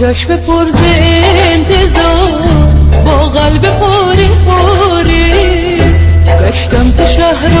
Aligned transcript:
چشم 0.00 0.36
پرز 0.36 0.74
انتظار 1.52 2.42
با 3.04 3.28
قلب 3.28 3.62
پاره 3.78 4.28
پاره 4.46 5.76
گشتم 6.40 6.90
تو 6.90 7.04
شهرهای 7.04 7.59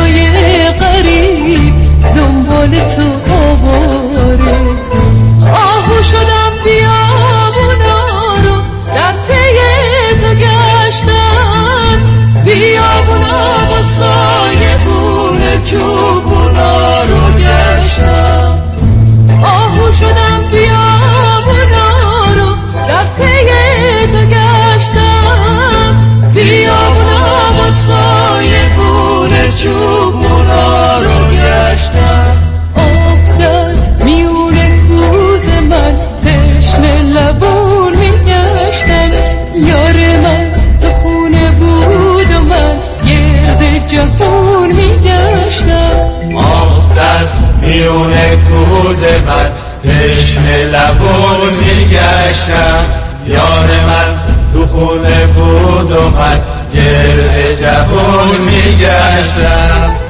میون 47.80 48.12
کوز 48.12 49.02
من 49.26 49.50
تشنه 49.84 50.64
لبون 50.64 51.54
میگشتم. 51.54 52.86
یار 53.26 53.68
من 53.86 54.18
تو 54.52 54.66
خونه 54.66 55.26
بود 55.26 55.92
و 55.92 56.10
من 56.10 56.40
گرد 56.74 57.60
جوون 57.60 58.40
میگشتم. 58.40 60.09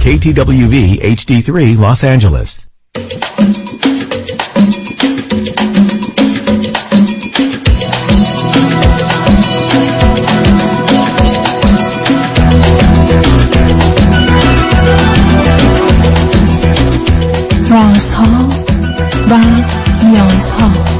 KTWV 0.00 0.98
HD3 1.02 1.76
Los 1.76 2.02
Angeles. 2.02 2.66
رازها 17.70 18.48
و 19.30 19.38
نیازها 20.04 20.99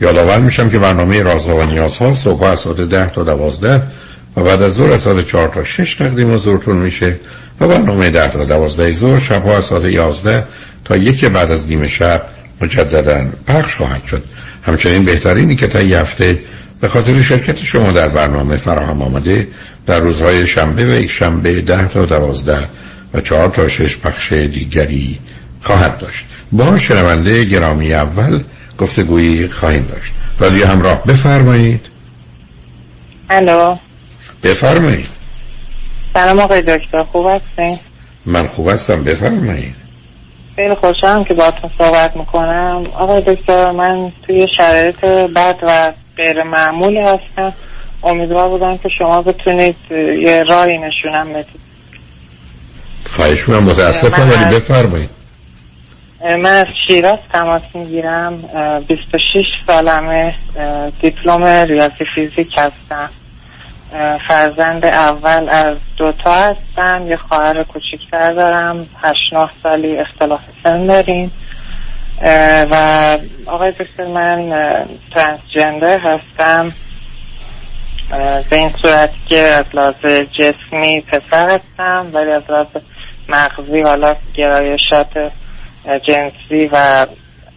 یادآور 0.00 0.38
میشم 0.38 0.70
که 0.70 0.78
برنامه 0.78 1.22
رازها 1.22 1.56
و 1.56 1.62
نیازها 1.62 2.14
صبح 2.14 2.42
از 2.42 2.60
ساعت 2.60 2.80
10 2.80 3.10
تا 3.10 3.24
12 3.24 3.82
و 4.36 4.42
بعد 4.42 4.62
از 4.62 4.72
ظهر 4.72 4.92
از 4.92 5.00
ساعت 5.00 5.26
چهار 5.26 5.48
تا 5.48 5.64
شش 5.64 5.94
تقدیم 5.94 6.34
حضورتون 6.34 6.76
میشه 6.76 7.16
و 7.60 7.68
برنامه 7.68 8.10
ده 8.10 8.28
تا 8.28 8.44
دوازده 8.44 8.92
ظهر 8.92 9.18
شبها 9.18 9.56
از 9.56 9.64
ساعت 9.64 9.84
یازده 9.84 10.44
تا 10.84 10.96
یک 10.96 11.24
بعد 11.24 11.50
از 11.50 11.68
نیمه 11.68 11.88
شب 11.88 12.22
مجددا 12.60 13.24
پخش 13.46 13.74
خواهد 13.74 14.04
شد. 14.04 14.24
همچنین 14.62 15.04
بهترینی 15.04 15.56
که 15.56 15.66
تا 15.66 15.82
یه 15.82 15.98
هفته 15.98 16.38
به 16.80 16.88
خاطر 16.88 17.22
شرکت 17.22 17.64
شما 17.64 17.92
در 17.92 18.08
برنامه 18.08 18.56
فراهم 18.56 19.02
آمده 19.02 19.48
در 19.86 20.00
روزهای 20.00 20.46
شنبه 20.46 20.84
و 20.84 21.00
یک 21.00 21.10
شنبه 21.10 21.60
ده 21.60 21.88
تا 21.88 22.04
دوازده 22.04 22.58
و 23.14 23.20
چهار 23.20 23.48
تا 23.48 23.68
شش 23.68 23.96
پخش 23.96 24.32
دیگری 24.32 25.18
خواهد 25.62 25.98
داشت. 25.98 26.26
با 26.52 26.78
شنونده 26.78 27.44
گرامی 27.44 27.94
اول 27.94 28.40
گفتگویی 28.80 29.48
خواهیم 29.48 29.82
داشت. 29.82 30.12
رادیو 30.38 30.66
همراه 30.66 31.04
بفرمایید. 31.04 31.86
الو. 33.30 33.76
بفرمایید. 34.42 35.08
سلام 36.14 36.38
آقای 36.38 36.62
دکتر 36.62 37.02
خوب 37.02 37.26
هستین؟ 37.26 37.78
من 38.26 38.46
خوب 38.46 38.68
هستم 38.68 39.04
بفرمایید. 39.04 39.74
خیلی 40.56 40.74
خوشحالم 40.74 41.24
که 41.24 41.34
باهاتون 41.34 41.70
صحبت 41.78 42.16
می‌کنم. 42.16 42.86
آقای 42.94 43.20
دکتر 43.20 43.70
من 43.70 44.12
توی 44.26 44.48
شرایط 44.56 45.04
بد 45.04 45.56
و 45.62 45.92
غیر 46.16 46.42
معمولی 46.42 46.98
هستم. 46.98 47.52
امیدوار 48.02 48.48
بودم 48.48 48.76
که 48.76 48.88
شما 48.98 49.22
بتونید 49.22 49.76
یه 50.22 50.44
راهی 50.48 50.78
نشونم 50.78 51.32
بدید. 51.32 51.60
خواهش 53.10 53.48
می‌کنم 53.48 53.64
متاسفم 53.64 54.22
من 54.22 54.30
ولی 54.30 54.56
بفرمایید. 54.56 55.19
من 56.24 56.46
از 56.46 56.66
شیراز 56.86 57.18
تماس 57.32 57.62
می‌گیرم. 57.74 58.42
26 58.88 59.44
سالمه. 59.66 60.34
دیپلم 61.00 61.44
ریاضی 61.44 62.04
فیزیک 62.14 62.58
هستم. 62.58 63.10
فرزند 64.28 64.86
اول 64.86 65.48
از 65.48 65.76
دوتا 65.96 66.32
هستم. 66.32 67.06
یه 67.08 67.16
خواهر 67.16 67.62
کوچیکتر 67.62 68.32
دارم. 68.32 68.86
هشت 69.02 69.32
نه 69.32 69.50
سالی 69.62 69.96
اختلاف 69.96 70.40
سن 70.62 70.86
داریم. 70.86 71.32
و 72.70 73.18
آقای 73.46 73.72
دکتر 73.72 74.06
من 74.06 74.50
ترانسجندر 75.14 75.98
هستم. 75.98 76.72
به 78.50 78.56
این 78.56 78.70
صورت 78.82 79.10
که 79.26 79.38
از 79.38 79.64
لحاظ 79.74 79.94
جسمی 80.32 81.00
پسر 81.00 81.48
هستم 81.48 82.06
ولی 82.12 82.30
از 82.30 82.42
لحاظ 82.48 82.66
مغزی 83.28 83.80
حالا 83.80 84.14
گرایشات 84.34 85.32
جنسی 85.84 86.66
و 86.72 87.06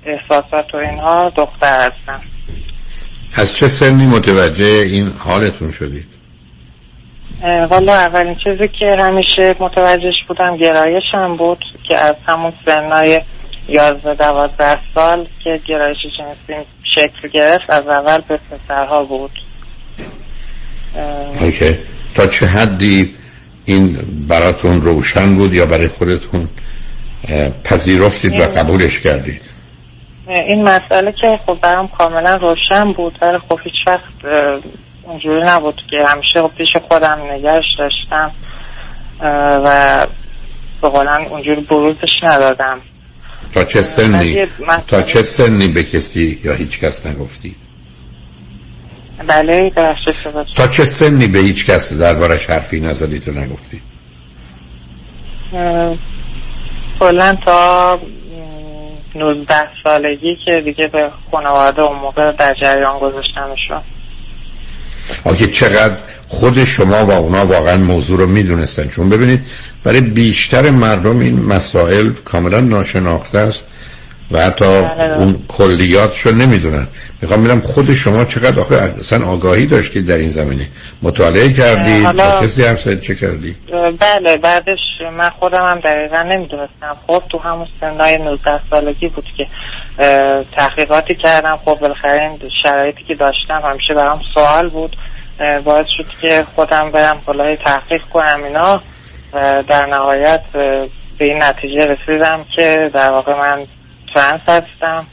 احساسات 0.05 0.73
و 0.73 0.77
اینها 0.77 1.29
دختر 1.29 1.79
هستم. 1.79 2.21
از 3.35 3.55
چه 3.55 3.67
سنی 3.67 4.05
متوجه 4.05 4.65
این 4.65 5.13
حالتون 5.17 5.71
شدید؟ 5.71 6.05
والا 7.69 7.93
اولین 7.93 8.35
چیزی 8.43 8.67
که 8.67 8.95
همیشه 8.99 9.55
متوجهش 9.59 10.15
بودم 10.27 10.57
گرایشم 10.57 11.37
بود 11.37 11.63
که 11.89 11.97
از 11.97 12.15
همون 12.27 12.53
سنای 12.65 13.21
یازده 13.67 14.13
دوازده 14.13 14.79
سال 14.95 15.25
که 15.43 15.61
گرایش 15.67 15.97
جنسی 16.17 16.65
شکل 16.95 17.27
گرفت 17.27 17.69
از 17.69 17.87
اول 17.87 18.21
به 18.27 18.39
پسرها 18.51 19.03
بود. 19.03 19.31
اوکی. 21.41 21.77
تا 22.15 22.27
چه 22.27 22.45
حدی 22.45 23.15
این 23.65 23.97
براتون 24.27 24.81
روشن 24.81 25.35
بود 25.35 25.53
یا 25.53 25.65
برای 25.65 25.87
خودتون 25.87 26.49
پذیرفتید 27.63 28.39
و 28.39 28.43
قبولش 28.43 28.99
کردید. 28.99 29.41
این 30.27 30.63
مسئله 30.63 31.11
که 31.11 31.39
خب 31.45 31.57
برام 31.61 31.87
کاملا 31.87 32.35
روشن 32.35 32.93
بود 32.93 33.17
ولی 33.21 33.37
خب 33.37 33.59
هیچ 33.63 33.73
وقت 33.87 34.33
اونجوری 35.03 35.43
نبود 35.43 35.81
که 35.89 35.97
همیشه 36.07 36.41
خب 36.41 36.51
پیش 36.57 36.69
خودم 36.87 37.19
نگهش 37.31 37.63
داشتم 37.79 38.31
و 39.65 40.07
به 40.81 40.89
قولن 40.89 41.25
اونجوری 41.29 41.61
بروزش 41.61 42.19
ندادم. 42.23 42.81
تا 43.53 43.63
چه 43.63 43.81
سنی؟ 43.81 44.45
تا 44.87 45.01
چه 45.01 45.23
سنی 45.23 45.67
به 45.67 45.83
کسی 45.83 46.39
یا 46.43 46.53
هیچ 46.53 46.79
کس 46.79 47.05
نگفتی؟ 47.05 47.55
بله 49.27 49.71
تا 50.55 50.67
چه 50.67 50.85
سنی 50.85 51.27
به 51.27 51.39
هیچ 51.39 51.65
کس 51.65 51.93
دربارش 51.93 52.49
حرفی 52.49 52.79
نزدید 52.79 53.27
و 53.27 53.31
نگفتی؟ 53.31 53.81
کلا 57.03 57.38
تا 57.45 57.95
م، 59.15 59.19
19 59.19 59.53
سالگی 59.83 60.38
که 60.45 60.61
دیگه 60.65 60.88
به 60.88 61.11
خانواده 61.31 61.81
اون 61.81 62.00
موقع 62.00 62.31
در 62.31 62.53
جریان 62.53 63.00
گذاشتمشون 63.00 63.81
آکه 65.25 65.47
چقدر 65.47 65.97
خود 66.27 66.63
شما 66.63 67.05
و 67.05 67.11
اونا 67.11 67.45
واقعا 67.45 67.77
موضوع 67.77 68.19
رو 68.19 68.25
می‌دونستن. 68.25 68.88
چون 68.88 69.09
ببینید 69.09 69.45
برای 69.83 70.01
بیشتر 70.01 70.69
مردم 70.69 71.19
این 71.19 71.45
مسائل 71.45 72.09
کاملا 72.25 72.59
ناشناخته 72.59 73.38
است. 73.38 73.65
و 74.31 74.39
حتی 74.39 74.65
بله. 74.65 75.17
اون 75.17 75.45
کلیاتشو 75.47 76.31
نمی‌دونن. 76.31 76.87
می‌خوام 77.21 77.43
ببینم 77.43 77.61
خود 77.61 77.93
شما 77.93 78.25
چقدر 78.25 78.59
آخه 78.59 78.75
اصلا 78.75 79.27
آگاهی 79.27 79.65
داشتید 79.65 80.05
در 80.05 80.17
این 80.17 80.29
زمینه. 80.29 80.67
مطالعه 81.01 81.53
کردید 81.53 82.05
حالا- 82.05 82.41
کسی 82.41 82.63
حرف 82.63 82.87
چه 82.87 83.15
کردی؟ 83.15 83.55
بله 83.99 84.37
بعدش 84.37 84.79
من 85.17 85.29
خودم 85.29 85.65
هم 85.65 85.79
دقیقا 85.79 86.23
نمی‌دونستم. 86.23 86.97
خب 87.07 87.23
تو 87.31 87.37
همون 87.37 87.67
سنهای 87.81 88.17
19 88.17 88.59
سالگی 88.69 89.07
بود 89.07 89.25
که 89.37 89.47
تحقیقاتی 90.51 91.15
کردم. 91.15 91.59
خب 91.65 91.77
بالاخره 91.81 92.21
این 92.21 92.39
شرایطی 92.63 93.03
که 93.07 93.15
داشتم 93.15 93.61
همیشه 93.69 93.93
برام 93.93 94.21
سوال 94.33 94.69
بود. 94.69 94.97
باعث 95.63 95.87
شد 95.97 96.05
که 96.21 96.45
خودم 96.55 96.91
برم 96.91 97.17
بالای 97.25 97.55
تحقیق 97.55 98.01
کنم 98.01 98.43
اینا. 98.43 98.81
و 99.33 99.63
در 99.67 99.85
نهایت 99.85 100.41
به 101.17 101.25
این 101.25 101.43
نتیجه 101.43 101.85
رسیدم 101.85 102.45
که 102.55 102.91
در 102.93 103.09
واقع 103.09 103.33
من 103.39 103.67
ترنس 104.13 104.42
هستم 104.48 105.07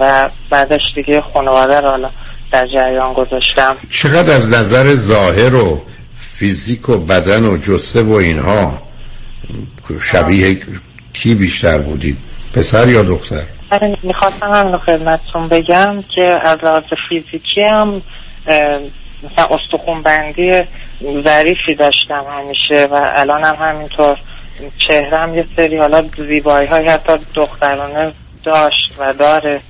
و 0.00 0.30
بعدش 0.50 0.82
دیگه 0.94 1.20
خانواده 1.20 1.80
رو 1.80 1.88
حالا 1.88 2.10
در 2.50 2.66
جریان 2.66 3.12
گذاشتم. 3.12 3.76
چقدر 3.90 4.36
از 4.36 4.50
نظر 4.50 4.94
ظاهر 4.94 5.54
و 5.54 5.82
فیزیک 6.18 6.88
و 6.88 6.96
بدن 6.96 7.44
و 7.44 7.56
جسه 7.56 8.02
و 8.02 8.12
اینها 8.12 8.82
شبیه 10.02 10.60
کی 11.12 11.34
بیشتر 11.34 11.78
بودید؟ 11.78 12.18
پسر 12.54 12.88
یا 12.88 13.02
دختر؟ 13.02 13.42
آره، 13.70 13.96
می‌خواستم 14.02 14.72
رو 14.72 14.78
خدمتتون 14.78 15.48
بگم 15.48 16.04
که 16.14 16.24
از 16.24 16.64
لحاظ 16.64 16.82
فیزیکی 17.08 17.62
هم 17.62 18.02
مثلا 19.22 19.46
استخون 19.50 20.02
بندی 20.02 20.62
ظریفی 21.24 21.74
داشتم 21.78 22.24
همیشه 22.38 22.88
و 22.92 23.12
الان 23.16 23.44
هم 23.44 23.56
همینطور. 23.60 24.18
چهرم 24.78 25.34
یه 25.34 25.46
سری 25.56 25.76
حالا 25.76 26.04
زیبایی 26.16 26.68
های 26.68 26.88
حتی 26.88 27.12
دخترانه 27.34 28.12
داشت 28.44 28.96
و 28.98 29.12
داره. 29.12 29.60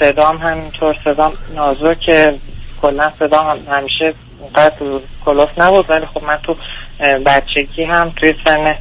صدام 0.00 0.36
همینطور 0.36 0.96
صدام 1.04 1.32
نازکه. 1.54 2.34
کلا 2.82 3.12
صدام 3.18 3.46
هم 3.46 3.76
همیشه 3.76 4.14
اونقدر 4.40 4.74
کلوف 5.24 5.48
نبود 5.58 5.90
ولی 5.90 6.06
خب 6.06 6.24
من 6.24 6.38
تو 6.42 6.56
بچگی 7.26 7.84
هم 7.84 8.12
توی 8.16 8.34
سن 8.46 8.76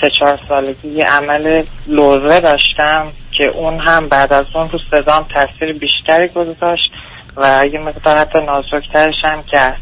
سه 0.00 0.10
چهار 0.10 0.38
سالگی 0.48 0.88
یه 0.88 1.04
عمل 1.04 1.62
لوزه 1.86 2.40
داشتم 2.40 3.06
که 3.32 3.44
اون 3.44 3.80
هم 3.80 4.08
بعد 4.08 4.32
از 4.32 4.46
اون 4.54 4.70
رو 4.70 4.78
صدام 4.90 5.26
تاثیر 5.34 5.72
بیشتری 5.72 6.28
گذاشت 6.28 6.90
و 7.36 7.66
یه 7.72 7.80
مقدار 7.80 8.16
حتی 8.16 8.38
نازکترش 8.40 9.24
هم 9.24 9.42
کرد. 9.42 9.78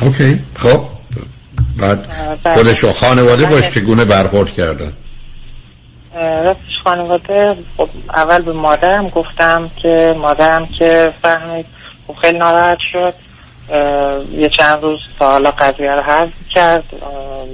اوکی 0.00 0.38
خب. 0.54 0.80
بعد 1.78 2.06
بله. 2.44 2.54
خودش 2.54 2.84
و 2.84 2.92
خانواده 2.92 3.46
باش 3.46 3.62
بله. 3.62 3.70
چگونه 3.70 4.04
برخورد 4.04 4.52
کردن. 4.52 4.92
راستش 6.14 6.82
خانواده 6.84 7.56
خب 7.76 7.88
اول 8.14 8.42
به 8.42 8.52
مادرم 8.52 9.08
گفتم 9.08 9.70
که 9.82 10.14
مادرم 10.18 10.68
که 10.78 11.12
فهمید 11.22 11.66
خب 12.06 12.14
خیلی 12.22 12.38
ناراحت 12.38 12.78
شد. 12.92 13.14
یه 14.32 14.48
چند 14.48 14.82
روز 14.82 14.98
تا 15.18 15.30
حالا 15.30 15.50
قضیه 15.50 15.90
رو 15.90 16.02
حل 16.02 16.28
کرد. 16.54 16.84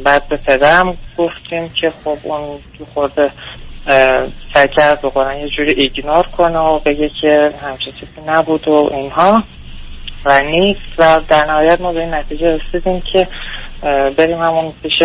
بعد 0.05 0.29
به 0.29 0.37
پدرم 0.37 0.97
گفتیم 1.19 1.69
که 1.81 1.93
خب 2.05 2.19
اون 2.23 2.59
تو 2.79 2.87
خورده 2.95 3.31
سعی 4.55 4.69
کرد 4.69 5.00
قرآن 5.00 5.37
یه 5.37 5.49
جوری 5.57 5.73
ایگنور 5.73 6.23
کنه 6.23 6.59
و 6.59 6.79
بگه 6.79 7.11
که 7.23 7.53
همچه 7.62 7.93
چیزی 8.00 8.21
نبود 8.27 8.69
و 8.69 8.91
اینها. 8.93 9.43
و 10.25 10.41
نیست. 10.41 10.81
و 10.99 11.21
در 11.29 11.47
نهایت 11.47 11.81
ما 11.81 11.93
به 11.93 12.00
این 12.00 12.15
نتیجه 12.15 12.57
رسیدیم 12.57 13.03
که 13.12 13.29
بریم 14.16 14.38
همون 14.38 14.72
پیش 14.82 15.02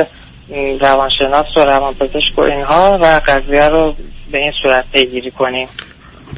روانشناس 0.82 1.58
و 1.58 1.60
روانپزشک 1.60 2.38
و 2.38 2.42
اینها 2.42 3.00
و 3.02 3.22
قضیه 3.28 3.70
رو 3.70 3.96
به 4.32 4.38
این 4.38 4.52
صورت 4.64 4.86
پیگیری 4.92 5.32
کنیم. 5.32 5.68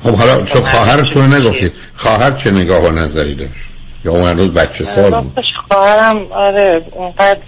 خب 0.03 0.15
حالا 0.15 0.45
چون 0.45 0.61
خواهرتون 0.61 1.33
نگفتید 1.33 1.73
خواهر 1.95 2.31
چه 2.31 2.51
نگاه 2.51 2.83
و 2.83 2.91
نظری 2.91 3.35
داشت؟ 3.35 3.51
یا 4.05 4.11
اون 4.11 4.29
هنوز 4.29 4.53
بچه 4.53 4.83
سال 4.83 5.21
بود؟ 5.21 5.39
خواهرم 5.71 6.31
آره 6.31 6.81
اونقدر 6.91 7.39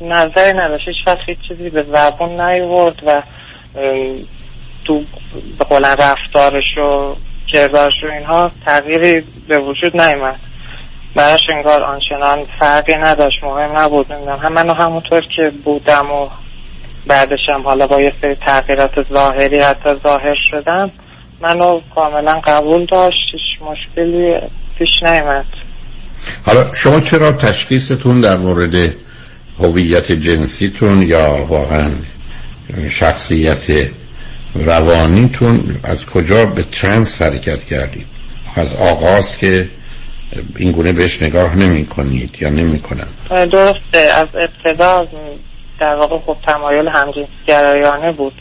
نظری 0.00 0.58
نداشت. 0.58 0.88
هیچ 0.88 0.96
وقت 1.06 1.20
هیچ 1.26 1.38
چیزی 1.48 1.70
به 1.70 1.82
زبون 1.82 2.40
نیورد 2.40 2.96
و 3.06 3.22
تو 4.84 5.02
به 5.58 5.64
قولن 5.64 5.96
رفتارش 5.98 6.78
و 6.78 7.16
کردارش 7.48 7.92
و 8.08 8.12
اینها 8.12 8.50
تغییری 8.66 9.22
به 9.48 9.58
وجود 9.58 10.00
نیومد. 10.00 10.40
براش 11.14 11.40
انگار 11.56 11.82
آنچنان 11.82 12.38
فرقی 12.58 12.94
نداشت 12.94 13.44
مهم 13.44 13.78
نبود 13.78 14.12
نمی‌دونم. 14.12 14.38
هم 14.38 14.52
منو 14.52 14.74
همونطور 14.74 15.22
که 15.36 15.52
بودم 15.64 16.10
و 16.10 16.28
بعدش 17.06 17.38
هم 17.48 17.62
حالا 17.62 17.86
با 17.86 18.00
یه 18.00 18.12
سری 18.20 18.34
تغییرات 18.34 19.08
ظاهری 19.12 19.58
حتی 19.58 19.90
ظاهر 20.02 20.36
شدم 20.50 20.90
منو 21.40 21.80
کاملا 21.94 22.40
قبول 22.44 22.84
داشت 22.84 23.18
مشکلی 23.60 24.34
پیش 24.78 25.02
نیمد 25.02 25.44
حالا 26.46 26.74
شما 26.74 27.00
چرا 27.00 27.32
تشخیصتون 27.32 28.20
در 28.20 28.36
مورد 28.36 28.94
هویت 29.58 30.12
جنسیتون 30.12 31.02
یا 31.02 31.46
واقعا 31.48 31.90
شخصیت 32.90 33.88
روانیتون 34.54 35.80
از 35.84 36.06
کجا 36.06 36.46
به 36.46 36.62
ترنس 36.62 37.22
حرکت 37.22 37.64
کردید؟ 37.64 38.06
از 38.56 38.76
آغاز 38.76 39.36
که 39.36 39.68
این 40.56 40.72
گونه 40.72 40.92
بهش 40.92 41.22
نگاه 41.22 41.56
نمی 41.56 41.86
کنید 41.86 42.36
یا 42.40 42.48
نمی 42.48 42.78
کنن 42.78 43.08
درسته 43.30 43.98
از 43.98 44.28
ابتدا 44.34 45.06
در 45.80 45.94
واقع 45.94 46.18
خب 46.18 46.36
تمایل 46.46 46.88
همجنسگرایانه 46.88 48.12
بود. 48.12 48.32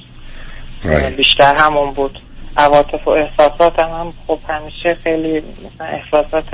Right. 0.84 0.88
بیشتر 1.18 1.56
همون 1.56 1.92
بود. 1.94 2.20
عواطف 2.58 3.08
و 3.08 3.10
احساسات 3.10 3.80
هم, 3.80 3.90
هم 3.90 4.14
خب 4.28 4.40
همیشه 4.50 4.98
خیلی 5.04 5.30
مثلا 5.40 5.88
احساسات 5.88 6.46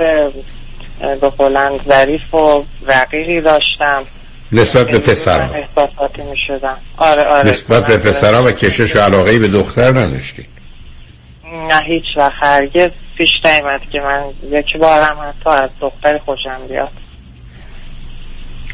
به 1.20 1.28
قولند 1.28 1.80
ظریف 1.88 2.34
و 2.34 2.64
رقیقی 2.86 3.40
داشتم. 3.40 4.02
نسبت 4.52 4.90
به 4.90 4.98
پسر 4.98 5.40
احساساتی 5.40 6.22
می 6.22 6.36
شدم 6.46 6.76
آره 6.96 7.22
آره. 7.22 7.48
نسبت 7.48 7.86
به 7.86 7.96
پسرها 7.96 8.44
و 8.44 8.50
کشش 8.50 8.96
و 8.96 9.00
علاقه 9.00 9.38
به 9.38 9.48
دختر 9.48 10.00
نداشتید. 10.00 10.46
نه 11.68 11.82
هیچ 11.82 12.04
وقت 12.16 12.32
هرگز. 12.40 12.90
پیش 13.20 13.30
نیمد 13.44 13.80
که 13.92 14.00
من 14.00 14.24
یک 14.50 14.76
بارم 14.76 15.16
حتی 15.18 15.50
از 15.50 15.70
دختر 15.80 16.18
خوشم 16.18 16.66
بیاد. 16.68 16.92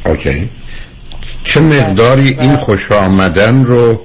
اوکی. 0.07 0.51
چه 1.45 1.61
مقداری 1.61 2.37
این 2.41 2.57
خوش 2.57 2.93
آمدن 2.93 3.65
رو 3.65 4.01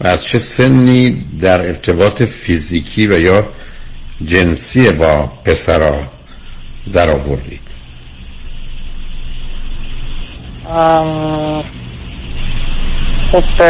و 0.00 0.06
از 0.06 0.24
چه 0.24 0.38
سنی 0.38 1.24
در 1.40 1.66
ارتباط 1.66 2.22
فیزیکی 2.22 3.06
و 3.06 3.18
یا 3.20 3.44
جنسی 4.24 4.92
با 4.92 5.32
پسرا 5.44 5.96
در 6.92 7.10
آوردید؟ 7.10 7.68
ام، 10.70 11.64
خب 13.32 13.62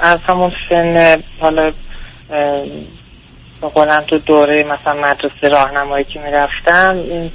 از 0.00 0.18
همون 0.28 0.52
سن 0.68 1.22
حالا 1.40 1.72
قولم 3.66 4.04
تو 4.08 4.18
دوره 4.18 4.62
مثلا 4.62 4.94
مدرسه 4.94 5.48
راهنمایی 5.48 6.04
که 6.04 6.20
می‌رفتم 6.20 6.96
این 6.96 7.32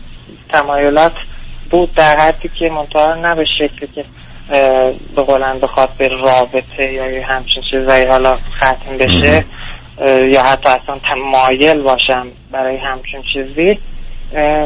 تمایلات 0.50 1.14
بود 1.70 1.96
در 1.96 2.18
حدی 2.18 2.50
که 2.60 2.70
منتها 2.70 3.14
نه 3.14 3.36
به 3.36 3.46
شکلی 3.58 3.90
که 3.96 4.06
به 5.16 5.22
قولم 5.22 5.60
بخواد 5.60 5.90
به 5.98 6.08
رابطه 6.08 6.94
یا 6.94 7.12
یه 7.12 7.26
همچین 7.26 7.64
چیزایی 7.72 8.06
حالا 8.06 8.36
ختم 8.36 8.98
بشه 9.00 9.46
یا 10.06 10.44
حتی 10.44 10.70
اصلا 10.70 11.00
تمایل 11.10 11.82
باشم 11.82 12.28
برای 12.52 12.78
همچین 12.78 13.24
چیزی. 13.34 13.80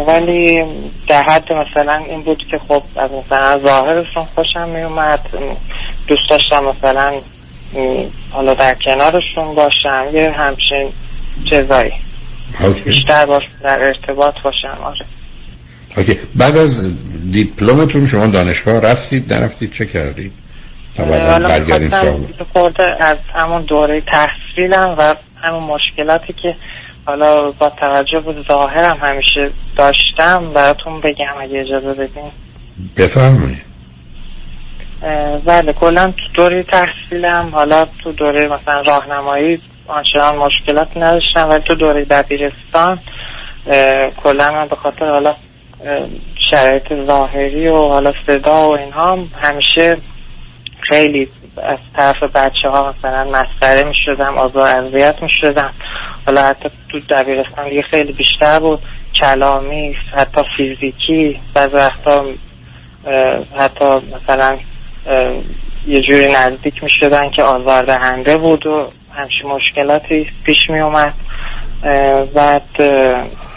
ولی 0.07 0.63
در 1.07 1.23
حد 1.23 1.53
مثلا 1.53 2.03
این 2.09 2.21
بود 2.21 2.43
که 2.51 2.57
خب 2.67 2.83
از 2.95 3.11
مثلا 3.11 3.59
ظاهرشون 3.59 4.23
خوشم 4.35 4.69
می 4.69 4.81
اومد 4.81 5.19
دوست 6.07 6.29
داشتم 6.29 6.63
مثلا 6.63 7.13
حالا 8.31 8.53
در 8.53 8.73
کنارشون 8.73 9.55
باشم 9.55 10.05
یه 10.13 10.31
همچین 10.31 10.93
چیزایی 11.49 11.91
Okay. 12.61 12.81
بیشتر 12.81 13.25
باش 13.25 13.43
در 13.63 13.83
ارتباط 13.83 14.33
باشم 14.43 14.77
آره. 14.83 15.05
Okay. 15.97 16.19
بعد 16.35 16.57
از 16.57 16.95
دیپلمتون 17.31 18.05
شما 18.05 18.27
دانشگاه 18.27 18.79
رفتید 18.79 19.33
نرفتید 19.33 19.71
چه 19.71 19.85
کردید؟ 19.85 20.31
تا 20.97 21.05
سراغ 21.05 21.69
یه 21.69 22.45
خورده 22.53 23.03
از 23.03 23.17
همون 23.33 23.61
دوره 23.61 24.01
تحصیلم 24.01 24.95
و 24.97 25.15
همون 25.41 25.63
مشکلاتی 25.63 26.33
که 26.33 26.55
حالا 27.05 27.51
با 27.51 27.69
توجه 27.69 28.19
به 28.19 28.35
ظاهرم 28.47 28.97
همیشه 29.01 29.51
داشتم 29.77 30.53
براتون 30.53 31.01
بگم 31.01 31.41
اگه 31.41 31.59
اجازه 31.59 31.93
بدین. 31.93 32.31
بفرمایید. 32.97 33.67
بله 35.45 35.73
کلا 35.73 36.11
تو 36.11 36.23
دوره 36.33 36.63
تحصیلم 36.63 37.49
حالا 37.51 37.87
تو 38.03 38.11
دوره 38.11 38.47
مثلا 38.47 38.81
راهنمایی 38.81 39.61
آنچنان 39.87 40.35
مشکلات 40.35 40.87
نداشتم 40.95 41.49
ولی 41.49 41.63
تو 41.63 41.75
دوره 41.75 42.05
دبیرستان 42.05 42.99
کلا 44.23 44.51
من 44.51 44.67
به 44.67 44.75
خاطر 44.75 45.09
حالا 45.09 45.35
شرایط 46.51 46.93
ظاهری 47.05 47.67
و 47.67 47.77
حالا 47.77 48.13
صدا 48.27 48.69
و 48.69 48.77
اینها 48.77 49.11
هم 49.11 49.31
همیشه 49.41 49.97
خیلی 50.79 51.29
از 51.57 51.77
طرف 51.95 52.23
بچه 52.23 52.69
ها 52.69 52.93
مثلا 52.99 53.23
مسخره 53.23 53.83
می 53.83 53.95
شدم 54.05 54.37
آزار 54.37 54.69
اذیت 54.69 55.23
می 55.23 55.29
شدم 55.41 55.73
حالا 56.25 56.41
حتی 56.41 56.69
تو 56.89 56.99
دبیرستان 56.99 57.69
دیگه 57.69 57.81
خیلی 57.81 58.13
بیشتر 58.13 58.59
بود. 58.59 58.79
کلامی 59.15 59.95
حتی 60.13 60.41
فیزیکی 60.57 61.39
بعض 61.53 61.73
وقتا 61.73 62.25
حتی 63.57 63.85
مثلا 64.15 64.57
یه 65.87 66.01
جوری 66.01 66.31
نزدیک 66.31 66.83
می 66.83 66.89
شدن 66.89 67.29
که 67.29 67.43
آزار 67.43 67.83
دهنده 67.83 68.37
بود 68.37 68.67
و 68.67 68.91
همچین 69.17 69.51
مشکلاتی 69.51 70.27
پیش 70.43 70.69
می 70.69 70.79
اومد. 70.79 71.13
بعد 72.35 72.63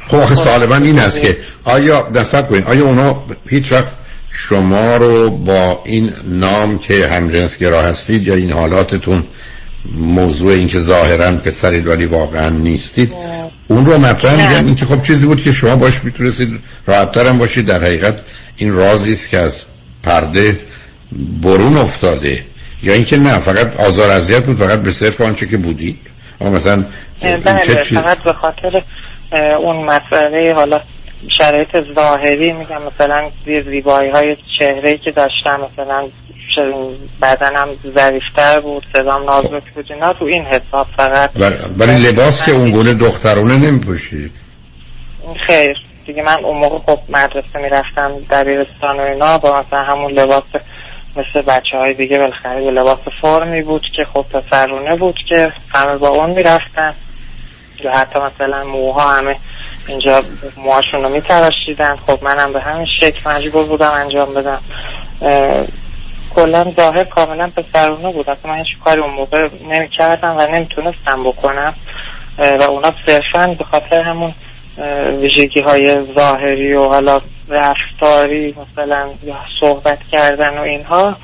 خب 0.08 0.16
آخه 0.16 0.34
سوال 0.34 0.66
من 0.66 0.82
این 0.82 0.98
است 0.98 1.20
که 1.20 1.38
آیا 1.64 2.08
نصب 2.14 2.48
کنید 2.48 2.64
آیا 2.64 2.84
اونا 2.84 3.22
هیچ 3.48 3.72
وقت 3.72 3.86
شما 4.30 4.96
رو 4.96 5.30
با 5.30 5.82
این 5.84 6.12
نام 6.24 6.78
که 6.78 7.06
همجنسگرا 7.06 7.82
هستید 7.82 8.26
یا 8.26 8.34
این 8.34 8.52
حالاتتون 8.52 9.24
موضوع 9.94 10.52
این 10.52 10.68
که 10.68 10.80
ظاهرا 10.80 11.32
پسرید 11.32 11.86
ولی 11.86 12.04
واقعا 12.04 12.48
نیستید 12.48 13.14
اون 13.68 13.86
رو 13.86 13.98
مطرح 13.98 14.36
نه. 14.36 14.48
میگن 14.48 14.66
این 14.66 14.74
که 14.74 14.84
خب 14.84 15.02
چیزی 15.02 15.26
بود 15.26 15.42
که 15.42 15.52
شما 15.52 15.76
باش 15.76 16.04
می‌تونستید 16.04 16.60
راحتتر 16.86 17.28
هم 17.28 17.38
باشید 17.38 17.66
در 17.66 17.80
حقیقت 17.80 18.20
این 18.56 18.72
رازی 18.72 19.12
است 19.12 19.28
که 19.28 19.38
از 19.38 19.64
پرده 20.02 20.60
برون 21.42 21.76
افتاده. 21.76 22.44
یا 22.82 22.92
اینکه 22.92 23.16
نه 23.16 23.38
فقط 23.38 23.80
آزار 23.80 24.10
اذیت 24.10 24.44
بود 24.44 24.56
فقط 24.56 24.78
به 24.82 24.90
صرف 24.90 25.20
آنچه 25.20 25.46
که 25.46 25.56
بودید 25.56 25.98
اما 26.40 26.50
مثلا 26.50 26.84
بله 27.20 27.82
فقط 27.82 28.18
به 28.18 28.32
خاطر 28.32 28.82
اون 29.58 29.76
مسئله 29.84 30.54
حالا 30.54 30.80
شرایط 31.28 31.94
ظاهری 31.94 32.52
میگم 32.52 32.80
مثلا 32.82 33.30
زیر 33.44 33.62
زیبایی 33.62 34.10
های 34.10 34.36
چهره 34.58 34.96
که 34.96 35.10
داشتم 35.10 35.60
مثلا 35.72 36.08
بدنم 37.22 37.68
ظریفتر 37.94 38.60
بود 38.60 38.86
صدام 38.92 39.24
نازک 39.24 39.62
بود 39.74 39.86
اینا 39.90 40.12
تو 40.12 40.24
این 40.24 40.44
حساب 40.44 40.86
فقط. 40.96 41.30
ولی 41.36 41.54
ولی 41.78 42.08
لباس 42.08 42.44
که 42.44 42.52
اون 42.52 42.70
گونه 42.70 42.94
دخترونه 42.94 43.56
نمیپوشید 43.56 44.32
خیر. 45.46 45.76
دیگه 46.06 46.22
من 46.22 46.44
اون 46.44 46.56
موقع 46.56 46.78
خب 46.78 46.98
مدرسه 47.08 47.58
می‌رفتم 47.62 48.12
دبیرستان 48.30 48.96
و 48.96 49.00
اینا 49.00 49.38
با 49.38 49.60
مثلا 49.60 49.82
همون 49.82 50.12
لباس 50.12 50.42
مثل 51.16 51.42
بچه 51.42 51.78
های 51.78 51.94
دیگه 51.94 52.18
بالاخره 52.18 52.62
یه 52.62 52.70
لباس 52.70 52.98
فرمی 53.22 53.62
بود 53.62 53.86
که 53.96 54.04
خب 54.14 54.22
پسرونه 54.22 54.96
بود 54.96 55.18
که 55.28 55.52
همه 55.74 55.96
با 55.96 56.08
اون 56.08 56.30
می‌رفتن. 56.30 56.94
یا 57.84 57.92
حتی 57.92 58.18
مثلا 58.18 58.64
موها 58.64 59.10
همه 59.10 59.36
اینجا 59.88 60.22
موهاشون 60.56 61.02
رو 61.02 61.08
میتراشیدن. 61.08 61.96
خب 62.06 62.24
منم 62.24 62.52
به 62.52 62.60
همین 62.60 62.86
شکل 63.00 63.30
مجبور 63.30 63.64
بودم 63.66 63.90
انجام 63.90 64.34
بدم. 64.34 64.60
کلا 66.34 66.72
ظاهر 66.76 67.04
کاملا 67.04 67.50
پسرونه 67.56 68.12
بود. 68.12 68.30
اصلا 68.30 68.52
من 68.52 68.58
هیچ 68.58 68.78
کاری 68.84 69.00
اون 69.00 69.10
موقع 69.10 69.48
نمی‌کردم 69.68 70.36
و 70.36 70.46
نمی‌تونستم 70.46 71.24
بکنم. 71.24 71.74
و 72.38 72.62
اونا 72.62 72.92
صرفا 73.06 73.46
به 73.58 73.64
خاطر 73.64 74.00
همون 74.00 74.34
ویژگی 75.20 75.60
های 75.60 76.14
ظاهری 76.14 76.74
و 76.74 76.84
حالا 76.84 77.20
رفتاری 77.50 78.54
مثلا 78.72 79.08
یا 79.22 79.36
صحبت 79.60 79.98
کردن 80.12 80.58
و 80.58 80.60
اینها 80.60 81.16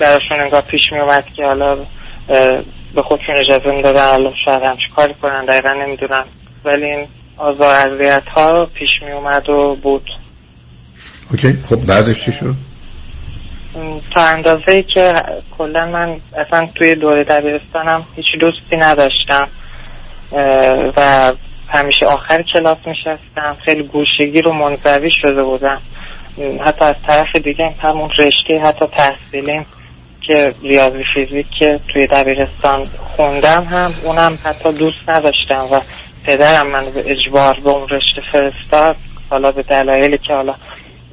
براشون 0.00 0.40
انگار 0.40 0.60
پیش 0.60 0.92
می 0.92 0.98
اومد 0.98 1.26
که 1.26 1.46
حالا 1.46 1.76
به 2.94 3.02
خودشون 3.02 3.36
اجازه 3.36 3.70
می‌دادن 3.70 4.06
حالا 4.06 4.32
شاید 4.44 4.62
همچی 4.62 4.82
کاری 4.96 5.14
کنن 5.14 5.44
دقیقا 5.44 5.72
نمی‌دونم. 5.72 6.24
ولی 6.64 6.84
این 6.84 7.06
آزار 7.36 7.74
اذیت 7.74 8.22
ها 8.36 8.66
پیش 8.66 8.90
می 9.02 9.10
اومد 9.10 9.48
و 9.48 9.78
بود. 9.82 10.10
اوکی. 11.30 11.58
خب 11.68 11.86
بعدش 11.86 12.24
چی 12.24 12.32
شد؟ 12.32 12.54
تا 14.10 14.20
اندازه 14.20 14.72
ای 14.72 14.82
که 14.82 15.14
کلا 15.58 15.86
من 15.86 16.16
اصلا 16.36 16.68
توی 16.74 16.94
دوره 16.94 17.24
دبیرستانم 17.24 18.06
هیچ 18.16 18.26
دوستی 18.40 18.76
نداشتم 18.76 19.48
و 20.96 21.32
همیشه 21.70 22.06
آخر 22.06 22.42
کلاس 22.42 22.78
میشستم 22.86 23.56
خیلی 23.64 23.82
گوشگیر 23.82 24.48
و 24.48 24.52
منزوی 24.52 25.10
شده 25.22 25.44
بودم. 25.44 25.80
حتی 26.64 26.84
از 26.84 26.96
طرف 27.06 27.36
دیگه 27.36 27.74
همون 27.82 28.10
رشته 28.18 28.58
حتی 28.58 28.86
تحصیلیم 28.86 29.66
که 30.20 30.54
ریاضی 30.62 31.04
فیزیک 31.14 31.46
که 31.58 31.80
توی 31.88 32.06
دبیرستان 32.06 32.86
خوندم 33.16 33.64
هم 33.64 33.92
اونم 34.04 34.38
حتی 34.44 34.72
دوست 34.72 35.08
نداشتم 35.08 35.68
و 35.72 35.80
پدرم 36.24 36.66
من 36.66 36.90
به 36.90 37.04
اجبار 37.06 37.60
به 37.64 37.70
اون 37.70 37.88
رشته 37.88 38.22
فرستاد. 38.32 38.96
حالا 39.30 39.52
به 39.52 39.62
دلایلی 39.62 40.18
که 40.18 40.32
حالا 40.34 40.54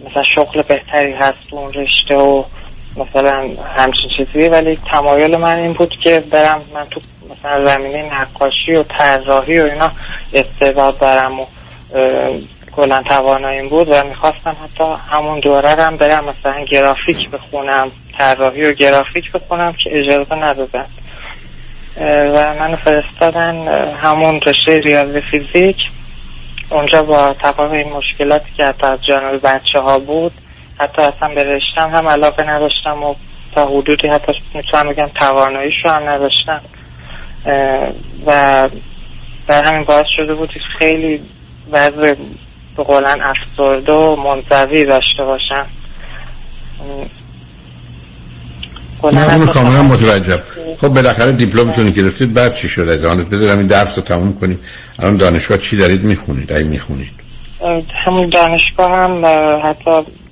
مثلا 0.05 0.23
شغل 0.35 0.61
بهتری 0.61 1.11
هست 1.11 1.37
اون 1.51 1.73
رشته 1.73 2.15
و 2.15 2.43
مثلا 2.97 3.49
همچین 3.75 4.09
چیزی 4.17 4.47
ولی 4.47 4.79
تمایل 4.91 5.37
من 5.37 5.55
این 5.55 5.73
بود 5.73 5.93
که 6.03 6.23
برم 6.31 6.61
من 6.73 6.85
تو 6.91 7.01
مثلا 7.29 7.65
زمینه 7.65 8.21
نقاشی 8.21 8.75
و 8.75 8.83
طراحی 8.83 9.59
و 9.59 9.63
اینا 9.63 9.91
استعداد 10.33 10.99
دارم 10.99 11.39
و 11.39 11.45
کلا 12.75 13.03
تواناییم 13.03 13.69
بود 13.69 13.87
و 13.89 14.03
می‌خواستم 14.03 14.55
حتی 14.63 14.83
همون 15.11 15.39
دوره 15.39 15.69
هم 15.69 15.97
برم 15.97 16.25
مثلا 16.25 16.65
گرافیک 16.65 17.29
بخونم 17.29 17.91
طراحی 18.17 18.65
و 18.65 18.73
گرافیک 18.73 19.31
بخونم 19.31 19.73
که 19.73 19.99
اجازه 19.99 20.35
ندادن. 20.35 20.85
و 22.01 22.55
من 22.59 22.75
فرستادن 22.75 23.67
همون 23.93 24.41
رشته 24.45 24.79
ریاضی 24.79 25.21
فیزیک. 25.21 25.77
اونجا 26.71 27.03
با 27.03 27.33
تمام 27.33 27.71
این 27.71 27.89
مشکلاتی 27.89 28.51
که 28.57 28.65
حتی 28.65 28.87
از 28.87 28.99
جانب 29.09 29.47
بچه 29.47 29.79
ها 29.79 29.99
بود 29.99 30.31
حتی 30.79 31.01
اصلا 31.01 31.27
به 31.35 31.43
رشتم 31.43 31.89
هم 31.89 32.07
علاقه 32.07 32.43
نداشتم 32.49 33.03
و 33.03 33.15
تا 33.55 33.65
حدودی 33.65 34.07
حتی 34.07 34.31
می‌تونم 34.53 34.89
بگم 34.89 35.09
تواناییش 35.15 35.73
رو 35.83 35.91
هم 35.91 36.09
نداشتم. 36.09 36.61
و 38.25 38.69
در 39.47 39.65
همین 39.65 39.83
باعث 39.83 40.05
شده 40.17 40.33
بود 40.33 40.49
خیلی 40.77 41.21
وضع 41.71 42.15
به 42.77 42.83
قولن 42.83 43.19
افسرده 43.21 43.93
و 43.93 44.15
منزوی 44.15 44.85
داشته 44.85 45.23
باشم. 45.23 45.67
اونو 49.01 49.45
کاملا 49.45 49.83
متوجه 49.83 50.41
خب 50.81 50.87
بالاخره 50.87 51.31
دیپلمتون 51.31 51.89
گرفتید 51.89 52.33
بعد 52.33 52.55
چی 52.55 52.69
شد؟ 52.69 52.81
از 52.81 53.05
آنت 53.05 53.29
بذارم 53.29 53.57
این 53.57 53.67
درس 53.67 53.97
رو 53.97 54.03
تموم 54.03 54.39
کنیم. 54.39 54.59
الان 54.99 55.17
دانشگاه 55.17 55.57
چی 55.57 55.77
دارید 55.77 56.03
می‌خونید؟ 56.03 56.53
ای 56.53 56.63
می‌خونید. 56.63 57.11
همون 58.05 58.29
دانشگاه 58.29 58.91
هم 58.91 59.25
حتی 59.63 59.91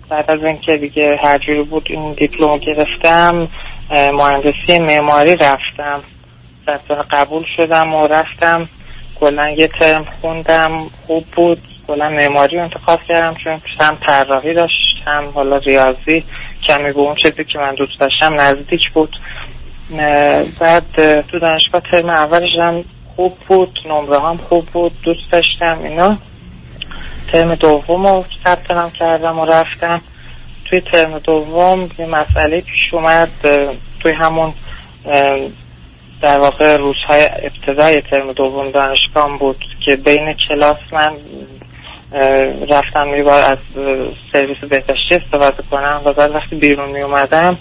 بعد 0.09 0.31
از 0.31 0.43
اینکه 0.43 0.77
دیگه 0.77 1.19
هر 1.23 1.37
جوری 1.37 1.63
بود 1.63 1.87
این 1.89 2.13
دیپلم 2.13 2.57
گرفتم 2.57 3.47
مهندسی 3.91 4.79
معماری 4.79 5.35
رفتم. 5.35 6.03
قبول 7.11 7.43
شدم 7.57 7.93
و 7.93 8.07
رفتم. 8.07 8.69
کلا 9.19 9.49
یه 9.49 9.67
ترم 9.67 10.05
خوندم 10.21 10.71
خوب 11.07 11.25
بود. 11.35 11.61
کلا 11.87 12.09
معماری 12.09 12.59
انتخاب 12.59 13.03
کردم 13.03 13.35
چون 13.43 13.61
هم 13.79 13.97
طراحی 14.05 14.53
داشت 14.53 15.03
هم 15.05 15.25
حالا 15.35 15.57
ریاضی. 15.57 16.23
کمی 16.63 16.93
به 16.93 16.99
اون 16.99 17.15
چیزی 17.15 17.43
که 17.43 17.59
من 17.59 17.75
دوست 17.75 17.99
داشتم 17.99 18.33
نزدیک 18.33 18.91
بود. 18.91 19.15
بعد 20.59 21.21
تو 21.21 21.39
دانشگاه 21.39 21.81
ترم 21.91 22.09
اولش 22.09 22.49
هم 22.61 22.83
خوب 23.15 23.37
بود 23.47 23.79
نمره 23.89 24.19
هم 24.19 24.37
خوب 24.37 24.65
بود 24.65 24.91
دوست 25.03 25.31
داشتم 25.31 25.79
اینا. 25.83 26.17
ترم 27.31 27.55
دوم 27.55 28.07
رو 28.07 28.25
ثبت 28.43 28.71
هم 28.71 28.91
کردم 28.91 29.39
و 29.39 29.45
رفتم. 29.45 30.01
توی 30.65 30.79
ترم 30.79 31.19
دوم 31.19 31.89
یه 31.99 32.05
مسئله 32.05 32.61
پیش 32.61 32.93
اومد 32.93 33.29
توی 33.99 34.11
همون 34.11 34.53
در 36.21 36.39
واقع 36.39 36.77
روزهای 36.77 37.25
ابتدای 37.25 38.01
ترم 38.01 38.33
دوم 38.33 38.71
دانشگاه 38.71 39.39
بود 39.39 39.63
که 39.85 39.95
بین 39.95 40.33
کلاس 40.33 40.77
من 40.93 41.11
رفتم 42.69 43.15
یه 43.15 43.23
بار 43.23 43.41
از 43.41 43.57
سرویس 44.33 44.57
بهداشتی 44.57 45.15
استفاده 45.15 45.63
کنم 45.71 46.01
و 46.05 46.13
بعد 46.13 46.35
وقتی 46.35 46.55
بیرون 46.55 46.89
می 46.89 47.01
اومدم 47.01 47.57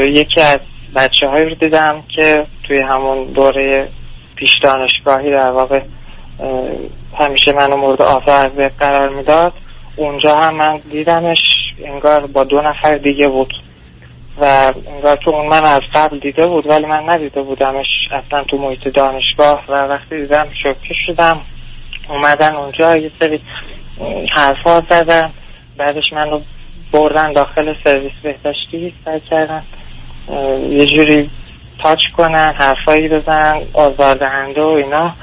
یکی 0.00 0.40
از 0.40 0.60
بچه 0.94 1.26
هایی 1.26 1.48
رو 1.48 1.54
دیدم 1.54 2.02
که 2.08 2.46
توی 2.66 2.80
همون 2.80 3.24
دوره 3.24 3.88
پیش 4.36 4.58
دانشگاهی 4.58 5.30
در 5.30 5.50
واقع 5.50 5.80
همیشه 7.18 7.52
منو 7.52 7.76
مورد 7.76 8.02
آزار 8.02 8.68
قرار 8.68 9.08
می‌داد. 9.08 9.52
اونجا 9.96 10.36
هم 10.36 10.54
من 10.54 10.76
دیدمش 10.76 11.38
انگار 11.84 12.26
با 12.26 12.44
دو 12.44 12.60
نفر 12.60 12.94
دیگه 12.94 13.28
بود 13.28 13.52
و 14.40 14.72
انگار 14.96 15.16
تو 15.16 15.30
اون 15.30 15.46
من 15.46 15.64
از 15.64 15.80
قبل 15.94 16.18
دیده 16.18 16.46
بود 16.46 16.66
ولی 16.66 16.86
من 16.86 17.08
ندیده 17.08 17.42
بودمش. 17.42 17.86
اصلا 18.12 18.44
تو 18.44 18.58
محیط 18.58 18.88
دانشگاه 18.88 19.64
و 19.68 19.72
وقتی 19.72 20.16
دیدم 20.16 20.48
شوکه 20.62 20.94
شدم. 21.06 21.40
اومدن 22.08 22.54
اونجا 22.54 22.96
یه 22.96 23.10
سری 23.20 23.40
حرفا 24.30 24.80
زدن. 24.80 25.32
بعدش 25.76 26.12
من 26.12 26.30
رو 26.30 26.42
بردن 26.92 27.32
داخل 27.32 27.74
سرویس 27.84 28.12
بهداشتی 28.22 28.94
سعی 29.04 29.20
کردن. 29.20 29.62
یه 30.70 30.86
جوری 30.86 31.30
تاچ 31.78 32.06
کنن 32.16 32.54
حرفایی 32.58 33.08
بزنن 33.08 33.60
آزاردهنده 33.72 34.62
و 34.62 34.66
اینا. 34.66 35.14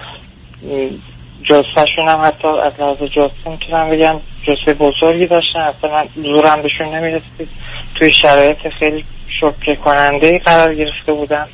جلسهشون 1.43 2.07
هم 2.07 2.25
حتی 2.25 2.47
از 2.47 2.73
لحاظ 2.79 2.97
جلسه 2.97 3.33
می‌تونم 3.45 3.89
بگم 3.89 4.21
جلسه 4.47 4.73
بزرگی 4.73 5.27
داشتن. 5.27 5.59
اصلا 5.59 5.91
من 5.91 6.07
زورم 6.15 6.61
بهشون 6.61 6.95
نمی‌رسید. 6.95 7.49
توی 7.95 8.13
شرایط 8.13 8.67
خیلی 8.79 9.05
شکر 9.39 9.75
کننده 9.75 10.39
قرار 10.39 10.75
گرفته 10.75 11.13
بودم 11.13 11.47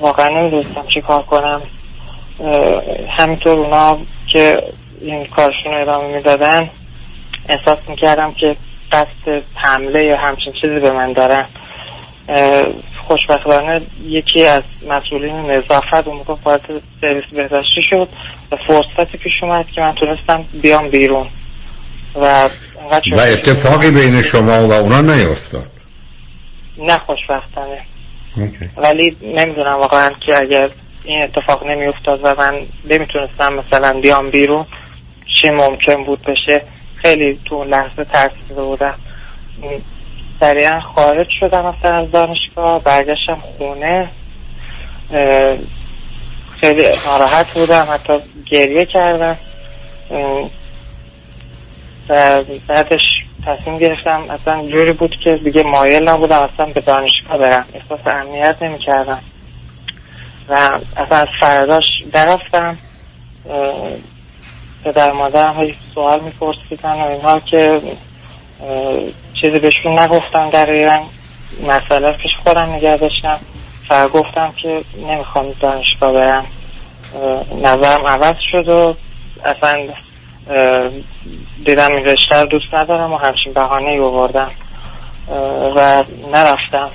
واقعا 0.00 0.28
نمی‌دونستم 0.28 0.86
چی 0.86 1.00
کار 1.00 1.22
کنم. 1.22 1.62
همینطور 3.10 3.58
اونا 3.58 3.98
که 4.26 4.62
این 5.00 5.24
کارشون 5.24 5.74
ادامه 5.74 6.16
می‌دادن 6.16 6.70
احساس 7.48 7.78
می‌کردم 7.88 8.32
که 8.32 8.56
قصد 8.92 9.42
حمله 9.54 10.04
یا 10.04 10.16
همچین 10.16 10.52
چیزی 10.52 10.80
به 10.80 10.90
من 10.90 11.12
دارن. 11.12 11.46
خوشبختانه 13.10 13.80
یکی 14.04 14.44
از 14.44 14.62
مسئولین 14.88 15.50
نظافت 15.50 16.06
اون 16.06 16.16
موقع 16.16 16.34
وارد 16.44 16.82
سرویس 17.00 17.24
بهداشتی 17.32 17.82
شد 17.90 18.08
و 18.52 18.56
فرصتی 18.56 19.18
پیش 19.18 19.32
اومد 19.42 19.66
که 19.70 19.80
من 19.80 19.94
تونستم 19.94 20.44
بیام 20.62 20.88
بیرون. 20.88 21.26
و 22.14 22.48
و 23.12 23.20
اتفاقی 23.20 23.90
بین 23.90 24.22
شما 24.22 24.68
و 24.68 24.72
اونا 24.72 25.00
نیفتاد. 25.00 25.70
نه 26.78 26.98
خوشبختانه. 26.98 27.80
ولی 28.76 29.16
نمی‌دونم 29.22 29.74
واقعا 29.74 30.10
که 30.26 30.36
اگر 30.40 30.70
این 31.04 31.22
اتفاق 31.22 31.66
نمیافتاد 31.66 32.20
و 32.22 32.34
من 32.38 32.66
نمی‌تونستم 32.90 33.52
مثلا 33.54 34.00
بیام 34.00 34.30
بیرون 34.30 34.66
چی 35.36 35.50
ممکن 35.50 36.04
بود 36.04 36.22
بشه؟ 36.22 36.64
خیلی 37.02 37.38
تو 37.44 37.64
لحظه 37.64 38.04
ترسیده 38.04 38.62
بودم. 38.62 38.94
سریعا 40.40 40.80
خارج 40.80 41.26
شدم 41.40 41.66
مثلا 41.66 41.98
از 41.98 42.10
دانشگاه 42.10 42.82
برگشتم 42.82 43.42
خونه. 43.58 44.08
خیلی 46.60 46.84
ناراحت 47.06 47.54
بودم 47.54 47.86
حتی 47.90 48.12
گریه 48.50 48.84
کردم. 48.84 49.36
و 52.08 52.42
بعدش 52.66 53.02
تصمیم 53.46 53.78
گرفتم 53.78 54.24
اصلا 54.30 54.68
جوری 54.68 54.92
بود 54.92 55.16
که 55.24 55.36
دیگه 55.36 55.62
مایل 55.62 56.08
نبودم 56.08 56.38
اصلا 56.38 56.66
به 56.66 56.80
دانشگاه 56.80 57.38
برم. 57.38 57.66
احساس 57.74 58.00
امنیت 58.06 58.56
نمی 58.62 58.78
کردم 58.78 59.20
و 60.48 60.80
اصلا 60.96 61.18
از 61.18 61.28
فرداش 61.40 61.84
درفتم 62.12 62.78
پدر 64.84 65.12
مادرم 65.12 65.54
های 65.54 65.74
سوال 65.94 66.20
میپرسیدن 66.20 66.92
و 66.92 67.06
اینها 67.06 67.40
که 67.40 67.80
چیزی 69.40 69.58
بهشون 69.58 69.98
نگفتم 69.98 70.50
ایران 70.68 71.00
مسئله 71.68 72.12
پیش 72.12 72.36
خودم 72.36 72.72
نگه 72.72 72.96
داشتم. 72.96 73.40
فقط 73.88 74.10
گفتم 74.10 74.52
که 74.62 74.82
نمی‌خوام 75.08 75.46
دانشگاه 75.60 76.12
برم. 76.12 76.46
نظرم 77.62 78.06
عوض 78.06 78.36
شد 78.52 78.68
و 78.68 78.94
اصلا 79.44 79.88
دیدم 81.64 81.92
این 81.94 82.16
دوست 82.50 82.74
ندارم 82.74 83.12
و 83.12 83.16
همچین 83.16 83.52
بحانه 83.52 83.90
ای 83.90 83.98
بردم 83.98 84.50
و 85.76 86.04
نرفتم. 86.32 86.90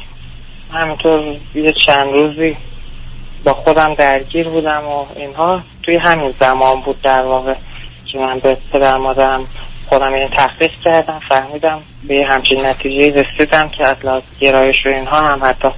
همینطور 0.73 1.35
یه 1.55 1.73
چند 1.85 2.13
روزی 2.17 2.57
با 3.43 3.53
خودم 3.53 3.93
درگیر 3.93 4.49
بودم 4.49 4.83
و 4.87 5.05
اینها. 5.15 5.61
توی 5.83 5.95
همین 5.95 6.33
زمان 6.39 6.81
بود 6.81 7.01
در 7.01 7.21
واقع 7.21 7.53
که 8.11 8.17
من 8.19 8.39
به 8.39 8.57
پدر 8.71 8.97
مادرم 8.97 9.47
خودم 9.85 10.13
این 10.13 10.27
تحقیق 10.27 10.71
کردم 10.85 11.19
فهمیدم 11.29 11.81
به 12.07 12.25
همچین 12.29 12.65
نتیجه 12.65 13.23
رسیدم 13.23 13.69
که 13.69 13.87
اطلاع 13.87 14.21
گرایش 14.39 14.85
و 14.85 14.89
اینها 14.89 15.17
هم 15.17 15.39
حتی 15.43 15.69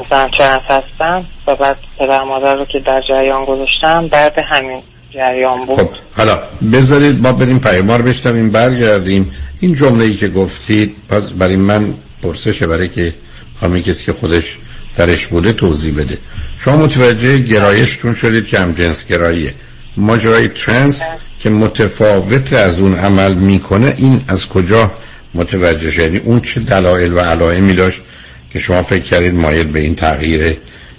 مثلا 0.00 0.28
چند 0.38 0.60
هستم 0.68 1.24
و 1.46 1.56
بعد 1.56 1.78
پدر 1.98 2.22
مادر 2.22 2.54
رو 2.56 2.64
که 2.64 2.78
در 2.78 3.02
جریان 3.08 3.44
گذاشتم 3.44 4.08
بعد 4.08 4.34
همین 4.48 4.82
جریان 5.14 5.64
بود. 5.64 5.80
خب 5.80 5.88
حالا 6.16 6.38
بذارید 6.72 7.22
ما 7.22 7.32
بریم 7.32 7.58
پیمار 7.58 8.14
این 8.26 8.50
برگردیم. 8.50 9.32
این 9.60 9.74
جمله 9.74 10.04
ای 10.04 10.16
که 10.16 10.28
گفتید 10.28 10.96
پس 11.08 11.30
برای 11.30 11.56
من 11.56 11.94
پرسشه 12.22 12.66
برای 12.66 12.88
که 12.88 13.14
خواهی 13.58 13.82
کسی 13.82 14.04
که 14.04 14.12
خودش 14.12 14.58
درش 14.96 15.26
بوده 15.26 15.52
توضیح 15.52 15.94
بده. 15.98 16.18
شما 16.58 16.76
متوجه 16.76 17.38
گرایشتون 17.38 18.14
شدید 18.14 18.46
که 18.46 18.58
هم 18.58 18.72
جنس 18.72 19.06
گراییه. 19.06 19.54
ماجرای 19.96 20.48
ترنس 20.48 21.04
که 21.40 21.50
متفاوت 21.50 22.52
از 22.52 22.80
اون 22.80 22.94
عمل 22.94 23.34
می‌کنه 23.34 23.94
این 23.96 24.20
از 24.28 24.48
کجا 24.48 24.90
متوجه 25.34 25.90
شدید 25.90 26.14
یعنی 26.14 26.18
اون 26.18 26.40
چه 26.40 26.60
دلایل 26.60 27.12
و 27.12 27.18
علائمی 27.18 27.74
داشت 27.74 28.02
که 28.50 28.58
شما 28.58 28.82
فکر 28.82 29.02
کردید 29.02 29.34
مایل 29.34 29.66
به 29.66 29.80
این 29.80 29.94
تغییر 29.94 30.56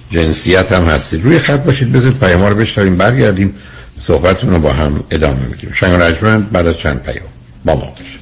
جنسیت 0.09 0.71
هم 0.71 0.83
هستید؟ 0.83 1.23
روی 1.23 1.39
خط 1.39 1.63
باشید 1.63 1.91
بذارید 1.91 2.19
پیام 2.19 2.45
رو 2.45 2.55
بشنویم 2.55 2.95
برگردیم 2.95 3.55
صحبتون 3.99 4.49
رو 4.49 4.59
با 4.59 4.73
هم 4.73 5.03
ادامه 5.11 5.45
میدیم. 5.45 5.71
شنگ 5.73 6.01
رجمند 6.01 6.51
بعد 6.51 6.67
از 6.67 6.77
چند 6.77 7.03
پیام. 7.03 7.25
با 7.65 7.75
ما 7.75 7.81
باشید. 7.81 8.21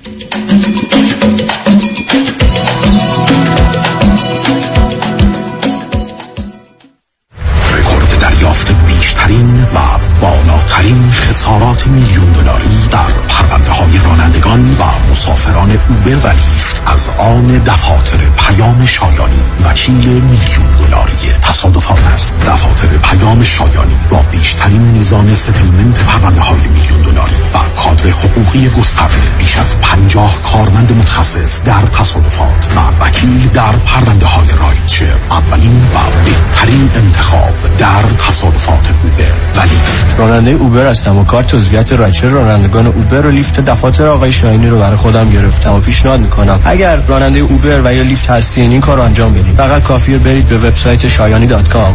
رکورد 7.74 8.20
دریافت 8.20 8.86
بیشترین 8.88 9.68
و 9.76 10.09
بالاترین 10.22 11.12
خسارات 11.12 11.88
میلیون 11.88 12.32
دلاری 12.32 12.88
در 12.92 13.39
پرونده 13.50 13.72
های 13.72 13.98
رانندگان 13.98 14.72
و 14.72 15.12
مسافران 15.12 15.72
اوبر 15.72 16.26
و 16.26 16.28
لیفت 16.28 16.82
از 16.86 17.10
آن 17.18 17.48
دفاتر 17.48 18.18
پیام 18.18 18.86
شایانی 18.86 19.40
وکیل 19.66 20.22
میلیون 20.22 20.76
دلاری 20.80 21.34
تصادفات 21.42 22.04
است. 22.14 22.36
دفاتر 22.48 22.88
پیام 22.88 23.44
شایانی 23.44 23.96
با 24.10 24.22
بیشترین 24.32 24.82
میزان 24.82 25.36
settlement 25.36 26.04
پرونده 26.04 26.42
های 26.42 26.60
میلیون 26.60 27.02
دلاری 27.02 27.36
و 27.54 27.82
کادر 27.82 28.10
حقوقی 28.10 28.70
گسترده 28.70 29.30
بیش 29.38 29.58
از 29.58 29.76
پنجاه 29.82 30.42
کارمند 30.42 30.92
متخصص 30.92 31.62
در 31.64 31.82
تصادفات 31.82 32.68
و 32.76 33.04
وکیل 33.06 33.48
در 33.48 33.78
پرونده 33.86 34.26
های 34.26 34.48
rideshare. 34.48 35.16
اولین 35.32 35.78
و 35.78 35.98
بهترین 36.26 36.90
انتخاب 36.96 37.54
در 37.78 38.04
تصادفات 38.28 38.94
Uber 39.04 39.60
و 39.60 39.62
Lyft. 39.62 40.20
راننده 40.20 40.52
Uber 40.52 40.88
هستم 40.88 41.18
و 41.18 41.24
کارت 41.24 41.54
عضویت 41.54 41.94
rideshare 41.94 42.28
رانندگان 42.28 42.88
Uber 42.88 43.28
و 43.28 43.39
Lyft 43.40 43.60
دفاتر 43.60 44.08
آقای 44.08 44.32
شایانی 44.32 44.68
رو 44.68 44.80
برای 44.80 44.98
خودم 44.98 45.30
گرفتم 45.30 45.74
و 45.74 45.80
پیشنهاد 45.80 46.20
می‌کنم. 46.20 46.60
اگر 46.66 46.96
راننده 46.96 47.40
Uber 47.40 47.82
و 47.84 47.94
یا 47.94 48.04
Lyft 48.04 48.30
هستین 48.30 48.72
این 48.72 48.82
کار 48.82 49.00
انجام 49.00 49.34
بدید 49.34 49.56
فقط 49.56 49.84
کافیه 49.84 50.18
برید 50.18 50.48
به 50.48 50.58
وبسایت 50.58 51.08
شایانی 51.08 51.48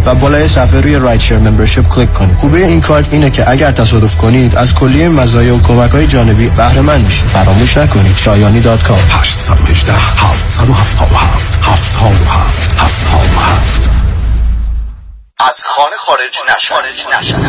و 0.07 0.15
بالای 0.15 0.49
صفحه 0.49 0.81
روی 0.81 0.97
rideshare 0.97 1.39
membership 1.39 1.89
کلیک 1.89 2.13
کنید. 2.13 2.37
خوبی 2.37 2.67
این 2.67 2.81
کارت 2.81 3.13
اینه 3.13 3.31
که 3.31 3.51
اگر 3.51 3.73
تصادف 3.73 4.17
کنید 4.17 4.57
از 4.57 4.75
کلیه 4.75 5.09
مزایا 5.09 5.57
و 5.57 5.63
کمک 5.63 5.91
های 5.91 6.07
جانبی 6.07 6.49
بهره 6.49 6.81
مند 6.81 7.05
میشید. 7.05 7.27
فراموش 7.27 7.77
نکنید. 7.77 8.17
شایانی 8.17 8.61
dot 8.61 8.83
com. 8.83 8.99
818 9.11 9.93
777 9.93 11.59
77 11.63 12.81
77 12.81 14.04
از 15.49 15.65
خانه 15.65 15.97
خارج 15.97 16.39
نشوید 16.57 17.45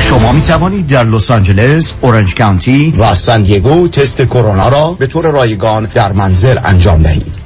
شما 0.00 0.32
می 0.32 0.42
توانید 0.42 0.86
در 0.86 1.04
لس 1.04 1.30
آنجلس، 1.30 1.92
اورنج 2.00 2.34
کانتی 2.34 2.94
و 2.98 3.14
سان 3.14 3.42
دیگو 3.42 3.88
تست 3.88 4.22
کرونا 4.22 4.68
را 4.68 4.92
به 4.92 5.06
طور 5.06 5.30
رایگان 5.30 5.84
در 5.84 6.12
منزل 6.12 6.58
انجام 6.64 7.02
دهید. 7.02 7.45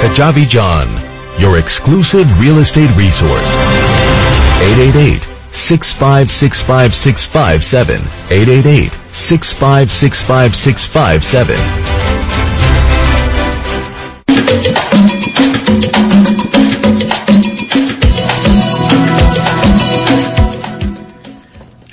Kajabi 0.00 0.48
John. 0.48 0.88
your 1.38 1.58
exclusive 1.58 2.26
real 2.40 2.58
estate 2.58 2.90
resource. 2.96 3.54
888 4.60 5.22
6565657 5.52 8.00
888 8.30 8.92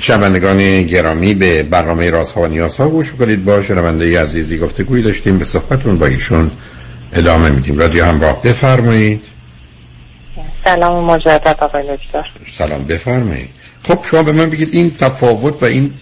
شنوندگان 0.06 0.84
گرامی 0.84 1.34
به 1.34 1.64
برنامه 1.64 2.10
رازها 2.10 2.42
و 2.42 2.48
نیازها 2.48 2.90
گوش 2.90 3.14
کنید 3.14 3.46
با 3.46 3.62
شنونده 3.62 4.22
عزیزی 4.22 4.58
گفتگوی 4.58 5.02
داشتیم 5.02 5.38
به 5.38 5.46
صحبتون 5.46 6.00
با 6.00 6.06
ایشون 6.06 6.52
ادامه 7.14 7.50
میدیم. 7.50 7.78
رادیو 7.78 8.06
همراه 8.06 8.42
بفرمایید. 8.42 9.22
سلام 10.66 11.04
مجدد 11.04 11.58
آقای 11.60 11.84
دکتر. 11.84 12.24
سلام 12.58 12.84
بفرمایید. 12.84 13.50
خب 13.84 14.00
شما 14.12 14.24
به 14.24 14.32
من 14.32 14.50
بگید 14.50 14.70
این 14.72 14.96
تفاوت 14.98 15.64
و 15.64 15.66
این 15.66 15.94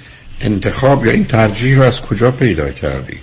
انتخاب 0.42 1.06
یا 1.06 1.12
این 1.12 1.26
ترجیح 1.26 1.78
رو 1.78 1.84
از 1.84 2.02
کجا 2.02 2.32
پیدا 2.32 2.72
کردید؟ 2.72 3.22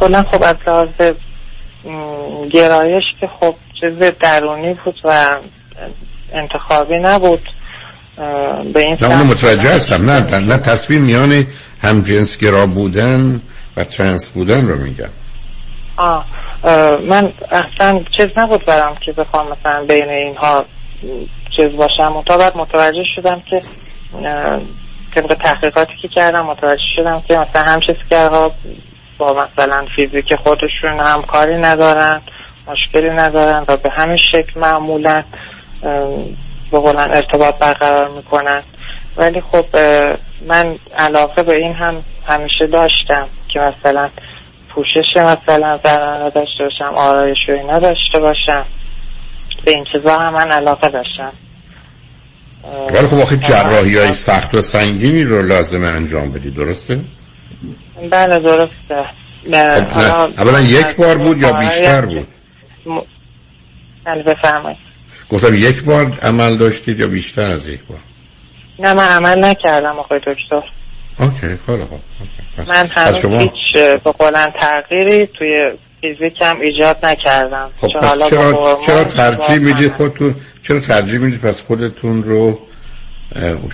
کلا 0.00 0.22
خب 0.22 0.42
از 0.42 0.56
لحاظ 0.66 1.12
گرایش 2.50 3.04
که 3.20 3.26
خب 3.40 3.54
چیز 3.80 4.12
درونی 4.20 4.74
بود 4.84 4.94
و 5.04 5.36
انتخابی 6.32 6.98
نبود. 6.98 7.48
به 8.72 8.80
این 8.80 8.96
نه 9.00 9.22
متوجه 9.22 9.74
هستم. 9.74 10.10
نه 10.10 10.38
نه, 10.38 10.58
تصویر 10.58 11.00
میان 11.00 11.44
همجنس 11.82 12.38
گرا 12.38 12.66
بودن 12.66 13.40
و 13.76 13.84
ترنس 13.84 14.30
بودن 14.30 14.66
رو 14.66 14.76
میگم 14.76 15.08
آه 15.96 16.24
اه، 16.64 16.96
من 16.96 17.32
اصلا 17.50 18.00
چیز 18.16 18.26
نبود 18.36 18.64
برام 18.64 18.96
که 18.96 19.12
بخوام 19.12 19.46
مثلا 19.46 19.84
بین 19.84 20.08
اینها 20.08 20.64
چیز 21.56 21.72
باشم. 21.72 22.16
و 22.16 22.22
تا 22.22 22.38
بعد 22.38 22.56
متوجه 22.56 23.04
شدم 23.16 23.42
که 23.50 23.62
طبق 25.14 25.34
تحقیقاتی 25.34 25.92
که 26.02 26.08
کردم 26.08 26.46
متوجه 26.46 26.82
شدم 26.96 27.22
که 27.28 27.38
مثلا 27.38 27.62
همجنسگرها 27.62 28.52
با 29.18 29.34
مثلا 29.34 29.86
فیزیک 29.96 30.34
خودشون 30.34 31.00
همکاری 31.00 31.56
ندارن 31.56 32.20
مشکلی 32.66 33.10
ندارن 33.10 33.64
و 33.68 33.76
به 33.76 33.90
همین 33.90 34.16
شکل 34.16 34.60
معمولا 34.60 35.22
به 36.70 36.78
قولن 36.78 37.10
ارتباط 37.12 37.54
برقرار 37.58 38.08
می‌کنن. 38.08 38.62
ولی 39.16 39.40
خب 39.40 39.64
من 40.46 40.76
علاقه 40.96 41.42
به 41.42 41.56
این 41.56 41.72
هم 41.72 42.04
همیشه 42.26 42.66
داشتم 42.66 43.28
که 43.52 43.60
مثلا 43.60 44.08
پوشش 44.68 45.16
مثلا 45.16 45.76
زنانه 45.84 46.30
داشته 46.30 46.64
باشم 46.64 46.94
آرایش 46.94 47.38
و 47.48 47.52
اینا 47.52 47.78
داشته 47.78 48.18
باشم. 48.18 48.64
به 49.64 49.70
این 49.70 49.84
چیزا 49.92 50.18
هم 50.18 50.34
من 50.34 50.50
علاقه 50.52 50.88
داشتم. 50.88 51.32
ولی 52.90 53.06
خب 53.06 53.18
آخه 53.18 53.36
جراحی 53.36 53.98
های 53.98 54.12
سخت 54.12 54.54
و 54.54 54.60
سنگینی 54.60 55.24
رو 55.24 55.42
لازمه 55.42 55.88
انجام 55.88 56.30
بدی 56.30 56.50
درسته؟ 56.50 57.00
بله 58.10 58.38
درسته. 58.38 59.04
خب 59.84 60.40
اولا 60.40 60.60
یک 60.60 60.96
بار 60.96 61.18
بود 61.18 61.38
یا 61.38 61.52
بیشتر 61.52 62.04
بود؟ 62.06 62.28
بله 64.04 64.22
بفرمایید. 64.22 64.87
گفتم 65.30 65.54
یک 65.54 65.82
بار 65.82 66.18
عمل 66.22 66.56
داشتید 66.56 67.00
یا 67.00 67.08
بیشتر 67.08 67.50
از 67.50 67.66
یک 67.66 67.80
بار؟ 67.88 67.98
نه 68.78 68.94
من 68.94 69.06
عمل 69.06 69.44
نکردم 69.44 69.98
آقای 69.98 70.18
دکتر. 70.18 70.62
اوکی 71.18 71.58
خیلی 71.66 71.84
خوب. 71.84 72.00
من 72.68 72.86
هنوز 72.86 73.16
شما؟ 73.16 73.38
هیچ 73.38 73.52
به 74.04 74.12
قولن 74.12 74.50
تغییری 74.50 75.26
توی 75.38 75.72
فیزیکم 76.00 76.60
ایجاد 76.60 77.06
نکردم. 77.06 77.70
خب 77.76 77.88
پس 77.88 78.30
چرا 78.30 78.78
چرا 78.86 79.04
چه 79.04 79.10
ترجیح 79.10 79.58
میدی. 79.58 79.88
خودتون 79.88 80.34
چرا 80.62 80.80
ترجیح 80.80 81.18
میدی 81.18 81.36
پس 81.36 81.60
خودتون 81.60 82.22
رو 82.22 82.58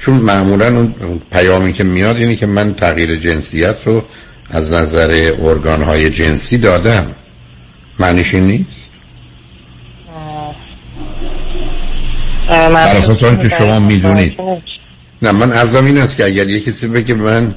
چون 0.00 0.14
معمولا 0.14 0.66
اون 0.66 0.94
اون 1.00 1.22
پیامی 1.32 1.72
که 1.72 1.84
میاد 1.84 2.16
اینه 2.16 2.36
که 2.36 2.46
من 2.46 2.74
تغییر 2.74 3.16
جنسیت 3.16 3.76
رو 3.84 4.04
از 4.50 4.72
نظر 4.72 5.34
ارگان 5.38 5.82
های 5.82 6.10
جنسی 6.10 6.58
دادم. 6.58 7.14
معنیش 7.98 8.34
این 8.34 8.46
نیست 8.46 8.90
اه، 10.16 10.46
من 10.46 10.54
بر 12.48 12.96
اساس 12.96 13.24
در 13.24 13.48
شما 13.48 13.78
می‌دونید. 13.78 14.40
نه 15.22 15.32
من 15.32 15.52
ازم 15.52 15.84
این 15.84 15.98
است 16.00 16.16
که 16.16 16.24
اگر 16.24 16.48
یه 16.48 16.60
کسی 16.60 16.86
بگه 16.86 17.14
من 17.14 17.54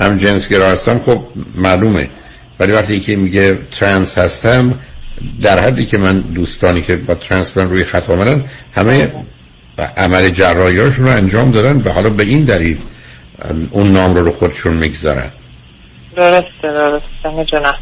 هم 0.00 0.16
جنسگرا 0.16 0.68
هستم 0.68 0.98
خب 0.98 1.22
معلومه. 1.54 2.10
ولی 2.58 2.72
وقتی 2.72 3.00
که 3.00 3.16
میگه 3.16 3.58
ترنس 3.70 4.18
هستم 4.18 4.78
در 5.42 5.58
حدی 5.58 5.86
که 5.86 5.98
من 5.98 6.20
دوستانی 6.20 6.82
که 6.82 6.96
با 6.96 7.14
ترنس 7.14 7.56
من 7.56 7.70
روی 7.70 7.84
خط 7.84 8.10
آمدن 8.10 8.44
همه 8.74 9.12
عمل 9.96 10.28
جراحیاشون 10.28 11.06
رو 11.06 11.12
انجام 11.12 11.50
دادن 11.50 11.78
به 11.78 11.92
حالا 11.92 12.10
به 12.10 12.22
این 12.22 12.44
دلیل 12.44 12.78
اون 13.70 13.92
نام 13.92 14.14
رو 14.14 14.24
رو 14.24 14.32
خودشون 14.32 14.72
می‌گذارن. 14.72 15.30
درسته 16.16 16.48
درسته 16.62 17.30
می‌دونم. 17.36 17.74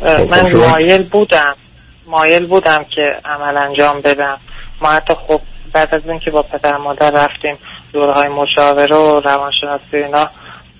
خب، 0.00 0.30
من 0.30 0.42
خب 0.42 0.48
شما- 0.50 0.68
مایل 0.68 1.02
بودم. 1.02 1.54
مایل 2.06 2.46
بودم 2.46 2.84
که 2.94 3.02
عمل 3.24 3.56
انجام 3.56 4.00
بدم. 4.00 4.38
ما 4.80 4.88
حتی 4.88 5.14
خب 5.28 5.40
بعد 5.76 5.94
از 5.94 6.02
اینکه 6.08 6.30
با 6.30 6.42
پدر 6.42 6.76
مادر 6.76 7.10
رفتیم 7.10 7.58
دورهای 7.92 8.28
مشاوره 8.28 8.96
و 8.96 9.20
روانشناسی 9.20 9.96
اینا 9.96 10.28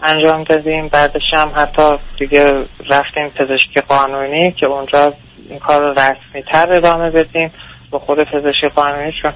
انجام 0.03 0.45
دادیم. 0.45 0.89
بعدش 0.89 1.23
هم 1.33 1.53
حتی 1.55 1.99
دیگه 2.19 2.65
رفتیم 2.91 3.29
پزشکی 3.29 3.81
قانونی 3.89 4.53
که 4.53 4.67
اونجا 4.67 5.13
این 5.51 5.59
کار 5.59 5.83
رو 5.83 5.91
رسمی 5.91 6.43
تر 6.53 6.73
ادامه 6.73 7.11
بدیم 7.11 7.53
با 7.91 7.99
خود 7.99 8.23
پزشکی 8.23 8.69
قانونی 8.75 9.13
چون 9.23 9.33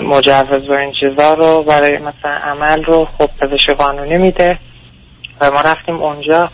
مجوز 0.00 0.68
و 0.68 0.72
این 0.72 0.92
چیزا 1.00 1.32
رو 1.32 1.62
برای 1.62 1.98
مثلا 1.98 2.32
عمل 2.44 2.84
رو 2.84 3.08
خب 3.18 3.30
پزشکی 3.40 3.72
قانونی 3.72 4.18
میده 4.18 4.58
و 5.40 5.50
ما 5.50 5.60
رفتیم 5.60 5.96
اونجا 5.96 6.50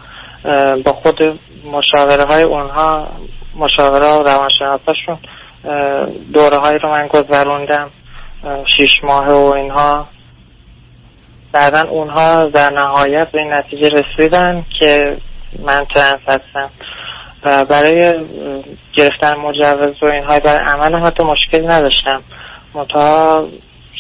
با 0.85 0.93
خود 0.93 1.41
مشاوره 1.73 2.25
های 2.25 2.43
اونها 2.43 3.09
مشاوره 3.57 4.07
و 4.07 4.23
روانشناساشون 4.23 5.19
دوره 6.33 6.57
هایی 6.57 6.79
رو 6.79 6.91
من 6.91 7.07
گذروندم. 7.07 7.91
شیش 8.67 9.05
ماه 9.05 9.29
و 9.29 9.47
اینها. 9.47 10.09
بعدا 11.53 11.83
اونها 11.83 12.47
در 12.47 12.71
نهایت 12.71 13.31
به 13.31 13.39
این 13.39 13.53
نتیجه 13.53 13.89
رسیدن 13.89 14.65
که 14.79 15.17
من 15.59 15.87
ترنس 15.95 16.21
هستم. 16.27 16.71
و 17.45 17.65
برای 17.65 18.15
گرفتن 18.93 19.35
مجوز 19.35 20.03
و 20.03 20.07
اینها 20.07 20.41
برای 20.41 20.65
عمل 20.65 20.95
هم 20.95 21.07
حتی 21.07 21.23
مشکلی 21.23 21.67
نداشتم. 21.67 22.23
منتها 22.75 23.47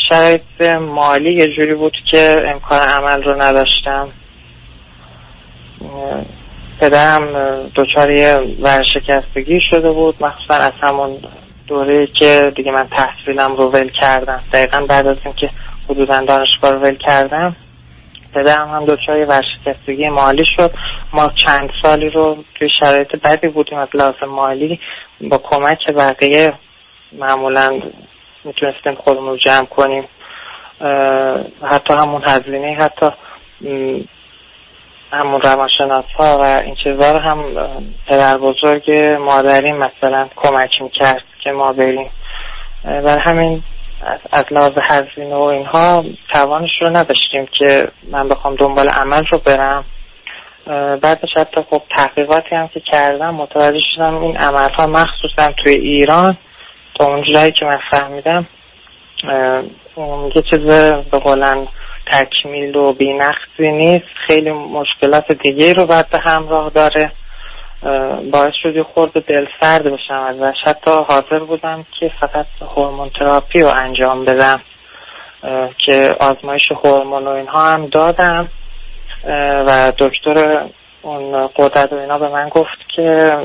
شرایط 0.08 0.62
مالی 0.80 1.32
یه 1.32 1.48
جوری 1.48 1.74
بود 1.74 1.96
که 2.10 2.44
امکان 2.48 2.80
عمل 2.80 3.22
رو 3.22 3.42
نداشتم. 3.42 4.08
پدرم 6.80 7.28
دچار 7.74 8.10
یه 8.10 8.36
ورشکستگی 8.60 9.60
شده 9.60 9.92
بود 9.92 10.16
مخصوصا 10.20 10.54
از 10.54 10.72
همون 10.82 11.18
دوره 11.66 12.06
که 12.06 12.52
دیگه 12.56 12.72
من 12.72 12.88
تحصیلم 12.88 13.56
رو 13.56 13.70
ول 13.70 13.88
کردم. 13.88 14.42
دقیقا 14.52 14.86
بعد 14.88 15.06
از 15.06 15.16
اینکه 15.24 15.50
حدودا 15.88 16.24
دانشگاه 16.24 16.70
رو 16.70 16.78
ول 16.78 16.94
کردم 16.94 17.56
پدرم 18.34 18.68
هم 18.68 18.84
دچار 18.84 19.24
ورشکستگی 19.26 20.08
مالی 20.08 20.44
شد. 20.44 20.70
ما 21.12 21.28
چند 21.34 21.70
سالی 21.82 22.10
رو 22.10 22.44
توی 22.58 22.68
شرایط 22.80 23.16
بدی 23.24 23.48
بودیم 23.48 23.78
از 23.78 23.88
لحاظ 23.94 24.14
مالی. 24.28 24.80
با 25.20 25.38
کمک 25.38 25.90
بقیه 25.90 26.52
معمولا 27.12 27.80
می‌تونستیم 28.44 28.94
خودمون 28.94 29.28
رو 29.28 29.36
جمع 29.36 29.66
کنیم. 29.66 30.04
حتی 31.62 31.94
همون 31.94 32.22
هزینه 32.24 32.76
حتی 32.80 33.10
همون 35.12 35.40
روانشناس 35.40 36.04
ها 36.18 36.38
و 36.38 36.42
این 36.42 36.74
چیزا 36.84 37.12
رو 37.12 37.18
هم 37.18 37.44
پدر 38.06 38.38
بزرگ 38.38 38.90
مادری 39.20 39.72
مثلا 39.72 40.28
کمک 40.36 40.82
می‌کرد. 40.82 41.22
که 41.44 41.50
ما 41.50 41.72
بریم. 41.72 42.10
برای 42.84 43.18
همین 43.24 43.64
از- 44.32 44.44
لحاظ 44.50 44.72
هزینه 44.90 45.34
و 45.34 45.42
اینها 45.42 46.04
توانش 46.32 46.70
رو 46.80 46.88
نداشتیم 46.88 47.46
که 47.58 47.88
من 48.10 48.28
بخوام 48.28 48.54
دنبال 48.54 48.88
عمل 48.88 49.24
رو 49.32 49.38
برم. 49.38 49.84
بعدش 51.02 51.28
حتی 51.36 51.60
خب 51.70 51.82
تحقیقاتی 51.96 52.54
هم 52.54 52.68
که 52.68 52.80
کردم 52.80 53.34
متوجه 53.34 53.80
شدم 53.94 54.22
این 54.22 54.36
عملها 54.36 54.86
مخصوصا 54.86 55.52
توی 55.64 55.72
ایران. 55.74 56.36
تا 57.00 57.06
اون 57.06 57.22
جایی 57.32 57.52
که 57.52 57.64
من 57.66 57.78
فهمیدم 57.90 58.46
یه 60.34 60.42
چیز 60.50 60.60
به 61.10 61.18
قولن 61.18 61.66
تکمیل 62.10 62.76
و 62.76 62.92
بینقصی 62.92 63.72
نیست. 63.72 64.04
خیلی 64.26 64.52
مشکلات 64.52 65.32
دیگه 65.42 65.72
رو 65.72 65.86
باید 65.86 66.08
به 66.08 66.18
همراه 66.18 66.70
داره. 66.70 67.12
باعث 68.32 68.54
شد 68.62 68.76
یه 68.76 68.82
خورده 68.82 69.20
دل 69.20 69.46
سرد 69.60 69.84
بشم 69.84 70.14
ازش. 70.14 70.56
حتی 70.64 70.90
حاضر 70.90 71.38
بودم 71.38 71.86
که 72.00 72.12
فقط 72.20 72.46
هورمون 72.76 73.10
تراپی 73.10 73.62
رو 73.62 73.68
انجام 73.68 74.24
بدم 74.24 74.60
که 75.78 76.16
آزمایش 76.20 76.72
هورمون 76.72 77.24
و 77.24 77.28
اینها 77.28 77.64
هم 77.64 77.86
دادم. 77.86 78.48
و 79.66 79.92
دکتر 79.98 80.66
اون 81.02 81.48
قدرت 81.56 81.92
و 81.92 81.96
اینا 81.96 82.18
به 82.18 82.28
من 82.28 82.48
گفت 82.48 82.78
که 82.96 83.38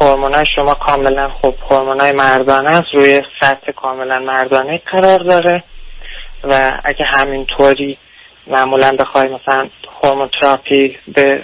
هورمونای 0.00 0.44
شما 0.56 0.74
کاملا 0.74 1.28
خب 1.28 1.54
هورمونای 1.70 2.12
مردانه 2.12 2.70
است 2.70 2.94
روی 2.94 3.22
سطح 3.40 3.72
کاملا 3.72 4.18
مردانه 4.18 4.82
قرار 4.92 5.18
داره. 5.18 5.64
و 6.44 6.80
اگه 6.84 7.04
همینطوری 7.04 7.98
معمولا 8.46 8.92
بخوای 8.98 9.28
مثلا 9.28 9.68
هورمون 10.02 10.30
تراپی 10.40 10.98
به 11.14 11.42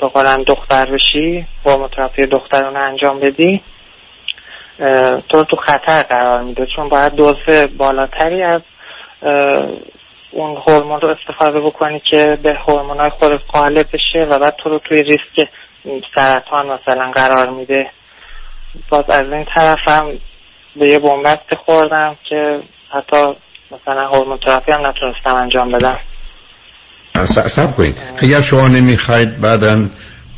بقولن 0.00 0.42
دختر 0.42 0.90
بشی 0.90 1.46
هورمون 1.64 1.88
تراپی 1.88 2.26
دخترانه 2.26 2.78
انجام 2.78 3.20
بدی 3.20 3.62
تو 5.28 5.44
تو 5.44 5.56
خطر 5.56 6.02
قرار 6.02 6.42
میده. 6.42 6.66
چون 6.76 6.88
باید 6.88 7.14
دوز 7.14 7.36
بالاتری 7.78 8.42
از 8.42 8.60
اون 10.30 10.56
هورمون 10.66 11.00
رو 11.00 11.08
استفاده 11.08 11.60
بکنی 11.60 12.00
که 12.00 12.38
به 12.42 12.54
هورمون 12.54 13.00
های 13.00 13.10
خود 13.10 13.32
قالب 13.32 13.86
بشه 13.92 14.24
و 14.30 14.38
بعد 14.38 14.56
تو 14.56 14.68
رو 14.68 14.78
توی 14.78 15.02
ریسک 15.02 15.48
سرطان 16.14 16.66
مثلا 16.66 17.12
قرار 17.14 17.50
میده. 17.50 17.90
باز 18.88 19.04
از 19.08 19.32
این 19.32 19.44
طرف 19.54 19.88
هم 19.88 20.18
به 20.76 20.86
یه 20.86 20.98
بومبست 20.98 21.54
خوردم 21.54 22.16
که 22.28 22.60
حتی 22.90 23.34
مثلا 23.70 24.08
هورمون 24.08 24.38
تراپی 24.38 24.72
هم 24.72 24.86
نتونستم 24.86 25.34
انجام 25.34 25.72
بدم. 25.72 25.98
سب 27.26 27.76
کنید. 27.76 27.98
اگر 28.16 28.40
شما 28.40 28.68
نمی‌خواید 28.68 29.40
بعدا 29.40 29.88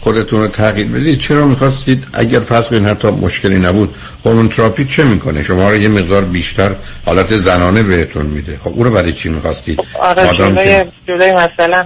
خودتون 0.01 0.41
رو 0.41 0.49
تغییر 0.49 0.87
بدید 0.87 1.21
چرا 1.21 1.47
می‌خواستید؟ 1.47 2.07
اگر 2.12 2.41
فرض 2.41 2.69
کنید 2.69 2.85
حتی 2.85 3.09
مشکلی 3.09 3.59
نبود 3.59 3.95
هورمون 4.25 4.49
تراپی 4.49 4.85
چه 4.85 5.05
می‌کنه؟ 5.05 5.43
شما 5.43 5.69
رو 5.69 5.77
یه 5.77 5.89
مقدار 5.89 6.25
بیشتر 6.25 6.75
حالت 7.07 7.37
زنانه 7.37 7.83
بهتون 7.83 8.27
میده. 8.27 8.59
خب 8.65 8.73
او 8.75 8.85
رو 8.85 8.91
برای 8.91 9.12
چی 9.12 9.29
می‌خواستید؟ 9.29 9.81
آره 10.01 10.29
جلوی, 10.39 10.85
جلوی 11.09 11.33
مثلا 11.33 11.83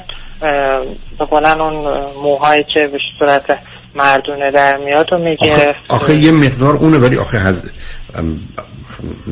اون 1.41 1.75
موهایی 2.23 2.65
که 2.75 2.81
به 2.81 2.99
صورت 3.19 3.45
مردونه 3.95 4.51
در 4.51 4.77
میاد 4.77 5.13
و 5.13 5.19
میگه 5.19 5.55
آخه, 5.55 5.75
آخه 5.89 6.15
یه 6.15 6.33
مقدار 6.33 6.77
اونه 6.77 6.99
ولی 6.99 7.17
آخه 7.17 7.39
هز... 7.39 7.63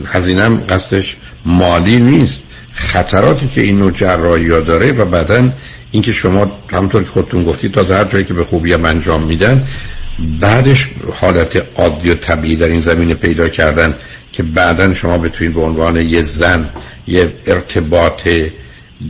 هزینم 0.06 0.64
قصدش 0.68 1.16
مالی 1.44 1.98
نیست. 1.98 2.42
خطراتی 2.78 3.48
که 3.48 3.60
این 3.60 3.78
نوع 3.78 3.90
جراحی 3.90 4.50
ها 4.50 4.60
داره 4.60 4.92
و 4.92 5.04
بعدا 5.04 5.50
اینکه 5.90 6.12
شما 6.12 6.58
همطور 6.72 7.02
که 7.02 7.10
خودتون 7.10 7.44
گفتید 7.44 7.72
تا 7.72 7.94
هر 7.94 8.04
جایی 8.04 8.24
که 8.24 8.34
به 8.34 8.44
خوبی 8.44 8.72
هم 8.72 8.84
انجام 8.84 9.22
میدن 9.22 9.66
بعدش 10.40 10.90
حالت 11.20 11.66
عادی 11.76 12.10
و 12.10 12.14
طبیعی 12.14 12.56
در 12.56 12.66
این 12.66 12.80
زمینه 12.80 13.14
پیدا 13.14 13.48
کردن 13.48 13.96
که 14.32 14.42
بعدا 14.42 14.94
شما 14.94 15.18
بتونید 15.18 15.54
به 15.54 15.60
عنوان 15.60 15.96
یه 15.96 16.22
زن 16.22 16.70
یه 17.06 17.32
ارتباط 17.46 18.28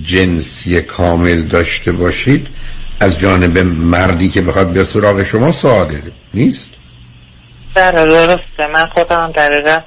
جنسی 0.02 0.82
کامل 0.82 1.42
داشته 1.42 1.92
باشید 1.92 2.46
از 3.00 3.18
جانب 3.18 3.58
مردی 3.58 4.28
که 4.28 4.40
بخواد 4.40 4.72
به 4.72 4.84
سراغ 4.84 5.22
شما 5.22 5.52
ساده 5.52 6.02
نیست؟ 6.34 6.74
بله، 7.74 8.06
درسته. 8.06 8.66
من 8.72 8.86
خودم 8.94 9.32
دقیقا 9.36 9.78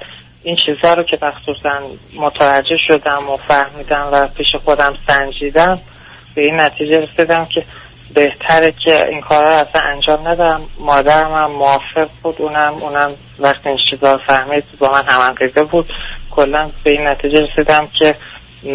این 0.44 0.56
چیزها 0.66 0.94
رو 0.94 1.02
که 1.02 1.18
مخصوصا 1.22 1.80
متوجه 2.16 2.76
شدم 2.88 3.30
و 3.30 3.36
فهمیدم 3.36 4.08
و 4.12 4.26
پیش 4.26 4.56
خودم 4.64 4.94
سنجیدم 5.08 5.80
به 6.34 6.42
این 6.42 6.60
نتیجه 6.60 7.00
رسیدم 7.00 7.44
که 7.54 7.64
بهتره 8.14 8.72
که 8.84 9.08
این 9.08 9.20
کار 9.20 9.44
رو 9.44 9.50
اصلا 9.50 9.82
انجام 9.82 10.28
ندم. 10.28 10.60
مادرم 10.78 11.32
هم 11.32 11.50
موافق 11.50 12.08
بود 12.22 12.42
اونم 12.42 12.74
اونم 12.74 13.14
وقتی 13.38 13.68
این 13.68 13.78
چیزا 13.90 14.12
رو 14.12 14.20
فهمید 14.26 14.64
با 14.78 14.90
من 14.90 15.02
هم 15.08 15.64
بود. 15.64 15.88
کلا 16.30 16.70
به 16.84 16.90
این 16.90 17.06
نتیجه 17.06 17.40
رسیدم 17.40 17.88
که 17.98 18.14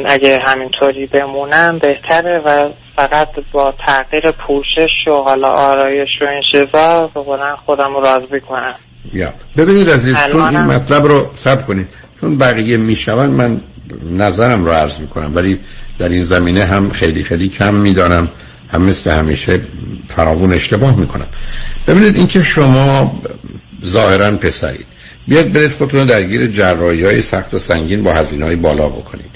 اگه 0.06 0.39
همینطوری 0.45 1.06
بمونم 1.06 1.77
بهتره 1.77 2.39
و 2.39 2.69
فقط 2.95 3.30
با 3.51 3.73
تغییر 3.88 4.32
پوشش 4.32 5.08
و 5.08 5.13
حالا 5.13 5.49
آرایش 5.49 6.10
و 6.21 6.25
این 6.25 6.43
چیزا 6.51 7.12
خودم 7.65 7.93
رو 7.95 8.01
راضی 8.01 8.39
کنم. 8.39 8.75
یا. 9.13 9.34
ببینید 9.58 9.89
عزیز 9.89 10.15
چون 10.32 10.41
این 10.41 10.62
مطلب 10.62 11.06
رو 11.06 11.30
سب 11.38 11.65
کنید. 11.65 11.88
چون 12.22 12.38
بقیه 12.38 12.78
میشون 12.78 13.28
من 13.28 13.62
نظرم 14.12 14.65
رو 14.65 14.72
عرض 14.72 15.00
می‌کنم 15.00 15.36
ولی 15.36 15.60
در 16.00 16.10
این 16.10 16.24
زمینه 16.24 16.65
هم 16.65 16.89
خیلی 16.89 17.24
خیلی 17.24 17.48
کم 17.48 17.74
می‌دانم. 17.74 18.30
هم 18.70 18.82
مثل 18.82 19.12
همیشه 19.12 19.62
فراوون 20.08 20.54
اشتباه 20.54 20.96
می‌کنم. 20.96 21.28
ببینید 21.88 22.15
اینکه 22.15 22.43
شما 22.43 23.22
ظاهرا 23.86 24.32
پسرید. 24.32 24.86
بیاد 25.28 25.52
برید 25.52 25.72
خودتون 25.72 26.06
درگیر 26.06 26.48
جراحی 26.48 27.04
های 27.04 27.22
سخت 27.22 27.54
و 27.54 27.60
سنگین 27.60 28.04
با 28.04 28.13
هزینه 28.13 28.46
های 28.46 28.56
بالا 28.56 28.89
بکنید. 28.89 29.30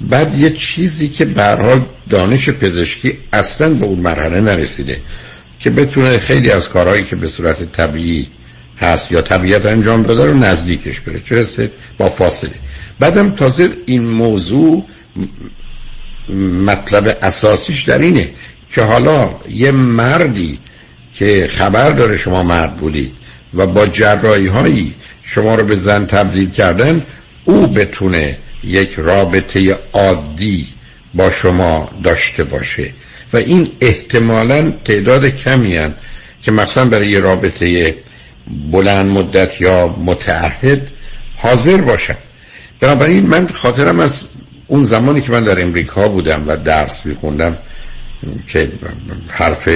بعد 0.00 0.38
یه 0.38 0.50
چیزی 0.50 1.08
که 1.08 1.24
به 1.24 1.44
حال 1.44 1.82
دانش 2.10 2.50
پزشکی 2.50 3.18
اصلا 3.32 3.74
به 3.74 3.84
اون 3.84 4.00
مرحله 4.00 4.40
نرسیده 4.40 5.00
که 5.60 5.70
بتونه 5.70 6.18
خیلی 6.18 6.50
از 6.50 6.68
کارهایی 6.68 7.04
که 7.04 7.16
به 7.16 7.26
صورت 7.26 7.72
طبیعی 7.72 8.28
هست 8.80 9.12
یا 9.12 9.22
طبیعت 9.22 9.66
انجام 9.66 10.02
داده 10.02 10.26
رو 10.26 10.34
نزدیکش 10.34 11.00
بره. 11.00 11.20
چه 11.20 11.70
با 11.98 12.08
فاصله. 12.08 12.50
بعدم 12.98 13.30
تازه 13.30 13.70
این 13.86 14.06
موضوع 14.08 14.84
مطلب 16.66 17.18
اساسیش 17.22 17.82
در 17.82 17.98
اینه 17.98 18.30
که 18.70 18.82
حالا 18.82 19.30
یه 19.50 19.70
مردی 19.70 20.58
که 21.14 21.48
خبر 21.50 21.90
داره 21.90 22.16
شما 22.16 22.42
مرد 22.42 22.76
بودید 22.76 23.12
و 23.54 23.66
با 23.66 23.86
جرایی 23.86 24.46
هایی 24.46 24.94
شما 25.22 25.54
رو 25.54 25.64
به 25.64 25.74
زن 25.74 26.06
تبدیل 26.06 26.50
کردن 26.50 27.02
او 27.44 27.66
بتونه 27.66 28.38
یک 28.64 28.94
رابطه 28.96 29.78
عادی 29.92 30.66
با 31.14 31.30
شما 31.30 31.90
داشته 32.02 32.44
باشه. 32.44 32.92
و 33.32 33.36
این 33.36 33.70
احتمالا 33.80 34.70
تعداد 34.84 35.26
کمی 35.26 35.76
هن 35.76 35.94
که 36.42 36.52
مثلا 36.52 36.84
برای 36.84 37.08
یه 37.08 37.20
رابطه 37.20 37.94
بلند 38.72 39.06
مدت 39.06 39.60
یا 39.60 39.96
متعهد 40.04 40.88
حاضر 41.36 41.76
باشن. 41.76 42.16
بنابراین 42.80 43.26
من 43.26 43.48
خاطرم 43.48 44.00
از 44.00 44.20
اون 44.66 44.84
زمانی 44.84 45.20
که 45.20 45.32
من 45.32 45.44
در 45.44 45.62
امریکا 45.62 46.08
بودم 46.08 46.44
و 46.46 46.56
درس 46.56 47.06
میخوندم 47.06 47.58
که 48.48 48.72
حرف 49.28 49.68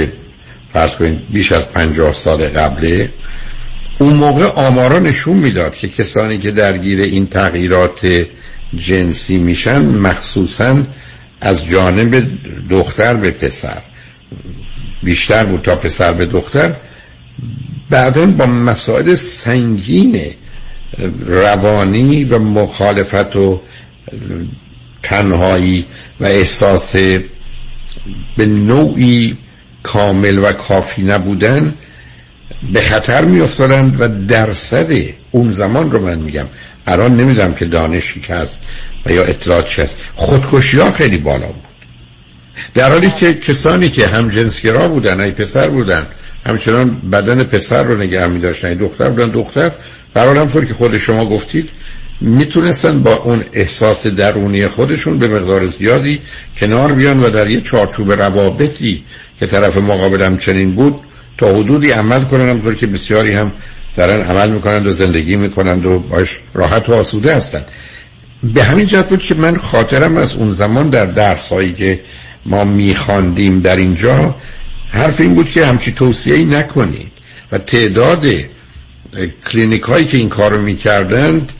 فرض 0.73 0.95
کنید 0.95 1.21
بیش 1.31 1.53
از 1.53 1.69
پنجاه 1.69 2.13
سال 2.13 2.49
قبله 2.49 3.11
اون 3.99 4.13
موقع 4.13 4.45
آمارا 4.45 4.99
نشون 4.99 5.37
می‌داد 5.37 5.75
که 5.75 5.89
کسانی 5.89 6.39
که 6.39 6.51
درگیر 6.51 7.01
این 7.01 7.27
تغییرات 7.27 8.25
جنسی 8.77 9.39
میشن 9.39 9.85
مخصوصا 9.85 10.83
از 11.41 11.67
جانب 11.67 12.23
دختر 12.71 13.15
به 13.15 13.31
پسر. 13.31 13.83
بیشتر 15.03 15.45
بود 15.45 15.63
تا 15.63 15.77
پسر 15.77 16.13
به 16.13 16.27
دختر 16.27 16.75
بعدا 17.92 18.26
با 18.26 18.46
مسائل 18.46 19.14
سنگین 19.14 20.20
روانی 21.26 22.24
و 22.24 22.38
مخالفت 22.38 23.37
و 23.37 23.61
تنهایی 25.02 25.87
و 26.20 26.24
احساس 26.24 26.96
به 28.37 28.46
نوعی 28.46 29.37
کامل 29.83 30.38
و 30.38 30.52
کافی 30.52 31.02
نبودن 31.02 31.74
به 32.72 32.81
خطر 32.81 33.24
می 33.24 33.40
افتادن 33.40 33.96
و 33.98 34.26
درصد 34.26 34.92
اون 35.31 35.50
زمان 35.50 35.90
رو 35.90 36.07
من 36.07 36.18
میگم. 36.18 36.46
الان 36.87 37.16
نمی‌دونم 37.16 37.55
که 37.55 37.64
دانشی 37.64 38.20
که 38.20 38.35
هست 38.35 38.59
و 39.07 39.11
یا 39.11 39.24
اطلاعات 39.24 39.68
چی 39.68 39.83
هست. 39.83 39.96
خودکشی 40.14 40.78
ها 40.78 40.92
خیلی 40.92 41.18
بالا 41.18 41.46
بود. 41.46 41.64
در 42.74 42.90
حالی 42.90 43.11
که 43.11 43.35
کسانی 43.35 43.88
که 43.88 44.07
هم 44.07 44.28
جنسگرا 44.28 44.88
بودن 44.88 45.20
ای 45.20 45.31
پسر 45.31 45.68
بودن 45.68 46.07
همچنان 46.46 46.90
بدن 47.12 47.45
پسر 47.45 47.82
رو 47.82 47.97
نگه 47.97 48.26
می 48.26 48.38
داشتن 48.38 48.68
ای 48.68 48.74
دختر 48.74 49.11
بودن. 49.11 49.28
دختر 49.28 49.70
برحال 50.14 50.36
هم 50.36 50.66
که 50.66 50.74
خود 50.74 50.97
شما 50.97 51.26
گفتید 51.26 51.68
می‌تونستن 52.20 53.03
با 53.03 53.14
اون 53.14 53.45
احساس 53.53 54.07
درونی 54.07 54.68
خودشون 54.68 55.18
به 55.18 55.28
مقدار 55.28 55.66
زیادی 55.66 56.20
کنار 56.61 56.93
بیان 56.93 57.24
و 57.24 57.30
در 57.30 57.51
یه 57.51 57.61
چارچوب 57.61 58.12
روابطی 58.12 59.05
که 59.40 59.47
طرف 59.47 59.76
مقابلم 59.76 60.36
چنین 60.36 60.70
بود 60.70 61.01
تا 61.38 61.55
حدودی 61.55 61.90
عمل 61.90 62.20
کنن. 62.20 62.49
همطور 62.49 62.74
که 62.74 62.86
بسیاری 62.86 63.32
هم 63.32 63.53
دارن 63.97 64.20
عمل 64.20 64.51
می‌کنند 64.51 64.86
و 64.86 64.90
زندگی 64.93 65.36
می‌کنند 65.36 65.86
و 65.86 65.99
باش 65.99 66.40
راحت 66.55 66.88
و 66.88 66.95
آسوده 66.95 67.34
هستند. 67.34 67.64
به 68.43 68.64
همین 68.64 68.86
جهت 68.86 69.09
بود 69.09 69.20
که 69.20 69.34
من 69.34 69.57
خاطرم 69.57 70.16
از 70.16 70.36
اون 70.36 70.53
زمان 70.53 70.88
در 70.88 71.07
درس 71.07 71.53
هایی 71.53 71.72
که 71.72 72.01
ما 72.47 72.64
میخواندیم 72.64 73.61
در 73.61 73.76
اینجا 73.76 74.34
حرف 74.93 75.20
این 75.20 75.34
بود 75.34 75.51
که 75.51 75.66
همچی 75.66 75.93
توصیه 75.93 76.34
ای 76.34 76.45
نکنید 76.45 77.12
و 77.53 77.59
تعداد 77.59 78.26
کلینیک 79.51 79.82
هایی 79.82 80.05
که 80.05 80.16
این 80.16 80.28
کارو 80.28 80.61
می‌کردند 80.61 81.53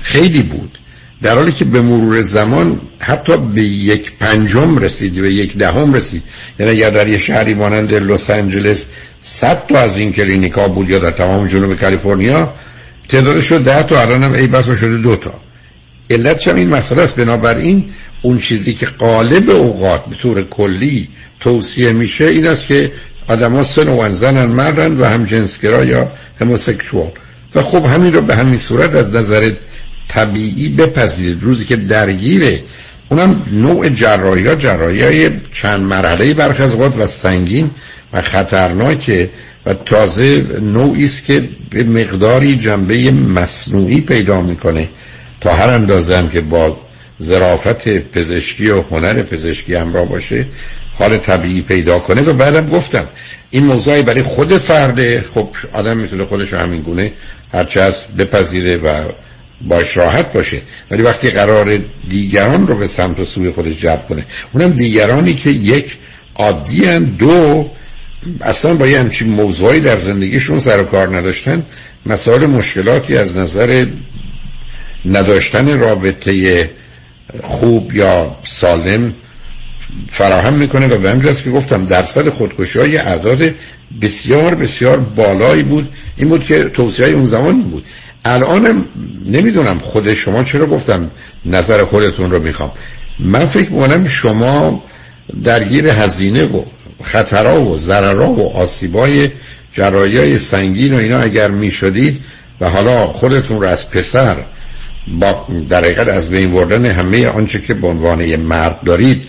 خیلی 0.00 0.42
بود. 0.42 0.78
در 1.22 1.34
حالی 1.34 1.52
که 1.52 1.64
به 1.64 1.80
مرور 1.80 2.20
زمان 2.22 2.80
حتی 2.98 3.36
به 3.36 3.62
یک 3.62 4.12
پنجم 4.20 4.78
رسید 4.78 5.14
به 5.14 5.34
یک 5.34 5.56
دهم 5.56 5.94
رسید. 5.94 6.22
یعنی 6.58 6.72
اگر 6.72 6.90
در 6.90 7.08
یه 7.08 7.18
شهری 7.18 7.54
مانند 7.54 7.94
لس 7.94 8.30
آنجلس 8.30 8.86
صد 9.20 9.66
تا 9.66 9.78
از 9.78 9.96
این 9.96 10.12
کلینیکا 10.12 10.68
بود 10.68 10.90
یا 10.90 10.98
در 10.98 11.10
تمام 11.10 11.46
جنوب 11.46 11.74
کالیفرنیا 11.74 12.54
تعدادش 13.08 13.44
شد 13.44 13.64
ده 13.64 13.82
تا 13.82 14.00
الان 14.00 14.22
هم 14.22 14.32
ای 14.32 14.46
بس 14.46 14.64
شده 14.64 14.98
دو 14.98 15.16
تا. 15.16 15.34
علت 16.10 16.48
این 16.48 16.68
مسئله 16.68 17.02
است؟ 17.02 17.16
بنابراین 17.16 17.84
اون 18.22 18.38
چیزی 18.38 18.74
که 18.74 18.86
قالب 18.86 19.50
اوقات 19.50 20.04
به 20.04 20.16
طور 20.16 20.42
کلی 20.42 21.08
توصیه 21.40 21.92
میشه 21.92 22.24
این 22.24 22.46
است 22.46 22.66
که 22.66 22.92
آدم 23.28 23.52
ها 23.52 23.62
سن 23.62 23.88
و 23.88 24.14
زنن 24.14 24.44
مردن 24.44 24.92
و 24.92 25.04
هم 25.04 25.24
جنسگرا 25.24 25.84
یا 25.84 26.12
هموسکشوال. 26.40 27.10
و 27.54 27.62
خب 27.62 27.84
همین 27.84 28.12
رو 28.12 28.20
به 28.20 28.36
همین 28.36 28.58
صورت 28.58 28.94
از 28.94 29.14
نظر 29.16 29.50
طبیعی 30.08 30.68
بپذیرید. 30.68 31.42
روزی 31.42 31.64
که 31.64 31.76
درگیره 31.76 32.60
اونم 33.08 33.42
نوع 33.52 33.88
جراحی 33.88 34.46
ها 34.46 34.54
جراحی 34.54 35.02
های 35.02 35.30
چند 35.52 35.80
مرحله 35.80 36.34
برخ 36.34 36.60
از 36.60 36.74
و 36.74 37.06
سنگین 37.06 37.70
و 38.12 38.22
خطرناکه 38.22 39.30
و 39.66 39.74
تازه 39.74 40.44
نوعی 40.60 41.04
است 41.04 41.24
که 41.24 41.48
به 41.70 41.84
مقداری 41.84 42.56
جنبه 42.56 43.10
مصنوعی 43.10 44.00
پیدا 44.00 44.40
می‌کنه. 44.40 44.88
تا 45.40 45.54
هر 45.54 45.70
اندازه 45.70 46.16
هم 46.16 46.28
که 46.28 46.40
با 46.40 46.80
ظرافت 47.22 47.88
پزشکی 47.88 48.70
و 48.70 48.82
هنر 48.82 49.22
پزشکی 49.22 49.74
همراه 49.74 50.08
باشه 50.08 50.46
حال 50.98 51.18
طبیعی 51.18 51.62
پیدا 51.62 51.98
کنه 51.98 52.22
و 52.22 52.32
بعدم 52.32 52.68
گفتم 52.68 53.04
این 53.50 53.64
موضوعی 53.64 54.02
برای 54.02 54.22
خود 54.22 54.58
فرده. 54.58 55.24
خب 55.34 55.48
آدم 55.72 55.96
می‌تونه 55.96 56.24
خودش 56.24 56.54
همین 56.54 56.82
گونه 56.82 57.12
هرچه 57.52 57.80
از 57.80 57.94
بپذیره 58.18 58.76
و 58.76 59.04
باش 59.60 59.96
راحت 59.96 60.32
باشه. 60.32 60.60
ولی 60.90 61.02
وقتی 61.02 61.30
قرار 61.30 61.78
دیگران 62.08 62.66
رو 62.66 62.78
به 62.78 62.86
سمت 62.86 63.20
و 63.20 63.24
سوی 63.24 63.50
خودش 63.50 63.80
جلب 63.80 64.06
کنه 64.06 64.24
اونم 64.52 64.70
دیگرانی 64.70 65.34
که 65.34 65.50
یک 65.50 65.98
عادی 66.36 66.84
هن 66.84 67.04
دو 67.04 67.70
اصلا 68.40 68.74
با 68.74 68.86
یه 68.86 68.98
همچین 68.98 69.28
موضوعی 69.28 69.80
در 69.80 69.96
زندگیشون 69.96 70.58
سر 70.58 70.80
و 70.80 70.84
کار 70.84 71.16
نداشتن 71.16 71.62
مسائل 72.06 72.46
مشکلاتی 72.46 73.16
از 73.16 73.36
نظر 73.36 73.86
نداشتن 75.04 75.78
رابطه 75.78 76.70
خوب 77.42 77.94
یا 77.94 78.36
سالم 78.44 79.14
فراهم 80.10 80.52
می‌کنه 80.52 80.86
و 80.86 80.98
به 80.98 81.10
همجاست 81.10 81.42
که 81.42 81.50
گفتم 81.50 81.86
درصد 81.86 82.28
خودکشی 82.28 82.78
های 82.78 82.96
اعداد 82.96 83.54
بسیار 84.02 84.54
بسیار 84.54 84.98
بالایی 84.98 85.62
بود. 85.62 85.88
این 86.16 86.28
بود 86.28 86.44
که 86.44 86.64
توصیه 86.64 87.06
اون 87.06 87.24
زمان 87.24 87.62
بود. 87.62 87.84
الانم 88.24 88.84
نمی‌دونم 89.26 89.78
خود 89.78 90.14
شما 90.14 90.44
چرا 90.44 90.66
گفتم 90.66 91.10
نظر 91.46 91.84
خودتون 91.84 92.30
رو 92.30 92.42
می‌خوام. 92.42 92.70
من 93.18 93.46
فکر 93.46 93.70
می‌کنم 93.70 94.08
شما 94.08 94.84
درگیر 95.44 95.86
هزینه 95.86 96.44
و 96.44 96.62
خطرها 97.02 97.60
و 97.60 97.78
ضررها 97.78 98.32
و 98.32 98.56
آسیبای 98.56 99.30
جرایی 99.72 100.18
های 100.18 100.38
سنگین 100.38 100.94
و 100.94 100.96
اینا 100.96 101.18
اگر 101.18 101.50
می‌شدید 101.50 102.20
و 102.60 102.68
حالا 102.68 103.06
خودتون 103.06 103.60
رو 103.60 103.66
از 103.66 103.90
پسر 103.90 104.36
با 105.08 105.46
در 105.68 105.84
حقیقت 105.84 106.08
از 106.08 106.30
بین 106.30 106.50
بردن 106.50 106.86
همه 106.86 107.26
آنچه 107.26 107.60
که 107.60 107.74
به 107.74 107.86
عنوان 107.86 108.36
مرد 108.36 108.80
دارید 108.84 109.22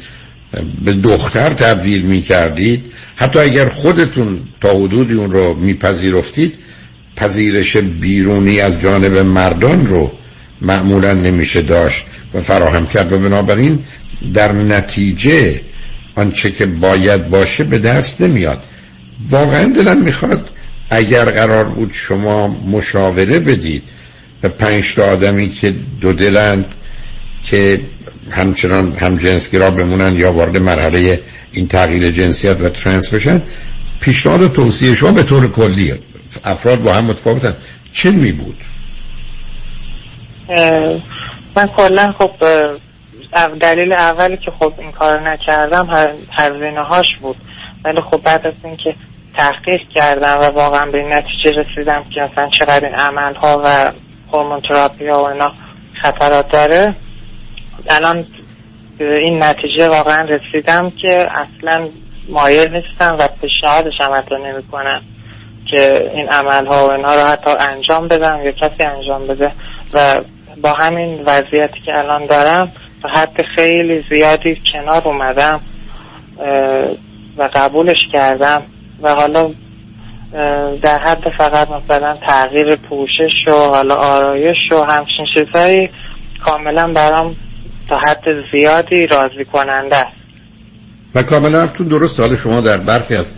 به 0.85 0.93
دختر 0.93 1.49
تبدیل 1.49 2.01
می 2.01 2.21
کردید 2.21 2.85
حتی 3.15 3.39
اگر 3.39 3.69
خودتون 3.69 4.39
تا 4.61 4.69
حدودی 4.69 5.13
اون 5.13 5.31
رو 5.31 5.55
میپذیرفتید 5.55 6.53
پذیرش 7.15 7.77
بیرونی 7.77 8.59
از 8.59 8.79
جانب 8.79 9.17
مردان 9.17 9.85
رو 9.85 10.11
معمولا 10.61 11.13
نمیشه 11.13 11.61
داشت 11.61 12.05
و 12.33 12.41
فراهم 12.41 12.87
کرد. 12.87 13.11
و 13.11 13.19
بنابراین 13.19 13.79
در 14.33 14.51
نتیجه 14.51 15.61
آنچه 16.15 16.51
که 16.51 16.65
باید 16.65 17.29
باشه 17.29 17.63
به 17.63 17.79
دست 17.79 18.21
نمیاد. 18.21 18.63
واقعا 19.29 19.73
دلم 19.73 20.01
می‌خواد 20.01 20.49
اگر 20.89 21.25
قرار 21.25 21.65
بود 21.65 21.91
شما 21.91 22.47
مشاوره 22.47 23.39
بدید 23.39 23.83
به 24.41 24.49
پنج 24.49 24.95
تا 24.95 25.03
آدمی 25.03 25.49
که 25.49 25.75
دو 26.01 26.13
دلند 26.13 26.75
که 27.43 27.79
همچنان 28.31 28.97
هم 28.97 29.17
جنسگرا 29.17 29.71
بمونن 29.71 30.15
یا 30.15 30.33
وارد 30.33 30.57
مرحله 30.57 31.21
این 31.51 31.67
تغییر 31.67 32.11
جنسیت 32.11 32.61
و 32.61 32.69
ترنس 32.69 33.13
بشن. 33.13 33.41
پیشنهاد 33.99 34.41
و 34.41 34.47
توصیه 34.47 34.95
شما 34.95 35.11
به 35.11 35.23
طور 35.23 35.51
کلیه 35.51 35.99
افراد 36.43 36.81
با 36.81 36.93
هم 36.93 37.03
متفاوتن. 37.03 37.55
چه 37.91 38.11
می 38.11 38.31
بود؟ 38.31 38.57
من 41.55 41.67
کلا 41.77 42.11
خب 42.11 42.31
دلیل 43.59 43.93
اولی 43.93 44.37
که 44.37 44.51
خب 44.59 44.73
این 44.79 44.91
کار 44.91 45.29
نکردم 45.29 45.87
هزینه 46.31 46.81
هاش 46.81 47.07
بود. 47.21 47.35
ولی 47.85 48.01
خب 48.01 48.21
بعد 48.23 48.47
از 48.47 48.53
اینکه 48.63 48.95
تحقیق 49.35 49.81
کردم 49.95 50.37
و 50.39 50.43
واقعا 50.43 50.85
به 50.85 50.97
این 50.97 51.13
نتیجه 51.13 51.51
رسیدم 51.51 52.05
که 52.15 52.21
مثلا 52.31 52.49
چقدر 52.49 52.85
این 52.85 52.95
عمل 52.95 53.35
ها 53.35 53.61
و 53.65 53.91
هورمون 54.33 54.61
تراپی 54.61 55.07
ها 55.07 55.23
و 55.23 55.27
اینا 55.27 55.53
خطرات 56.01 56.49
داره 56.51 56.95
الان 57.89 58.25
این 58.99 59.43
نتیجه 59.43 59.89
واقعا 59.89 60.25
رسیدم 60.25 60.91
که 61.01 61.27
اصلا 61.31 61.89
مایل 62.29 62.75
نیستم 62.75 63.15
و 63.19 63.27
پیشنهادش 63.41 63.93
هم 63.99 64.13
حتی 64.13 64.35
نمی 64.35 64.63
کنم 64.71 65.01
که 65.65 66.11
این 66.13 66.29
عمل 66.29 66.65
ها 66.65 66.87
و 66.87 66.91
اینها 66.91 67.15
رو 67.15 67.21
حتی 67.21 67.51
انجام 67.59 68.07
بدم 68.07 68.45
یا 68.45 68.51
کسی 68.51 68.83
انجام 68.83 69.27
بده. 69.27 69.51
و 69.93 70.21
با 70.61 70.73
همین 70.73 71.21
وضعیتی 71.25 71.81
که 71.85 71.97
الان 71.99 72.25
دارم 72.25 72.71
تا 73.01 73.09
حد 73.09 73.45
خیلی 73.55 74.05
زیادی 74.09 74.61
کنار 74.73 75.01
اومدم 75.05 75.61
و 77.37 77.49
قبولش 77.53 78.07
کردم. 78.13 78.61
و 79.01 79.15
حالا 79.15 79.51
در 80.81 80.99
حد 80.99 81.29
فقط 81.37 81.67
مثلا 81.69 82.17
تغییر 82.25 82.75
پوشش 82.75 83.47
و 83.47 83.51
حالا 83.51 83.95
آرایش 83.95 84.71
و 84.71 84.83
همچین 84.83 85.25
چیزهایی 85.33 85.89
کاملا 86.45 86.93
برام 86.93 87.35
تا 87.89 87.97
حد 87.97 88.23
زیادی 88.51 89.07
راضی 89.07 89.45
کننده 89.53 89.95
است. 89.95 90.17
و 91.15 91.23
کاملا 91.23 91.67
تو 91.67 91.83
درست 91.83 92.19
حال 92.19 92.35
شما 92.35 92.61
در 92.61 92.77
برخی 92.77 93.15
از 93.15 93.33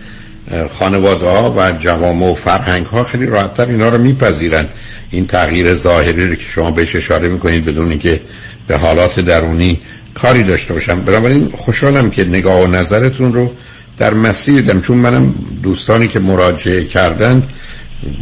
خانواده 0.80 1.26
ها 1.26 1.54
و 1.58 1.72
جوامع 1.72 2.32
و 2.32 2.34
فرهنگ 2.34 2.86
ها 2.86 3.04
خیلی 3.04 3.26
راحتتر 3.26 3.66
اینا 3.66 3.89
رو 3.89 3.97
میپذیرن. 3.97 4.68
این 5.12 5.28
تغییر 5.28 5.74
ظاهری 5.74 6.28
رو 6.28 6.36
که 6.36 6.43
شما 6.43 6.72
بهش 6.72 6.95
اشاره 6.95 7.28
می‌کنید 7.28 7.66
بدون 7.66 7.89
اینکه 7.89 8.20
به 8.68 8.78
حالات 8.78 9.20
درونی 9.20 9.80
کاری 10.14 10.43
داشته 10.43 10.74
باشم. 10.74 11.02
بنابراین 11.02 11.49
خوشحالم 11.49 12.12
که 12.12 12.24
نگاه 12.24 12.62
و 12.64 12.68
نظرتون 12.68 13.34
رو 13.34 13.52
در 13.97 14.14
مسیر 14.14 14.62
دم 14.62 14.82
چون 14.82 14.97
منم 14.97 15.34
دوستانی 15.64 16.08
که 16.08 16.20
مراجعه 16.20 16.84
کردن 16.84 17.43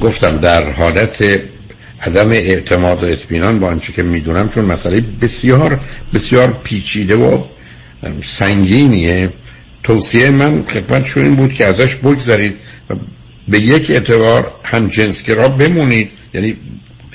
گفتم 0.01 0.37
در 0.37 0.71
حالت 0.71 1.41
عدم 2.01 2.31
اعتماد 2.31 3.03
و 3.03 3.07
اطمینان 3.07 3.59
با 3.59 3.67
آنچه 3.67 3.93
که 3.93 4.03
می‌دونم 4.03 4.49
چون 4.49 4.65
مسئله 4.65 5.03
بسیار 5.21 5.79
بسیار 6.13 6.57
پیچیده 6.63 7.15
و 7.15 7.43
سنگینیه. 8.23 9.29
توصیه 9.83 10.29
من 10.29 10.63
خدمتشون 10.63 11.23
این 11.23 11.35
بود 11.35 11.53
که 11.53 11.65
ازش 11.65 11.95
بگذارید 11.95 12.55
و 12.89 12.93
به 13.47 13.59
یک 13.59 13.91
اعتبار 13.91 14.51
هم 14.63 14.87
جنسگرا 14.87 15.47
بمونید. 15.47 16.09
یعنی 16.33 16.57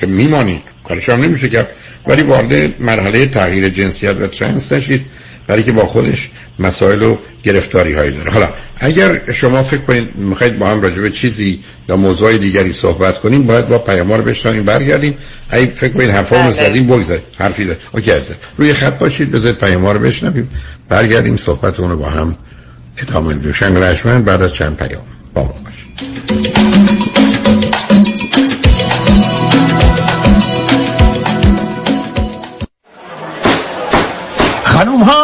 که 0.00 0.06
میمانید. 0.06 0.62
کارش 0.84 1.08
هم 1.08 1.22
نمیشه 1.22 1.48
کرد. 1.48 1.68
ولی 2.06 2.22
وارد 2.22 2.82
مرحله 2.82 3.26
تغییر 3.26 3.68
جنسیت 3.68 4.16
و 4.16 4.26
ترنس 4.26 4.72
نشید. 4.72 5.04
برای 5.46 5.62
که 5.62 5.72
با 5.72 5.86
خودش 5.86 6.30
مسائل 6.58 7.02
و 7.02 7.16
گرفتاری 7.42 7.92
هایی 7.92 8.10
داره. 8.10 8.30
حالا 8.30 8.48
اگر 8.80 9.32
شما 9.32 9.62
فکر 9.62 9.80
کنید 9.80 10.16
می‌خواید 10.16 10.58
با 10.58 10.68
هم 10.70 10.82
راجع 10.82 11.00
به 11.00 11.10
چیزی 11.10 11.60
یا 11.88 11.96
موضوع 11.96 12.38
دیگری 12.38 12.72
صحبت 12.72 13.20
کنیم 13.20 13.46
باید 13.46 13.68
با 13.68 13.78
پیاموار 13.78 14.22
بشنویم 14.22 14.64
برگردیم. 14.64 15.18
اگه 15.50 15.72
فکر 15.74 15.92
کنید 15.92 16.10
حرفا 16.10 16.36
رو 16.36 16.42
بله. 16.42 16.50
زدیم 16.50 16.86
بگذارید 16.86 17.24
حرفی 17.38 17.64
داره 17.64 17.78
اوکی 17.92 18.10
عزیز 18.10 18.36
روی 18.56 18.74
خط 18.74 18.98
باشید 18.98 19.30
بذارید 19.30 19.58
پیاموار 19.58 19.94
رو 19.94 20.00
بشنویم. 20.00 20.50
برگردیم 20.88 21.36
صحبت 21.36 21.78
رو 21.78 21.96
با 21.96 22.08
هم 22.08 22.36
ادامه 22.98 23.34
میدیم. 23.34 23.52
شنگ 23.52 24.24
بعد 24.24 24.42
از 24.42 24.54
چند 24.54 24.76
پیام. 24.76 25.02
با 25.34 25.42
ما 25.42 25.54
باشید. 25.64 26.54
خانوم 34.64 35.02
ها 35.02 35.23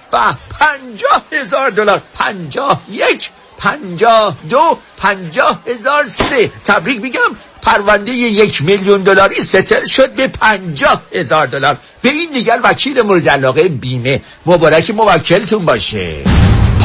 به 0.11 0.37
پنجاه 0.59 1.23
هزار 1.31 1.69
دلار. 1.69 2.01
پنجاه 2.13 2.81
یک 2.89 3.29
پنجاه 3.57 4.37
دو 4.49 4.77
پنجاه 4.97 5.59
هزار 5.67 6.05
سه. 6.05 6.51
تبریک 6.65 7.01
میگم 7.01 7.19
پرونده 7.61 8.11
یک 8.11 8.61
میلیون 8.61 9.01
دلاری 9.03 9.41
ستل 9.41 9.85
شد 9.85 10.15
به 10.15 10.27
پنجاه 10.27 11.01
هزار 11.13 11.47
دلار. 11.47 11.77
به 12.01 12.09
این 12.09 12.31
دیگر 12.33 12.59
وکیل 12.63 13.01
مورد 13.01 13.29
علاقه 13.29 13.67
بیمه. 13.67 14.21
مبارک 14.45 14.91
موکلتون 14.91 15.65
باشه. 15.65 16.23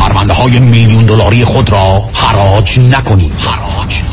پرونده 0.01 0.33
های 0.33 0.59
میلیون 0.59 1.07
دلاری 1.07 1.45
خود 1.45 1.71
را 1.71 2.11
حراج 2.15 2.79
نکنید 2.79 3.33
حراج 3.39 4.06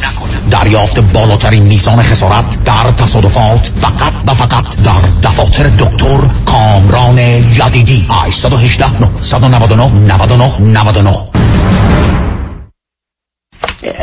دریافت 0.54 1.00
بالاترین 1.00 1.64
میزان 1.64 2.02
خسارت 2.02 2.64
در 2.64 2.92
تصادفات 2.98 3.72
فقط 3.82 4.14
و 4.28 4.34
فقط 4.34 4.76
در 4.76 5.30
دفاتر 5.30 5.70
دکتر 5.80 6.20
کامران 6.46 7.18
یدیدی. 7.18 8.08
818 8.10 9.00
999 9.00 10.14
99 10.14 10.60
99 10.60 11.14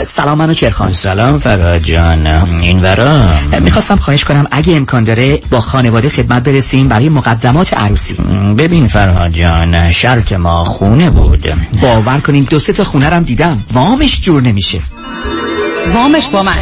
سلام 0.05 0.39
منو 0.39 0.55
چرخان. 0.55 0.93
سلام 0.93 1.39
فراد 1.39 1.83
جان. 1.83 2.27
این 2.61 2.81
ورا؟ 2.81 3.23
می‌خواستم 3.61 3.97
خواهش 3.97 4.25
کنم 4.25 4.47
اگه 4.51 4.77
امکان 4.77 5.05
داره 5.05 5.37
با 5.51 5.61
خانواده 5.61 6.09
خدمت 6.09 6.43
برسیم 6.43 6.89
برای 6.89 7.09
مقدمات 7.09 7.75
عروسی. 7.75 8.15
ببین 8.59 8.89
فرهاد 8.89 9.33
جان 9.33 9.93
شرط 9.93 10.33
ما 10.33 10.65
خونه 10.65 11.11
بود. 11.11 11.53
باور 11.83 12.21
کنین 12.21 12.45
دو 12.45 12.59
سه 12.59 12.73
تا 12.73 12.85
خونه 12.85 13.11
رم 13.11 13.23
دیدم. 13.23 13.63
وامش 13.73 14.21
جور 14.21 14.43
نمیشه. 14.43 14.81
وامش 15.95 16.27
با 16.27 16.43
من. 16.43 16.57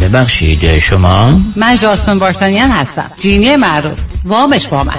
ببخشید 0.00 0.78
شما؟ 0.78 1.40
من 1.56 1.76
جاسمن 1.76 2.18
بارتانیان 2.18 2.70
هستم. 2.70 3.10
جینی 3.20 3.56
معروف. 3.56 3.98
وامش 4.24 4.66
با 4.66 4.84
من. 4.84 4.94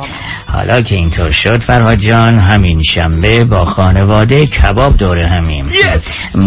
حالا 0.53 0.82
که 0.82 0.95
اینطور 0.95 1.32
شد 1.32 1.57
فرهاد 1.57 1.97
جان 1.97 2.39
همین 2.39 2.84
شنبه 2.84 3.45
با 3.45 3.65
خانواده 3.65 4.45
کباب 4.45 4.97
دوره 4.97 5.28
همیم. 5.28 5.65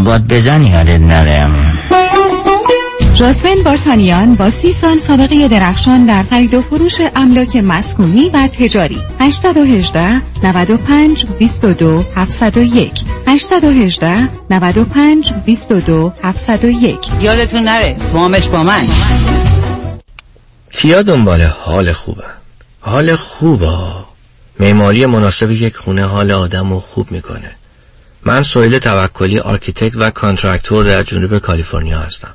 باد 0.05 0.29
بزن 0.29 0.64
یادت 0.64 1.01
نرم 1.01 1.79
جاسمن 3.15 3.63
بارتانیان 3.65 4.35
با 4.35 4.51
سی 4.51 4.73
سال 4.73 4.99
سابقه 4.99 5.49
درخشان 5.49 6.07
در 6.07 6.23
خرید 6.31 6.55
و 6.55 6.63
فروش 6.63 7.01
املاک 7.17 7.57
مسکونی 7.57 8.31
و 8.31 8.49
تجاری. 8.49 8.99
818 9.21 10.23
95 10.45 11.27
22 11.27 12.05
701 12.17 12.93
818 13.27 14.29
95 14.51 15.33
22 15.33 16.13
701 16.23 16.99
یادتون 17.21 17.63
نره 17.63 17.97
وامش 18.13 18.49
با 18.49 18.63
من. 18.63 18.83
کیا 20.73 21.03
دنبال 21.03 21.43
حال 21.43 21.93
خوبه؟ 21.93 22.25
حال 22.81 23.17
خوبه. 23.17 23.79
معماری 24.61 25.07
مناسب 25.07 25.51
یک 25.51 25.77
خونه 25.77 26.05
حال 26.05 26.31
آدم 26.31 26.71
رو 26.71 26.81
خوب 26.81 27.13
می‌کنه. 27.13 27.51
من 28.23 28.43
سویل 28.43 28.79
توکلی 28.79 29.39
architect 29.39 29.97
و 29.97 30.11
contractor 30.11 30.85
در 30.85 31.03
جنوب 31.03 31.39
کالیفرنیا 31.39 31.99
هستم. 31.99 32.35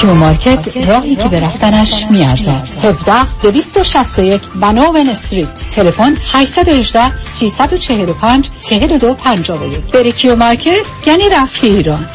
Q 0.00 0.14
Market 0.14 0.76
راهی 0.88 1.16
که 1.16 1.28
به 1.28 1.40
رفتنش 1.40 2.04
میارزد. 2.10 2.68
17 2.82 3.12
261 3.42 4.40
Vanowen 4.60 5.08
Street. 5.08 5.64
تلفن 5.70 6.16
818 6.32 7.24
345 7.24 8.50
42 8.62 9.14
51 9.14 9.78
بری 9.92 10.12
Q 10.12 10.36
Market؟ 10.36 10.86
یعنی 11.06 11.22
رفتی 11.32 11.66
ایران. 11.66 12.06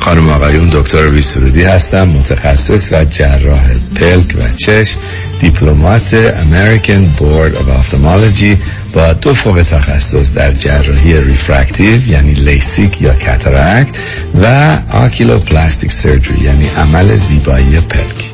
خانم 0.00 0.28
آقایون 0.28 0.68
دکتر 0.68 1.06
ویسرودی 1.06 1.62
هستم 1.62 2.08
متخصص 2.08 2.92
و 2.92 3.04
جراح 3.04 3.70
پلک 3.94 4.36
و 4.38 4.54
چشم 4.56 4.98
Diplomate 5.40 6.30
American 6.30 7.20
Board 7.20 7.54
of 7.56 7.66
Ophthalmology 7.80 8.56
با 8.92 9.12
دو 9.12 9.34
فوق 9.34 9.62
تخصص 9.70 10.32
در 10.32 10.52
جراحی 10.52 11.20
refractive 11.20 12.08
یعنی 12.08 12.32
لیسیک 12.32 13.02
یا 13.02 13.14
cataract 13.14 13.96
و 14.42 14.76
oculoplastic 14.90 15.92
surgery 15.92 16.44
یعنی 16.44 16.68
عمل 16.68 17.14
زیبایی 17.14 17.80
پلک. 17.80 18.32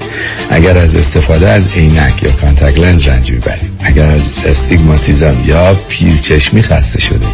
اگر 0.50 0.78
از 0.78 0.96
استفاده 0.96 1.48
از 1.48 1.72
عینک 1.72 2.22
یا 2.22 2.30
contact 2.30 2.78
lens 2.78 3.08
رنج 3.08 3.32
می‌برید 3.32 3.70
اگر 3.80 4.10
از 4.10 4.22
استیگماتیزم 4.46 5.36
یا 5.44 5.74
پیرچشمی 5.88 6.62
خسته 6.62 7.00
شده 7.00 7.26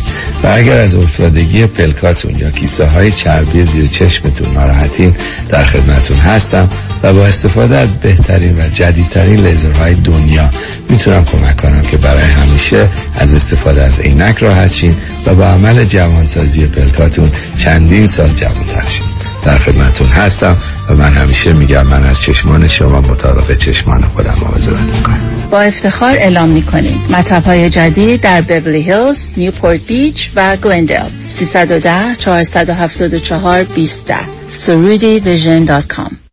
و 0.42 0.46
اگر 0.52 0.78
از 0.78 0.94
افتادگی 0.94 1.66
پلکاتون 1.66 2.34
یا 2.36 2.50
کیسه 2.50 2.86
های 2.86 3.12
چربی 3.12 3.64
زیر 3.64 3.86
چشمتون 3.86 4.54
ناراحتین 4.54 5.14
در 5.48 5.64
خدمتون 5.64 6.16
هستم 6.16 6.68
و 7.02 7.12
با 7.12 7.26
استفاده 7.26 7.76
از 7.76 7.94
بهترین 7.94 8.58
و 8.58 8.68
جدیدترین 8.68 9.46
لیزرهای 9.46 9.94
دنیا 9.94 10.50
می‌تونم 10.88 11.24
کمک 11.24 11.56
کنم 11.56 11.82
که 11.82 11.96
برای 11.96 12.22
همیشه 12.22 12.88
از 13.18 13.34
استفاده 13.34 13.82
از 13.82 14.00
عینک 14.00 14.38
راحت 14.38 14.72
شین 14.72 14.96
و 15.26 15.34
با 15.34 15.46
عمل 15.46 15.84
جوانسازی 15.84 16.66
پلکاتون 16.66 17.30
چندین 17.56 18.06
سال 18.06 18.28
جوانتر 18.28 18.88
شین. 18.88 19.04
در 19.44 19.58
خدمتون 19.58 20.06
هستم 20.06 20.56
و 20.88 20.94
من 20.94 21.12
همیشه 21.12 21.52
میگم 21.52 21.86
من 21.86 22.04
از 22.04 22.20
چشمان 22.20 22.68
شما 22.68 23.00
مطابق 23.00 23.58
چشمان 23.58 24.02
خودم 24.02 24.34
مواظبت 24.40 24.80
می‌کنم. 24.80 25.20
با 25.50 25.60
افتخار 25.60 26.10
اعلام 26.10 26.48
می‌کنیم. 26.48 27.00
مطب 27.10 27.44
های 27.44 27.70
جدید 27.70 28.20
در 28.20 28.40
بورلی 28.40 28.82
هیلز، 28.82 29.32
نیوپورت 29.36 29.80
بیچ 29.86 30.30
و 30.36 30.56
گلندل 30.56 31.08
310 31.28 32.14
474 32.18 33.64
20 33.64 34.12
سرودی 34.46 35.20
vision 35.20 35.64
dot 35.64 35.86
com. 35.86 36.23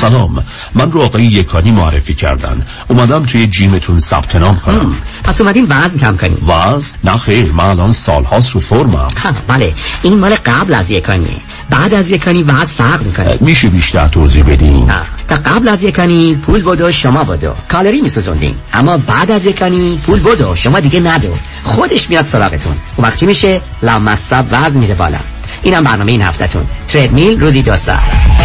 سلام. 0.00 0.44
من 0.74 0.92
رو 0.92 1.02
آقای 1.02 1.24
یکانی 1.24 1.70
معرفی 1.70 2.14
کردن. 2.14 2.66
اومدم 2.88 3.22
توی 3.22 3.46
gym 3.46 3.73
تون 3.73 4.00
ثبت 4.00 4.36
نام 4.36 4.56
کنم. 4.56 4.94
پس 5.24 5.40
اومدین 5.40 5.66
وزن 5.70 5.98
کم 5.98 6.16
کنیم 6.16 6.48
وزن؟ 6.48 6.96
نه 7.04 7.16
خیر 7.16 7.52
من 7.52 7.64
الان 7.64 7.92
سالهاست 7.92 8.50
رو 8.50 8.60
فرمم. 8.60 9.08
بله. 9.48 9.74
این 10.02 10.18
مال 10.18 10.34
قبل 10.34 10.74
از 10.74 10.90
یکانیه 10.90 11.36
بعد 11.70 11.94
از 11.94 12.10
یکانی 12.10 12.42
وزن 12.42 12.64
فرق 12.64 13.02
می‌کنه. 13.02 13.38
میشه 13.40 13.68
بیشتر 13.68 14.08
توضیح 14.08 14.44
بدین. 14.44 14.92
تا 15.28 15.36
قبل 15.36 15.68
از 15.68 15.84
یکانی 15.84 16.34
پول 16.34 16.62
بدو 16.62 16.92
شما 16.92 17.24
بدو. 17.24 17.52
کالری 17.68 18.00
میسوزوندین. 18.00 18.54
اما 18.72 18.96
بعد 18.96 19.30
از 19.30 19.44
یکانی 19.44 20.00
پول 20.06 20.20
بدو 20.20 20.54
شما 20.54 20.80
دیگه 20.80 21.00
ندو. 21.00 21.34
خودش 21.62 22.10
میاد 22.10 22.24
سراغتون. 22.24 22.76
و 22.98 23.02
وقت 23.02 23.16
چی 23.16 23.26
میشه؟ 23.26 23.60
لامصب 23.82 24.44
وزن 24.50 24.76
میره 24.78 24.94
بالا. 24.94 25.18
اینم 25.62 25.84
برنامه 25.84 26.12
این 26.12 26.22
هفتهتون. 26.22 26.66
تریدمیل 26.88 27.40
روزی 27.40 27.62
دو 27.62 27.76
ساعت. 27.76 28.35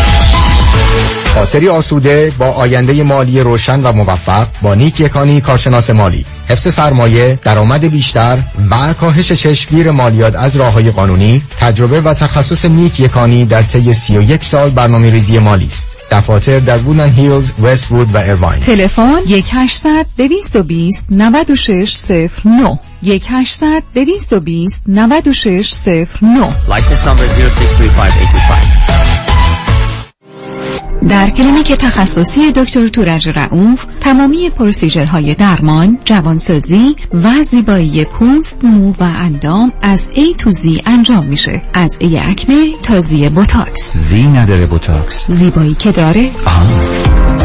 خاطری 1.34 1.70
آسوده 1.70 2.32
با 2.38 2.46
آینده 2.46 3.04
مالی 3.04 3.40
روشن 3.40 3.82
و 3.82 3.92
موفق 3.92 4.48
با 4.62 4.76
نیک 4.76 5.00
یکانی 5.00 5.42
کارشناس 5.42 5.90
مالی. 5.90 6.26
حفظ 6.50 6.74
سرمایه 6.74 7.40
درآمد 7.44 7.86
بیشتر 7.86 8.38
و 8.72 8.94
کاهش 8.94 9.32
چشمگیر 9.32 9.92
مالیات 9.92 10.36
از 10.36 10.56
راه 10.56 10.74
های 10.74 10.92
قانونی 10.92 11.42
تجربه 11.60 12.02
و 12.02 12.14
تخصص 12.14 12.66
نیک 12.66 13.00
یکانی 13.00 13.46
در 13.46 13.62
طی 13.62 13.94
31 13.94 14.44
سال 14.44 14.70
برنامه 14.70 15.12
ریزی 15.12 15.40
مالی 15.40 15.66
است. 15.66 15.88
دفاتر 16.12 16.60
در 16.60 16.78
وودلند 16.78 17.10
هیلز، 17.10 17.52
وست 17.62 17.92
وود 17.92 18.16
و 18.16 18.18
ایرواین. 18.18 18.60
تلفن 18.60 19.20
1800 19.30 20.06
220 20.18 21.06
9609 21.10 22.80
1800 23.04 23.84
220 23.96 24.84
9609 24.88 26.50
License 26.70 27.06
number 27.06 27.26
0635825 29.28 29.31
در 31.10 31.30
کلینیک 31.30 31.72
تخصصی 31.72 32.52
دکتر 32.52 32.88
تورج 32.88 33.30
رعوف 33.30 33.86
تمامی 34.00 34.50
procedure 34.50 35.20
های 35.20 35.36
درمان، 35.36 35.98
جوانسازی 36.06 36.96
و 37.14 37.42
زیبایی 37.42 38.06
پوست، 38.06 38.58
مو 38.64 38.92
و 38.92 39.04
اندام 39.04 39.74
از 39.82 40.10
A 40.14 40.36
to 40.38 40.52
Z 40.52 40.82
انجام 40.86 41.26
میشه. 41.26 41.62
از 41.74 41.98
A 42.02 42.06
acne 42.06 42.74
تا 42.84 43.00
Z 43.00 43.30
بوتاکس. 43.30 43.98
زی 43.98 44.24
نداره 44.24 44.66
بوتاکس. 44.66 45.24
زیبایی 45.28 45.74
که 45.74 45.92
داره؟ 45.92 46.32
آه. 46.46 47.41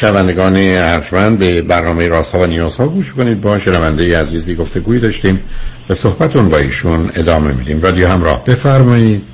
شنوندگان 0.00 0.56
ارجمند 0.56 1.38
به 1.38 1.62
برنامه 1.62 2.08
رازها 2.08 2.38
و 2.38 2.46
نیازها 2.46 2.86
گوش 2.86 3.12
کنید. 3.12 3.40
با 3.40 3.58
شنونده 3.58 4.20
عزیزی 4.20 4.54
گفته 4.54 4.80
گویی 4.80 5.00
داشتیم 5.00 5.44
به 5.88 5.94
صحبتون 5.94 6.48
با 6.48 6.56
ایشون 6.56 7.10
ادامه 7.16 7.52
میدیم. 7.52 7.82
رادیو 7.82 8.08
همراه 8.08 8.44
بفرمایید. 8.44 9.26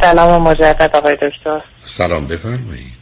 سلام 0.00 0.42
مجدد 0.42 0.90
آقای 0.96 1.14
دکتر. 1.14 1.60
سلام 1.84 2.26
بفرمایید. 2.26 2.92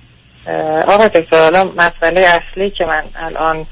آقای 0.89 1.09
دکتر 1.09 1.43
حالا 1.43 1.65
مسئله 1.65 2.21
اصلی 2.21 2.71
که 2.71 2.85
من 2.85 3.03
الان 3.17 3.67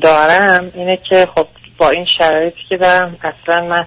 دارم 0.00 0.70
اینه 0.74 0.98
که 1.10 1.28
خب 1.34 1.46
با 1.78 1.88
این 1.88 2.06
شرایطی 2.18 2.60
که 2.68 2.76
دارم 2.76 3.16
اصلا 3.22 3.64
من 3.66 3.86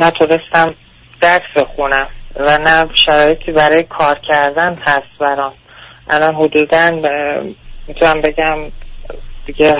نتونستم 0.00 0.74
درس 1.20 1.42
بخونم 1.56 2.08
و 2.36 2.58
نه 2.58 2.86
شرایطی 2.94 3.52
برای 3.52 3.82
کار 3.82 4.18
کردن 4.28 4.78
هست 4.82 5.18
برام. 5.20 5.52
الان 6.10 6.34
حدودا 6.34 6.90
می‌تونم 7.88 8.20
بگم 8.20 8.58
دیگه 9.46 9.76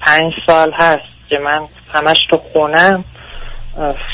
پنج 0.00 0.32
سال 0.46 0.72
هست 0.72 1.28
که 1.28 1.38
من 1.38 1.68
همش 1.92 2.26
تو 2.30 2.36
خونم. 2.52 3.04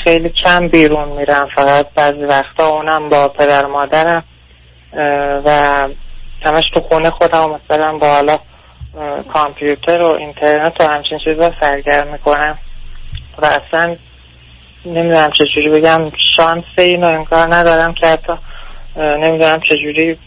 خیلی 0.03 0.29
کم 0.29 0.67
بیرون 0.67 1.09
میرم. 1.09 1.47
فقط 1.55 1.87
بعضی 1.95 2.23
وقتا 2.23 2.67
اونم 2.67 3.09
با 3.09 3.27
پدر 3.27 3.65
مادرم. 3.65 4.23
و 5.45 5.49
همش 6.45 6.63
تو 6.73 6.79
خونه 6.79 7.09
خودم 7.09 7.59
مثلا 7.69 7.97
با 7.97 8.07
حالا 8.07 8.39
کامپیوتر 9.33 10.01
و 10.01 10.05
اینترنت 10.05 10.81
و 10.81 10.87
همچین 10.87 11.19
چیزا 11.23 11.51
سرگرم 11.61 12.07
می‌کنم. 12.07 12.57
و 13.37 13.45
اصلا 13.45 13.95
نمی‌دونم 14.85 15.31
چجوری 15.31 15.69
بگم. 15.69 16.11
شانس 16.35 16.63
اینو 16.77 17.07
انگار 17.07 17.53
ندارم 17.53 17.93
که 17.93 18.07
حتی 18.07 18.33
نمی‌دونم 18.95 19.59
چجوری 19.69 20.17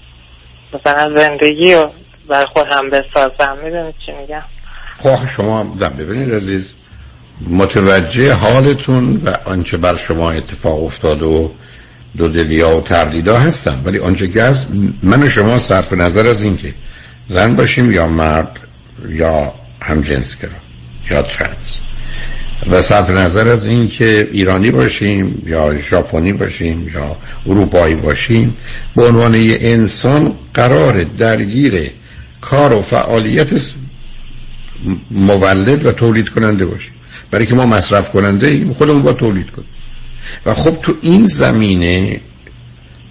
مثلا 0.74 1.14
زندگی 1.16 1.74
رو 1.74 1.90
بر 2.28 2.46
خودم 2.46 2.90
بسازم 2.90 3.58
می‌دونید 3.64 3.94
چی 4.06 4.12
میگم؟ 4.12 4.42
خب 4.98 5.28
شما 5.36 5.76
در 5.80 5.88
ببینید 5.88 6.34
عزیز. 6.34 6.74
متوجه 7.50 8.32
حالتون 8.32 9.22
و 9.24 9.34
آنچه 9.44 9.76
بر 9.76 9.96
شما 9.96 10.30
اتفاق 10.30 10.84
افتاده 10.84 11.26
و 11.26 11.48
دو 12.16 12.28
دلیا 12.28 12.76
و 12.76 12.80
تردیدا 12.80 13.38
هستم 13.38 13.82
ولی 13.84 13.98
آنچه 13.98 14.28
که 14.28 14.52
من 15.02 15.22
و 15.22 15.28
شما 15.28 15.58
صرف 15.58 15.92
نظر 15.92 16.26
از 16.26 16.42
این 16.42 16.56
که 16.56 16.74
زن 17.28 17.56
باشیم 17.56 17.92
یا 17.92 18.06
مرد 18.06 18.58
یا 19.08 19.54
همجنسگرا 19.82 20.50
یا 21.10 21.22
ترنس. 21.22 21.80
و 22.70 22.82
صرف 22.82 23.10
نظر 23.10 23.48
از 23.48 23.66
این 23.66 23.88
که 23.88 24.28
ایرانی 24.32 24.70
باشیم 24.70 25.42
یا 25.46 25.76
ژاپنی 25.76 26.32
باشیم 26.32 26.90
یا 26.94 27.16
اروپایی 27.46 27.94
باشیم 27.94 28.56
به 28.96 29.06
عنوان 29.06 29.34
یه 29.34 29.58
انسان 29.60 30.32
قرار 30.54 31.04
درگیر 31.04 31.90
کار 32.40 32.72
و 32.72 32.82
فعالیت 32.82 33.48
مولد 35.10 35.86
و 35.86 35.92
تولید 35.92 36.28
کننده 36.28 36.66
باشیم. 36.66 36.92
برای 37.30 37.46
که 37.46 37.54
ما 37.54 37.66
مصرف 37.66 38.10
کننده 38.10 38.46
ایم 38.46 38.72
خودمون 38.72 39.02
با 39.02 39.12
تولید 39.12 39.50
کنیم. 39.50 39.68
و 40.46 40.54
خب 40.54 40.80
تو 40.82 40.94
این 41.02 41.26
زمینه 41.26 42.20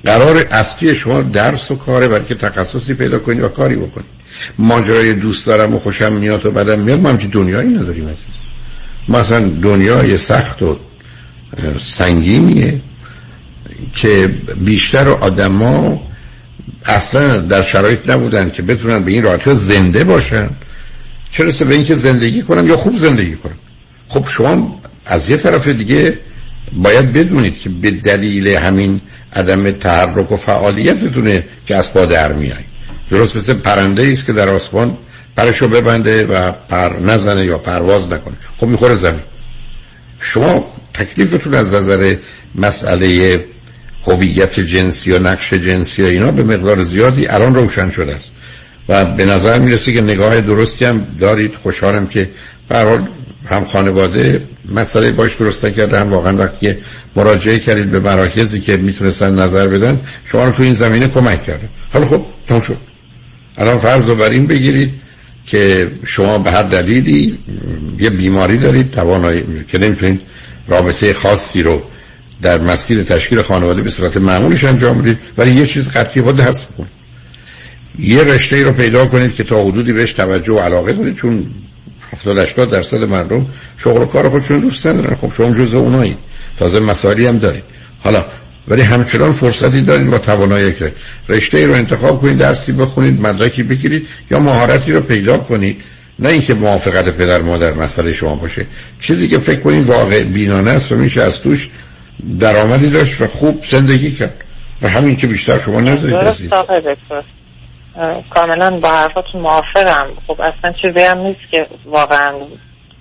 قرار 0.04 0.48
اصلی 0.52 0.96
شما 0.96 1.22
درس 1.22 1.72
و 1.72 1.76
کاره 1.76 2.08
برای 2.08 2.26
که 2.26 2.36
تخصصی 2.36 2.94
پیدا 2.94 3.20
کنید 3.20 3.44
و 3.44 3.48
کاری 3.48 3.76
بکنید 3.76 4.08
ماجرای 4.58 5.14
دوست 5.14 5.46
دارم 5.46 5.76
و 5.76 5.80
خوشم 5.80 6.14
میاد 6.14 6.46
و 6.46 6.52
بدم 6.52 6.80
میاد 6.80 7.00
ما 7.00 7.10
همچین 7.10 7.30
دنیایی 7.30 7.70
نداریم 7.70 8.04
عزیز. 8.04 8.39
مثلا 9.10 9.40
دنیای 9.40 10.18
سخت 10.18 10.62
و 10.62 10.78
سنگینیه 11.82 12.82
که 13.96 14.34
بیشتر 14.58 15.10
آدما 15.10 16.02
اصلا 16.86 17.38
در 17.38 17.64
شرایط 17.64 18.10
نبودن 18.10 18.50
که 18.50 18.62
بتونن 18.62 19.04
به 19.04 19.12
این 19.12 19.24
راحتی 19.24 19.56
زنده 19.56 20.04
باشن. 20.04 20.50
چرا 21.32 21.52
به 21.60 21.74
اینکه 21.76 21.96
زندگی 21.96 22.42
کنن 22.42 22.68
یا 22.68 22.78
خوب 22.78 22.98
زندگی 22.98 23.36
کنن. 23.36 23.56
خب 24.08 24.26
شما 24.28 24.82
از 25.06 25.30
یه 25.30 25.38
طرف 25.38 25.68
دیگه 25.68 26.20
باید 26.74 27.14
بدونید 27.14 27.60
که 27.60 27.70
به 27.70 27.92
دلیل 27.92 28.48
همین 28.48 29.02
عدم 29.34 29.72
تحرک 29.72 30.32
و 30.32 30.38
فعالیتتونه 30.38 31.44
که 31.66 31.76
از 31.76 31.94
پا 31.94 32.06
در 32.06 32.34
میای. 32.34 32.64
درست 33.12 33.36
مثل 33.36 33.54
پرنده 33.54 34.10
است 34.12 34.26
که 34.26 34.34
در 34.34 34.50
آسمان 34.50 34.98
پرشو 35.40 35.68
ببنده 35.68 36.26
و 36.26 36.52
پر 36.52 37.00
نزنه 37.00 37.46
یا 37.46 37.58
پرواز 37.58 38.12
نکنه. 38.12 38.34
خب 38.58 38.68
می‌خوره 38.68 38.96
زمین. 38.96 39.22
شما 40.20 40.74
تکلیفتون 40.94 41.54
از 41.54 41.74
نظر 41.74 42.16
مسئله 42.56 43.46
هویت 44.06 44.60
جنسی 44.60 45.12
و 45.12 45.20
نقش 45.20 45.54
جنسی 45.54 46.02
و 46.02 46.06
اینا 46.06 46.32
به 46.32 46.44
مقدار 46.44 46.82
زیادی 46.82 47.28
الان 47.28 47.56
روشن 47.56 47.90
شده 47.90 48.16
است. 48.16 48.32
و 48.90 49.06
به 49.06 49.26
نظر 49.26 49.60
می‌رسه 49.60 49.94
که 49.94 50.02
نگاه 50.02 50.42
درستی 50.42 50.86
هم 50.86 51.08
دارید. 51.20 51.56
خوشحالم 51.56 52.08
که 52.08 52.30
به 52.70 52.76
هر 52.76 52.86
حال 52.86 53.08
هم 53.50 53.66
خانواده 53.66 54.44
مسئله 54.76 55.12
باش 55.12 55.36
درست 55.36 55.66
کرده 55.66 56.00
هم 56.00 56.14
واقعا 56.14 56.38
وقتی 56.38 56.76
مراجعه 57.16 57.60
کردید 57.60 57.92
به 57.92 58.00
مراکزی 58.00 58.60
که 58.60 58.78
می‌تونستن 58.78 59.40
نظر 59.40 59.68
بدن 59.68 60.00
شما 60.26 60.44
رو 60.44 60.52
تو 60.52 60.64
این 60.64 60.74
زمینه 60.74 61.08
کمک 61.08 61.44
کرده. 61.44 61.70
حالا 61.94 62.06
خب 62.06 62.26
تمام 62.48 62.62
شد. 62.62 62.78
الان 63.58 63.78
فرض 63.78 64.10
رو 64.10 64.16
بر 64.16 64.30
این 64.30 64.48
بگیرید 64.48 65.09
که 65.50 65.92
شما 66.06 66.38
به 66.38 66.52
هر 66.52 66.64
دلیلی 66.64 67.38
یه 68.00 68.10
بیماری 68.10 68.58
دارید 68.58 68.92
توانایی 68.92 69.46
که 69.72 69.78
نمی‌تونید 69.78 70.22
رابطه 70.68 71.14
خاصی 71.14 71.64
رو 71.64 71.82
در 72.42 72.58
مسیر 72.58 73.04
تشکیل 73.04 73.42
خانواده 73.42 73.82
به 73.82 73.90
صورت 73.90 74.18
معمولش 74.18 74.64
انجام 74.64 75.02
بدید 75.02 75.18
ولی 75.38 75.56
یه 75.56 75.68
چیز 75.68 75.90
قطعی 75.90 76.22
با 76.22 76.32
دست 76.32 76.68
بکنید 76.68 76.90
یه 78.00 78.24
رشته 78.24 78.56
ای 78.56 78.64
رو 78.64 78.72
پیدا 78.72 79.06
کنید 79.06 79.36
که 79.36 79.44
تا 79.44 79.64
حدودی 79.64 79.94
بهش 79.94 80.14
توجه 80.14 80.54
و 80.54 80.60
علاقه 80.60 80.94
کنید 80.94 81.16
چون 81.16 81.46
70 82.14 82.38
80 82.38 82.72
درصد 82.72 83.04
مردم 83.04 83.46
شغل 83.78 84.02
و 84.02 84.06
کار 84.06 84.30
خودشون 84.30 84.60
دوست 84.60 84.88
ندارن. 84.88 85.16
خب 85.16 85.34
شما 85.34 85.54
جزء 85.54 85.78
اونایی. 85.78 86.18
تازه 86.60 86.80
مسائلی 86.80 87.28
هم 87.28 87.38
دارید. 87.38 87.64
حالا 88.04 88.26
ولی 88.70 88.82
همچنان 88.82 89.34
فرصتی 89.34 89.82
دارید 89.82 90.10
با 90.10 90.18
توانایی 90.18 90.74
که 90.74 90.94
رشته 91.30 91.58
ای 91.58 91.66
رو 91.66 91.74
انتخاب 91.74 92.22
کنید 92.22 92.38
درسی 92.38 92.72
بخونید 92.72 93.22
مدرکی 93.22 93.64
بگیرید 93.64 94.08
یا 94.32 94.40
مهارتی 94.40 94.92
رو 94.92 95.02
پیدا 95.02 95.38
کنید. 95.38 95.82
نه 96.20 96.30
اینکه 96.30 96.54
موافقت 96.54 97.10
پدر 97.10 97.42
مادر 97.42 97.74
مسئله 97.74 98.14
شما 98.14 98.36
باشه. 98.36 98.66
چیزی 99.02 99.28
که 99.28 99.38
فکر 99.38 99.60
کنید 99.60 99.86
واقع 99.86 100.24
بینانه 100.24 100.72
است 100.72 100.92
و 100.92 100.96
میشه 100.96 101.22
از 101.22 101.42
توش 101.42 101.70
درآمدی 102.40 102.90
داشت 102.90 103.22
و 103.22 103.28
خوب 103.28 103.64
زندگی 103.70 104.12
کرد. 104.12 104.44
و 104.82 104.88
همین 104.88 105.16
که 105.16 105.28
بیشتر 105.28 105.58
شما 105.58 105.82
نذارید. 105.82 106.20
درست 106.20 106.44
کاملا 108.30 108.80
با 108.80 108.90
حرفاتون 108.90 109.42
موافقم. 109.42 110.08
خب 110.28 110.42
اصلا 110.42 110.74
چیزی 110.82 111.06
هم 111.06 111.18
نیست 111.18 111.40
که 111.52 111.68
واقعا 111.86 112.34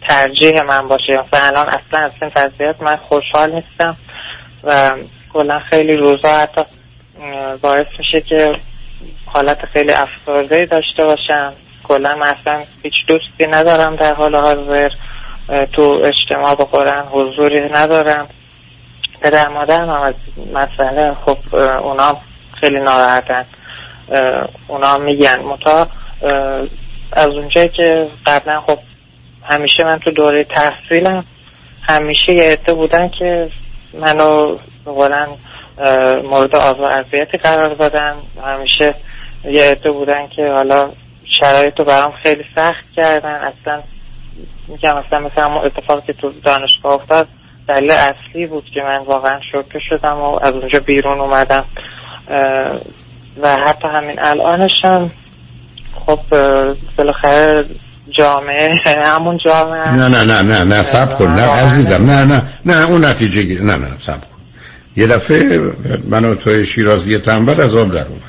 ترجیح 0.08 0.62
من 0.62 0.88
باشه. 0.88 1.12
مثلا 1.12 1.46
الان 1.46 1.66
اصلا 1.68 2.00
از 2.00 2.10
این 2.22 2.30
وضعیت 2.36 2.82
من 2.82 2.96
خوشحال 2.96 3.52
نیستم 3.52 3.96
و 4.64 4.92
کلا 5.32 5.60
خیلی 5.70 5.96
روزا 5.96 6.38
حتی 6.38 6.62
باعث 7.62 7.86
میشه 7.98 8.20
که 8.20 8.52
حالت 9.26 9.66
خیلی 9.66 9.92
افسرده 9.92 10.66
داشته 10.66 11.04
باشم. 11.04 11.52
کلا 11.84 12.10
اصلا 12.24 12.62
هیچ 12.82 12.94
دوستی 13.08 13.46
ندارم 13.46 13.96
در 13.96 14.14
حال 14.14 14.36
حاضر 14.36 14.90
تو 15.72 15.82
اجتماع 16.04 16.54
بخورن 16.54 17.02
حضوری 17.10 17.60
ندارم. 17.60 18.28
پدر 19.20 19.48
مادرم 19.48 19.90
هم 19.90 20.02
از 20.02 20.14
مسئله 20.54 21.14
خب 21.14 21.56
اونا 21.56 22.16
خیلی 22.60 22.80
ناراحتن. 22.80 23.44
اونا 24.68 24.98
میگن. 24.98 25.38
متا 25.38 25.88
از 27.12 27.28
اونجایی 27.28 27.68
که 27.68 28.08
قبلا 28.26 28.60
خب 28.60 28.78
همیشه 29.42 29.84
من 29.84 29.98
تو 29.98 30.10
دوره 30.10 30.44
تحصیلم 30.44 31.24
همیشه 31.82 32.32
یه 32.32 32.44
عده 32.44 32.74
بودن 32.74 33.08
که 33.08 33.50
منو 33.92 34.58
قولا 34.92 35.26
مورد 36.30 36.56
آزار 36.56 36.92
اذیتی 36.92 37.38
قرار 37.38 37.74
دادن. 37.74 38.14
همیشه 38.44 38.94
یه 39.44 39.64
عده 39.64 39.90
بودن 39.90 40.28
که 40.36 40.50
حالا 40.50 40.90
شرایط 41.24 41.78
رو 41.78 41.84
برام 41.84 42.12
خیلی 42.22 42.44
سخت 42.56 42.84
کردن. 42.96 43.34
اصلا 43.34 43.82
میگم 44.68 44.96
اصلا 44.96 45.18
مثلا 45.18 45.62
اتفاقی 45.62 46.06
که 46.06 46.12
تو 46.12 46.32
دانشگاه 46.44 46.92
افتاد 46.92 47.28
دلیل 47.68 47.90
اصلی 47.90 48.46
بود 48.46 48.64
که 48.74 48.80
من 48.80 48.98
واقعا 48.98 49.40
شوکه 49.52 49.78
شدم 49.90 50.16
و 50.16 50.38
از 50.42 50.54
اونجا 50.54 50.80
بیرون 50.80 51.20
اومدم. 51.20 51.64
و 53.42 53.56
حتی 53.56 53.88
همین 53.88 54.18
الانش 54.18 54.84
هم 54.84 55.10
خب 56.06 56.20
بالاخره 56.98 57.64
جامعه 58.10 58.74
همون 59.14 59.38
جامعه 59.44 59.94
نه 59.94 60.08
نه 60.08 60.24
نه 60.24 60.42
نه 60.42 60.64
نه 60.64 60.82
سب 60.82 61.18
کن 61.18 61.26
نه 61.30 61.42
عزیزم 61.42 62.10
نه 62.10 62.24
نه 62.24 62.42
نه 62.66 62.90
اون 62.90 63.04
نتیجه 63.04 63.42
گیری 63.42 63.64
نه 63.64 63.76
نه 63.76 63.86
سب 64.06 64.27
یه 64.98 65.06
دفعه 65.06 65.60
من 66.10 66.24
و 66.24 66.34
توی 66.34 66.66
شیرازی 66.66 67.18
تنبل 67.18 67.60
از 67.60 67.74
آب 67.74 67.94
در 67.94 68.06
اومد. 68.06 68.22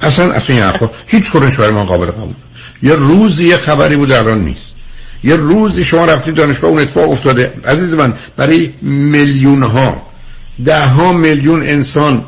اصلا 0.00 0.32
اصلا 0.32 0.56
این 0.56 0.64
حرفا 0.64 0.90
هیچ 1.06 1.30
کنش 1.30 1.56
برای 1.56 1.72
من 1.72 1.84
قابل 1.84 2.06
قبول 2.06 2.34
یه 2.82 2.94
روزی 2.94 3.44
یه 3.44 3.56
خبری 3.56 3.96
بود 3.96 4.12
الان 4.12 4.44
نیست. 4.44 4.74
یه 5.24 5.36
روزی 5.36 5.84
شما 5.84 6.04
رفتید 6.04 6.34
دانشگاه 6.34 6.70
اون 6.70 6.82
اتفاق 6.82 7.10
افتاده. 7.10 7.52
عزیز 7.64 7.94
من 7.94 8.14
برای 8.36 8.70
میلیون 8.82 9.62
ها 9.62 10.02
ده 10.64 10.86
ها 10.86 11.12
میلیون 11.12 11.62
انسان 11.62 12.24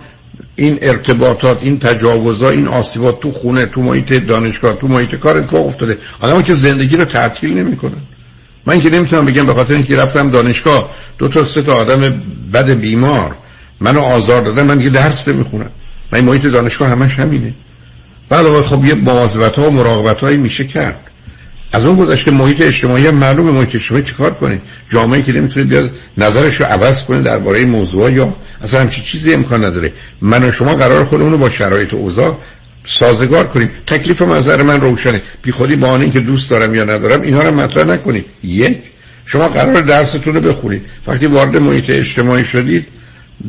این 0.56 0.78
ارتباطات 0.82 1.58
این 1.62 1.78
تجاوزات 1.78 2.52
این 2.52 2.68
آسیبات 2.68 3.20
تو 3.20 3.30
خونه 3.30 3.66
تو 3.66 3.82
محیط 3.82 4.12
دانشگاه 4.12 4.76
تو 4.76 4.88
محیط 4.88 5.14
کار 5.14 5.38
اتفاق 5.38 5.66
افتاده. 5.66 5.98
آدم 6.20 6.42
که 6.42 6.52
زندگی 6.52 6.96
رو 6.96 7.04
تعطیل 7.04 7.58
نمی‌کنن. 7.58 8.02
من 8.66 8.80
که 8.80 8.90
نمی‌تونم 8.90 9.24
بگم 9.24 9.46
به 9.46 9.54
خاطر 9.54 9.74
اینکه 9.74 9.96
رفتم 9.96 10.30
دانشگاه 10.30 10.90
دو 11.18 11.28
تا 11.28 11.44
سه 11.44 11.62
تا 11.62 11.74
آدم 11.74 12.22
بد 12.52 12.70
بیمار. 12.70 13.36
منو 13.80 14.00
آزار 14.00 14.42
دادن 14.42 14.62
من 14.62 14.78
دیگه 14.78 14.90
درس 14.90 15.28
نمی‌خونم. 15.28 15.70
من 16.12 16.18
این 16.18 16.24
محیط 16.24 16.46
دانشگاه 16.46 16.88
همش 16.88 17.18
همینه. 17.18 17.54
بله 18.28 18.62
خب 18.62 18.84
یه 18.84 18.94
مواظبت 18.94 19.56
ها 19.58 19.68
و 19.68 19.70
مراقبت 19.70 20.20
هایی 20.20 20.36
میشه 20.36 20.64
کرد. 20.64 21.00
از 21.72 21.86
اون 21.86 21.96
گذشته 21.96 22.30
محیط 22.30 22.62
اجتماعی 22.62 23.06
هم 23.06 23.14
معلومه 23.14 23.50
محیط 23.50 23.74
اجتماعی 23.74 24.04
چیکار 24.04 24.34
کنه. 24.34 24.58
جامعه 24.88 25.22
که 25.22 25.32
نمی‌تونه 25.32 25.66
بیاد 25.66 25.90
نظرش 26.18 26.60
رو 26.60 26.66
عوض 26.66 27.04
کنه 27.04 27.22
درباره 27.22 27.64
موضوع 27.64 28.12
یا 28.12 28.36
اصلا 28.62 28.80
همچی 28.80 29.02
چیزی 29.02 29.34
امکان 29.34 29.64
نداره. 29.64 29.92
من 30.20 30.44
و 30.44 30.50
شما 30.50 30.74
قرار 30.74 31.04
خودمون 31.04 31.32
رو 31.32 31.38
با 31.38 31.50
شرایط 31.50 31.94
اوضاع 31.94 32.38
سازگار 32.86 33.46
کنیم. 33.46 33.70
تکلیف 33.86 34.22
نظر 34.22 34.62
من 34.62 34.80
روشنه. 34.80 35.22
بی 35.42 35.52
خودی 35.52 35.76
با 35.76 35.98
که 35.98 36.20
دوست 36.20 36.50
دارم 36.50 36.74
یا 36.74 36.84
ندارم 36.84 37.22
اینا 37.22 37.42
رو 37.42 37.50
مطرح 37.50 37.84
نکنید. 37.84 38.24
یک 38.44 38.78
شما 39.26 39.48
قرار 39.48 39.80
درستون 39.80 40.34
رو 40.34 40.40
بخونید. 40.40 40.82
وقتی 41.06 41.26
وارد 41.26 41.56
محیط 41.56 41.90
اجتماعی 41.90 42.44
شدید 42.44 42.86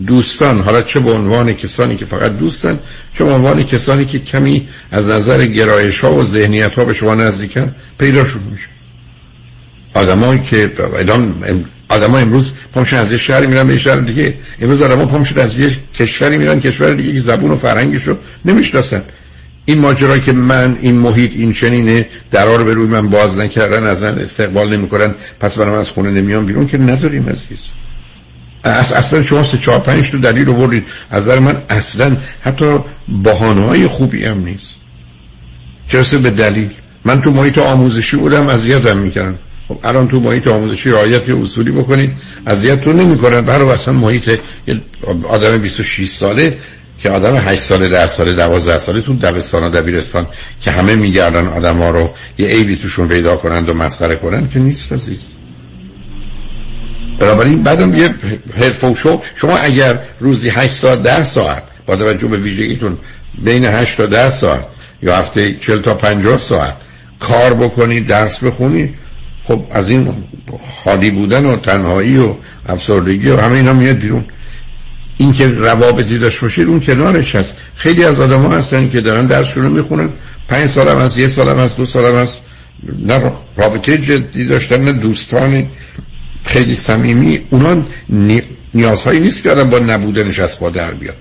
دوستان 0.08 0.60
حالا 0.60 0.82
چه 0.82 1.00
به 1.00 1.12
عنوان 1.12 1.54
کسانی 1.54 1.96
که 1.96 2.06
فقط 2.06 2.38
دوستن 2.38 2.80
چه 3.14 3.24
به 3.24 3.32
عنوان 3.32 3.64
کسانی 3.64 4.06
که 4.06 4.20
کمی 4.20 4.68
از 4.92 5.10
نظر 5.10 5.46
گرایش 5.46 6.00
ها 6.00 6.14
و 6.14 6.24
ذهنیت 6.24 6.74
ها 6.74 6.86
به 6.86 6.94
شما 6.94 7.16
نزدیکن 7.16 7.76
پیداشون 7.98 8.44
میشه. 8.44 8.68
آدمایی 9.94 10.40
که 10.40 10.72
آدم 11.90 12.12
ها 12.12 12.18
امروز 12.18 12.54
پامشون 12.74 13.00
از 13.00 13.12
یه 13.12 13.18
شهری 13.18 13.48
میرن 13.48 13.68
به 13.68 13.74
یه 13.74 13.80
شهر 13.80 14.00
دیگه. 14.00 14.34
امروز 14.62 14.82
آدم 14.82 14.98
ها 14.98 15.06
پامشون 15.06 15.40
از 15.40 15.58
یه 15.58 15.72
کشوری 15.96 16.38
میرن 16.38 16.60
کشور 16.60 16.94
دیگه 16.94 17.14
که 17.14 17.20
زبون 17.20 17.52
و 17.52 17.56
فرهنگشو 17.56 18.18
نمی‌شناسن. 18.46 19.02
این 19.66 19.80
ماجرا 19.80 20.18
که 20.18 20.32
من 20.32 20.78
این 20.82 20.96
محیط 20.96 21.32
این 21.36 21.52
چنینه 21.52 22.08
درار 22.32 22.64
به 22.64 22.74
روی 22.74 22.88
من 22.88 23.10
باز 23.10 23.38
نکردن 23.38 23.84
از 23.84 24.04
استقبال 24.04 24.78
نمی‌کنن 24.78 25.16
پس 25.40 25.56
برام 25.56 25.74
از 25.74 25.90
خونه 25.90 26.12
نمیام 26.12 26.46
بیرون 26.46 26.68
که 26.68 26.78
نداریم 26.78 27.30
عزیز. 27.30 27.60
اصلا 28.66 29.24
شما 29.24 29.44
سه 29.44 29.58
چهار 29.58 29.80
پنج 29.80 30.10
تو 30.10 30.18
دلیل 30.18 30.46
رو 30.46 30.54
بردید 30.54 30.88
از 31.12 31.26
در 31.26 31.40
من 31.40 31.62
اصلا 31.70 32.18
حتی 32.42 32.80
بحانه 33.24 33.66
های 33.66 33.88
خوبی 33.88 34.26
هم 34.26 34.44
نیست. 34.44 34.76
چرا 35.88 36.20
به 36.20 36.30
دلیل. 36.30 36.70
من 37.06 37.22
تو 37.22 37.32
محیط 37.32 37.58
آموزشی 37.58 38.18
بودم 38.18 38.48
اذیتم 38.48 38.98
می‌کردن. 38.98 39.40
خب 39.68 39.80
الان 39.84 40.08
تو 40.08 40.20
محیط 40.20 40.48
آموزشی 40.48 40.90
رعایت 40.90 41.30
اصولی 41.30 41.72
بکنید. 41.72 42.12
اذیتتون 42.48 42.96
نمی‌کنن. 42.96 43.42
برای 43.42 43.70
اصلا 43.70 43.94
محیط 43.94 44.40
آدم 45.30 45.58
26 45.58 46.10
ساله 46.10 46.58
که 47.00 47.10
آدم 47.10 47.36
8 47.36 47.62
ساله 47.62 47.90
10 47.90 48.08
ساله 48.08 48.34
12 48.34 48.80
ساله 48.80 49.02
تو 49.02 49.14
دبستان 49.14 49.64
و 49.64 49.70
دبیرستان 49.70 50.28
که 50.62 50.72
همه 50.72 50.96
میگردن 50.96 51.48
آدم 51.48 51.78
ها 51.78 51.90
رو 51.90 52.14
یه 52.38 52.48
عیبی 52.48 52.76
توشون 52.76 53.08
پیدا 53.08 53.36
کنند 53.36 53.70
و 53.70 53.74
مسخره 53.74 54.16
کنن 54.16 54.50
که 54.50 54.60
نیست 54.60 54.94
عزیز. 54.94 55.35
بنابراین 57.20 57.64
بعدم 57.64 57.96
یه 57.96 58.16
حرف 58.58 58.84
و 58.84 58.96
شو 58.96 59.22
شما 59.36 59.58
اگر 59.58 60.00
روزی 60.20 60.50
8 60.50 60.74
ساعت 60.74 61.04
10 61.04 61.24
ساعت 61.24 61.64
با 61.86 61.96
توجه 61.96 62.28
به 62.28 62.38
ویژگیتون 62.38 62.98
بین 63.44 63.66
8 63.66 63.98
تا 63.98 64.06
10 64.06 64.30
ساعت 64.30 64.66
یا 65.04 65.16
هفته 65.16 65.54
40 65.54 65.82
تا 65.82 65.94
50 65.94 66.38
ساعت 66.38 66.78
کار 67.20 67.54
بکنید 67.54 68.08
درس 68.08 68.40
بخونید 68.44 68.96
خب 69.44 69.64
از 69.72 69.90
این 69.90 70.14
خالی 70.84 71.12
بودن 71.12 71.46
و 71.46 71.56
تنهایی 71.56 72.18
و 72.18 72.36
افسردگی 72.66 73.30
و 73.30 73.38
همه 73.38 73.56
اینا 73.56 73.74
میاد 73.74 73.98
بیرون. 73.98 74.26
این 75.18 75.34
که 75.34 75.48
روابطی 75.48 76.20
داشت 76.20 76.40
باشید 76.40 76.68
اون 76.68 76.80
کنارش 76.80 77.36
هست. 77.36 77.56
خیلی 77.76 78.04
از 78.04 78.20
آدم 78.20 78.42
ها 78.42 78.58
هستن 78.58 78.90
که 78.90 79.02
دارن 79.02 79.26
درسشون 79.26 79.64
رو 79.64 79.70
می‌خونن. 79.70 80.10
پنج 80.48 80.70
سالم 80.70 80.98
از 80.98 81.18
یه 81.18 81.28
سالم 81.28 81.58
از 81.58 81.76
دو 81.76 81.86
سالم 81.86 82.16
از 82.16 82.36
نه 83.06 83.32
رابطه 83.58 83.98
جدی 83.98 84.46
داشتن 84.46 84.82
نه 84.82 84.92
دوستان 84.92 85.68
خیلی 86.46 86.76
صمیمی 86.76 87.40
اونا 87.50 87.84
نیازهایی 88.74 89.20
نیست 89.20 89.44
که 89.44 89.52
آدم 89.52 89.70
با 89.70 89.80
نبودنش 89.80 90.40
از 90.40 90.60
پا 90.60 90.70
در 90.70 90.92
بیاد. 90.92 91.16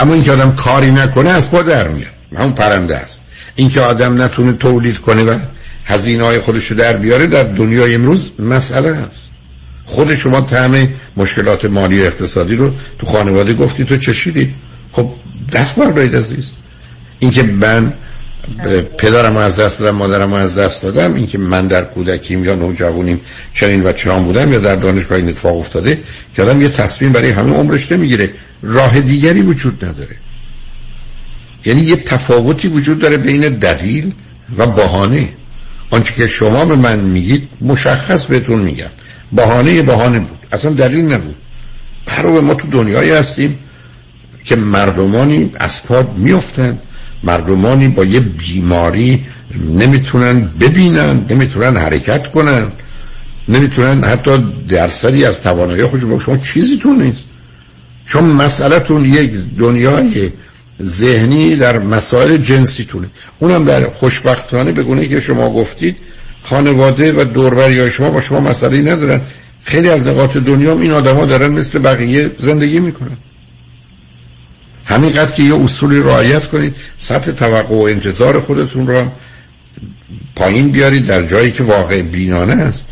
اما 0.00 0.14
اینکه 0.14 0.32
آدم 0.32 0.54
کاری 0.54 0.90
نکنه 0.90 1.30
از 1.30 1.50
پا 1.50 1.62
در 1.62 1.88
میاد. 1.88 2.12
همون 2.36 2.52
پرنده 2.52 2.96
است. 2.96 3.20
اینکه 3.54 3.80
آدم 3.80 4.22
نتونه 4.22 4.52
تولید 4.52 4.98
کنه 4.98 5.24
و 5.24 5.38
هزینه 5.84 6.24
های 6.24 6.38
خودش 6.38 6.70
رو 6.70 6.76
در 6.76 6.96
بیاره 6.96 7.26
در 7.26 7.42
دنیای 7.42 7.94
امروز 7.94 8.30
مسئله 8.38 8.90
است. 8.90 9.30
خود 9.84 10.14
شما 10.14 10.40
تعم 10.40 10.88
مشکلات 11.16 11.64
مالی 11.64 12.00
و 12.00 12.04
اقتصادی 12.04 12.54
رو 12.54 12.70
تو 12.98 13.06
خانواده 13.06 13.54
گفتی 13.54 13.84
تو 13.84 13.96
چشیدی. 13.96 14.54
خب 14.92 15.10
دست 15.52 15.74
بردارید 15.74 16.16
عزیز. 16.16 16.50
اینکه 17.18 17.42
من 17.42 17.92
پدرم 18.98 19.36
از 19.36 19.56
دست 19.56 19.80
دادم 19.80 19.96
مادرم 19.96 20.32
از 20.32 20.58
دست 20.58 20.82
دادم. 20.82 21.14
اینکه 21.14 21.38
من 21.38 21.66
در 21.66 21.84
کودکیم 21.84 22.44
یا 22.44 22.54
نوجوانیم 22.54 23.20
چنین 23.54 23.82
و 23.86 23.92
چنان 23.92 24.24
بودم 24.24 24.52
یا 24.52 24.58
در 24.58 24.76
دانشگاه 24.76 25.18
این 25.18 25.28
اتفاق 25.28 25.56
افتاده 25.56 26.00
که 26.34 26.42
آدم 26.42 26.62
یه 26.62 26.68
تصمیم 26.68 27.12
برای 27.12 27.30
همه 27.30 27.54
عمرش 27.54 27.92
نمی‌گیره. 27.92 28.30
راه 28.62 29.00
دیگری 29.00 29.42
وجود 29.42 29.84
نداره. 29.84 30.16
یعنی 31.64 31.80
یه 31.80 31.96
تفاوتی 31.96 32.68
وجود 32.68 32.98
داره 32.98 33.16
بین 33.16 33.40
دلیل 33.40 34.12
و 34.58 34.66
بهانه. 34.66 35.28
آنچه 35.90 36.14
که 36.14 36.26
شما 36.26 36.64
به 36.64 36.76
من 36.76 37.00
میگید 37.00 37.48
مشخص 37.60 38.26
بهتون 38.26 38.58
میگم. 38.58 38.90
بهانه 39.32 39.82
بهانه 39.82 40.18
بود. 40.18 40.38
اصلا 40.52 40.70
دلیل 40.70 41.12
نبود. 41.12 41.36
برای 42.06 42.40
ما 42.40 42.54
تو 42.54 42.68
دنیایی 42.68 43.10
هستیم 43.10 43.58
که 44.44 44.56
مردمانی 44.56 45.52
از 45.54 45.86
پاد 45.86 46.18
میفتن 46.18 46.78
مردمانی 47.26 47.88
با 47.88 48.04
یه 48.04 48.20
بیماری 48.20 49.24
نمی‌تونن 49.70 50.50
ببینن 50.60 51.24
نمی‌تونن 51.30 51.76
حرکت 51.76 52.30
کنن 52.30 52.72
نمی‌تونن 53.48 54.04
حتی 54.04 54.44
درصدی 54.68 55.24
از 55.24 55.42
توانایی 55.42 55.84
خودشون 55.84 56.10
با 56.10 56.18
شما 56.18 56.36
چیزی 56.36 56.78
تون 56.78 57.02
نیست. 57.02 57.24
چون 58.06 58.24
مسئلهتون 58.24 59.04
یک 59.04 59.30
دنیای 59.58 60.30
ذهنی 60.82 61.56
در 61.56 61.78
مسائل 61.78 62.36
جنسی 62.36 62.84
تونه. 62.84 63.06
اونم 63.38 63.64
در 63.64 63.88
خوشبختانه 63.88 64.72
بگونه 64.72 65.08
که 65.08 65.20
شما 65.20 65.50
گفتید 65.50 65.96
خانواده 66.42 67.12
و 67.12 67.24
دوروری 67.24 67.90
شما 67.90 68.10
با 68.10 68.20
شما 68.20 68.40
مسئله 68.40 68.78
ندارن. 68.78 69.20
خیلی 69.64 69.88
از 69.88 70.06
نقاط 70.06 70.36
دنیا 70.36 70.80
این 70.80 70.90
آدما 70.90 71.26
دارن 71.26 71.52
مثل 71.52 71.78
بقیه 71.78 72.30
زندگی 72.38 72.80
می‌کنن. 72.80 73.16
همینقدر 74.86 75.30
که 75.30 75.42
یه 75.42 75.54
اصولی 75.54 76.00
رعایت 76.00 76.48
کنید 76.48 76.76
سطح 76.98 77.32
توقع 77.32 77.74
و 77.74 77.82
انتظار 77.82 78.40
خودتون 78.40 78.86
رو 78.86 79.04
پایین 80.36 80.70
بیارید 80.70 81.06
در 81.06 81.26
جایی 81.26 81.52
که 81.52 81.62
واقع 81.62 82.02
بینانه 82.02 82.62
است. 82.62 82.88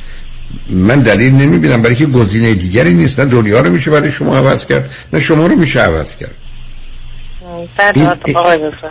من 0.70 1.00
دلیل 1.00 1.32
نمی‌بینم 1.32 1.82
برای 1.82 1.96
که 1.96 2.06
گزینه 2.06 2.54
دیگری 2.54 2.94
نیست. 2.94 3.20
نه 3.20 3.26
دنیا 3.26 3.60
رو 3.60 3.70
میشه 3.70 3.90
برای 3.90 4.10
شما 4.10 4.36
عوض 4.36 4.66
کرد 4.66 4.90
نه 5.12 5.20
شما 5.20 5.46
رو 5.46 5.56
میشه 5.56 5.80
عوض 5.80 6.16
کرد. 6.16 6.34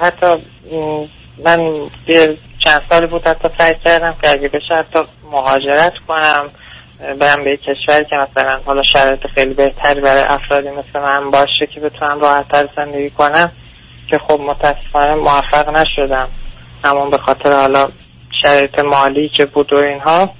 حتی 0.01 0.25
من 1.45 1.59
چند 2.59 2.81
سالی 2.89 3.07
بود 3.07 3.27
حتی 3.27 3.47
سعی 3.57 3.75
کردم 3.85 4.15
که 4.21 4.29
اگه 4.29 4.47
بشه 4.47 4.73
حتی 4.79 4.99
مهاجرت 5.31 5.93
کنم. 6.07 6.45
برم 7.19 7.43
به 7.43 7.57
کشوری 7.57 8.05
که 8.05 8.15
مثلا 8.15 8.59
حالا 8.65 8.83
شرایط 8.83 9.19
خیلی 9.35 9.53
بهتری 9.53 10.01
برای 10.01 10.23
افرادی 10.23 10.67
مثل 10.69 10.99
من 10.99 11.31
باشه 11.31 11.67
که 11.73 11.79
بتونم 11.79 12.21
راحتتر 12.21 12.69
زندگی 12.75 13.09
کنم 13.09 13.51
که 14.09 14.17
خب 14.27 14.39
متاسفانه 14.39 15.15
موفق 15.15 15.69
نشدم. 15.69 16.27
همون 16.83 17.09
به 17.09 17.17
خاطر 17.17 17.53
حالا 17.53 17.89
شرایط 18.43 18.79
مالی 18.79 19.29
که 19.29 19.45
بود 19.45 19.73
و 19.73 19.75
اینها 19.75 20.33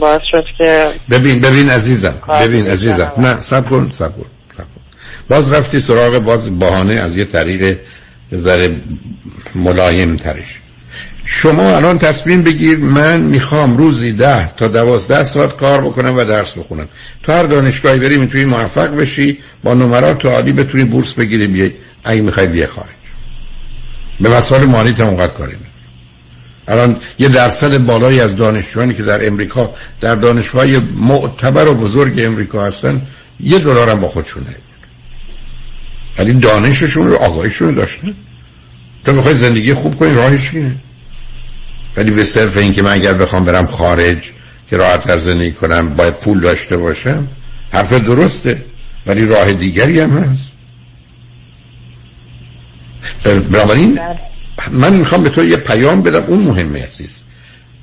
باعث 0.00 0.20
شد 0.30 0.44
که 0.58 0.88
ببین 1.10 1.40
ببین 1.40 1.70
عزیزم 1.70 2.14
ببین 2.40 2.66
عزیزم. 2.66 3.12
نه 3.18 3.34
سب 3.34 3.68
کن 3.68 3.90
سب 3.98 4.16
کن 4.16 4.26
باز 5.28 5.52
رفتی 5.52 5.80
سراغ 5.80 6.18
باز 6.18 6.58
بهانه 6.58 7.00
از 7.00 7.16
یه 7.16 7.24
طریق 7.24 7.78
ذره 8.34 8.76
ملایم 9.54 10.16
ترش 10.16 10.61
شما 11.24 11.76
الان 11.76 11.98
تصمیم 11.98 12.42
بگیر 12.42 12.78
من 12.78 13.20
می‌خوام 13.20 13.76
روزی 13.76 14.12
ده 14.12 14.52
تا 14.56 14.68
دوازده 14.68 15.24
ساعت 15.24 15.56
کار 15.56 15.80
بکنم 15.80 16.16
و 16.16 16.24
درس 16.24 16.58
بخونم. 16.58 16.88
تو 17.22 17.32
هر 17.32 17.42
دانشگاهی 17.42 17.98
بری 17.98 18.16
می‌تونی 18.16 18.44
موفق 18.44 18.96
بشی 18.96 19.38
با 19.64 19.74
نمرات 19.74 20.26
عالی 20.26 20.52
بتونی 20.52 20.84
بورس 20.84 21.12
بگیری 21.12 21.46
بیای 21.46 21.70
اگه 22.04 22.20
می‌خوای 22.20 22.46
بیای 22.46 22.66
خارج. 22.66 22.88
به 24.20 24.28
مسائل 24.28 24.64
مالی 24.64 24.92
تا 24.92 25.06
اونقدر 25.06 25.32
کاری 25.32 25.54
الان 26.68 26.96
یه 27.18 27.28
درصد 27.28 27.78
بالایی 27.78 28.20
از 28.20 28.36
دانشجوانی 28.36 28.94
که 28.94 29.02
در 29.02 29.26
امریکا 29.26 29.74
در 30.00 30.14
دانشگاه 30.14 30.66
معتبر 30.96 31.68
و 31.68 31.74
بزرگ 31.74 32.14
امریکا 32.18 32.66
هستن 32.66 33.02
یه 33.40 33.58
دلار 33.58 33.90
هم 33.90 34.00
با 34.00 34.08
خودشون 34.08 34.46
ولی 36.18 36.32
دانششون 36.32 37.08
رو 37.08 37.16
آگاهیشون 37.16 37.68
رو 37.68 37.74
داشتن. 37.74 38.14
تو 39.04 39.12
می‌خوای 39.12 39.34
زندگی 39.34 39.74
خوب 39.74 39.96
کنی 39.96 40.14
راهش 40.14 40.54
اینه. 40.54 40.74
ولی 41.96 42.10
به 42.10 42.24
صرف 42.24 42.56
این 42.56 42.72
که 42.72 42.82
من 42.82 42.92
اگر 42.92 43.14
بخوام 43.14 43.44
برم 43.44 43.66
خارج 43.66 44.32
که 44.70 44.76
راحت 44.76 45.04
تر 45.04 45.18
زندگی 45.18 45.52
کنم 45.52 45.88
باید 45.88 46.14
پول 46.14 46.40
داشته 46.40 46.76
باشم 46.76 47.28
حرف 47.72 47.92
درسته 47.92 48.64
ولی 49.06 49.26
راه 49.26 49.52
دیگری 49.52 50.00
هم 50.00 50.10
هست. 50.10 50.46
بنابراین 53.24 53.98
من 54.70 54.96
می‌خوام 54.96 55.22
به 55.22 55.30
تو 55.30 55.44
یه 55.44 55.56
پیام 55.56 56.02
بدم 56.02 56.24
اون 56.24 56.38
مهمه 56.38 56.82
عزیز. 56.82 57.18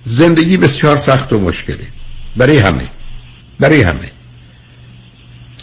زندگی 0.03 0.57
بسیار 0.57 0.97
سخت 0.97 1.34
و 1.34 1.39
مشکلی 1.39 1.88
برای 2.38 2.57
همه. 2.57 2.88
برای 3.60 3.82
همه. 3.82 4.12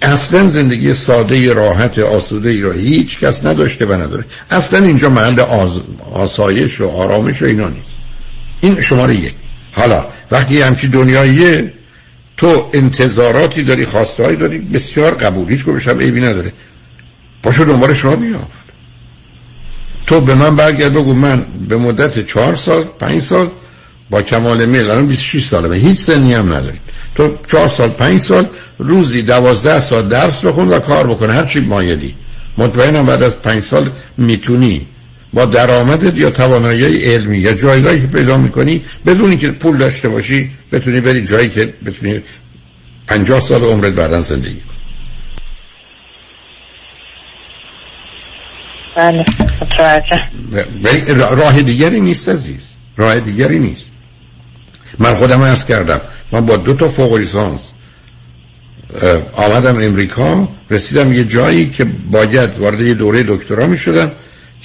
اصلا 0.03 0.49
زندگی 0.49 0.94
ساده 0.94 1.53
راحت 1.53 1.99
آسوده 1.99 2.51
ای 2.51 2.61
را 2.61 2.72
هیچ 2.72 3.18
کس 3.18 3.44
نداشته 3.44 3.86
و 3.86 3.92
نداره. 3.92 4.24
اصلا 4.51 4.84
اینجا 4.84 5.09
محل 5.09 5.40
آز... 5.40 5.80
آسایش 6.12 6.80
و 6.80 6.88
آرامش 6.88 7.42
و 7.42 7.44
اینا 7.44 7.68
نیست. 7.68 7.95
این 8.61 8.80
شماره 8.80 9.16
یک. 9.16 9.34
حالا 9.72 10.07
وقتی 10.30 10.62
همچی 10.62 10.88
دنیاییه 10.88 11.72
تو 12.36 12.70
انتظاراتی 12.72 13.62
داری 13.62 13.84
خواستهایی 13.84 14.36
داری 14.36 14.59
بسیار 14.59 15.14
قبول 15.14 15.50
هیچ 15.50 15.64
گوشم 15.64 15.98
عیبی 15.98 16.20
نداره. 16.20 16.52
پاشو 17.42 17.64
دنبالش 17.64 18.04
را 18.04 18.16
بیافت 18.16 18.66
تو 20.07 20.20
به 20.20 20.34
من 20.34 20.57
برگرد 20.57 20.92
بگو 20.92 21.14
من 21.14 21.46
به 21.68 21.76
مدت 21.76 22.24
چهار 22.24 22.54
سال 22.54 22.84
پنج 22.84 23.22
سال 23.22 23.50
با 24.11 24.22
کمال 24.22 24.64
میل 24.64 24.90
الان 24.90 25.07
26 25.07 25.44
ساله 25.44 25.68
و 25.68 25.72
هیچ 25.72 25.98
سنی 25.98 26.34
هم 26.34 26.54
نداری 26.54 26.78
تو 27.14 27.38
چهار 27.46 27.68
سال 27.68 27.88
پنج 27.88 28.20
سال 28.20 28.46
روزی 28.78 29.22
دوازده 29.22 29.80
سال 29.80 30.09
درس 30.09 30.44
بخون 30.44 30.68
و 30.68 30.78
کار 30.78 31.07
بکن 31.07 31.30
هر 31.30 31.44
چی 31.44 31.61
مطمئنم 32.59 33.07
بعد 33.07 33.22
از 33.22 33.42
پنج 33.42 33.62
سال 33.62 33.90
می‌تونی 34.16 34.86
با 35.37 35.45
درآمدت 35.45 36.16
یا 36.16 36.30
توانایی 36.30 36.97
علمی 36.97 37.39
یا 37.39 37.53
جایگاهی 37.53 38.01
که 38.01 38.07
پیدا 38.07 38.37
می‌کنی 38.37 38.84
بدونی 39.07 39.37
که 39.37 39.51
پول 39.51 39.76
داشته 39.76 40.09
باشی 40.09 40.51
بتونی 40.72 41.01
بری 41.01 41.26
جایی 41.26 41.49
که 41.49 41.74
بتونی 41.87 42.22
پنجاه 43.07 43.41
سال 43.41 43.62
عمرت 43.62 43.93
بعدا 43.93 44.20
زندگی 44.20 44.61
کنی. 44.61 44.76
بله 48.97 49.24
راه 51.14 51.62
دیگری 51.62 52.01
نیست 52.01 52.28
عزیز. 52.28 52.68
راه 52.97 53.20
دیگری 53.20 53.59
نیست. 53.59 53.87
من 54.99 55.14
خودم 55.14 55.43
عرض 55.43 55.64
کردم 55.64 56.01
من 56.32 56.47
با 56.47 56.57
دو 56.57 56.74
تا 56.74 56.89
فوق 56.89 57.14
لیسانس 57.14 57.70
آمدم 59.32 59.76
امریکا 59.76 60.49
رسیدم 60.70 61.12
یه 61.12 61.24
جایی 61.24 61.70
که 61.70 61.84
باید 61.84 62.59
وارد 62.59 62.80
یه 62.80 62.95
دوره 62.95 63.22
دکترا 63.28 63.66
می 63.66 63.78
شدم 63.78 64.12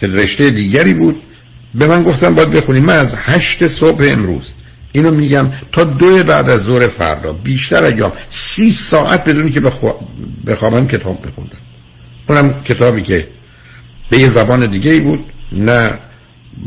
که 0.02 0.08
رشته 0.08 0.50
دیگری 0.50 0.94
بود 0.94 1.22
به 1.76 1.88
من 1.88 2.04
گفتم 2.04 2.36
باید 2.36 2.52
بخونیم 2.52 2.86
من 2.86 2.96
از 2.96 3.14
هشت 3.16 3.68
صبح 3.68 4.08
امروز 4.10 4.52
اینو 4.92 5.12
میگم 5.12 5.48
تا 5.72 5.84
دو 5.84 6.24
بعد 6.24 6.50
از 6.50 6.62
ظهر 6.62 6.88
فردا 6.88 7.34
بیشتر 7.34 7.84
ایام 7.84 8.12
سی 8.30 8.72
ساعت 8.72 9.26
بدونی 9.26 9.52
که 9.52 9.60
بخوابم 10.48 10.88
کتاب 10.88 11.28
بخوندم 11.28 11.58
اونم 12.30 12.64
کتابی 12.64 13.02
که 13.02 13.28
به 14.10 14.20
یه 14.20 14.28
زبان 14.28 14.66
دیگه 14.66 15.00
بود. 15.00 15.26
نه 15.52 15.92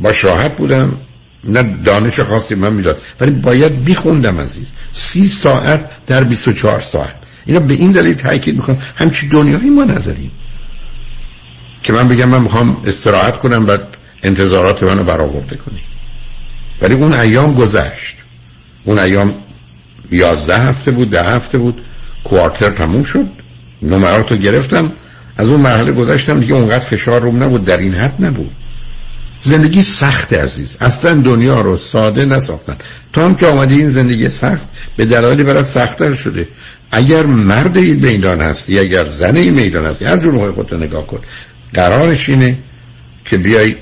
با 0.00 0.12
شاهد 0.12 0.56
بودم 0.56 0.96
نه 1.44 1.62
دانش 1.84 2.20
خاصی 2.20 2.54
من 2.54 2.72
می‌داد. 2.72 3.02
ولی 3.20 3.30
باید 3.30 3.72
میخوندم 3.88 4.40
عزیز. 4.40 4.66
سی 4.92 5.26
ساعت 5.26 6.06
در 6.06 6.24
24 6.24 6.80
ساعت. 6.80 7.14
اینا 7.46 7.60
به 7.60 7.74
این 7.74 7.92
دلیل 7.92 8.14
تاکید 8.14 8.56
می‌کنم. 8.56 8.78
همچی 8.96 9.28
دنیایی 9.28 9.70
ما 9.70 9.84
نداریم. 9.84 10.30
که 11.84 11.92
من 11.92 12.08
بگم 12.08 12.28
من 12.28 12.42
می‌خوام 12.42 12.76
استراحت 12.86 13.38
کنم 13.38 13.66
بعد 13.66 13.96
انتظارات 14.22 14.82
منو 14.82 15.04
برآورده 15.04 15.56
کنی. 15.56 15.80
ولی 16.82 16.94
اون 16.94 17.12
ایام 17.14 17.54
گذشت. 17.54 18.16
اون 18.84 18.98
ایام 18.98 19.34
یازده 20.10 20.58
هفته 20.58 20.90
بود 20.90 21.10
ده 21.10 21.22
هفته 21.22 21.58
بود 21.58 21.80
کوارتر 22.24 22.70
تموم 22.70 23.02
شد. 23.02 23.26
نمرات 23.82 24.30
رو 24.30 24.36
گرفتم. 24.36 24.92
از 25.36 25.48
اون 25.48 25.60
مرحله 25.60 25.92
گذشتم 25.92 26.40
دیگه 26.40 26.54
اونقدر 26.54 26.84
فشار 26.84 27.20
روم 27.20 27.42
نبود 27.42 27.64
در 27.64 27.78
این 27.78 27.94
حد 27.94 28.24
نبود. 28.24 28.50
زندگی 29.42 29.82
سخت 29.82 30.32
عزیز. 30.32 30.76
اصلا 30.80 31.14
دنیا 31.14 31.60
رو 31.60 31.76
ساده 31.76 32.24
نساختن. 32.24 32.76
تا 33.12 33.24
هم 33.24 33.34
که 33.34 33.46
آمدی 33.46 33.74
این 33.74 33.88
زندگی 33.88 34.28
سخت 34.28 34.64
به 34.96 35.04
دلایلی 35.04 35.44
برات 35.44 35.66
سختتر 35.66 36.14
شده. 36.14 36.48
اگر 36.90 37.26
مرد 37.26 37.76
این 37.76 38.06
میدان 38.06 38.40
هستی 38.40 38.78
اگر 38.78 39.08
زن 39.08 39.36
این 39.36 39.54
میدان 39.54 39.86
هستی 39.86 40.04
هر 40.04 40.16
جور 40.16 40.52
خودت 40.52 40.72
نگاه 40.72 41.06
کن. 41.06 41.20
قرارش 41.74 42.28
اینه 42.28 42.58
که 43.24 43.36
بیای 43.36 43.76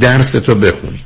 درس 0.00 0.32
تو 0.32 0.54
بخونی 0.54 1.00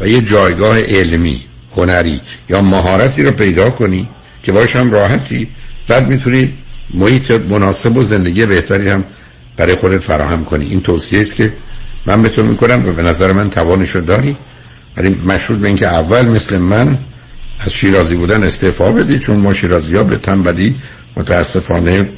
و 0.00 0.08
یه 0.08 0.20
جایگاه 0.20 0.80
علمی 0.80 1.40
هنری 1.76 2.20
یا 2.48 2.62
مهارتی 2.62 3.22
رو 3.22 3.30
پیدا 3.30 3.70
کنی 3.70 4.08
که 4.42 4.52
باش 4.52 4.76
هم 4.76 4.90
راحتی. 4.90 5.48
بعد 5.88 6.08
می‌تونی 6.08 6.52
محیط 6.94 7.30
مناسب 7.30 7.96
و 7.96 8.02
زندگی 8.02 8.46
بهتری 8.46 8.88
هم 8.88 9.04
برای 9.56 9.74
خودت 9.74 10.00
فراهم 10.00 10.44
کنی. 10.44 10.66
این 10.66 10.80
توصیه 10.80 11.20
است 11.20 11.36
که 11.36 11.52
من 12.06 12.22
به 12.22 12.28
تو 12.28 12.42
می‌کنم 12.42 12.88
و 12.88 12.92
به 12.92 13.02
نظر 13.02 13.32
من 13.32 13.50
توانشو 13.50 14.00
داری. 14.00 14.36
ولی 14.96 15.16
مشروط 15.26 15.58
به 15.58 15.68
اینکه 15.68 15.86
اول 15.88 16.28
مثل 16.28 16.56
من 16.56 16.98
از 17.60 17.72
شیرازی 17.72 18.14
بودن 18.14 18.42
استعفا 18.42 18.92
بدی 18.92 19.18
چون 19.18 19.36
ما 19.36 19.52
شیرازی 19.52 19.96
ها 19.96 20.04
به 20.04 20.16
تنبلی 20.16 20.74
متاسفانه 21.16 22.08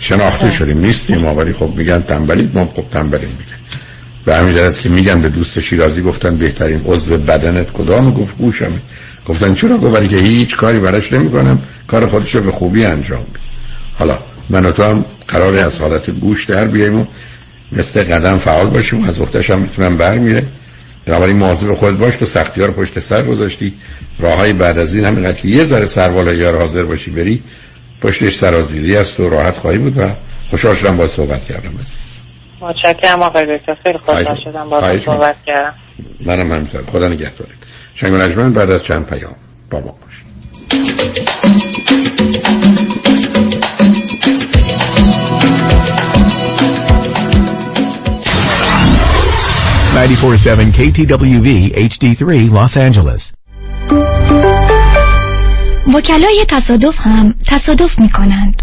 شناخته 0.00 0.50
شدیم. 0.50 0.78
نیستیم 0.78 1.18
ما 1.18 1.34
ولی 1.34 1.52
خب 1.52 1.72
میگن 1.76 2.00
تنبلی 2.00 2.50
ما 2.54 2.68
خب 2.76 2.84
تنبلیم 2.92 3.28
میگن 3.38 3.60
به 4.24 4.36
همین 4.36 4.58
است 4.58 4.80
که 4.80 4.88
میگن 4.88 5.20
به 5.20 5.28
دوست 5.28 5.60
شیرازی 5.60 6.02
گفتن 6.02 6.36
بهترین 6.36 6.80
عضو 6.86 7.18
بدنت 7.18 7.72
کدام؟ 7.72 8.14
گفت 8.14 8.38
گوشمه. 8.38 8.80
گفتن 9.26 9.54
چرا؟ 9.54 9.78
گفت 9.78 10.08
که 10.08 10.16
هیچ 10.16 10.56
کاری 10.56 10.78
براش 10.78 11.12
نمی‌کنم. 11.12 11.58
کار 11.86 12.06
خودش 12.06 12.34
رو 12.34 12.42
به 12.42 12.52
خوبی 12.52 12.84
انجام 12.84 13.18
میده. 13.18 13.38
حالا 13.98 14.18
من 14.50 14.66
و 14.66 14.70
تو 14.70 14.82
هم 14.82 15.04
قرار 15.28 15.56
از 15.56 15.78
حالت 15.78 16.10
گوش 16.10 16.44
در 16.44 16.64
بیاییم 16.64 17.00
و 17.00 17.04
مثل 17.72 18.02
قدم 18.02 18.38
فعال 18.38 18.66
باشیم 18.66 19.04
و 19.04 19.08
از 19.08 19.20
وقتش 19.20 19.50
هم 19.50 19.58
می‌تونم 19.58 19.96
برمیره 19.96 20.42
بنابراین 21.06 21.36
مواظب 21.36 21.74
خود 21.74 21.98
باش 21.98 22.16
که 22.16 22.24
سختی 22.24 22.60
ها 22.60 22.66
رو 22.66 22.72
پشت 22.72 22.98
سر 22.98 23.22
گذاشتی. 23.22 23.74
راه 24.18 24.34
های 24.34 24.52
بعد 24.52 24.78
از 24.78 24.94
این 24.94 25.04
همینقدر 25.04 25.32
که 25.32 25.48
یه 25.48 25.64
ذره 25.64 25.86
سروالا 25.86 26.32
یار 26.32 26.58
حاضر 26.58 26.82
باشی 26.82 27.10
بری 27.10 27.42
پشتش 28.00 28.36
سرازیری 28.36 28.96
است 28.96 29.20
و 29.20 29.28
راحت 29.28 29.56
خواهی 29.56 29.78
بود 29.78 29.98
و 29.98 30.08
خوشحال 30.50 30.74
شدم 30.74 30.96
با 30.96 31.06
صحبت 31.06 31.44
کردم 31.44 31.70
متشکرم 32.60 33.22
آقای 33.22 33.58
دکتر. 33.58 33.76
خیلی 33.82 33.98
خوشحال 33.98 34.38
شدم 34.44 34.68
با 34.68 34.98
صحبت 34.98 35.36
کردم. 35.46 35.74
منم 36.20 36.52
همینطور. 36.52 36.82
خدا 36.82 37.08
نگهدارت. 37.08 37.50
شنگ 37.94 38.54
بعد 38.54 38.70
از 38.70 38.84
چند 38.84 39.06
پیام 39.06 39.34
با 39.70 39.80
ما 39.80 39.96
باشید. 40.02 40.30
947 49.94 50.72
KTWV 50.72 51.48
HD3 51.74 52.50
Los 52.50 52.76
Angeles. 52.76 53.32
وکلای 55.86 56.44
تصادف 56.48 56.98
هم 57.00 57.34
تصادف 57.46 57.98
می 57.98 58.08
کنند 58.08 58.62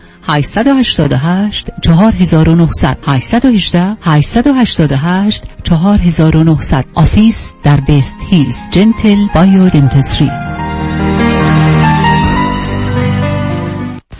888 0.27 1.69
4900 1.81 2.97
818 3.07 3.97
888 4.01 5.43
4900 5.63 6.85
office 6.93 7.51
در 7.63 7.79
وست 7.79 8.17
هیلز 8.29 8.57
Gentle 8.71 9.27
Biodentistry 9.35 10.31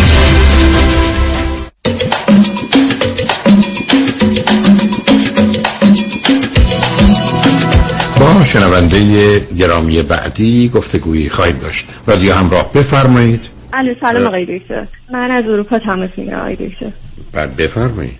شنونده 8.53 9.39
گرامی 9.39 10.01
بعدی 10.01 10.69
گفتگویی 10.69 11.29
خواهید 11.29 11.59
داشت. 11.59 11.87
رادیو 12.07 12.33
همراه 12.33 12.73
بفرمایید. 12.73 13.41
الو 13.73 13.93
سلام 14.01 14.27
آقای 14.27 14.59
دکتر. 14.59 14.87
من 15.11 15.31
از 15.31 15.45
اروپا 15.45 15.79
تماس 15.79 16.09
می‌گیرم 16.17 16.39
آقای 16.39 16.55
دکتر. 16.55 16.91
بعد 17.33 17.55
بفرمایید. 17.55 18.19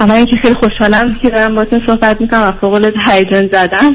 اما 0.00 0.14
اینکه 0.14 0.36
خیلی 0.36 0.54
خوشحالم 0.54 1.14
که 1.14 1.30
دارم 1.30 1.54
باتون 1.54 1.82
صحبت 1.86 2.20
می‌کنم 2.20 2.42
و 2.42 2.52
فوق 2.60 2.72
العاده 2.72 2.98
هیجان 3.06 3.46
زدم. 3.46 3.94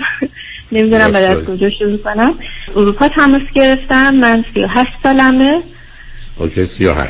نمی‌دونم 0.72 1.12
بعد 1.12 1.38
از 1.38 1.46
کجا 1.46 1.70
شروع 1.80 1.98
کنم. 1.98 2.34
اروپا 2.76 3.08
تماس 3.08 3.42
گرفتم 3.56 4.16
من 4.16 4.46
38 4.54 4.90
سالمه. 5.04 5.64
اوکی 6.38 6.66
38 6.66 7.10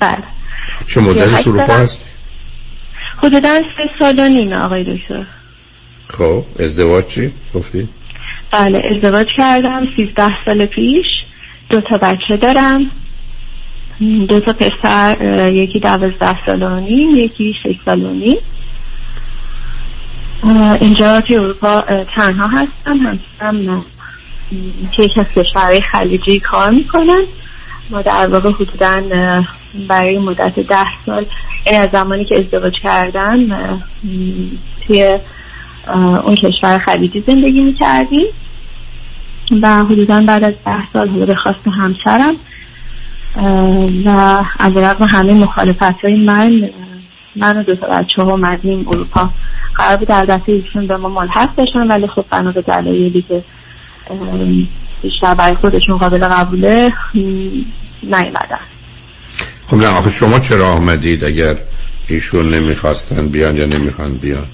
بله. 0.00 0.18
چه 0.86 1.00
مدت 1.00 1.46
اروپا 1.46 1.74
هست؟ 1.74 2.00
حدودا 3.24 3.62
سه 3.76 3.90
سال 3.98 4.18
و 4.18 4.28
نیم 4.28 4.52
آقای 4.52 4.84
دکتر. 4.84 5.24
خب 6.08 6.44
ازدواج 6.60 7.06
چی؟ 7.06 7.32
گفتی؟ 7.54 7.88
بله 8.50 8.82
ازدواج 8.90 9.26
کردم 9.36 9.86
13 9.96 10.30
سال 10.44 10.66
پیش. 10.66 11.06
دو 11.70 11.80
تا 11.80 11.98
بچه 11.98 12.36
دارم. 12.36 12.90
دو 14.28 14.40
تا 14.40 14.52
پسر 14.52 15.16
یکی 15.52 15.80
دوازده 15.80 16.44
سال 16.46 16.62
و 16.62 16.80
نیم 16.80 17.10
یکی 17.10 17.54
شش 17.62 17.76
سال 17.84 18.02
و 18.02 18.12
نیم. 18.12 18.36
اینجا 20.80 21.20
توی 21.20 21.36
اروپا 21.36 21.80
تنها 22.16 22.46
هستم. 22.46 23.18
همسرم 23.40 23.84
که 24.96 25.02
یک 25.02 25.18
از 25.18 25.26
کشورهای 25.36 25.80
خلیجی 25.92 26.40
کار 26.40 26.70
می‌کنن 26.70 27.22
ما 27.90 28.02
در 28.02 28.26
واقع 28.26 28.50
حدودا 28.50 29.02
برای 29.88 30.18
مدت 30.18 30.60
ده 30.60 30.86
سال 31.06 31.26
این 31.66 31.80
از 31.80 31.88
زمانی 31.92 32.24
که 32.24 32.38
ازدواج 32.38 32.72
کردن 32.82 33.48
توی 34.86 35.18
اون 36.24 36.34
کشور 36.34 36.78
خلیجی 36.78 37.24
زندگی 37.26 37.62
می‌کردیم 37.62 38.26
و 39.62 39.84
حدودا 39.84 40.22
بعد 40.26 40.44
از 40.44 40.54
ده 40.66 40.92
سال 40.92 41.08
حالا 41.08 41.26
به 41.26 41.34
خواست 41.34 41.58
همسرم 41.66 42.36
و 44.04 44.42
از 44.58 44.76
رقم 44.76 45.04
همه 45.04 45.34
مخالفت 45.34 45.82
های 45.82 46.16
من 46.16 46.70
من 47.36 47.58
و 47.58 47.62
دو 47.62 47.74
تا 47.74 47.86
بچه 47.86 48.22
ها 48.22 48.30
اومدیم 48.30 48.88
اروپا. 48.88 49.30
قرار 49.74 49.96
بود 49.96 50.08
در 50.08 50.24
دسته 50.24 50.52
ایشون 50.52 50.86
به 50.86 50.96
ما 50.96 51.08
ملحق 51.08 51.56
بشن 51.56 51.88
ولی 51.88 52.06
خب 52.06 52.24
بنا 52.30 52.52
به 52.52 52.62
دلایلی 52.62 53.22
که 53.22 53.42
بیشتر 55.02 55.34
برای 55.34 55.54
خودشون 55.54 55.98
قابل 55.98 56.28
قبوله 56.28 56.92
نیومدن. 58.02 58.73
خب 59.66 59.76
نه 59.76 59.98
آخه 59.98 60.10
شما 60.10 60.38
چرا 60.38 60.68
آمدید 60.68 61.24
اگر 61.24 61.56
ایشون 62.08 62.50
نمی‌خواستن 62.50 63.28
بیان 63.28 63.56
یا 63.56 63.66
نمی‌خوان 63.66 64.14
بیان؟ 64.14 64.46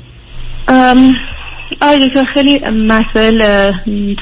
آره 1.82 2.06
دکتر 2.08 2.24
خیلی 2.34 2.60
مسائل 2.68 3.72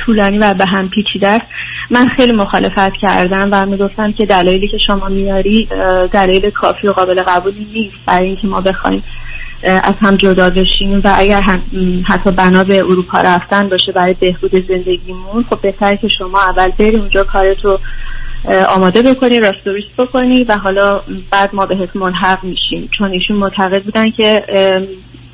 طولانی 0.06 0.38
و 0.38 0.54
به 0.54 0.64
هم 0.66 0.88
پیچیده 0.88 1.28
است. 1.28 1.44
من 1.90 2.08
خیلی 2.08 2.32
مخالفت 2.32 2.92
کردم 3.02 3.48
و 3.52 3.66
می‌گفتم 3.66 4.12
که 4.12 4.26
دلایلی 4.26 4.68
که 4.68 4.78
شما 4.86 5.08
میاری 5.08 5.68
دلیل 6.12 6.50
کافی 6.50 6.88
و 6.88 6.92
قابل 6.92 7.22
قبولی 7.22 7.66
نیست 7.74 7.96
برای 8.06 8.26
اینکه 8.26 8.46
ما 8.46 8.60
بخوایم 8.60 9.02
از 9.62 9.94
هم 10.00 10.16
جدا 10.16 10.50
بشیم 10.50 11.00
و 11.04 11.14
اگر 11.16 11.42
هم 11.42 11.62
حتی 12.08 12.30
بنا 12.30 12.64
به 12.64 12.76
اروپا 12.76 13.20
رفتن 13.20 13.68
باشه 13.68 13.92
برای 13.92 14.14
بهبود 14.14 14.68
زندگیمون 14.68 15.44
خب 15.50 15.60
بهتره 15.60 15.96
که 15.96 16.08
شما 16.18 16.40
اول 16.42 16.68
بری 16.78 16.96
اونجا 16.96 17.24
کارتو 17.24 17.78
آماده 18.68 19.02
بکنی 19.02 19.40
راستوریست 19.40 19.96
بکنی 19.98 20.44
و 20.44 20.56
حالا 20.56 21.00
بعد 21.30 21.54
ما 21.54 21.66
بهت 21.66 21.96
ملحق 21.96 22.44
میشیم. 22.44 22.88
چون 22.90 23.10
ایشون 23.10 23.36
معتقد 23.36 23.82
بودن 23.82 24.10
که 24.10 24.44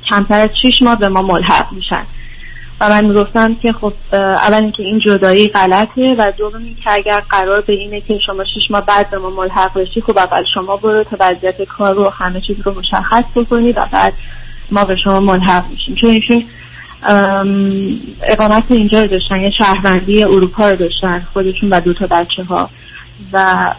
کمتر 0.09 0.39
از 0.39 0.49
6 0.61 0.81
ماه 0.81 0.99
به 0.99 1.09
ما 1.09 1.21
ملحق 1.21 1.71
میشن. 1.71 2.03
و 2.81 2.89
من 2.89 3.05
می‌گفتم 3.05 3.55
که 3.55 3.71
خب 3.71 3.93
اول 4.13 4.53
اینکه 4.53 4.83
این 4.83 4.99
جدایی 4.99 5.47
غلطه 5.47 6.15
و 6.17 6.31
دوم 6.37 6.63
اینکه 6.63 6.91
اگر 6.91 7.23
قرار 7.29 7.61
به 7.61 7.73
اینه 7.73 8.01
که 8.01 8.19
شما 8.25 8.43
شش 8.43 8.71
ماه 8.71 8.85
بعد 8.85 9.09
به 9.09 9.17
ما 9.17 9.29
ملحق 9.29 9.73
بشی 9.73 10.01
خب 10.01 10.17
اول 10.17 10.43
شما 10.53 10.77
برو 10.77 11.03
تا 11.03 11.17
وضعیت 11.19 11.61
کار 11.61 11.95
رو 11.95 12.09
همه 12.09 12.41
چیز 12.41 12.57
رو 12.65 12.73
مشخص 12.79 13.23
بکنی 13.35 13.71
و 13.71 13.85
بعد 13.91 14.13
ما 14.71 14.85
به 14.85 14.95
شما 15.03 15.19
ملحق 15.19 15.65
میشیم. 15.69 15.95
چون 15.95 16.09
ایشون 16.09 16.45
اقامت 18.23 18.63
اینجا 18.69 19.01
رو 19.01 19.07
داشتن 19.07 19.41
یه 19.41 19.51
شهروندی 19.57 20.23
اروپا 20.23 20.69
رو 20.69 20.75
داشتن 20.75 21.27
خودشون 21.33 21.69
و 21.69 21.81
دو 21.81 21.93
تا 21.93 22.07
بچه 22.07 22.43
ها 22.43 22.69
و 23.33 23.71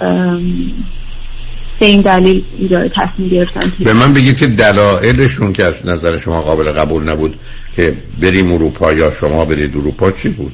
به 1.81 1.87
این 1.87 2.01
دلیل 2.01 2.45
اینجا 2.59 2.89
تصمیم 2.89 3.29
گرفتن 3.29 3.73
به 3.85 3.93
من 3.93 4.15
بگید 4.15 4.39
که 4.39 4.47
دلایلشون 4.47 5.53
که 5.53 5.65
از 5.65 5.87
نظر 5.87 6.17
شما 6.17 6.43
قابل 6.43 6.73
قبول 6.73 7.09
نبود 7.09 7.39
که 7.77 7.95
بریم 8.21 8.53
اروپا 8.53 8.93
یا 8.93 9.11
شما 9.11 9.45
برید 9.45 9.77
اروپا 9.77 10.11
چی 10.11 10.29
بود؟ 10.29 10.53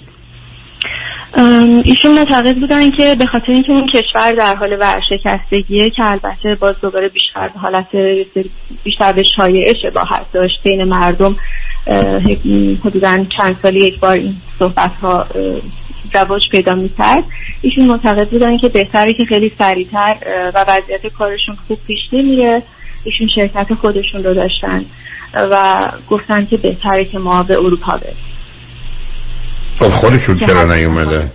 ایشون 1.85 2.19
معتقد 2.19 2.57
بودن 2.57 2.91
که 2.91 3.15
به 3.15 3.27
خاطر 3.27 3.53
اینکه 3.53 3.73
اون 3.73 3.87
کشور 3.87 4.33
در 4.33 4.57
حال 4.57 4.77
ورشکستگیه 4.81 5.91
که 5.91 6.11
البته 6.11 6.55
باز 6.61 6.75
دوباره 6.83 7.09
بیشتر 7.09 7.49
حالت 7.49 7.89
بیشتر 8.85 9.13
به 9.13 9.23
شایعه 9.23 9.75
شباهت 9.83 10.27
داشت 10.33 10.63
بین 10.65 10.85
مردم 10.85 11.37
حدودا 12.85 13.25
چند 13.37 13.57
سالی 13.63 13.81
یک 13.81 14.01
بار 14.01 14.13
این 14.13 14.37
صحبت 14.59 14.93
ها 15.03 15.27
رواج 16.15 16.49
پیدا 16.51 16.75
می‌کرد. 16.75 17.25
ایشون 17.63 17.87
معتقد 17.87 18.29
بودن 18.29 18.59
که 18.59 18.69
بهتره 18.69 19.13
که 19.13 19.25
خیلی 19.29 19.53
سریعتر 19.59 20.17
و 20.55 20.65
وضعیت 20.69 21.07
کارشون 21.19 21.57
خوب 21.69 21.79
پیش 21.87 21.99
نمیره. 22.13 22.63
ایشون 23.05 23.29
شرکت 23.35 23.75
خودشون 23.75 24.25
رو 24.25 24.35
داشتن 24.35 24.85
و 25.35 25.89
گفتن 26.11 26.47
که 26.47 26.57
بهتره 26.57 27.05
که 27.05 27.19
ما 27.19 27.43
به 27.43 27.59
اروپا 27.59 27.97
بریم. 27.97 28.17
خب 29.77 29.89
خودشون 29.89 30.37
چرا 30.39 30.77
نیومده؟ 30.77 31.31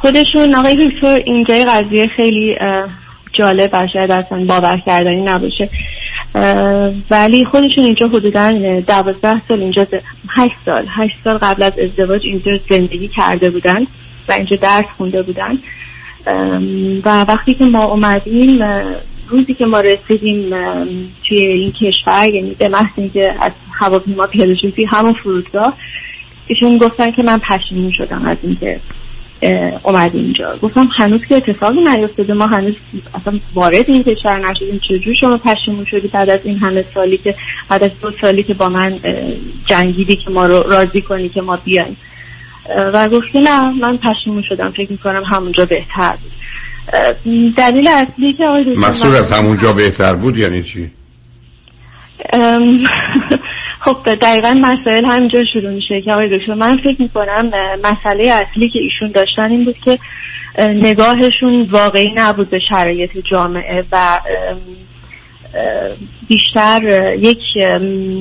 خودشون 0.00 0.54
آقای 0.54 0.88
دکتر 0.88 1.20
اینجای 1.26 1.64
قضیه 1.64 2.06
خیلی 2.16 2.56
جالب 3.32 3.70
و 3.72 3.86
شاید 3.92 4.10
اصلا 4.10 4.44
باور 4.44 4.78
کردنی 4.86 5.22
نباشه. 5.22 5.70
ولی 7.10 7.44
خودشون 7.44 7.84
اینجا 7.84 8.08
حدودا 8.08 8.80
دوازده 8.80 9.42
سال 9.48 9.60
اینجا 9.60 9.86
هشت 10.28 10.54
سال 10.66 10.86
هشت 10.90 11.14
سال 11.24 11.38
قبل 11.38 11.62
از 11.62 11.72
ازدواج 11.78 12.20
اینجا 12.24 12.52
زندگی 12.70 13.08
کرده 13.08 13.50
بودن 13.50 13.80
و 14.28 14.32
اینجا 14.32 14.56
درس 14.56 14.86
خونده 14.96 15.22
بودن. 15.22 15.58
و 17.04 17.24
وقتی 17.28 17.54
که 17.54 17.64
ما 17.64 17.84
اومدیم 17.84 18.62
روزی 19.28 19.54
که 19.54 19.66
ما 19.66 19.80
رسیدیم 19.80 20.50
توی 21.28 21.38
این 21.38 21.72
کشور 21.72 22.28
یعنی 22.28 22.54
به 22.54 22.68
محض 22.68 22.90
اینکه 22.96 23.34
از 23.40 23.52
هواپیما 23.72 24.26
پیاده 24.26 24.54
شدیم 24.54 24.88
همون 24.90 25.12
فرودگاه 25.12 25.76
ایشون 26.46 26.78
گفتن 26.78 27.10
که 27.10 27.22
من 27.22 27.38
پشیمون 27.38 27.90
شدم 27.90 28.26
از 28.26 28.36
اینکه 28.42 28.80
اومد 29.82 30.16
اینجا. 30.16 30.56
گفتم 30.62 30.88
هنوز 30.96 31.24
که 31.24 31.36
اتفاقی 31.36 31.80
نیفتاده. 31.80 32.34
ما 32.34 32.46
هنوز 32.46 32.74
اصلا 33.14 33.38
وارد 33.54 33.90
این 33.90 34.02
کشور 34.02 34.50
نشدیم. 34.50 34.80
چجور 34.88 35.14
شما 35.14 35.38
پشیمون 35.38 35.84
شدی 35.84 36.08
بعد 36.08 36.30
از 36.30 36.40
این 36.44 36.58
همه 36.58 36.84
سالی 36.94 37.18
که 37.18 37.34
بعد 37.68 37.84
از 37.84 37.90
دو 38.00 38.10
سالی 38.10 38.42
که 38.42 38.54
با 38.54 38.68
من 38.68 38.98
جنگیدی 39.66 40.16
که 40.16 40.30
ما 40.30 40.46
رو 40.46 40.62
راضی 40.62 41.00
کنی 41.00 41.28
که 41.28 41.42
ما 41.42 41.56
بیایم. 41.56 41.96
و 42.76 43.08
گفتی 43.08 43.40
نه 43.40 43.70
من 43.70 43.96
پشیمون 43.96 44.42
شدم. 44.48 44.70
فکر 44.70 44.92
می‌کنم 44.92 45.24
همونجا 45.24 45.64
بهتر 45.64 46.14
بود. 46.22 46.32
دلیل 47.56 47.88
اصلی 47.88 48.32
که 48.32 48.46
آقای 48.46 48.74
مقصود 48.76 49.14
از 49.14 49.32
همونجا 49.32 49.72
بهتر 49.72 50.14
بود 50.14 50.36
یعنی 50.36 50.62
چی؟ 50.62 50.90
خب 53.84 54.14
دقیقا 54.14 54.60
مسائل 54.60 55.04
همینجا 55.04 55.44
شروع 55.52 55.70
میشه 55.70 56.02
که 56.02 56.12
آقای 56.12 56.38
دکتر. 56.38 56.54
من 56.54 56.76
فکر 56.76 57.02
می‌کنم 57.02 57.50
مسئله 57.82 58.32
اصلی 58.32 58.68
که 58.68 58.78
ایشون 58.78 59.10
داشتن 59.10 59.50
این 59.50 59.64
بود 59.64 59.78
که 59.78 59.98
نگاهشون 60.58 61.62
واقعی 61.62 62.12
نبود 62.14 62.50
به 62.50 62.58
شرایط 62.68 63.10
جامعه 63.32 63.84
و 63.92 64.20
بیشتر 66.28 67.14
یک 67.18 67.38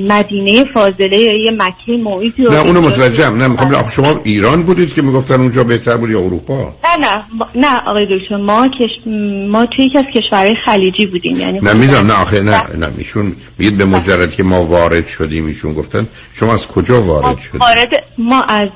مدینه 0.09 0.65
فاضله 0.73 1.17
یا 1.17 1.43
یه 1.43 1.51
مکه 1.51 2.03
محیطی 2.03 2.41
نه 2.41 2.59
اونو 2.59 2.81
متوجهم 2.81 3.37
نه 3.37 3.47
می‌خوام 3.47 3.87
شما 3.87 4.21
ایران 4.23 4.63
بودید 4.63 4.93
که 4.93 5.01
می‌گفتن 5.01 5.35
اونجا 5.35 5.63
بهتر 5.63 5.97
بود 5.97 6.09
یا 6.09 6.19
اروپا؟ 6.19 6.75
نه 6.83 7.07
نه 7.07 7.25
نه 7.55 7.75
آقای 7.87 8.05
دکتر 8.05 8.37
ما 8.37 8.67
کش... 8.67 9.07
ما 9.47 9.65
توی 9.65 9.85
یکی 9.85 9.97
از 9.97 10.05
کشورهای 10.05 10.55
خلیجی 10.65 11.05
بودیم 11.05 11.39
یعنی 11.39 11.59
نه 11.59 11.73
می‌دونم 11.73 12.07
نه 12.07 12.13
آخه 12.13 12.41
نه 12.41 12.61
نه. 12.77 12.87
میشون 12.97 13.35
میگید 13.57 13.77
به 13.77 13.85
مجرد 13.85 14.33
که 14.33 14.43
ما 14.43 14.65
وارد 14.65 15.07
شدیم 15.07 15.45
ایشون 15.45 15.73
گفتن. 15.73 16.07
شما 16.33 16.53
از 16.53 16.67
کجا 16.67 17.01
وارد 17.01 17.39
شدید؟ 17.39 17.61
وارد 17.61 17.89
ما 18.17 18.41
از 18.41 18.69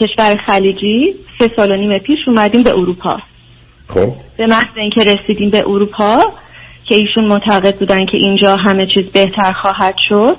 کشور 0.00 0.36
خلیجی 0.46 1.14
سه 1.38 1.50
سال 1.56 1.70
و 1.70 1.76
نیم 1.76 1.98
پیش 1.98 2.18
اومدیم 2.26 2.62
به 2.62 2.70
اروپا. 2.70 3.16
خب. 3.88 4.12
به 4.36 4.46
محض 4.46 4.66
اینکه 4.76 5.04
رسیدیم 5.04 5.50
به 5.50 5.58
اروپا 5.58 6.32
که 6.88 6.94
ایشون 6.94 7.24
معتقد 7.24 7.78
بودن 7.78 8.06
که 8.06 8.16
اینجا 8.16 8.56
همه 8.56 8.86
چیز 8.86 9.04
بهتر 9.12 9.52
خواهد 9.52 9.94
شد 10.08 10.36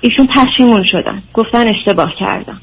ایشون 0.00 0.26
پشیمون 0.26 0.84
شدن. 0.84 1.22
گفتن 1.34 1.68
اشتباه 1.68 2.12
کردم 2.20 2.60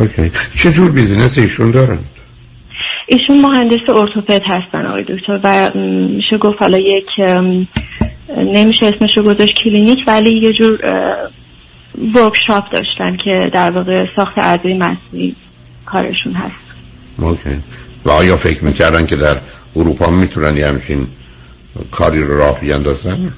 okay. 0.00 0.30
چه 0.62 0.72
جور 0.72 0.92
business 0.92 1.38
ایشون 1.38 1.70
دارن؟ 1.70 1.98
ایشون 3.06 3.40
مهندس 3.40 3.88
ارتوپد 3.88 4.42
هستن 4.46 4.86
آقای 4.86 5.04
دکتر 5.04 5.40
و 5.42 5.70
میشه 5.78 6.38
گفت 6.38 6.62
حالا 6.62 6.78
یک 6.78 7.06
نمیشه 8.36 8.86
اسمشو 8.86 9.22
گذاشت 9.22 9.54
کلینیک 9.64 9.98
ولی 10.06 10.40
یه 10.42 10.52
جور 10.52 10.78
ورکشاپ 12.14 12.72
داشتن 12.72 13.16
که 13.16 13.50
در 13.52 13.70
واقع 13.70 14.06
ساخت 14.16 14.38
اعضای 14.38 14.74
مصنوعی 14.74 15.36
کارشون 15.86 16.32
هست. 16.32 16.54
اوکی. 17.18 17.62
و 18.04 18.10
آیا 18.10 18.36
فکر 18.36 18.64
می‌کردن 18.64 19.06
که 19.06 19.16
در 19.16 19.36
اروپا 19.78 20.10
می‌تونن 20.10 20.56
یه 20.56 20.66
همچین 20.66 21.06
کاری 21.90 22.22
رو 22.22 22.38
راه 22.38 22.60
بیاندازن؟ 22.60 23.32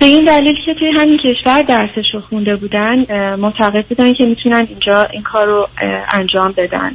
به 0.00 0.06
این 0.06 0.24
دلیل 0.24 0.54
که 0.66 0.74
توی 0.74 0.90
همین 0.90 1.18
کشور 1.18 1.62
درسش 1.62 2.04
رو 2.14 2.20
خونده 2.20 2.56
بودن 2.56 2.96
معتقد 3.36 3.86
بودن 3.86 4.12
که 4.12 4.26
می‌تونن 4.26 4.66
اینجا 4.70 5.02
این 5.02 5.22
کار 5.22 5.46
رو 5.46 5.68
انجام 6.12 6.54
بدن. 6.56 6.92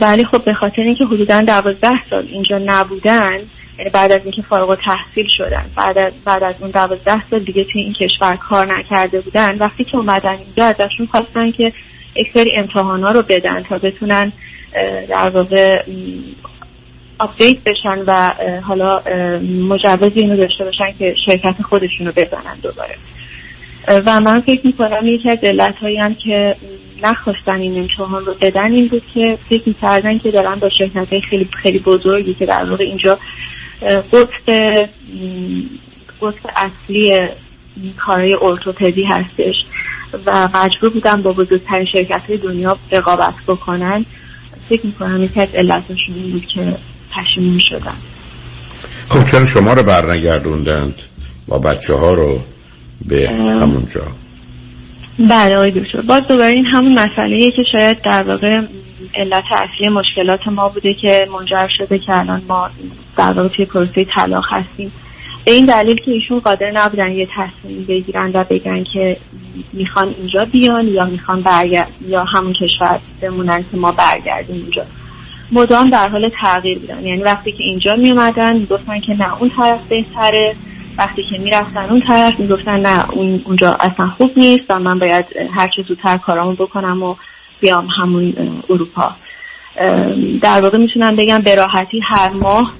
ولی 0.00 0.24
خب 0.24 0.44
به 0.44 0.54
خاطر 0.54 0.82
اینکه 0.82 1.04
حدودا 1.04 1.40
دوازده 1.40 2.10
سال 2.10 2.26
اینجا 2.30 2.60
نبودن 2.66 3.38
یعنی 3.78 3.90
بعد 3.90 4.12
از 4.12 4.20
اینکه 4.24 4.42
فارغ 4.42 4.78
تحصیل 4.84 5.26
شدن 5.36 5.64
بعد 5.76 5.98
از, 5.98 6.12
بعد 6.24 6.42
از 6.42 6.54
اون 6.60 6.70
دوازده 6.70 7.28
سال 7.30 7.40
دیگه 7.40 7.64
توی 7.64 7.80
این 7.80 7.92
کشور 7.92 8.36
کار 8.36 8.66
نکرده 8.78 9.20
بودن 9.20 9.58
وقتی 9.58 9.84
که 9.84 9.96
اومدن 9.96 10.36
اینجا 10.46 10.64
ازشون 10.64 11.06
خواستن 11.06 11.50
که 11.50 11.72
یک 12.16 12.30
سری 12.34 12.50
امتحانا 12.56 13.10
رو 13.10 13.22
بدن 13.22 13.62
تا 13.62 13.78
بتونن 13.78 14.32
در 15.08 15.28
واقع 15.28 15.82
آپدیت 17.24 17.58
بشن 17.66 18.02
و 18.06 18.34
حالا 18.62 19.02
مجوز 19.68 20.12
اینو 20.14 20.36
داشته 20.36 20.64
باشن 20.64 20.98
که 20.98 21.14
شرکت 21.26 21.62
خودشونو 21.62 22.12
بزنن 22.12 22.56
دوباره. 22.62 22.96
و 23.88 24.20
من 24.20 24.40
فکر 24.40 24.66
می‌کنم 24.66 25.06
یکی 25.06 25.30
از 25.30 25.38
علت 25.42 25.82
هم 25.82 26.14
که 26.14 26.56
نخواستن 27.02 27.60
این 27.60 27.78
امتحان 27.78 28.24
رو 28.24 28.34
بدن 28.40 28.72
این 28.72 28.88
بود 28.88 29.02
که 29.14 29.38
فکر 29.48 29.62
می‌کردن 29.66 30.18
که 30.18 30.30
دارن 30.30 30.54
با 30.54 30.68
شرکت 30.78 31.12
های 31.12 31.20
خیلی 31.20 31.48
خیلی 31.62 31.78
بزرگی 31.78 32.34
که 32.34 32.46
در 32.46 32.64
واقع 32.64 32.84
اینجا 32.84 33.18
قطب 33.82 34.88
قطب 36.22 36.50
اصلی 36.56 37.28
کارهای 37.96 38.36
ارتوپدی 38.42 39.04
هستش 39.04 39.54
و 40.26 40.48
مجبور 40.54 40.90
بودن 40.90 41.22
با 41.22 41.32
بزرگترین 41.32 41.86
شرکت 41.92 42.22
های 42.28 42.36
دنیا 42.36 42.78
رقابت 42.92 43.34
بکنن. 43.48 44.06
فکر 44.68 44.86
می‌کنم 44.86 45.24
یکی 45.24 45.40
از 45.40 45.48
علتشون 45.54 46.14
این 46.14 46.32
بود 46.32 46.46
که 46.54 46.76
پشیمون 47.16 47.58
شدن. 47.58 47.96
خب 49.08 49.24
چرا 49.30 49.44
شما 49.44 49.72
رو 49.72 49.82
برنگردوندند 49.82 50.94
با 51.48 51.58
بچه 51.58 51.94
ها 51.94 52.14
رو 52.14 52.40
به 53.08 53.30
همونجا 53.30 54.02
بله 55.18 55.56
آقای 55.56 55.70
دکتر. 55.70 56.00
باز 56.00 56.22
دوباره 56.26 56.48
این 56.48 56.66
همون 56.66 56.98
مسئله 56.98 57.50
که 57.50 57.62
شاید 57.72 58.02
در 58.02 58.22
واقع 58.22 58.60
علت 59.14 59.44
اصلی 59.50 59.88
مشکلات 59.88 60.48
ما 60.48 60.68
بوده 60.68 60.94
که 61.02 61.28
منجر 61.32 61.68
شده 61.78 61.98
که 61.98 62.20
الان 62.20 62.42
ما 62.48 62.70
در 63.16 63.32
واقع 63.32 63.48
توی 63.48 63.64
پروسه 63.64 64.06
طلاق 64.14 64.44
هستیم. 64.50 64.92
به 65.44 65.50
این 65.50 65.66
دلیل 65.66 65.96
که 65.96 66.10
ایشون 66.10 66.40
قادر 66.40 66.70
نبودن 66.70 67.12
یه 67.12 67.28
تصمیم 67.36 67.84
بگیرن 67.88 68.30
و 68.34 68.44
بگن 68.44 68.84
که 68.94 69.16
می‌خوان 69.72 70.14
اینجا 70.18 70.44
بیان 70.44 70.88
یا 70.88 71.04
می‌خوان 71.04 71.40
برگرد 71.40 71.88
یا 72.08 72.24
همون 72.24 72.52
کشور 72.52 73.00
بمونن 73.20 73.64
که 73.70 73.76
ما 73.76 73.92
برگردیم 73.92 74.56
اینجا. 74.56 74.84
مدام 75.54 75.90
در 75.90 76.08
حال 76.08 76.28
تغییر 76.28 76.78
بودن. 76.78 77.06
یعنی 77.06 77.22
وقتی 77.22 77.52
که 77.52 77.62
اینجا 77.62 77.96
می 77.96 78.10
اومدن 78.10 78.64
گفتن 78.64 79.00
که 79.00 79.14
نه 79.14 79.38
اون 79.38 79.50
طرف 79.56 79.80
بهتره. 79.88 80.56
وقتی 80.98 81.22
که 81.22 81.38
می‌رفتن 81.38 81.90
اون 81.90 82.00
طرف 82.00 82.40
می‌گفتن 82.40 82.80
نه 82.80 83.10
اون 83.10 83.42
اونجا 83.44 83.72
اصلا 83.72 84.06
خوب 84.06 84.30
نیست 84.36 84.64
و 84.68 84.78
من 84.78 84.98
باید 84.98 85.24
هر 85.54 85.68
چه 85.76 85.82
زودتر 85.88 86.16
کارامو 86.16 86.52
بکنم 86.52 87.02
و 87.02 87.14
بیام 87.60 87.88
همون 87.98 88.34
اروپا. 88.70 89.14
در 90.42 90.60
واقع 90.60 90.78
می‌تونم 90.78 91.16
بگم 91.16 91.38
به 91.38 91.54
راحتی 91.54 92.00
هر 92.08 92.30
ماه 92.30 92.74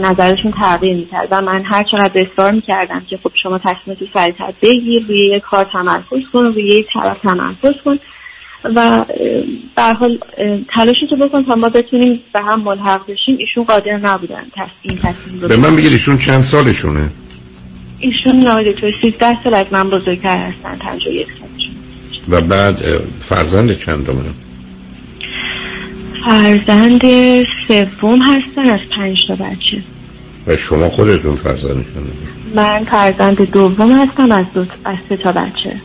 نظرشون 0.00 0.52
تغییر 0.52 0.96
می‌کرد 0.96 1.28
و 1.30 1.42
من 1.42 1.64
هر 1.64 1.84
چقدر 1.90 2.26
اصرار 2.32 2.52
می‌کردم 2.52 3.06
که 3.10 3.18
خب 3.22 3.30
شما 3.34 3.58
تصمیم 3.58 3.96
تو 3.96 4.06
سریعتر 4.14 4.52
بگیر 4.62 5.04
روی 5.08 5.26
یک 5.26 5.42
کار 5.42 5.64
تمرکز 5.64 6.30
کن 6.32 6.44
روی 6.44 6.64
یک 6.64 6.86
طرف 6.94 7.16
تمرکز 7.22 7.74
کن 7.84 7.98
و 8.64 9.04
به 9.76 9.82
حال 9.82 10.18
تلاشتو 10.74 11.16
بکن 11.20 11.44
تا 11.44 11.54
ما 11.54 11.68
بتونیم 11.68 12.20
به 12.34 12.40
هم 12.40 12.60
ملحق 12.60 13.02
بشیم. 13.02 13.36
ایشون 13.38 13.64
قادر 13.64 13.96
نبودن 13.96 14.46
تصمیم 14.56 14.98
تصمیم 15.02 15.40
به 15.40 15.56
من 15.56 15.76
بگید 15.76 15.92
ایشون 15.92 16.18
چند 16.18 16.40
سالشونه؟ 16.40 17.10
ایشون 17.98 18.36
نایده 18.36 18.72
توی 18.72 18.92
13 19.02 19.42
سال 19.44 19.54
از 19.54 19.66
من 19.70 19.90
بزرگتر 19.90 20.38
هستن 20.38 20.76
51 20.78 21.26
سالشون. 21.26 21.74
و 22.28 22.40
بعد 22.40 22.76
فرزند 23.20 23.78
چند 23.78 24.06
دومه 24.06 24.30
فرزند 26.24 27.02
سوم 27.68 28.22
هستن 28.22 28.70
از 28.70 28.80
پنج 28.96 29.18
تا 29.28 29.34
بچه. 29.34 29.82
و 30.46 30.56
شما 30.56 30.88
خودتون 30.88 31.36
فرزند 31.36 31.86
من 32.54 32.84
فرزند 32.84 33.50
دوم 33.50 33.92
هستم 33.92 34.32
از 34.32 34.46
دو 34.54 34.64
از 34.84 34.96
سه 35.08 35.16
تا 35.16 35.32
بچه. 35.32 35.80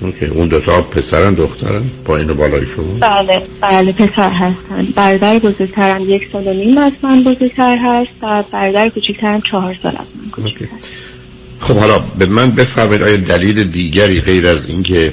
اوکی. 0.00 0.26
اون 0.26 0.48
دوتا 0.48 0.82
پسرن 0.82 1.34
دخترن؟ 1.34 1.82
پایین 2.04 2.30
و 2.30 2.34
بالای 2.34 2.66
شما؟ 2.66 2.84
بله. 3.00 3.42
بله 3.60 3.92
پسر 3.92 4.30
هستن. 4.30 4.88
برادر 4.96 5.38
بزرگترم 5.38 6.10
یک 6.10 6.28
سال 6.32 6.46
و 6.46 6.52
نیم 6.52 6.78
از 6.78 6.92
من 7.02 7.24
بزرگتر 7.24 7.78
هست 7.84 8.10
و 8.22 8.44
برادر 8.52 8.88
کوچکترم 8.88 9.40
چهار 9.50 9.76
سال 9.82 9.96
از 9.96 10.06
من 10.22 10.30
کوچکتر 10.30 10.66
خب 11.60 11.76
حالا 11.76 11.98
به 11.98 12.26
من 12.26 12.50
بفرمایید 12.50 13.02
آیا 13.02 13.16
دلیل 13.16 13.64
دیگری 13.64 14.20
غیر 14.20 14.46
از 14.46 14.68
اینکه 14.68 15.12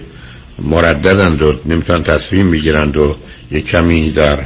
مرددند 0.60 1.42
و 1.42 1.54
نمی‌تونن 1.66 2.04
تصمیم 2.04 2.46
می‌گیرند 2.46 2.98
و 2.98 3.16
یه 3.52 3.62
کمی 3.62 4.12
در 4.12 4.40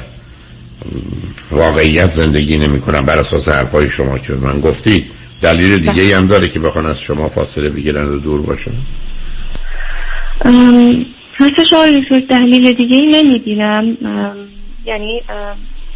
واقعیت 1.51 2.09
زندگی 2.09 2.57
نمی‌کنن 2.57 3.01
بر 3.01 3.19
اساس 3.19 3.47
حرفای 3.47 3.89
شما 3.89 4.17
که 4.17 4.33
من 4.33 4.59
گفتی 4.59 5.05
دلیل 5.41 5.79
دیگه 5.79 6.17
هم 6.17 6.27
داره 6.27 6.47
که 6.47 6.59
بخوان 6.59 6.85
از 6.85 6.99
شما 6.99 7.29
فاصله 7.29 7.69
بگیرن 7.69 8.09
و 8.09 8.19
دور 8.19 8.41
باشن؟ 8.41 8.71
راستش 11.39 11.73
آقای 11.73 12.21
دلیل 12.29 12.73
دیگه 12.73 12.97
ای 12.97 13.23
نمی‌بینم 13.23 13.97
یعنی 14.85 15.21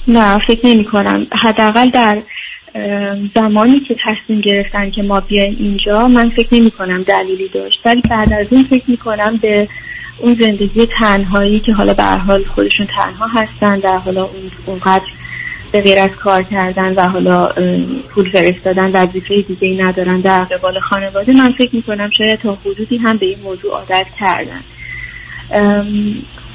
نه 0.07 0.39
فکر 0.39 0.67
نمی 0.67 0.85
کنم 0.85 1.27
حداقل 1.31 1.89
در 1.89 2.21
زمانی 3.35 3.79
که 3.79 3.95
تصمیم 4.05 4.41
گرفتن 4.41 4.89
که 4.89 5.03
ما 5.03 5.19
بیایم 5.19 5.57
اینجا 5.59 6.07
من 6.07 6.29
فکر 6.29 6.47
نمی 6.51 6.71
کنم 6.71 7.03
دلیلی 7.03 7.47
داشت. 7.47 7.81
ولی 7.85 8.01
بعد 8.09 8.33
از 8.33 8.47
اون 8.51 8.63
فکر 8.63 8.83
می 8.87 8.97
کنم 8.97 9.37
به 9.37 9.67
اون 10.19 10.33
زندگی 10.33 10.85
تنهایی 10.99 11.59
که 11.59 11.73
حالا 11.73 11.93
به 11.93 12.03
حال 12.03 12.43
خودشون 12.43 12.87
تنها 12.95 13.27
هستن 13.27 13.79
در 13.79 13.97
حالا 13.97 14.23
اون 14.23 14.51
اونقدر 14.65 15.05
به 15.71 15.81
غیر 15.81 15.99
از 15.99 16.09
کار 16.09 16.43
کردن 16.43 16.93
و 16.93 17.01
حالا 17.01 17.47
پول 18.09 18.29
فرستادن 18.29 18.91
وظیفه 18.91 19.41
دیگه 19.47 19.67
ای 19.67 19.77
ندارن 19.77 20.21
در 20.21 20.43
قبال 20.43 20.79
خانواده 20.79 21.33
من 21.33 21.51
فکر 21.51 21.75
می‌کنم 21.75 22.09
شاید 22.09 22.39
تا 22.39 22.57
حدودی 22.65 22.97
هم 22.97 23.17
به 23.17 23.25
این 23.25 23.39
موضوع 23.43 23.71
عادت 23.71 24.05
کردن. 24.19 24.61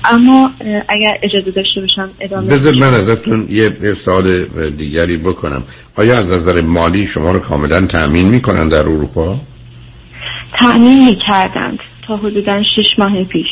اما 0.05 0.51
اگر 0.89 1.19
اجازه 1.23 1.51
داشته 1.51 1.81
باشم 1.81 2.11
ادامه 2.21 2.47
بذار 2.47 2.75
من 2.75 2.95
ازتون 2.95 3.47
یه 3.51 3.95
سوال 3.95 4.45
دیگری 4.71 5.17
بکنم. 5.17 5.65
آیا 5.97 6.19
از 6.19 6.33
نظر 6.33 6.61
مالی 6.61 7.07
شما 7.07 7.31
رو 7.31 7.39
کاملا 7.39 7.87
تأمین 7.87 8.29
می‌کنن 8.29 8.69
در 8.69 8.79
اروپا؟ 8.79 9.37
تأمین 10.59 11.05
می‌کردند 11.05 11.79
تا 12.07 12.17
حدودا 12.17 12.63
شش 12.77 12.99
ماه 12.99 13.25
پیش. 13.25 13.47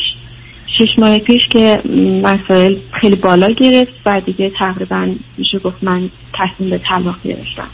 شش 0.77 0.99
ماه 0.99 1.19
پیش 1.19 1.41
که 1.51 1.81
مسائل 2.23 2.75
خیلی 3.01 3.15
بالا 3.15 3.51
گرفت 3.51 3.91
و 4.05 4.21
دیگه 4.21 4.51
تقریبا 4.59 5.09
میشه 5.37 5.59
گفت 5.59 5.83
من 5.83 6.09
تصمیم 6.33 6.69
به 6.69 6.77
طلاق 6.77 7.15
گرفتم. 7.23 7.67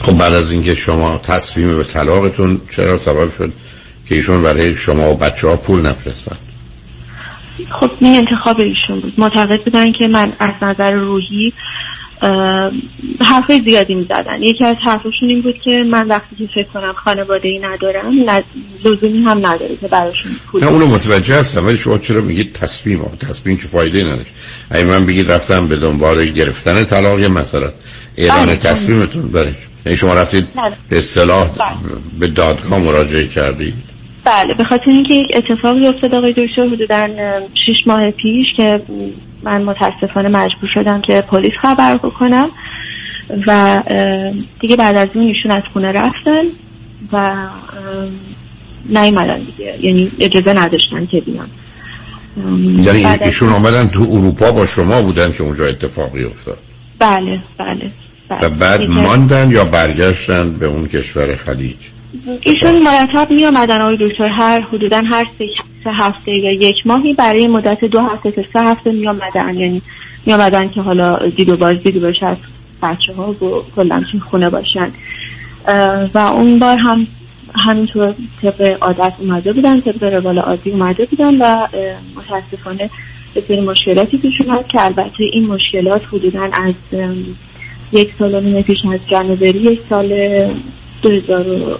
خب 0.00 0.18
بعد 0.18 0.34
از 0.34 0.52
اینکه 0.52 0.74
شما 0.74 1.18
تصمیم 1.18 1.76
به 1.76 1.84
طلاقتون 1.84 2.60
چرا 2.76 2.96
سبب 2.96 3.32
شد 3.38 3.52
که 4.08 4.14
ایشون 4.14 4.42
برای 4.42 4.74
شما 4.74 5.10
و 5.10 5.14
بچه 5.14 5.48
ها 5.48 5.56
پول 5.56 5.80
نفرستن؟ 5.80 6.36
خب 7.70 7.90
این 8.00 8.16
انتخاب 8.16 8.60
ایشون 8.60 9.00
بود. 9.00 9.14
معتقد 9.18 9.64
بودن 9.64 9.92
که 9.92 10.08
من 10.08 10.32
از 10.38 10.54
نظر 10.62 10.92
روحی 10.92 11.52
حرف 13.20 13.52
زیادی 13.64 13.94
می‌زدن 13.94 14.42
یکی 14.42 14.64
از 14.64 14.76
حرفشون 14.84 15.28
این 15.28 15.42
بود 15.42 15.58
که 15.64 15.82
من 15.90 16.08
وقتی 16.08 16.36
که 16.36 16.46
فکر 16.54 16.68
کنم 16.74 16.92
خانواده 16.92 17.48
ای 17.48 17.58
ندارم 17.58 18.12
لزومی 18.84 19.22
هم 19.22 19.46
نداره 19.46 19.76
که 19.76 19.88
براشون 19.88 20.32
پول 20.46 20.64
نه 20.64 20.70
اونو 20.70 20.86
متوجه 20.86 21.34
هستم 21.34 21.66
ولی 21.66 21.76
شما 21.76 21.98
چرا 21.98 22.20
میگید 22.20 22.52
تصمیم 22.52 22.98
ها 22.98 23.10
تصمیم 23.28 23.56
که 23.56 23.68
فایده 23.68 24.04
نداره 24.04 24.26
اگه 24.70 24.84
من 24.84 25.06
بگید 25.06 25.32
رفتم 25.32 25.68
به 25.68 25.76
دنبال 25.76 26.24
گرفتن 26.24 26.84
طلاق 26.84 27.20
مثلا 27.20 27.70
اعلان 28.16 28.46
بله. 28.46 28.56
تصمیمتون 28.56 29.28
برش 29.28 29.54
یعنی 29.86 29.96
شما 29.96 30.14
رفتید 30.14 30.48
بله. 30.54 30.76
به 30.88 30.98
اصطلاح 30.98 31.48
بله. 31.48 31.76
به 32.18 32.26
دادگاه 32.26 32.78
مراجعه 32.78 33.28
کردید 33.28 33.74
بله 34.24 34.54
به 34.54 34.64
خاطر 34.64 34.90
اینکه 34.90 35.14
یک 35.14 35.26
اتفاقی 35.36 35.86
افتاد 35.86 36.14
آقای 36.14 36.32
دکتر 36.32 36.66
حدودا 36.66 37.08
شش 37.66 37.86
ماه 37.86 38.10
پیش 38.10 38.46
که 38.56 38.80
من 39.44 39.62
متاسفانه 39.62 40.28
مجبور 40.28 40.70
شدم 40.74 41.00
که 41.00 41.20
پلیس 41.20 41.52
خبر 41.60 41.96
بکنم 41.96 42.48
و 43.46 43.82
دیگه 44.60 44.76
بعد 44.76 44.96
از 44.96 45.08
اون 45.14 45.26
ایشون 45.26 45.50
از 45.50 45.62
خونه 45.72 45.92
رفتن 45.92 46.42
و 47.12 47.46
نیومدن 48.88 49.38
دیگه. 49.38 49.78
یعنی 49.80 50.12
اجازه 50.20 50.52
نداشتن 50.52 51.06
که 51.06 51.20
بیان. 51.20 51.48
یعنی 52.84 53.04
ایشون 53.04 53.48
آمدن 53.48 53.86
تو 53.86 54.00
اروپا 54.10 54.52
با 54.52 54.66
شما 54.66 55.02
بودن 55.02 55.32
که 55.32 55.42
اونجا 55.42 55.66
اتفاقی 55.66 56.24
افتاد؟ 56.24 56.58
بله 56.98 57.40
بله, 57.58 57.90
بله. 58.28 58.46
و 58.46 58.50
بعد 58.50 58.80
ماندن 58.82 59.50
یا 59.50 59.64
برگشتن 59.64 60.52
به 60.52 60.66
اون 60.66 60.86
کشور 60.86 61.34
خلیج؟ 61.34 61.76
ایشون 62.40 62.82
مرتب 62.82 63.30
می 63.30 63.46
آمدن 63.46 63.80
آقای 63.80 63.96
دکتر 64.00 64.28
هر 64.28 64.60
حدودا 64.60 65.02
هر 65.10 65.26
سه, 65.38 65.44
هفته 65.92 66.38
یا 66.38 66.52
یک 66.52 66.86
ماهی 66.86 67.14
برای 67.14 67.46
مدت 67.46 67.84
دو 67.84 68.00
هفته 68.00 68.30
تا 68.30 68.42
سه 68.52 68.60
هفته 68.60 68.92
می 68.92 69.08
آمدن. 69.08 69.54
یعنی 69.54 69.82
می 70.26 70.32
آمدن 70.32 70.68
که 70.68 70.80
حالا 70.80 71.28
دید 71.28 71.48
و 71.48 71.56
باز 71.56 71.82
دید 71.82 72.02
باشه 72.02 72.26
از 72.26 72.36
بچه 72.82 73.12
ها 73.12 73.30
و 73.30 73.64
خونه 74.30 74.50
باشن. 74.50 74.90
و 76.14 76.18
اون 76.18 76.58
بار 76.58 76.78
هم 76.78 77.06
همینطور 77.54 78.14
طبق 78.42 78.78
عادت 78.80 79.12
اومده 79.18 79.52
بودن 79.52 79.80
طبق 79.80 80.02
روال 80.02 80.38
عادی 80.38 80.70
اومده 80.70 81.06
بودن 81.06 81.38
و 81.38 81.66
متاسفانه 82.16 82.90
به 83.34 83.44
سری 83.48 83.60
مشکلاتی 83.60 84.18
پیش 84.18 84.40
اومد 84.40 84.66
که 84.66 84.84
البته 84.84 85.24
این 85.32 85.46
مشکلات 85.46 86.02
حدودا 86.12 86.42
از 86.52 86.74
یک 87.92 88.14
سال 88.18 88.34
و 88.34 88.40
نیم 88.40 88.62
پیش 88.62 88.78
از 88.94 89.00
جنوری 89.10 89.58
یک 89.58 89.80
سال 89.88 90.08
2000 91.02 91.78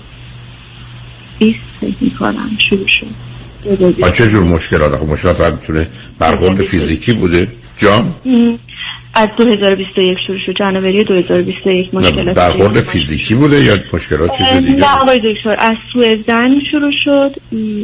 20 1.39 1.59
فکر 1.81 1.95
می‌کنم 2.01 2.51
شروع 2.59 2.87
شد. 2.89 3.34
چه 4.15 4.29
جور 4.29 4.45
مشکلات؟ 4.45 4.97
خب 4.97 5.09
مشکلات 5.09 5.37
فقط 5.37 5.53
می‌تونه 5.53 5.87
برخورد 6.19 6.63
فیزیکی 6.63 7.13
بوده. 7.13 7.49
جان؟ 7.77 8.15
از 9.15 9.29
2021 9.37 10.19
شروع 10.27 10.39
شد. 10.47 10.53
جنوری 10.59 11.05
2021 11.05 11.95
مشکلات 11.95 12.37
برخورد 12.37 12.81
فیزیکی 12.81 13.35
بوده 13.35 13.65
یا 13.65 13.77
مشکلات 13.93 14.39
چیز 14.39 14.47
دیگه؟ 14.47 14.81
نه 14.81 14.97
آقای 15.03 15.35
دکتر 15.35 15.57
از 15.59 15.77
سوء 15.93 16.17
زن 16.27 16.61
شروع 16.71 16.93
شد. 17.05 17.35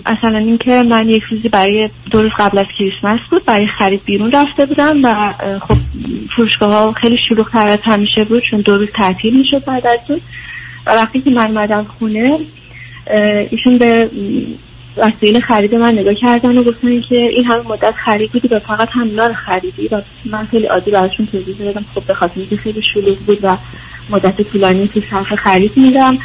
اصلا 0.07 0.39
اینکه 0.39 0.82
من 0.82 1.09
یک 1.09 1.23
روزی 1.31 1.48
برای 1.48 1.89
دو 2.11 2.23
روز 2.23 2.31
قبل 2.39 2.59
از 2.59 2.66
کریسمس 2.78 3.20
بود 3.31 3.44
برای 3.44 3.66
خرید 3.78 4.05
بیرون 4.05 4.32
رفته 4.32 4.66
بودم 4.66 5.05
و 5.05 5.35
خب 5.61 5.77
فروشگاه 6.36 6.74
ها 6.74 6.93
خیلی 6.93 7.16
شلوغ 7.28 7.51
تر 7.52 7.66
از 7.66 7.78
همیشه 7.85 8.24
بود 8.24 8.43
چون 8.51 8.61
دو 8.61 8.77
روز 8.77 8.89
تعطیل 8.94 9.36
می‌شد 9.39 9.65
بعد 9.65 9.86
از 9.86 9.98
اون. 10.09 10.20
و 10.86 10.90
وقتی 10.90 11.20
که 11.20 11.31
من 11.31 11.52
مدام 11.52 11.85
خونه 11.85 12.39
ایشون 13.51 13.78
به 13.78 14.11
وسایل 14.96 15.40
خرید 15.40 15.74
من 15.74 15.98
نگاه 15.98 16.14
کردن 16.14 16.58
و 16.58 16.62
گفتن 16.62 17.00
که 17.00 17.16
این 17.16 17.44
همه 17.44 17.68
مدت 17.68 17.94
خرید 18.04 18.32
بودی 18.32 18.48
فقط 18.48 18.88
همینا 18.92 19.26
رو 19.26 19.34
خریدی. 19.34 19.88
و 19.88 20.02
من 20.24 20.46
خیلی 20.46 20.66
عادی 20.66 20.90
براشون 20.90 21.26
توضیح 21.26 21.56
دادم. 21.56 21.84
خب 21.94 22.04
به 22.04 22.14
خاطر 22.14 22.40
اینکه 22.40 22.56
خیلی 22.56 22.82
شلوغ 22.94 23.18
بود 23.18 23.38
و 23.42 23.56
مدت 24.10 24.42
طولانی 24.42 24.88
تو 24.88 25.00
صرف 25.10 25.34
خرید 25.34 25.72
میدم 25.76 26.18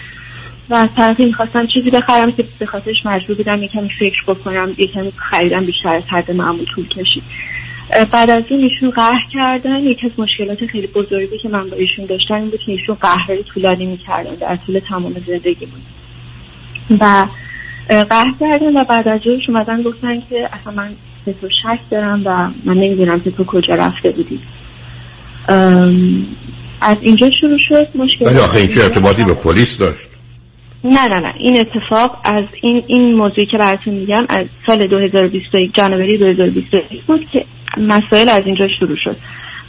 و 0.69 0.73
از 0.73 0.89
طرفی 0.95 1.25
می‌خواستم 1.25 1.67
چیزی 1.67 1.91
بخرم 1.91 2.31
که 2.31 2.45
به 2.59 2.65
خاطرش 2.65 2.95
مجبور 3.05 3.35
بودم 3.35 3.63
یکمی 3.63 3.89
فکر 3.99 4.23
بکنم 4.27 4.73
یکمی 4.77 5.11
خریدم 5.15 5.65
بیشتر 5.65 5.89
از 5.89 6.03
حد 6.07 6.31
معمول 6.31 6.65
طول 6.65 6.87
کشید. 6.87 7.23
بعد 8.11 8.29
از 8.29 8.43
اون 8.49 8.59
ایشون 8.59 8.89
قهر 8.89 9.25
کردن. 9.33 9.79
یکی 9.79 10.05
از 10.05 10.11
مشکلات 10.17 10.65
خیلی 10.65 10.87
بزرگی 10.87 11.37
که 11.37 11.49
من 11.49 11.69
با 11.69 11.77
ایشون 11.77 12.05
داشتم 12.05 12.33
این 12.33 12.49
بود 12.49 12.59
که 12.65 12.71
ایشون 12.71 12.95
قهرهای 12.95 13.43
طولانی 13.43 13.85
می‌کردن 13.85 14.35
در 14.35 14.55
طول 14.55 14.79
تمام 14.89 15.13
زندگی 15.27 15.65
بود 15.65 15.81
و 16.99 17.25
قهر 17.89 18.33
کردن 18.39 18.77
و 18.77 18.83
بعد 18.83 19.07
از 19.07 19.21
جورش 19.21 19.49
اومدن 19.49 19.81
گفتن 19.81 20.21
که 20.29 20.49
اصلا 20.53 20.73
من 20.73 20.89
به 21.25 21.33
تو 21.33 21.49
شک 21.49 21.79
دارم 21.91 22.21
و 22.25 22.49
من 22.65 22.73
نمی‌دونم 22.73 23.19
که 23.19 23.31
تو 23.31 23.43
کجا 23.43 23.75
رفته 23.75 24.11
بودی. 24.11 24.39
از 26.81 26.97
اینجا 27.01 27.31
شروع 27.41 27.59
شد 27.69 27.87
مشکل 27.95 28.25
ولی 28.25 28.39
آخه 28.39 28.57
این 28.57 28.67
چه 28.67 28.83
ارتباطی 28.83 29.23
به 29.23 29.33
پلیس 29.33 29.77
داشت؟ 29.77 30.09
نه 30.83 31.07
نه 31.07 31.19
نه 31.19 31.33
این 31.37 31.57
اتفاق 31.59 32.21
از 32.25 32.43
این 32.61 32.83
این 32.87 33.15
موضوعی 33.15 33.47
که 33.51 33.57
براتون 33.57 33.93
میگم 33.93 34.25
از 34.29 34.45
سال 34.67 34.87
2021 34.87 35.75
جنوری 35.75 36.17
2021 36.17 37.03
بود 37.03 37.27
که 37.31 37.45
مسائل 37.77 38.29
از 38.29 38.43
اینجا 38.45 38.67
شروع 38.79 38.97
شد. 38.97 39.15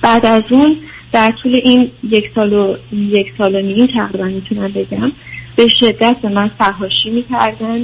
بعد 0.02 0.26
از 0.26 0.42
اون 0.50 0.76
در 1.12 1.32
طول 1.42 1.60
این 1.64 1.90
یک 2.10 2.24
سال 2.34 2.52
و 2.52 2.76
یک 2.92 3.26
سال 3.38 3.54
و 3.54 3.60
نیم 3.60 3.86
تقریبا 3.86 4.24
می‌تونم 4.24 4.72
بگم 4.72 5.12
به 5.56 5.68
شدت 5.80 6.16
به 6.22 6.28
من 6.28 6.50
فحاشی 6.58 7.10
می‌کردن. 7.10 7.80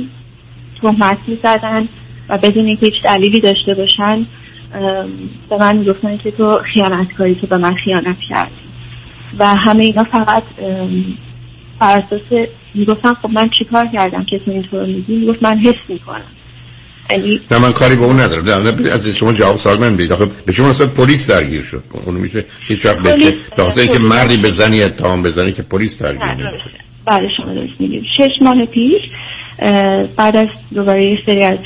تهمت 0.82 1.18
می‌زدن 1.26 1.88
و 2.28 2.38
بدون 2.38 2.66
اینکه 2.66 2.86
هیچ 2.86 2.94
دلیلی 3.04 3.40
داشته 3.40 3.74
باشن 3.74 4.26
به 5.50 5.56
من 5.60 5.76
می‌گفتن 5.76 6.16
که 6.16 6.30
تو 6.30 6.58
خیانتکاری 6.74 7.34
تو 7.34 7.46
به 7.46 7.56
من 7.56 7.74
خیانت 7.84 8.16
کردی. 8.28 8.50
و 9.38 9.46
همه 9.46 9.84
اینا 9.84 10.04
فقط 10.04 10.42
بر 11.80 11.98
اساس 11.98 12.48
می‌گفتم 12.74 13.16
خب 13.22 13.30
من 13.30 13.50
چیکار 13.58 13.86
کردم؟ 13.86 14.24
که 14.24 14.38
تو 14.38 14.50
اینطور 14.50 14.86
میگی؟ 14.86 15.16
می‌گفت 15.16 15.42
من 15.42 15.58
حس 15.58 15.74
می‌کنم. 15.88 16.24
یعنی 17.10 17.40
نه 17.50 17.58
من 17.58 17.72
کاری 17.72 17.96
به 17.96 18.04
اون 18.04 18.20
ندارم. 18.20 18.48
نه 18.48 18.70
نه 18.70 18.90
از 18.90 19.06
شما 19.06 19.32
جواب 19.32 19.56
سوال 19.56 19.78
من 19.78 19.96
بید 19.96 20.12
آخه 20.12 20.26
به 20.46 20.52
شما 20.52 20.70
اصلا 20.70 20.86
پلیس 20.86 21.30
درگیر 21.30 21.62
شد. 21.62 21.84
اون 22.06 22.14
میشه 22.14 22.44
هیچ 22.68 22.86
وقت 22.86 22.98
به 22.98 23.36
خاطر 23.56 23.80
اینکه 23.80 23.98
مردی 23.98 24.36
بزنی 24.36 24.82
اتهام 24.82 25.22
بزنی 25.22 25.52
که 25.52 25.62
پلیس 25.62 26.02
درگیر 26.02 26.24
نمیشه. 26.24 26.70
بله 27.06 27.28
شما 27.36 27.54
درست 27.54 27.80
میگید. 27.80 28.04
شش 28.18 28.30
ماه 28.40 28.64
پیش 28.64 29.02
بعد 30.16 30.36
از 30.36 30.48
دوباره 30.74 31.04
یه 31.04 31.18
سری 31.26 31.44
از 31.44 31.58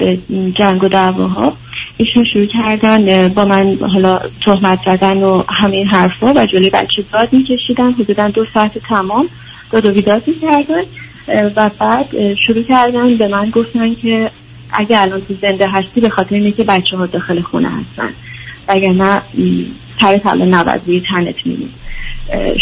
جنگ 0.54 0.84
و 0.84 0.88
دعواها 0.88 1.56
ایشون 1.96 2.24
شروع 2.32 2.46
کردن 2.46 3.28
با 3.28 3.44
من 3.44 3.78
حالا 3.94 4.20
تهمت 4.44 4.78
زدن 4.86 5.22
و 5.22 5.42
همه 5.48 5.76
این 5.76 5.86
حرفا 5.86 6.32
و 6.36 6.46
جلوی 6.46 6.70
بچه 6.70 7.04
داد 7.12 7.32
میکشیدن. 7.32 7.92
حدودا 7.92 8.28
دو 8.28 8.44
ساعت 8.54 8.78
تمام 8.88 9.28
داد 9.70 9.86
و 9.86 9.92
بیداد 9.92 10.22
می‌کردن. 10.26 10.82
و 11.56 11.70
بعد 11.78 12.34
شروع 12.34 12.62
کردن 12.62 13.16
به 13.16 13.28
من 13.28 13.50
گفتن 13.50 13.94
که 13.94 14.30
اگه 14.72 15.02
الان 15.02 15.20
تو 15.20 15.34
زنده 15.42 15.68
هستی 15.68 16.00
به 16.00 16.08
خاطر 16.08 16.34
اینه 16.34 16.52
که 16.52 16.64
بچه 16.64 16.96
ها 16.96 17.06
داخل 17.06 17.40
خونه 17.40 17.68
هستن. 17.68 18.08
و 18.68 18.72
اگر 18.72 18.92
نه 18.92 19.22
ترت 20.00 20.26
الان 20.26 20.54
نباید 20.54 20.80
روی 20.86 21.02
تنت 21.08 21.34
میمون 21.44 21.68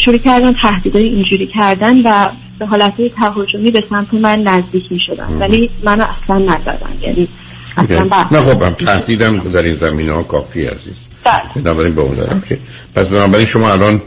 شروع 0.05 0.19
کردن 0.19 0.55
تهدیدهای 0.63 1.05
اینجوری 1.05 1.47
کردن 1.47 2.03
و 2.05 2.29
به 2.59 2.67
حالت 2.67 2.95
تهاجمی 3.17 3.71
به 3.71 3.85
سمت 3.91 4.15
من 4.15 4.43
نزدیک 4.43 4.83
می 4.91 5.01
شدن 5.07 5.33
ولی 5.41 5.71
منو 5.85 6.05
اصلا 6.05 6.39
نزدن 6.39 6.99
یعنی 7.01 7.29
اصلا 7.77 8.27
نه 8.33 8.41
خب 8.41 8.71
تهدیدم 8.71 9.39
در 9.39 9.63
این 9.63 9.75
زمین 9.75 10.09
ها 10.09 10.23
کافی 10.23 10.67
عزیز. 10.67 10.95
بله. 11.25 11.63
بنابراین 11.63 11.95
به 11.95 12.01
اون 12.01 12.15
دارم. 12.15 12.43
که 12.49 12.59
پس 12.95 13.07
بنابراین 13.07 13.47
شما 13.47 13.73
الان 13.73 14.03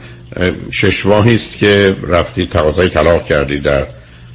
شش 0.72 1.06
ماهی 1.06 1.36
است 1.36 1.58
که 1.58 1.96
رفتی 2.08 2.46
تقاضای 2.46 2.90
طلاق 2.90 3.26
کردی 3.26 3.60
در 3.60 3.88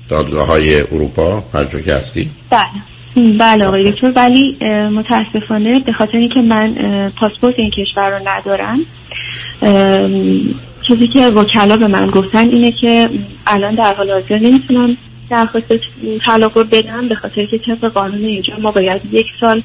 دادگاه 0.08 0.46
های 0.46 0.80
اروپا 0.80 1.44
هر 1.54 1.64
جا 1.64 1.80
که 1.80 1.94
هستی؟ 1.94 2.30
بله. 2.50 3.38
بله 3.38 3.64
آقای 3.64 3.92
دکتر. 3.92 4.12
ولی 4.16 4.58
متاسفانه 4.90 5.80
به 5.80 5.92
خاطر 5.92 6.16
اینکه 6.16 6.40
من 6.40 6.74
پاسپورت 7.20 7.54
این 7.58 7.70
کشور 7.70 8.18
رو 8.18 8.28
ندارم 8.28 8.78
چیزی 10.88 11.08
که 11.08 11.26
وکلا 11.26 11.76
به 11.76 11.86
من 11.86 12.06
گفتن 12.06 12.48
اینه 12.48 12.72
که 12.72 13.08
الان 13.46 13.74
در 13.74 13.94
حال 13.94 14.10
حاضر 14.10 14.38
نمی‌تونم 14.38 14.96
درخواست 15.30 15.66
طلاق 16.26 16.58
رو 16.58 16.64
بدم 16.64 17.08
به 17.08 17.14
خاطر 17.14 17.46
که 17.46 17.58
طبق 17.58 17.92
قانون 17.92 18.24
اینجا 18.24 18.56
ما 18.58 18.70
باید 18.70 19.02
یک 19.12 19.26
سال 19.40 19.62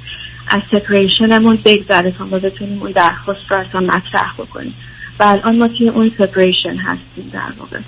از 0.48 0.62
سپریشنمون 0.72 1.60
بگذره 1.66 2.12
تا 2.12 2.26
ما 2.26 2.40
بتونیم 2.40 2.82
اون 2.82 2.92
درخواست 2.92 3.40
رو 3.50 3.58
اصلا 3.58 3.82
مطرح 3.82 4.34
بکنیم. 4.38 4.74
و 5.20 5.24
الان 5.24 5.58
ما 5.58 5.68
توی 5.68 5.90
اون 5.90 6.12
سپریشن 6.18 6.78
هستیم 6.78 7.30
در 7.34 7.54
واقع. 7.60 7.80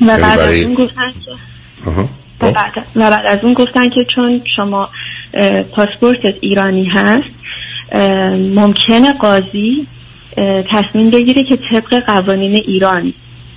و 0.00 0.18
بعد 0.26 0.38
از 0.38 0.62
اون 0.62 0.74
گفتن 0.74 1.12
که 1.24 1.32
و 2.46 2.52
بعد, 2.52 2.72
و 2.96 3.10
بعد 3.10 3.26
از 3.26 3.38
اون 3.42 3.54
گفتن 3.54 3.88
که 3.88 4.06
چون 4.14 4.42
شما 4.56 4.90
پاسپورتت 5.76 6.34
ایرانی 6.40 6.84
هست 6.84 7.30
ممکنه 8.54 9.12
قاضی 9.12 9.86
تصمیم 10.72 11.10
بگیره 11.10 11.44
که 11.44 11.58
طبق 11.70 12.04
قوانین 12.06 12.54
ایران 12.54 13.12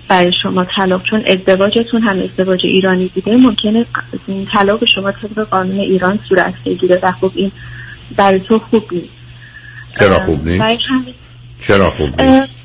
برای 0.08 0.32
شما 0.44 0.66
طلاق 0.78 1.02
چون 1.10 1.24
ازدواجتون 1.26 2.02
هم 2.02 2.20
ازدواج 2.20 2.60
ایرانی 2.64 3.12
بوده 3.16 3.38
ممکنه 3.38 3.86
طلاق 4.54 4.86
شما 4.86 5.12
طبق 5.12 5.48
قانون 5.50 5.80
ایران 5.80 6.20
صورت 6.30 6.54
بگیره 6.66 7.00
و 7.04 7.12
خب 7.12 7.32
این 7.36 7.52
برای 8.16 8.40
تو 8.40 8.60
خوب 8.60 8.84
نیست 8.92 9.08
چرا 10.00 10.20
خوب 10.20 10.48
نیست؟ 10.48 10.82
چرا 11.60 11.90
خوب 11.90 12.22
نیست؟ 12.22 12.64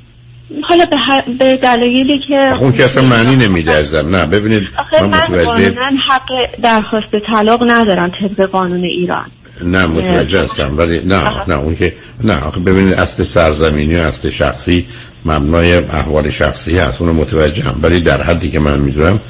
حالا 0.62 0.84
به, 0.84 0.96
ه... 0.96 1.22
به 1.38 1.56
دلایلی 1.56 2.18
که 2.28 2.62
اون 2.62 2.72
که 2.72 2.84
اصلا 2.84 3.02
معنی 3.02 3.36
نمیده 3.36 3.72
ازم 3.72 4.16
نه 4.16 4.26
ببینید 4.26 4.62
من, 5.02 5.08
متوجه 5.08 5.70
من 5.70 5.96
حق 6.08 6.28
درخواست 6.62 7.26
طلاق 7.32 7.64
ندارم 7.66 8.10
طبق 8.20 8.50
قانون 8.50 8.84
ایران 8.84 9.26
نه 9.62 9.86
متوجه 9.86 10.42
هستم 10.42 10.78
ولی 10.78 11.00
نه 11.00 11.44
نه 11.48 11.54
اون 11.54 11.76
که 11.76 11.94
نه 12.24 12.44
آخه 12.44 12.60
ببینید 12.60 12.94
اصل 12.94 13.22
سرزمینی 13.22 13.96
و 13.96 13.98
اصل 13.98 14.30
شخصی 14.30 14.86
مبنای 15.24 15.74
احوال 15.74 16.30
شخصی 16.30 16.78
هست 16.78 17.00
اونو 17.00 17.12
متوجه 17.12 17.62
هم. 17.62 17.78
ولی 17.82 18.00
در 18.00 18.22
حدی 18.22 18.50
که 18.50 18.60
من 18.60 18.78
می‌دونم 18.80 19.20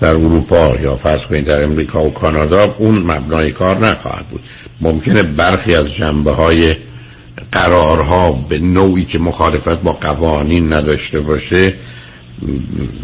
در 0.00 0.08
اروپا 0.08 0.76
یا 0.82 0.96
فرض 0.96 1.22
کنید 1.22 1.44
در 1.44 1.64
امریکا 1.64 2.04
و 2.04 2.12
کانادا 2.12 2.74
اون 2.78 3.02
مبنای 3.02 3.50
کار 3.50 3.86
نخواهد 3.86 4.26
بود. 4.26 4.40
ممکنه 4.80 5.22
برخی 5.22 5.74
از 5.74 5.94
جنبه 5.94 6.30
های 6.30 6.76
قرارها 7.52 8.32
به 8.48 8.58
نوعی 8.58 9.04
که 9.04 9.18
مخالفت 9.18 9.82
با 9.82 9.92
قوانین 9.92 10.72
نداشته 10.72 11.20
باشه 11.20 11.74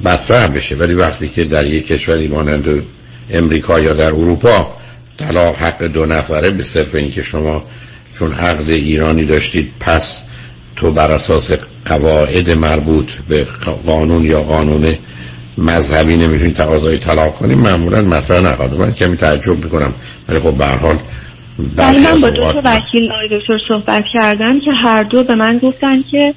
مطرح 0.04 0.46
بشه. 0.46 0.74
ولی 0.76 0.94
وقتی 0.94 1.28
که 1.28 1.44
در 1.44 1.66
یک 1.66 1.86
کشوری 1.86 2.28
مانند 2.28 2.82
امریکا 3.30 3.80
یا 3.80 3.92
در 3.92 4.06
اروپا 4.06 4.77
طلاق 5.18 5.56
حق 5.56 5.82
دو 5.82 6.06
نفره 6.06 6.50
به 6.50 6.62
صرف 6.62 6.94
اینکه 6.94 7.22
شما 7.22 7.62
چون 8.18 8.32
عقد 8.32 8.70
ایرانی 8.70 9.24
داشتید 9.24 9.72
پس 9.80 10.22
تو 10.76 10.90
بر 10.90 11.10
اساس 11.10 11.50
قواعد 11.86 12.50
مربوط 12.50 13.12
به 13.28 13.46
قانون 13.86 14.24
یا 14.24 14.42
قانون 14.42 14.94
مذهبی 15.58 16.16
نمی‌تونی 16.16 16.52
تقاضای 16.52 16.98
طلاق 16.98 17.34
کنی 17.34 17.54
معمولا 17.54 18.02
مطرح 18.02 18.40
نخواهد 18.40 18.74
من 18.74 18.92
کمی 18.92 19.16
تعجب 19.16 19.64
می‌کنم. 19.64 19.94
ولی 20.28 20.38
خب 20.38 20.54
به 20.54 20.64
هر 20.64 20.76
حال 20.76 20.98
ولی 21.76 22.00
من 22.00 22.20
با 22.20 22.30
دو 22.30 22.52
تا 22.52 22.62
وکیل 22.64 23.12
آقای 23.12 23.40
دکتر 23.40 23.58
صحبت 23.68 24.04
کردم 24.14 24.60
که 24.60 24.70
هر 24.82 25.02
دو 25.02 25.24
به 25.24 25.34
من 25.34 25.58
گفتن 25.58 26.02
که 26.10 26.34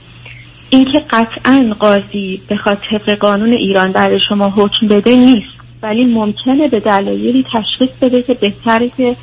اینکه 0.69 0.99
قطعا 1.09 1.75
قاضی 1.79 2.41
بخواد 2.49 2.81
طبق 2.91 3.17
قانون 3.19 3.53
ایران 3.53 3.91
برای 3.91 4.19
شما 4.29 4.49
حکم 4.49 4.87
بده 4.89 5.15
نیست. 5.15 5.60
ولی 5.83 6.05
ممکنه 6.05 6.67
به 6.67 6.79
دلایلی 6.79 7.45
تشخیص 7.53 7.89
بده 8.01 8.21
که 8.21 8.33
بهتره 8.33 8.91
که 8.97 9.15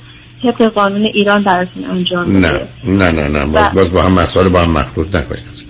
طبق 0.43 0.63
قانون 0.63 1.07
ایران 1.15 1.43
براتون 1.43 1.85
انجام 1.85 2.37
نه 2.37 2.61
نه 2.85 3.13
نه 3.13 3.29
نه. 3.29 3.47
باز, 3.47 3.73
باز 3.75 3.93
با 3.93 4.03
هم 4.03 4.13
مسائل 4.13 4.49
با 4.49 4.61
هم 4.61 4.71
مخلوط 4.71 5.15
نکنید. 5.15 5.67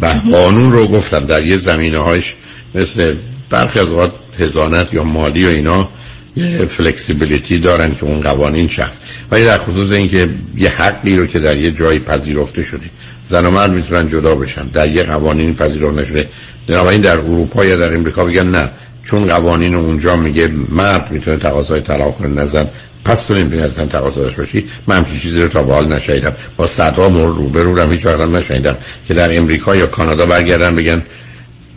و 0.00 0.06
قانون 0.30 0.72
رو 0.72 0.86
گفتم 0.86 1.26
در 1.26 1.46
یه 1.46 1.56
زمینه 1.56 1.98
هایش 1.98 2.34
مثل 2.74 3.14
برخی 3.50 3.78
از 3.78 3.90
اوقات 3.90 4.12
هزانت 4.38 4.94
یا 4.94 5.04
مالی 5.04 5.46
و 5.46 5.48
اینا 5.48 5.88
یه 6.36 6.66
فلکسیبیلیتی 6.66 7.58
دارن 7.58 7.94
که 7.94 8.04
اون 8.04 8.20
قوانین 8.20 8.68
شخص. 8.68 8.96
ولی 9.30 9.44
در 9.44 9.58
خصوص 9.58 9.90
اینکه 9.90 10.28
یه 10.56 10.70
حقی 10.70 11.16
رو 11.16 11.26
که 11.26 11.38
در 11.38 11.58
یه 11.58 11.70
جایی 11.70 11.98
پذیرفته 11.98 12.62
شده. 12.62 12.86
زن 13.24 13.46
و 13.46 13.50
مرد 13.50 13.70
می‌تونن 13.70 14.08
جدا 14.08 14.34
بشن. 14.34 14.64
در 14.64 14.88
یه 14.88 15.02
قوانین 15.02 15.54
پذیرفته 15.54 16.00
نشده. 16.00 16.28
بنابراین 16.66 17.00
در 17.00 17.18
اروپا 17.18 17.64
یا 17.64 17.76
در 17.76 17.94
امریکا 17.94 18.24
بگن 18.24 18.48
نه. 18.48 18.70
چون 19.04 19.26
قوانین 19.26 19.74
اونجا 19.74 20.16
میگه 20.16 20.48
مرد 20.68 21.10
می‌تونه 21.10 21.36
تقاضای 21.36 21.80
طلاق 21.80 22.18
کنه 22.18 22.28
نزن 22.28 22.68
پس 23.04 23.20
تو 23.20 23.34
نمی‌تونی 23.34 23.62
اصلا 23.62 23.86
تقاضا 23.86 24.30
باشی. 24.38 24.68
من 24.86 24.96
همچین 24.96 25.20
چیزی 25.20 25.42
رو 25.42 25.48
تا 25.48 25.62
به 25.62 25.72
حال 25.72 25.92
نشیدم 25.92 26.32
با 26.56 26.66
صدها 26.66 27.08
مورد 27.08 27.36
روبرو 27.36 27.80
هم 27.80 27.92
هیچ 27.92 28.06
وقت 28.06 28.20
نشیدم 28.20 28.76
که 29.08 29.14
در 29.14 29.36
امریکا 29.36 29.76
یا 29.76 29.86
کانادا 29.86 30.26
برگردن 30.26 30.76
بگن 30.76 31.02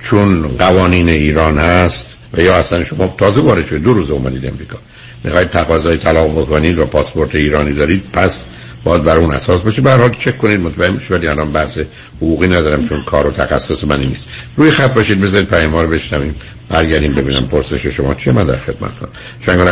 چون 0.01 0.47
قوانین 0.47 1.09
ایران 1.09 1.57
هست 1.57 2.07
و 2.33 2.41
یا 2.41 2.55
اصلا 2.55 2.83
شما 2.83 3.15
تازه 3.17 3.41
وارد 3.41 3.65
شده 3.65 3.79
دو 3.79 3.93
روز 3.93 4.11
اومدید 4.11 4.45
امریکا. 4.45 4.77
می‌خواید 5.23 5.49
تقاضای 5.49 5.97
طلاق 5.97 6.41
بکنید 6.41 6.79
و 6.79 6.85
پاسپورت 6.85 7.35
ایرانی 7.35 7.73
دارید 7.73 8.03
پس 8.13 8.41
باید 8.85 9.03
بر 9.03 9.17
اون 9.17 9.31
اساس 9.31 9.61
باشه. 9.61 9.81
به 9.81 9.91
حال 9.91 10.09
چک 10.09 10.37
کنید 10.37 10.59
مطمئن 10.59 10.93
میشه 10.93 11.13
ولی 11.13 11.27
الان 11.27 11.51
بحث 11.51 11.79
حقوقی 12.17 12.47
ندارم 12.47 12.85
چون 12.85 13.03
کار 13.03 13.27
و 13.27 13.31
تخصص 13.31 13.83
من 13.83 13.99
نیست. 13.99 14.27
روی 14.55 14.71
خط 14.71 14.93
باشید 14.93 15.21
بذارید 15.21 15.47
پیام 15.47 15.75
رو 15.75 15.87
بشنویم. 15.87 16.35
برگردیم 16.69 17.15
ببینم 17.15 17.47
پرسش 17.47 17.85
شما 17.85 18.15
چیه. 18.15 18.33
من 18.33 18.45
در 18.45 18.57
خدمتتون 18.57 19.09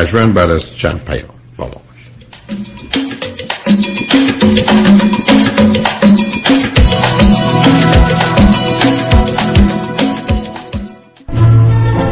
شنگ 0.06 0.34
بعد 0.34 0.50
از 0.50 0.76
چند 0.76 1.02
پیام 1.06 1.30
با 1.58 1.66
ما 1.66 1.82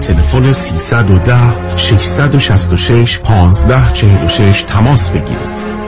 تلفن 0.00 0.52
310 0.52 1.76
666 1.76 3.18
1546 3.18 4.62
تماس 4.62 5.10
بگیرید. 5.10 5.80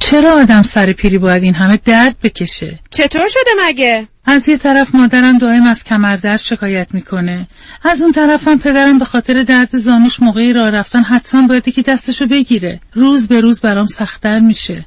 چرا 0.00 0.32
آدم 0.32 0.62
سر 0.62 0.92
پیری 0.92 1.18
باید 1.18 1.42
این 1.42 1.54
همه 1.54 1.76
درد 1.84 2.16
بکشه؟ 2.22 2.78
چطور 2.90 3.28
شده 3.28 3.50
مگه؟ 3.66 4.08
از 4.24 4.48
یه 4.48 4.56
طرف 4.56 4.94
مادرم 4.94 5.38
دائم 5.38 5.62
از 5.62 5.84
کمردرد 5.84 6.40
شکایت 6.40 6.94
می‌کنه 6.94 7.48
از 7.84 8.02
اون 8.02 8.12
طرفم 8.12 8.58
پدرم 8.58 8.98
به 8.98 9.04
خاطر 9.04 9.42
درد 9.42 9.76
زانوش 9.76 10.22
موقعی 10.22 10.52
راه 10.52 10.70
رفتن 10.70 11.02
حتما 11.02 11.46
باید 11.46 11.74
که 11.74 11.82
دستشو 11.82 12.26
بگیره 12.26 12.80
روز 12.92 13.28
به 13.28 13.40
روز 13.40 13.60
برام 13.60 13.86
سختتر 13.86 14.38
میشه 14.38 14.86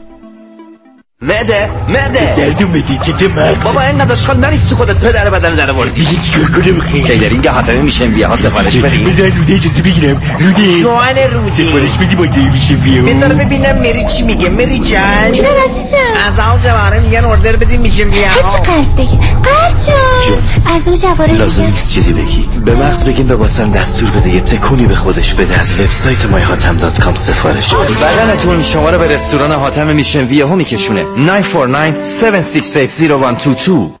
معده 1.23 1.69
معده 1.89 2.35
دردو 2.37 2.67
میدی 2.67 2.97
چه 2.97 3.11
مغز. 3.27 3.63
بابا 3.63 3.81
اینقدر 3.81 4.13
اشغال 4.13 4.37
نریست 4.37 4.69
تو 4.69 4.75
خودت 4.75 4.99
پدر 4.99 5.29
بدن 5.29 5.55
در 5.55 5.71
آوردی. 5.71 6.05
دیگه 6.05 6.21
چیکار 6.21 6.51
کنم 6.51 6.79
خیلی 6.79 7.03
کیدرینگ 7.03 7.47
حاتمی 7.47 7.81
میشه 7.81 8.07
بیا 8.07 8.27
ها 8.27 8.37
سفارش 8.37 8.77
بدیم. 8.77 9.03
بذار 9.03 9.29
روده 9.29 9.53
اجازه 9.53 9.81
بگیرم. 9.81 10.21
روده 10.39 10.81
جوان 10.81 11.17
روده 11.33 11.49
سفارش 11.49 11.89
بدی 11.89 12.15
با 12.15 12.25
میشه 12.51 12.75
بیا. 12.75 13.01
بذار 13.03 13.33
ببینم 13.33 13.77
مری 13.77 14.05
چی 14.05 14.23
میگه. 14.23 14.49
مری 14.49 14.79
جان 14.79 15.31
جونم 15.31 15.49
عزیزم؟ 15.69 15.97
از 16.25 16.47
اون 16.51 16.61
جواره 16.63 16.99
میگن 16.99 17.25
اوردر 17.25 17.55
بدیم 17.55 17.81
میشه 17.81 18.05
بیا 18.05 18.27
هرچی 18.27 18.57
قلب 18.57 18.95
بگی. 18.95 19.17
قلب 19.17 19.79
جان. 19.87 20.75
از 20.75 20.87
اون 20.87 20.97
جواره 20.97 21.33
لازم 21.33 21.65
نیست 21.65 21.93
چیزی 21.93 22.13
بگی. 22.13 22.49
به 22.65 22.75
مغز 22.75 23.03
بگیم 23.03 23.27
به 23.27 23.35
دستور 23.73 24.09
بده. 24.09 24.29
یه 24.29 24.41
تکونی 24.41 24.85
به 24.85 24.95
خودش 24.95 25.33
بده. 25.33 25.59
از 25.59 25.79
وبسایت 25.79 26.19
myhatam.com 26.19 27.15
سفارش. 27.15 27.73
بدنتون 27.73 28.63
شما 28.63 28.89
رو 28.89 28.97
به 28.97 29.07
رستوران 29.07 29.51
حاتم 29.51 29.87
میشن. 29.87 30.25
ویه 30.25 30.45
ها 30.45 30.55
میکشونه. 30.55 31.10
949 31.15 32.03
7680122 32.03 34.00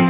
Yeah. 0.00 0.09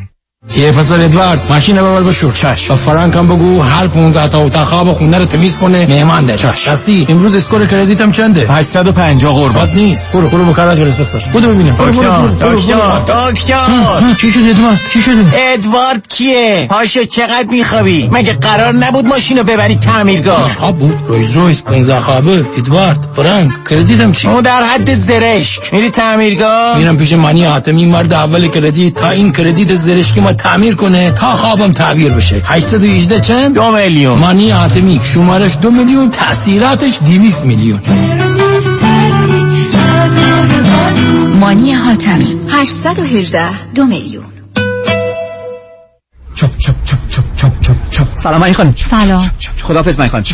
یه 0.57 0.71
پسر 0.71 1.03
ادوارد 1.03 1.39
ماشین 1.49 1.75
ببر 1.75 2.01
به 2.01 2.11
شورچش 2.11 2.71
و 2.71 2.75
فرانک 2.75 3.15
هم 3.15 3.27
بگو 3.27 3.61
هر 3.61 3.87
15 3.87 4.27
تا 4.27 4.39
اتاق 4.41 4.67
خواب 4.67 4.93
خونه 4.93 5.17
رو 5.17 5.25
تمیز 5.25 5.57
کنه. 5.57 5.85
مهمان 5.85 6.25
ده. 6.25 6.35
چش. 6.37 6.67
هستی 6.67 7.05
امروز 7.09 7.35
اسکور 7.35 7.65
کردیتم 7.65 8.11
چنده؟ 8.11 8.47
850 8.47 9.33
قربان. 9.33 9.69
نیست. 9.75 10.13
برو 10.13 10.29
برو 10.29 10.45
بکارت 10.45 10.79
برس 10.79 10.95
پسر 10.95 11.19
بودو 11.33 11.49
ببینیم. 11.49 11.73
دکتر 11.73 12.27
دکتر 12.27 13.31
دکتر. 13.31 14.15
چی 14.21 14.31
شد 14.31 14.39
ادوارد؟ 14.49 14.79
چی 14.93 15.01
شده؟ 15.01 15.25
ادوارد 15.53 16.07
کیه؟ 16.07 16.67
پاشو 16.69 17.03
چقدر 17.03 17.47
میخوابی؟ 17.49 18.09
مگه 18.11 18.33
قرار 18.33 18.73
نبود 18.73 19.05
ماشین 19.05 19.37
رو 19.37 19.43
ببری 19.43 19.75
تعمیرگاه؟ 19.75 20.47
خواب 20.47 20.77
بود. 20.77 20.99
رویز 21.07 21.31
رویز. 21.31 21.61
15 21.61 21.99
خوابه. 21.99 22.45
ادوارد 22.57 22.99
فرانک 23.15 23.51
کردیتم 23.69 24.11
چی؟ 24.11 24.27
اون 24.27 24.41
در 24.41 24.63
حد 24.63 24.93
زرشک. 24.93 25.73
میری 25.73 25.89
تعمیرگاه؟ 25.89 26.77
میرم 26.77 26.97
پیش 26.97 27.13
مانی 27.13 27.45
حاتمی. 27.45 27.85
مرد 27.85 28.13
اول 28.13 28.47
کردیت. 28.47 28.93
تا 28.93 29.09
این 29.09 29.31
کردیت 29.31 29.75
زرشکی 29.75 30.30
ما 30.31 30.37
تعمیر 30.37 30.75
کنه 30.75 31.11
تا 31.11 31.35
خوابم 31.35 31.73
تعبیر 31.73 32.13
بشه. 32.13 32.41
818 32.45 33.19
چند؟ 33.19 33.55
دو 33.55 33.71
میلیون. 33.71 34.19
مانی 34.19 34.51
حاتمی 34.51 34.99
شمارش 35.03 35.57
دو 35.61 35.71
میلیون 35.71 36.11
تاثیراتش 36.11 36.99
200 37.05 37.45
میلیون. 37.45 37.79
مانی 41.39 41.73
حاتمی 41.73 42.39
818 42.53 43.73
دو 43.75 43.85
میلیون. 43.85 44.23
چپ 46.35 46.57
چپ 46.57 46.75
چپ 46.85 46.97
چپ 47.09 47.23
چپ 47.35 47.61
چپ 47.61 47.89
چپ. 47.91 48.07
سلام 48.15 48.43
علی 48.43 48.53
خانم. 48.53 48.73
سلام. 48.75 49.31
خدافظ 49.63 49.99
من 49.99 50.07
خانم. 50.07 50.25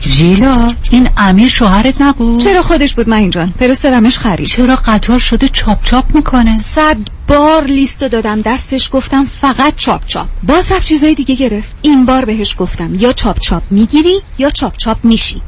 جیلا 0.00 0.72
این 0.90 1.08
امیر 1.16 1.48
شوهرت 1.48 2.00
نبود؟ 2.00 2.42
چرا 2.42 2.62
خودش 2.62 2.94
بود 2.94 3.08
من 3.08 3.16
اینجان 3.16 3.52
فرستادمش 3.58 4.18
خرید. 4.18 4.46
چرا 4.46 4.76
قطار 4.76 5.18
شده 5.18 5.48
چاپ 5.48 5.84
چاپ 5.84 6.14
می‌کنه؟ 6.14 6.56
صد 6.56 6.96
بار 7.26 7.64
لیست 7.64 8.00
دادم 8.04 8.40
دستش 8.40 8.90
گفتم 8.92 9.26
فقط 9.40 9.76
چاپ 9.76 10.06
چاپ. 10.06 10.26
باز 10.42 10.72
رفت 10.72 10.86
چیزای 10.86 11.14
دیگه 11.14 11.34
گرفت. 11.34 11.72
این 11.82 12.06
بار 12.06 12.24
بهش 12.24 12.54
گفتم 12.58 12.94
یا 12.94 13.12
چاپ 13.12 13.38
چاپ 13.38 13.62
می‌گیری 13.70 14.20
یا 14.38 14.50
چاپ 14.50 14.76
چاپ 14.76 14.96
میشی. 15.04 15.42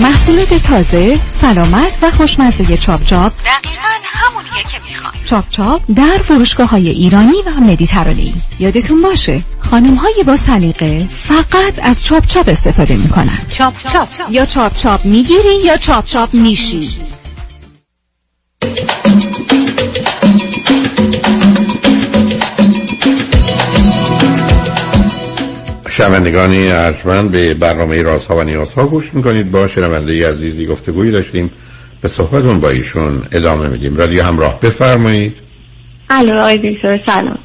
محصولات 0.00 0.54
تازه، 0.54 1.18
سلامت 1.30 1.98
و 2.02 2.10
خوشمزه 2.10 2.76
چاپ 2.76 3.04
چاپ. 3.04 3.32
دقیقا 3.32 3.88
همونیه 4.04 4.62
که 4.72 4.78
می‌خوام 4.88 5.12
چاپ 5.24 5.44
چاپ 5.50 5.82
در 5.96 6.18
فروشگاه 6.22 6.68
های 6.68 6.88
ایرانی 6.88 7.36
و 7.46 7.60
مدیترانه‌ای. 7.60 8.34
یادتون 8.58 9.02
باشه 9.02 9.42
خانم 9.58 9.94
های 9.94 10.24
با 10.26 10.36
سلیقه 10.36 11.08
فقط 11.10 11.78
از 11.82 12.04
چاپ 12.04 12.26
چاپ 12.26 12.48
استفاده 12.48 12.96
می‌کنن. 12.96 13.38
چاپ 13.50 13.74
چاپ. 13.88 14.08
یا 14.30 14.46
چاپ 14.46 14.76
چاپ 14.76 15.04
می‌گیری 15.04 15.62
یا 15.64 15.76
چاپ 15.76 16.04
چاپ 16.04 16.34
میشی. 16.34 16.88
شنوندگانی 25.96 26.68
ارجمند 26.68 27.30
به 27.30 27.54
برنامه 27.54 28.02
رازها 28.02 28.36
و 28.36 28.42
نیازها 28.42 28.86
گوش 28.86 29.14
می‌کنید. 29.14 29.50
با 29.50 29.68
شنونده 29.68 30.28
عزیزی 30.28 30.66
گفتگویی 30.66 31.10
داشتیم. 31.10 31.50
به 32.00 32.08
صحبتون 32.08 32.60
با 32.60 32.70
ایشون 32.70 33.22
ادامه 33.32 33.68
میدیم. 33.68 33.96
رادیو 33.96 34.22
همراه 34.22 34.60
بفرمایید. 34.60 35.36
الو 36.10 36.38
آقای 36.38 36.74
دکتر 36.74 37.00
سلام. 37.06 37.38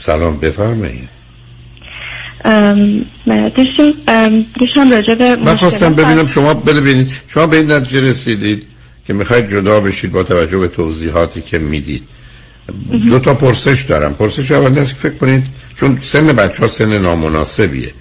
سلام 0.00 0.36
بفرمایید. 0.36 1.08
داشتیم 3.26 3.94
داشتم 4.60 4.90
راجع 4.90 5.14
به 5.14 5.36
من 5.36 5.56
خواستم 5.56 5.94
ببینم 5.94 6.26
شما 6.26 6.54
ببینید. 6.54 7.12
شما 7.28 7.46
به 7.46 7.56
این 7.56 7.72
نتیجه 7.72 8.00
رسیدید 8.00 8.66
که 9.06 9.12
می‌خواید 9.12 9.50
جدا 9.50 9.80
بشید 9.80 10.12
با 10.12 10.22
توجه 10.22 10.58
به 10.58 10.68
توضیحاتی 10.68 11.40
که 11.40 11.58
می‌دید. 11.58 12.02
دو 13.08 13.18
تا 13.18 13.34
پرسش 13.34 13.82
دارم. 13.88 14.14
پرسش 14.14 14.50
اول 14.50 14.78
است 14.78 14.92
فکر 14.92 15.14
کنید 15.14 15.46
چون 15.76 15.98
سن 16.00 16.26
بچه 16.26 16.60
ها 16.60 16.68
سن 16.68 16.98
نامناسبیه. 16.98 17.92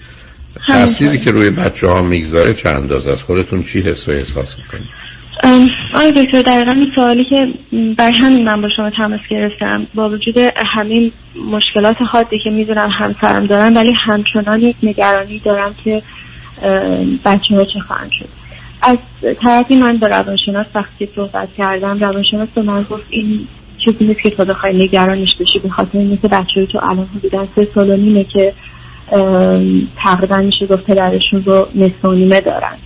تأثیری 0.67 1.17
که 1.17 1.31
روی 1.31 1.49
بچه 1.49 1.87
ها 1.87 2.01
می‌گذاره 2.01 2.53
چند 2.53 2.75
اندازه 2.75 3.11
از 3.11 3.21
خودتون 3.21 3.63
چی 3.63 3.81
حس 3.81 4.09
و 4.09 4.11
احساس 4.11 4.55
می‌کنید؟ 4.57 5.03
آیا 5.93 6.11
دکتر 6.11 6.41
دقیقا 6.41 6.71
این 6.71 6.91
سوالی 6.95 7.25
که 7.25 7.47
بر 7.97 8.11
همین 8.11 8.43
من 8.43 8.61
با 8.61 8.69
شما 8.75 8.89
تماس 8.89 9.19
گرفتم 9.29 9.87
با 9.93 10.09
وجود 10.09 10.37
همین 10.75 11.11
مشکلات 11.51 11.97
حادی 12.01 12.39
که 12.43 12.49
می‌دونم 12.49 12.89
همسرم 12.89 13.45
دارم 13.45 13.75
ولی 13.75 13.93
همچنان 14.05 14.61
یک 14.61 14.75
نگرانی 14.83 15.39
دارم 15.39 15.75
که 15.83 16.01
بچه 17.25 17.55
ها 17.55 17.65
چه 17.65 17.79
خواهند 17.87 18.09
شد. 18.19 18.29
از 18.81 18.97
طرفی 19.43 19.75
من 19.75 19.97
با 19.97 20.07
روانشناس 20.07 20.65
وقتی 20.75 21.09
صحبت 21.15 21.49
کردم 21.57 21.99
روانشناس 21.99 22.49
به 22.55 22.61
من 22.61 22.83
گفت 22.83 23.03
این 23.09 23.47
چیزی 23.85 24.05
نیست 24.05 24.21
که 24.21 24.29
تو 24.29 24.45
بخوای 24.45 24.83
نگرانش 24.83 25.35
بشی. 25.35 25.59
به 25.59 25.69
خاطر 25.69 25.97
اینکه 25.97 26.27
بچه 26.27 26.65
تو 26.65 26.79
الان 26.83 27.09
حدودا 27.15 27.47
سه 27.55 27.67
سال 27.75 27.89
و 27.89 27.97
نیمه 27.97 28.23
که 28.23 28.53
تقریبا 30.03 30.37
میشه 30.37 30.65
گفت 30.65 30.83
پدرشون 30.83 31.43
رو 31.45 31.67
نصف 31.75 32.05
و 32.05 32.41
دارن. 32.41 32.77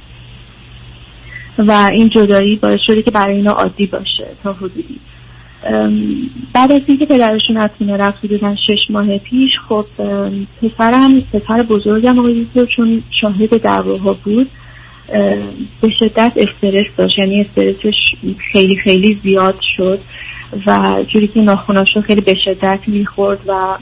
و 1.58 1.72
این 1.72 2.10
جدایی 2.10 2.56
باعث 2.56 2.80
شده 2.88 3.02
که 3.02 3.12
برای 3.12 3.36
اینا 3.36 3.52
عادی 3.52 3.86
باشه 3.86 4.28
تا 4.44 4.54
حدودی. 4.54 5.00
بعد 6.54 6.72
از 6.72 6.82
اینکه 6.88 7.06
پدرشون 7.06 7.58
از 7.58 7.70
خونه 7.78 7.98
رفت 7.98 8.22
بودن 8.22 8.56
شش 8.56 8.90
ماه 8.90 9.18
پیش 9.18 9.52
خب 9.70 9.86
پسرم 10.62 11.22
پسر 11.22 11.64
بزرگم 11.64 12.20
آقای 12.20 12.48
چون 12.76 13.04
شاهد 13.22 13.62
دعواها 13.62 14.14
بود 14.14 14.50
به 15.82 15.90
شدت 16.00 16.32
استرس 16.36 16.86
داشت. 16.98 17.20
یعنی 17.20 17.42
استرسش 17.42 18.16
خیلی 18.52 18.76
خیلی 18.76 19.20
زیاد 19.24 19.60
شد. 19.78 20.00
و 20.68 21.04
جوری 21.14 21.28
که 21.28 21.40
ناخوناشو 21.40 22.02
خیلی 22.02 22.22
به 22.22 22.36
شدت 22.46 22.80
می‌خورد 22.88 23.40
و 23.48 23.78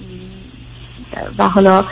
و 1.37 1.49
حالا 1.49 1.85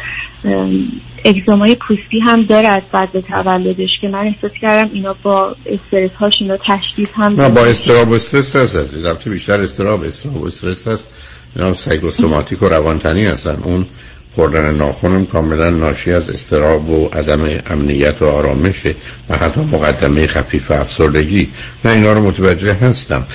اگزامای 1.25 1.75
پوستی 1.87 2.19
هم 2.23 2.43
داره 2.43 2.67
از 2.67 2.83
بعد 2.91 3.11
به 3.11 3.21
تولدش 3.21 3.89
که 4.01 4.07
من 4.07 4.27
احساس 4.27 4.51
کردم 4.61 4.89
اینا 4.93 5.15
با 5.23 5.55
استرس 5.65 6.11
هاش 6.11 6.33
اینا 6.41 6.57
تشدید 6.67 7.09
هم 7.15 7.41
نه 7.41 7.49
با 7.49 7.65
استراب 7.65 8.09
و 8.09 8.13
استرس 8.13 8.55
هست 8.55 8.75
از 8.75 9.19
بیشتر 9.25 9.61
استراب 9.61 10.03
استراب 10.03 10.37
و 10.37 10.47
استرس 10.47 10.87
هست. 10.87 11.15
اینا 11.55 11.73
سایکوستوماتیک 11.73 12.63
و 12.63 12.65
روانتنی 12.65 13.25
هستن. 13.25 13.57
اون 13.63 13.85
خوردن 14.35 14.75
ناخونم 14.75 15.25
کاملا 15.25 15.69
ناشی 15.69 16.11
از 16.11 16.29
استراب 16.29 16.89
و 16.89 17.07
عدم 17.07 17.49
امنیت 17.65 18.21
و 18.21 18.25
آرامشه 18.25 18.95
و 19.29 19.37
حتی 19.37 19.61
مقدمه 19.61 20.27
خفیف 20.27 20.71
افسردگی. 20.71 21.49
نه 21.85 21.91
اینا 21.91 22.13
رو 22.13 22.23
متوجه 22.23 22.73
هستم. 22.73 23.25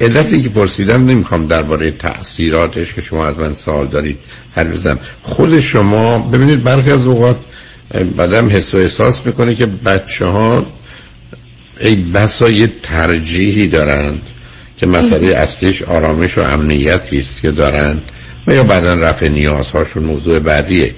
علتی 0.00 0.42
که 0.42 0.48
پرسیدم 0.48 1.04
نمی‌خوام 1.04 1.46
درباره 1.46 1.90
تاثیراتش 1.90 2.94
که 2.94 3.00
شما 3.00 3.26
از 3.26 3.38
من 3.38 3.54
سوال 3.54 3.86
دارید 3.86 4.18
هر 4.56 4.64
بزنم. 4.64 4.98
خود 5.22 5.60
شما 5.60 6.18
ببینید 6.18 6.62
برخی 6.62 6.90
از 6.90 7.06
اوقات 7.06 7.36
بدم 8.18 8.48
حس 8.48 8.74
و 8.74 8.78
احساس 8.78 9.26
می‌کنه 9.26 9.54
که 9.54 9.66
بچه 9.66 10.24
ها 10.24 10.66
ای 11.80 11.94
بسا 11.94 12.50
یه 12.50 12.72
ترجیحی 12.82 13.68
دارند 13.68 14.22
که 14.76 14.86
مسئله 14.86 15.36
اصلیش 15.36 15.82
آرامش 15.82 16.38
و 16.38 16.40
امنیتی 16.40 17.18
است 17.18 17.40
که 17.40 17.50
دارند. 17.50 18.02
و 18.46 18.54
یا 18.54 18.62
بعدا 18.62 18.94
رفع 18.94 19.28
نیازهاشون 19.28 20.04
موضوع 20.04 20.38
بعدیه. 20.38 20.94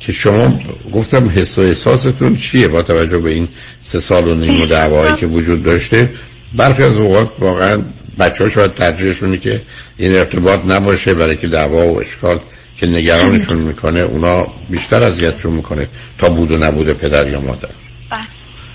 که 0.00 0.12
شما 0.12 0.60
گفتم 0.92 1.28
حس 1.28 1.58
و 1.58 1.60
احساستون 1.60 2.36
چیه 2.36 2.68
با 2.68 2.82
توجه 2.82 3.18
به 3.18 3.30
این 3.30 3.48
سه 3.82 4.00
سال 4.00 4.28
و 4.28 4.34
نیم 4.34 4.62
و 4.72 5.16
که 5.16 5.26
وجود 5.26 5.62
داشته؟ 5.62 6.10
برخی 6.56 6.82
از 6.82 6.96
اوقات 6.96 7.30
واقعا 7.38 7.82
بچه 8.18 8.44
ها 8.44 8.50
شاید 8.50 8.74
ترجیحشونه 8.74 9.38
که 9.38 9.62
این 9.96 10.16
ارتباط 10.16 10.60
نباشه 10.68 11.14
برای 11.14 11.36
که 11.36 11.48
دعوا 11.48 11.86
و 11.86 12.00
اشکال 12.00 12.40
که 12.76 12.86
نگرانشون 12.86 13.56
می‌کنه 13.56 14.00
اونا 14.00 14.46
بیشتر 14.70 15.02
اذیتشون 15.02 15.52
می‌کنه 15.52 15.88
تا 16.18 16.28
بود 16.28 16.50
و 16.50 16.58
نبود 16.58 16.92
پدر 16.92 17.28
یا 17.28 17.40
مادر. 17.40 17.68
بله, 18.10 18.26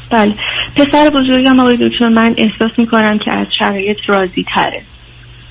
بله. 0.09 0.35
پسر 0.75 1.09
بزرگم 1.09 1.59
آقای 1.59 1.77
دکتر 1.89 2.07
من 2.07 2.35
احساس 2.37 2.71
می‌کنم 2.77 3.19
که 3.19 3.37
از 3.37 3.47
شرایط 3.59 3.97
راضی 4.07 4.45
تره 4.55 4.81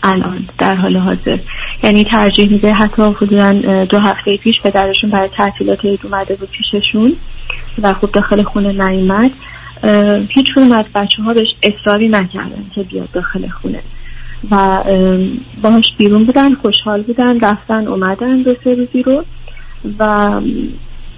الان 0.02 0.48
در 0.59 0.74
حال 0.74 0.97
حاضر. 0.97 1.39
یعنی 1.82 2.05
ترجیح 2.05 2.51
میده 2.51 2.72
حتی 2.72 3.02
حدودا 3.02 3.52
دو 3.85 3.98
هفته 3.98 4.36
پیش 4.36 4.60
پدرشون 4.60 5.10
برای 5.10 5.28
تعطیلات 5.36 5.85
عید 5.85 6.01
اومده 6.05 6.35
بود 6.35 6.48
پیششون 6.51 7.12
و 7.82 7.94
خب 7.94 8.12
داخل 8.12 8.43
خونه 8.43 8.86
نیومد. 8.86 9.31
هیچ 10.28 10.52
کدوم 10.55 10.72
از 10.72 10.85
بچه 10.94 11.22
ها 11.22 11.35
بهش 11.35 11.48
اصراری 11.62 12.09
نکردن 12.09 12.64
که 12.74 12.82
بیاد 12.82 13.10
داخل 13.12 13.48
خونه. 13.48 13.82
و 14.51 14.85
باهاش 15.62 15.85
بیرون 15.98 16.24
بودن 16.24 16.55
خوشحال 16.55 17.02
بودن 17.02 17.40
رفتن 17.40 17.86
اومدن 17.86 18.43
دو 18.43 18.55
سه 18.64 18.74
روزی 18.74 19.02
رو. 19.02 19.24
و 19.98 20.31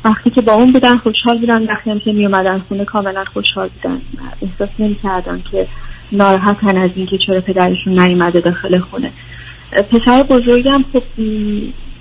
وقتی 0.05 0.31
که 0.31 0.41
با 0.41 0.53
اون 0.53 0.73
بودن 0.73 0.97
خوشحال 0.97 1.39
بودن 1.39 1.67
وقتی 1.67 1.91
هم 1.91 2.01
که 2.01 2.13
می 2.13 2.27
اومدن 2.27 2.59
خونه 2.59 2.85
کاملا 2.85 3.25
خوشحال 3.33 3.69
بودن. 3.69 4.01
احساس 4.43 4.69
نمی 4.79 4.97
کردن 5.03 5.43
که 5.51 5.69
ناراحتن 6.13 6.77
از 6.77 6.91
اینکه 6.95 7.19
چرا 7.27 7.41
پدرشون 7.41 7.99
نیومده 7.99 8.41
داخل 8.41 8.79
خونه. 8.79 9.13
پسر 9.91 10.23
بزرگم 10.23 10.85
خب 10.93 11.03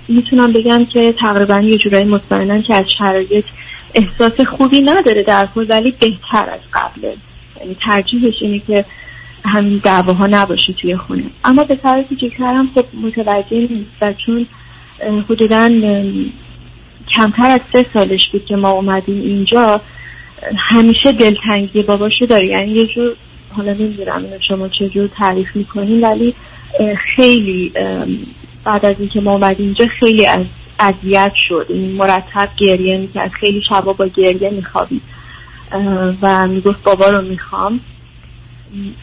می‌تونم 0.08 0.52
بگم 0.52 0.84
که 0.84 1.14
تقریبا 1.20 1.60
یه 1.60 1.78
جورایی 1.78 2.04
مطمئنن 2.04 2.62
که 2.62 2.74
از 2.74 2.84
شرایط 2.98 3.44
احساس 3.94 4.40
خوبی 4.40 4.80
نداره 4.80 5.22
در 5.22 5.48
کل 5.54 5.66
ولی 5.68 5.90
بهتر 5.90 6.50
از 6.50 6.60
قبله. 6.72 7.16
یعنی 7.60 7.76
ترجیحش 7.86 8.34
اینه 8.40 8.58
که 8.58 8.84
همین 9.44 9.80
دعواها 9.84 10.26
نباشه 10.26 10.72
توی 10.72 10.96
خونه. 10.96 11.24
اما 11.44 11.64
پسر 11.64 12.02
کوچیکترم 12.02 12.70
خب 12.74 12.84
متوجه 13.02 13.56
نیست 13.56 13.90
و 14.00 14.12
چون 14.26 14.46
حدودا 15.28 15.70
کمتر 17.16 17.50
از 17.50 17.60
سه 17.72 17.86
سالش 17.94 18.28
بود 18.32 18.44
که 18.46 18.56
ما 18.56 18.70
اومدیم 18.70 19.20
اینجا 19.20 19.80
همیشه 20.68 21.12
دلتنگی 21.12 21.82
باباشو 21.82 22.26
داره. 22.26 22.46
یعنی 22.46 22.72
یه 22.72 22.86
جور 22.86 23.12
حالا 23.50 23.72
نمی‌دونم 23.72 24.22
شما 24.48 24.68
چجور 24.68 25.06
تعریف 25.06 25.56
می‌کنین 25.56 26.04
ولی 26.04 26.34
خیلی 27.16 27.72
بعد 28.64 28.84
از 28.84 28.96
اینکه 28.98 29.20
ما 29.20 29.32
اومدیم 29.32 29.66
اینجا 29.66 29.86
خیلی 30.00 30.26
از 30.26 30.46
اذیت 30.80 31.32
شد. 31.48 31.66
این 31.68 31.92
مرتب 31.92 32.48
گریه 32.58 32.98
می‌کرد. 32.98 33.30
خیلی 33.40 33.62
شبا 33.68 33.92
با 33.92 34.06
گریه 34.06 34.50
میخوابید. 34.50 35.02
و 36.22 36.46
می‌گفت 36.46 36.82
بابا 36.82 37.10
رو 37.10 37.22
می‌خوام. 37.22 37.80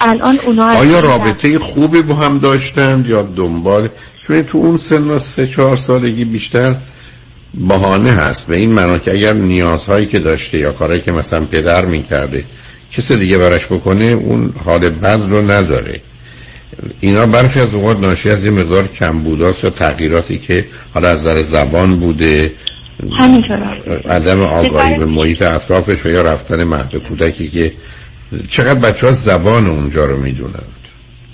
الان 0.02 0.40
اونا 0.46 0.66
آیا 0.66 1.00
رابطه 1.00 1.60
خوبی 1.60 2.02
با 2.02 2.16
هم 2.16 2.40
داشتند 2.40 3.08
یا 3.08 3.22
دنبال 3.22 3.90
چون 4.22 4.44
تو 4.44 4.58
اون 4.58 4.78
سن 4.78 5.18
سه 5.18 5.48
چهار 5.48 5.76
سالگی 5.76 6.26
بیشتر 6.26 6.76
بهانه 7.54 8.12
هست. 8.12 8.48
به 8.48 8.56
این 8.56 8.72
معنا 8.72 8.98
که 8.98 9.12
اگر 9.12 9.34
نیازهایی 9.34 10.06
که 10.06 10.20
داشته 10.20 10.58
یا 10.58 10.72
کارهایی 10.72 11.02
که 11.02 11.12
مثلا 11.12 11.46
پدر 11.46 11.86
می‌کرده 11.86 12.46
کسی 12.92 13.16
دیگه 13.16 13.38
براش 13.38 13.66
بکنه 13.66 14.06
اون 14.06 14.54
حال 14.66 14.90
بد 14.90 15.20
رو 15.30 15.52
نداره. 15.52 16.02
اینا 17.00 17.26
برخی 17.26 17.60
از 17.60 17.74
اوقات 17.74 18.00
ناشی 18.00 18.30
از 18.30 18.46
یه 18.46 18.52
مقدار 18.52 18.88
کم 18.88 19.20
بوداست 19.20 19.64
یا 19.64 19.70
تغییراتی 19.70 20.38
که 20.38 20.66
حالا 20.94 21.10
از 21.10 21.20
نظر 21.20 21.42
زبان 21.42 22.00
بوده 22.00 22.54
عدم 24.06 24.42
آگاهی 24.42 24.98
به 24.98 25.06
محیط 25.06 25.42
اطرافش 25.42 26.06
و 26.06 26.10
یا 26.10 26.22
رفتن 26.22 26.64
مهد 26.64 26.96
کودکی 26.96 27.48
که 27.48 27.72
چقدر 28.50 28.80
بچه 28.80 29.06
ها 29.08 29.12
زبان 29.12 29.68
اونجا 29.68 30.06
رو 30.06 30.18
می‌دونند 30.18 30.79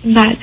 بله. 0.05 0.37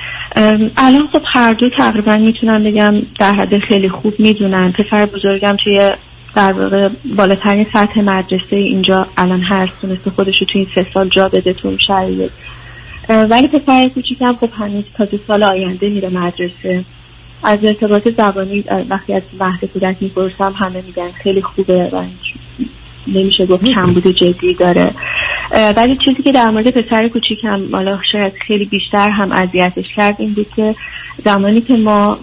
الان 0.77 1.07
خب 1.07 1.21
هر 1.33 1.53
دو 1.53 1.69
تقریبا 1.69 2.17
می‌تونم 2.17 2.63
بگم 2.63 2.93
در 3.19 3.33
حد 3.33 3.57
خیلی 3.57 3.89
خوب 3.89 4.13
می‌دونن. 4.19 4.71
پسر 4.71 5.05
بزرگم 5.05 5.57
توی 5.63 5.91
در 6.35 6.51
واقع 6.51 6.89
بالاترین 7.17 7.65
سطح 7.73 8.01
مدرسه 8.01 8.55
اینجا 8.55 9.07
الان 9.17 9.41
هست. 9.41 9.81
تونسته 9.81 10.11
خودش 10.11 10.41
رو 10.41 10.47
توی 10.47 10.61
این 10.61 10.69
سه 10.75 10.87
سال 10.93 11.09
جا 11.09 11.29
بده 11.29 11.53
تو 11.53 11.77
شرایط. 11.77 12.31
ولی 13.09 13.47
پسر 13.47 13.89
کوچیکم 13.89 14.35
خب 14.35 14.49
هنوز 14.53 14.83
تا 14.97 15.05
دو 15.05 15.17
سال 15.27 15.43
آینده 15.43 15.89
میره 15.89 16.09
مدرسه. 16.09 16.85
از 17.43 17.59
ارتباط 17.63 18.07
زبانی 18.17 18.63
وقتی 18.89 19.13
از 19.13 19.21
مهد 19.39 19.65
کودک 19.65 19.95
می‌پرسم 19.99 20.53
همه 20.57 20.83
میگن 20.87 21.11
خیلی 21.11 21.41
خوبه 21.41 21.89
و 21.93 22.03
نمیشه 23.07 23.45
گفت 23.45 23.65
کم 23.65 23.93
بوده 23.93 24.13
جدی 24.13 24.53
داره. 24.53 24.91
ولی 25.51 25.97
چیزی 26.05 26.23
که 26.23 26.31
در 26.31 26.49
مورد 26.49 26.69
پسر 26.69 27.07
کوچیکم 27.07 27.75
حالا 27.75 27.99
شاید 28.11 28.33
خیلی 28.47 28.65
بیشتر 28.65 29.09
هم 29.09 29.31
اذیتش 29.31 29.85
کرد 29.95 30.15
این 30.19 30.33
بود 30.33 30.47
که 30.55 30.75
زمانی 31.25 31.61
که 31.61 31.77
ما 31.77 32.19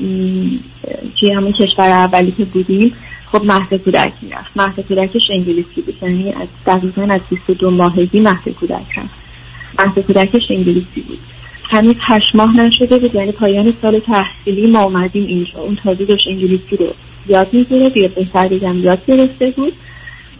توی 1.20 1.32
همون 1.32 1.52
کشور 1.52 1.90
اولی 1.90 2.30
که 2.30 2.44
بودیم 2.44 2.94
خب 3.32 3.44
مهد 3.44 3.74
کودک 3.74 4.12
می‌رفت 4.22 4.56
مهد 4.56 4.80
کودکش 4.80 5.22
انگلیسی 5.30 5.80
بود 5.80 5.96
یعنی 6.02 6.32
از 6.32 6.48
دقیقا 6.66 7.02
از 7.02 7.20
22 7.30 7.70
ماهگی 7.70 8.20
مهد 8.20 8.48
کودک 8.48 8.98
رفت 8.98 9.20
مهد 9.78 10.06
کودکش 10.06 10.42
انگلیسی 10.50 11.00
بود. 11.00 11.18
هنوز 11.70 11.96
هشت 12.00 12.34
ماه 12.34 12.56
نشده 12.56 12.98
بود 12.98 13.14
یعنی 13.14 13.32
پایان 13.32 13.72
سال 13.82 13.98
تحصیلی 13.98 14.66
ما 14.66 14.82
اومدیم 14.82 15.26
اینجا. 15.26 15.60
اون 15.60 15.76
تازه 15.76 16.04
داشت 16.04 16.28
انگلیسی 16.28 16.76
رو 16.76 16.86
یاد 17.28 17.48
می‌گیره 17.52 17.92
یا 17.98 18.08
بهتر 18.08 18.48
بگم 18.48 18.84
یاد 18.84 19.06
گرفته 19.06 19.50
بود 19.50 19.72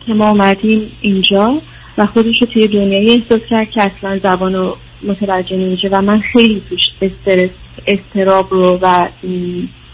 که 0.07 0.15
ما 0.15 0.29
اومدیم 0.29 0.93
اینجا. 1.01 1.63
و 1.99 2.07
خودش 2.07 2.41
رو 2.41 2.47
توی 2.47 2.69
دنیای 2.69 3.11
احساس 3.11 3.41
کرد 3.51 3.71
که 3.71 3.83
اصلا 3.83 4.19
زبان 4.19 4.55
رو 4.55 4.77
متوجه 5.03 5.57
نمیشه 5.57 5.89
و 5.93 6.03
من 6.03 6.21
خیلی 6.21 6.63
توش 6.69 6.81
استرس 7.03 7.51
استراب 7.87 8.51
رو 8.51 8.79
و 8.83 9.09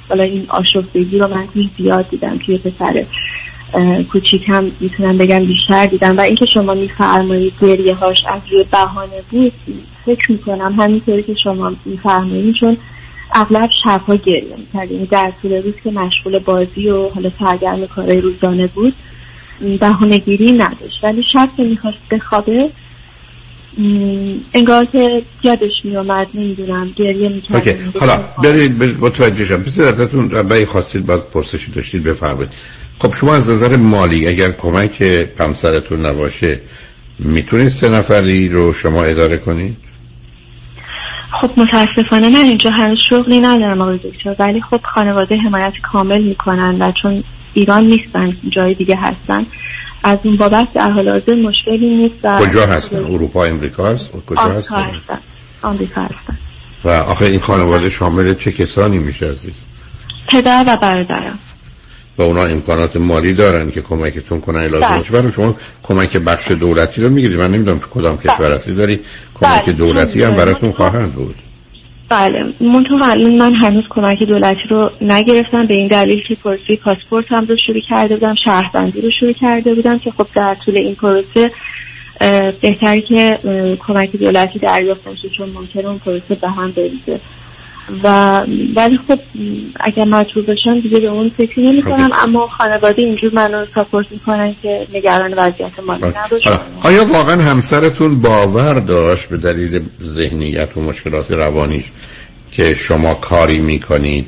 حالا 0.09 0.23
این 0.23 0.47
آشفتگی 0.49 1.19
رو 1.19 1.29
من 1.29 1.47
توی 1.47 1.71
زیاد 1.79 2.09
دیدم 2.09 2.39
توی 2.47 2.59
پسر 2.59 3.05
کوچیکم 4.13 4.71
می‌تونم 4.81 5.19
بگم 5.19 5.45
بیشتر 5.45 5.87
دیدم 5.87 6.17
و 6.17 6.21
اینکه 6.21 6.47
شما 6.55 6.75
میفرمایید 6.75 7.53
گریه 7.61 7.95
هاش 7.95 8.25
از 8.29 8.41
روی 8.51 8.65
بهانه 8.73 9.23
بود 9.31 9.53
فکر 10.07 10.33
می‌کنم 10.33 10.75
همینطوری 10.79 11.23
که 11.23 11.35
شما 11.45 11.73
میفرمایید 11.85 12.55
چون 12.55 12.77
اغلب 13.35 13.71
شبها 13.85 14.17
گریه 14.17 14.57
می‌کرد 14.59 14.91
یعنی 14.91 15.07
در 15.07 15.33
طول 15.43 15.53
روز 15.53 15.75
که 15.85 15.91
مشغول 15.91 16.39
بازی 16.39 16.89
و 16.89 17.09
حالا 17.09 17.31
سرگرم 17.39 17.87
کارهای 17.87 18.21
روزانه 18.21 18.67
بود 18.67 18.95
بهانه 19.81 20.19
گیری 20.19 20.53
نداشت. 20.53 20.97
ولی 21.03 21.23
شب 21.33 21.49
که 21.57 21.63
می‌خواست 21.63 21.99
بخوابه 22.11 22.71
انگار 24.55 24.85
که 24.85 25.23
یادش 25.43 25.73
میومد 25.85 26.27
نمی‌دونم 26.35 26.93
گریه 26.97 27.29
می‌کرد. 27.29 27.97
حالا 28.01 28.19
برید 28.43 28.83
متوجه 29.01 29.45
شم. 29.45 29.63
بسید 29.63 29.85
ازتون 29.85 30.31
ربعی 30.31 30.65
خواستید 30.65 31.07
باز 31.07 31.31
پرسشی 31.31 31.73
داشتید 31.73 32.03
بفرمایید. 32.03 32.51
خب 32.99 33.15
شما 33.15 33.35
از 33.35 33.51
نظر 33.51 33.77
مالی 33.77 34.27
اگر 34.27 34.51
کمک 34.51 35.03
همسرتون 35.41 36.07
نباشه 36.07 36.61
می‌تونید 37.19 37.69
سه 37.69 37.89
نفری 37.89 38.49
رو 38.49 38.73
شما 38.73 39.05
اداره 39.05 39.37
کنید؟ 39.37 39.77
خب 41.41 41.51
متاسفانه 41.57 42.29
من 42.29 42.45
اینجا 42.45 42.71
هنوز 42.71 42.99
شغلی 43.09 43.41
ندارم 43.41 43.81
آقای 43.81 43.99
دکتر. 43.99 44.37
ولی 44.39 44.61
خب 44.61 44.81
خانواده 44.95 45.37
حمایت 45.37 45.73
کامل 45.93 46.23
می‌کنن 46.23 46.83
و 46.83 46.93
چون 47.03 47.25
ایران 47.57 47.85
نیستن 47.85 48.37
جای 48.57 48.75
دیگه 48.75 48.97
هستن. 48.97 49.47
از 50.05 50.19
اون 50.25 50.37
بابت 50.37 50.69
در 50.75 50.91
حال 50.91 51.09
حاضر 51.09 51.35
مشکلی 51.35 51.97
نیست 51.97 52.23
کجا 52.23 52.67
هستن؟ 52.67 52.99
اروپا 52.99 53.45
امریکا 53.45 53.89
هست؟ 53.89 54.11
کجا 54.27 54.41
هستن؟ 54.41 54.83
هستن. 54.83 55.21
آمریکا 55.63 56.01
هستن. 56.01 56.39
و 56.85 56.89
آخه 56.89 57.25
این 57.25 57.41
خانواده 57.41 57.91
شامل 57.91 58.35
چه 58.35 58.53
کسانی 58.53 58.99
میشه 58.99 59.27
عزیز؟ 59.27 59.65
پدر 60.33 60.65
و 60.69 60.77
برادرم 60.77 61.39
و 62.19 62.23
اونا 62.23 62.45
امکانات 62.45 62.97
مالی 62.97 63.35
دارن 63.35 63.71
که 63.71 63.81
کمکتون 63.81 64.41
کنن 64.41 64.67
لازم 64.67 64.89
بله. 64.89 64.99
باشه 64.99 65.13
برای 65.13 65.33
شما 65.33 65.55
کمک 65.83 66.17
بخش 66.17 66.51
دولتی 66.51 67.03
رو 67.03 67.11
می‌گیرید. 67.11 67.39
من 67.39 67.53
نمی‌دونم 67.53 67.79
تو 67.79 67.87
کدام 67.91 68.19
کشور 68.19 68.53
هستی. 68.53 68.75
داری 68.75 69.01
کمک 69.35 69.65
بله. 69.65 69.73
دولتی 69.73 70.23
هم 70.23 70.37
براتون 70.37 70.73
خواهند 70.73 71.13
بود. 71.13 71.37
بله. 72.09 72.55
منطقه 72.61 73.31
من 73.31 73.55
هنوز 73.55 73.85
کمک 73.91 74.23
دولتی 74.23 74.69
رو 74.71 74.91
نگرفتم. 75.01 75.67
به 75.67 75.75
این 75.75 75.89
دلیل 75.89 76.23
که 76.29 76.35
پروسه 76.35 76.77
پاسپورت 76.77 77.25
هم 77.29 77.45
رو 77.45 77.57
شروع 77.67 77.81
کرده 77.91 78.15
بودم. 78.15 78.35
شهروندی 78.35 79.01
رو 79.01 79.11
شروع 79.21 79.33
کرده 79.33 79.75
بودم 79.75 79.99
که 79.99 80.11
خب 80.11 80.27
در 80.35 80.57
طول 80.65 80.77
این 80.77 80.95
پروسه 80.95 81.51
اه، 82.21 82.53
بهتری 82.53 83.03
که 83.03 83.39
کمک 83.87 84.17
دولتی 84.17 84.59
دریافت 84.59 85.09
نشه 85.09 85.29
چون 85.29 85.49
ممکنه 85.49 85.87
اون 85.87 85.99
پروسه 85.99 86.35
به 86.35 86.49
هم 86.49 86.73
بریزه. 86.73 87.21
و 88.03 88.41
ولی 88.77 88.99
خب 89.09 89.19
اگر 89.81 90.05
مجبور 90.05 90.45
بشم 90.45 90.81
دیگه 90.81 91.01
به 91.01 91.07
اون 91.07 91.31
فکر 91.37 91.61
نمی 91.61 91.83
کنم 91.83 92.11
اما 92.23 92.47
خانواده 92.47 93.03
اینجور 93.03 93.35
منو 93.35 93.67
ساپورت 93.75 94.07
می‌کنن 94.11 94.57
که 94.63 94.87
نگران 94.95 95.35
وضعیت 95.35 95.81
مالی 95.87 96.03
نباشم 96.07 96.61
آیا 96.83 97.05
واقعا 97.05 97.43
همسرتون 97.43 98.21
باور 98.21 98.75
داشت 98.75 99.29
به 99.29 99.37
دلیل 99.37 99.81
ذهنیت 100.03 100.77
و 100.77 100.81
مشکلات 100.81 101.31
روانیش 101.31 101.85
که 102.53 102.75
شما 102.75 103.15
کاری 103.15 103.59
می‌کنید 103.59 104.27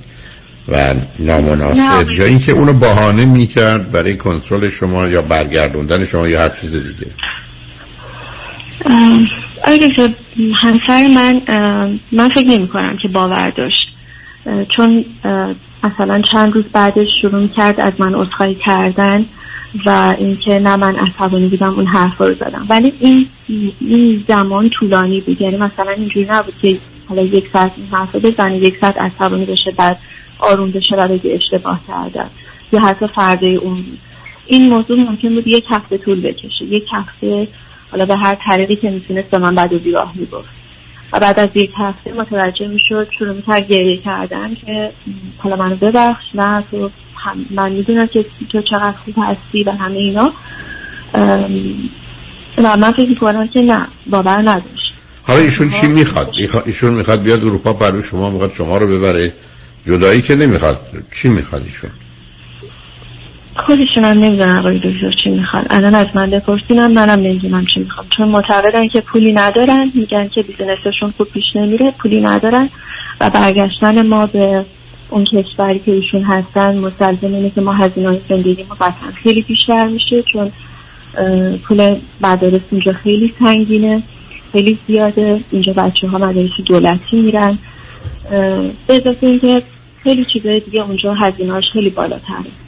و 0.68 0.94
نامناسب. 1.18 2.10
یا 2.10 2.24
اینکه 2.24 2.52
اونو 2.52 2.72
بهانه 2.72 3.24
می‌کرد 3.24 3.92
برای 3.92 4.16
کنترل 4.16 4.68
شما 4.68 5.08
یا 5.08 5.22
برگردوندن 5.22 6.04
شما 6.04 6.28
یا 6.28 6.40
هر 6.40 6.48
چیز 6.48 6.72
دیگه؟ 6.76 7.10
آقای 9.62 9.88
دکتر 9.88 10.08
همسر 10.38 11.08
من 11.08 11.40
من 12.12 12.28
فکر 12.28 12.46
نمی 12.46 12.68
کنم 12.68 12.96
که 12.96 13.08
باور 13.08 13.50
داشت. 13.50 13.88
چون 14.76 15.04
مثلا 15.84 16.22
چند 16.32 16.52
روز 16.52 16.64
بعدش 16.64 17.08
شروع 17.22 17.46
کرد 17.46 17.80
از 17.80 17.92
من 17.98 18.14
عذرخواهی 18.14 18.54
کردن 18.54 19.26
و 19.86 20.14
اینکه 20.18 20.58
نه 20.58 20.76
من 20.76 20.96
عصبانی 20.96 21.48
بودم 21.48 21.74
اون 21.74 21.86
حرفا 21.86 22.24
رو 22.24 22.34
زدم. 22.34 22.66
ولی 22.70 22.92
این 23.00 23.26
این 23.80 24.24
زمان 24.28 24.68
طولانی 24.68 25.20
بود. 25.20 25.40
یعنی 25.40 25.56
مثلا 25.56 25.90
اینجوری 25.90 26.26
نبود 26.30 26.54
که 26.62 26.78
حالا 27.08 27.22
یک 27.22 27.50
ساعت 27.52 27.72
این 27.76 27.86
حرف 27.92 28.14
رو 28.14 28.20
بزنه 28.20 28.56
یک 28.56 28.76
ساعت 28.80 28.98
عصبانی 28.98 29.44
بشه 29.44 29.70
بعد 29.76 29.98
آروم 30.38 30.70
بشه 30.70 30.96
و 30.96 31.08
بگه 31.08 31.30
اشتباه 31.34 31.80
کردم. 31.88 32.30
یا 32.72 32.80
حتی 32.80 33.06
فرده 33.14 33.46
اون. 33.46 33.84
این 34.46 34.68
موضوع 34.68 34.98
ممکن 34.98 35.34
بود 35.34 35.46
یک 35.46 35.64
هفته 35.70 35.98
طول 35.98 36.20
بکشه. 36.20 36.64
یک 36.64 36.84
هفته 36.92 37.48
حالا 37.90 38.06
به 38.06 38.16
هر 38.16 38.38
طریقی 38.46 38.76
که 38.76 38.90
می‌تونست 38.90 39.30
به 39.30 39.38
من 39.38 39.54
بد 39.54 39.72
و 39.72 39.78
بیراه 39.78 40.12
می‌گفت 40.14 40.48
و 41.12 41.20
بعد 41.20 41.40
از 41.40 41.48
یک 41.54 41.70
هفته 41.76 42.12
متوجه 42.12 42.68
می‌شد 42.68 43.08
شروع 43.18 43.32
می‌کرد 43.32 43.68
گریه 43.68 43.96
کردن 43.96 44.54
که 44.54 44.92
حالا 45.38 45.56
منو 45.56 45.76
ببخش 45.76 46.24
نه 46.34 46.64
تو 46.70 46.90
هم 47.16 47.46
من 47.50 47.72
می‌دونم 47.72 48.06
که 48.06 48.24
تو 48.52 48.62
چقدر 48.62 48.94
خوب 49.04 49.14
هستی 49.18 49.62
و 49.62 49.70
همه 49.70 49.96
اینا. 49.96 50.32
و 52.58 52.76
من 52.76 52.92
فکر 52.92 53.08
می‌کنم 53.08 53.48
که 53.48 53.62
نه 53.62 53.86
باور 54.06 54.40
نداشت. 54.40 54.94
حالا 55.22 55.40
ایشون 55.40 55.68
چی 55.68 55.86
می‌خواد 55.86 56.30
ایشون 56.66 56.94
می‌خواد 56.94 57.22
بیاد 57.22 57.40
اروپا 57.40 57.72
برای 57.72 58.02
شما 58.02 58.30
می‌خواد 58.30 58.52
شما 58.52 58.78
رو 58.78 58.86
ببره. 58.98 59.32
جدایی 59.86 60.22
که 60.22 60.34
نمی‌خواد. 60.34 60.80
چی 61.14 61.28
می‌خواد 61.28 61.62
ایشون؟ 61.64 61.90
خودشون 63.66 64.04
هم 64.04 64.18
نمی‌دونن 64.18 64.56
آقای 64.56 64.78
دکتر 64.78 65.12
چی 65.24 65.30
می‌خوان. 65.30 65.66
الان 65.70 65.94
از 65.94 66.06
من 66.14 66.30
بپرسینم 66.30 66.92
منم 66.92 67.20
نمی‌دونم 67.20 67.64
چی 67.64 67.80
می‌خوام. 67.80 68.06
چون 68.16 68.28
معتقدن 68.28 68.88
که 68.88 69.00
پولی 69.00 69.32
ندارن 69.32 69.92
میگن 69.94 70.28
که 70.28 70.42
بیزنسشون 70.42 71.14
خوب 71.16 71.28
پیش 71.28 71.44
نمیره 71.54 71.90
پولی 71.90 72.20
ندارن 72.20 72.68
و 73.20 73.30
برگشتن 73.30 74.06
ما 74.06 74.26
به 74.26 74.64
اون 75.10 75.24
کشوری 75.24 75.78
که 75.78 75.92
ایشون 75.92 76.22
هستن 76.22 76.78
مستلزم 76.78 77.34
اینه 77.34 77.50
که 77.50 77.60
ما 77.60 77.72
هزینه 77.72 78.20
زندگی 78.28 78.62
ما 78.62 78.74
قطعا 78.74 79.10
خیلی 79.22 79.42
بیشتر 79.42 79.86
میشه 79.86 80.22
چون 80.22 80.52
پول 81.62 81.96
مدارس 82.20 82.60
اینجا 82.70 82.92
خیلی 82.92 83.34
سنگینه 83.38 84.02
خیلی 84.52 84.78
زیاده. 84.86 85.40
اینجا 85.50 85.72
بچه 85.72 86.08
ها 86.08 86.18
مدارس 86.18 86.50
دولتی 86.66 87.16
میرن. 87.16 87.58
به 88.86 88.94
اضافه 88.94 89.26
اینکه 89.26 89.62
خیلی 90.02 90.24
چیزای 90.32 90.60
دیگه 90.60 90.82
اونجا 90.82 91.14
هزینهاش 91.14 91.64
خیلی 91.72 91.90
بالاتره. 91.90 92.67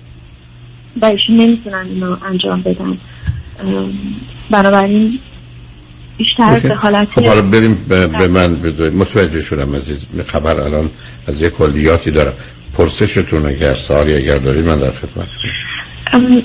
و 1.03 1.05
ایشون 1.05 1.37
نمی‌تونن 1.37 1.87
اینو 1.87 2.17
انجام 2.27 2.63
بدن. 2.63 2.99
بنابراین 4.51 5.19
بیشتر. 6.17 6.59
به 6.59 6.75
حالت 6.75 7.11
خب 7.11 7.25
حالا 7.25 7.43
بریم 7.43 7.85
به, 7.89 8.07
به 8.07 8.29
من 8.29 8.57
بذارید 8.57 8.95
متوجه 8.95 9.41
شدم 9.41 9.77
عزیز 9.77 10.07
خبر. 10.27 10.61
الان 10.61 10.91
از 11.27 11.43
یه 11.43 11.51
کلیاتی 11.51 12.11
دارم. 12.11 12.33
پرسشتون 12.79 13.47
اگر 13.47 13.75
سوالی 13.75 14.15
اگر 14.15 14.39
دارید 14.39 14.65
من 14.65 14.79
در 14.79 14.91
خدمت. 14.91 15.29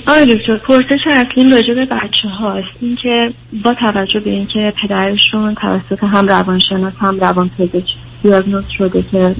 آقای 0.06 0.34
دکتر 0.34 0.56
پرسش 0.56 0.98
اصلی 1.06 1.50
راجع 1.50 1.74
به 1.74 1.84
بچه 1.84 2.28
هاست 2.40 2.66
این 2.80 2.96
که 3.02 3.32
با 3.64 3.74
توجه 3.74 4.20
به 4.20 4.30
اینکه 4.30 4.72
پدرشون 4.82 5.54
توسط 5.54 6.04
هم 6.04 6.28
روانشناس 6.28 6.92
هم 7.00 7.20
روانپزشک 7.20 7.84
دیاگنوز 8.22 8.64
شده 8.78 9.02
که 9.02 9.34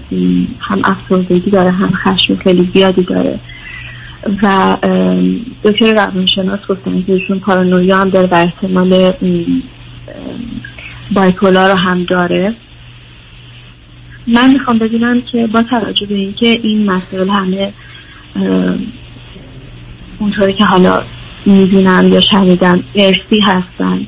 هم 0.61 0.81
افسردگی 0.85 1.51
داره 1.51 1.71
هم 1.71 1.91
خشم 1.91 2.37
خیلی 2.37 2.71
زیادی 2.75 3.03
داره. 3.03 3.39
و 4.43 4.77
دکتر 5.65 5.93
روانشناس 5.95 6.61
گفتن 6.69 7.03
که 7.03 7.13
ایشون 7.13 7.39
پارانویا 7.39 7.99
هم 7.99 8.11
داره 8.11 8.27
و 8.27 8.35
احتمال 8.35 8.93
ام، 8.93 9.13
ام، 9.23 9.63
بایپولا 11.15 11.67
رو 11.73 11.79
هم 11.79 12.05
داره. 12.05 12.55
من 14.27 14.53
می‌خوام 14.53 14.79
بدونم 14.79 15.21
که 15.33 15.47
با 15.47 15.63
توجه 15.63 16.07
به 16.07 16.15
اینکه 16.15 16.47
این 16.47 16.91
مسائل 16.91 17.29
همه 17.29 17.73
اونطوری 20.19 20.53
که 20.53 20.65
حالا 20.65 21.03
می‌دونم 21.47 22.09
یا 22.09 22.21
شنیدم 22.21 22.83
ارسی 22.95 23.41
هستن 23.45 24.07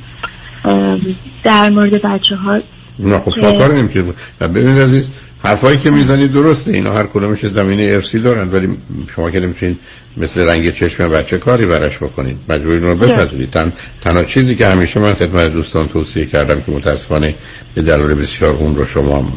در 1.45 1.71
مورد 1.71 2.03
بچه 2.03 2.37
ها 2.37 2.61
نه 2.99 3.19
خب 3.19 3.89
که- 3.89 4.05
و 4.41 4.49
ببینید 4.49 4.79
عزیز 4.79 5.11
حرفایی 5.45 5.79
که 5.79 5.91
می‌زنید 5.91 6.33
درسته 6.33 6.73
اینا 6.73 6.93
هر 6.93 7.07
کدومش 7.07 7.47
زمینه 7.47 7.83
ارسی 7.83 8.19
دارن 8.19 8.51
ولی 8.51 8.69
شما 9.15 9.31
که 9.31 9.41
نمی‌تونید 9.41 9.79
مثل 10.17 10.49
رنگ 10.49 10.71
چشم 10.71 11.09
بچه 11.09 11.39
کاری 11.39 11.67
براش 11.67 11.99
بکنید. 11.99 12.37
مجبورید 12.49 12.85
اون 12.85 13.01
رو 13.01 13.07
بپذیرید. 13.09 13.51
تن 13.51 13.73
تنها 14.01 14.25
چیزی 14.25 14.55
که 14.55 14.67
همیشه 14.67 15.01
من 15.01 15.15
خدمت 15.15 15.53
دوستان 15.53 15.89
توصیه 15.89 16.27
کردم 16.27 16.61
که 16.61 16.73
متاسفانه 16.73 17.35
به 17.75 17.83
دلایل 17.83 18.15
بسیار 18.15 18.51
اون 18.51 18.77
رو 18.77 18.85
شما 18.85 19.33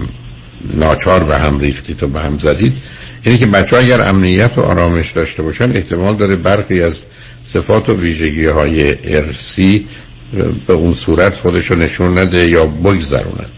ناچار 0.73 1.23
به 1.23 1.37
هم 1.37 1.59
ریختید 1.59 2.03
و 2.03 2.07
به 2.07 2.21
هم 2.21 2.37
زدید 2.37 2.73
اینه 3.23 3.37
که 3.37 3.45
بچه 3.45 3.75
ها 3.75 3.81
اگر 3.81 4.01
امنیت 4.01 4.57
و 4.57 4.61
آرامش 4.61 5.11
داشته 5.11 5.43
باشن 5.43 5.71
احتمال 5.75 6.15
داره 6.15 6.35
برخی 6.35 6.81
از 6.81 6.99
صفات 7.43 7.89
و 7.89 7.95
ویژگی 7.95 8.45
های 8.45 8.95
ارسی 9.15 9.87
به 10.67 10.73
اون 10.73 10.93
صورت 10.93 11.35
خودش 11.35 11.71
رو 11.71 11.77
نشون 11.77 12.17
نده 12.17 12.49
یا 12.49 12.65
بگذرونن 12.65 13.49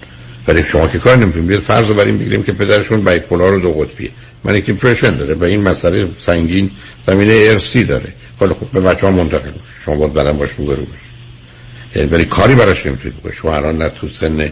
ولی 0.47 0.63
شما 0.63 0.87
که 0.87 0.99
کار 0.99 1.15
نمی‌تونید 1.15 1.47
بیاد 1.47 1.61
فرض 1.61 1.87
رو 1.87 1.93
بریم 1.93 2.17
بگیریم 2.17 2.43
که 2.43 2.51
پدرشون 2.53 3.03
بایپولار 3.03 3.51
رو 3.51 3.59
دو 3.59 3.71
قطبیه. 3.71 4.09
من 4.43 4.59
دیپرشن 4.59 5.15
داره 5.15 5.33
و 5.33 5.43
این 5.43 5.61
مسئله 5.61 6.07
سنگین 6.17 6.71
زمینه 7.07 7.33
ارسی 7.33 7.83
داره. 7.83 8.13
خیلی 8.39 8.53
خوب 8.53 8.71
به 8.71 8.81
بچه 8.81 9.07
ها 9.07 9.13
منتقل 9.13 9.51
شما 9.85 9.95
باید 9.95 10.13
برم 10.13 10.37
باش 10.37 10.51
رو 10.51 10.65
برو 10.65 10.85
یعنی 11.95 12.09
ولی 12.09 12.25
کاری 12.25 12.55
براش 12.55 12.85
نمی‌تونید 12.85 13.17
بکنید. 13.17 13.35
شما 13.35 13.55
الان 13.55 13.77
نه 13.77 13.89
تو 13.89 14.07
سن 14.07 14.51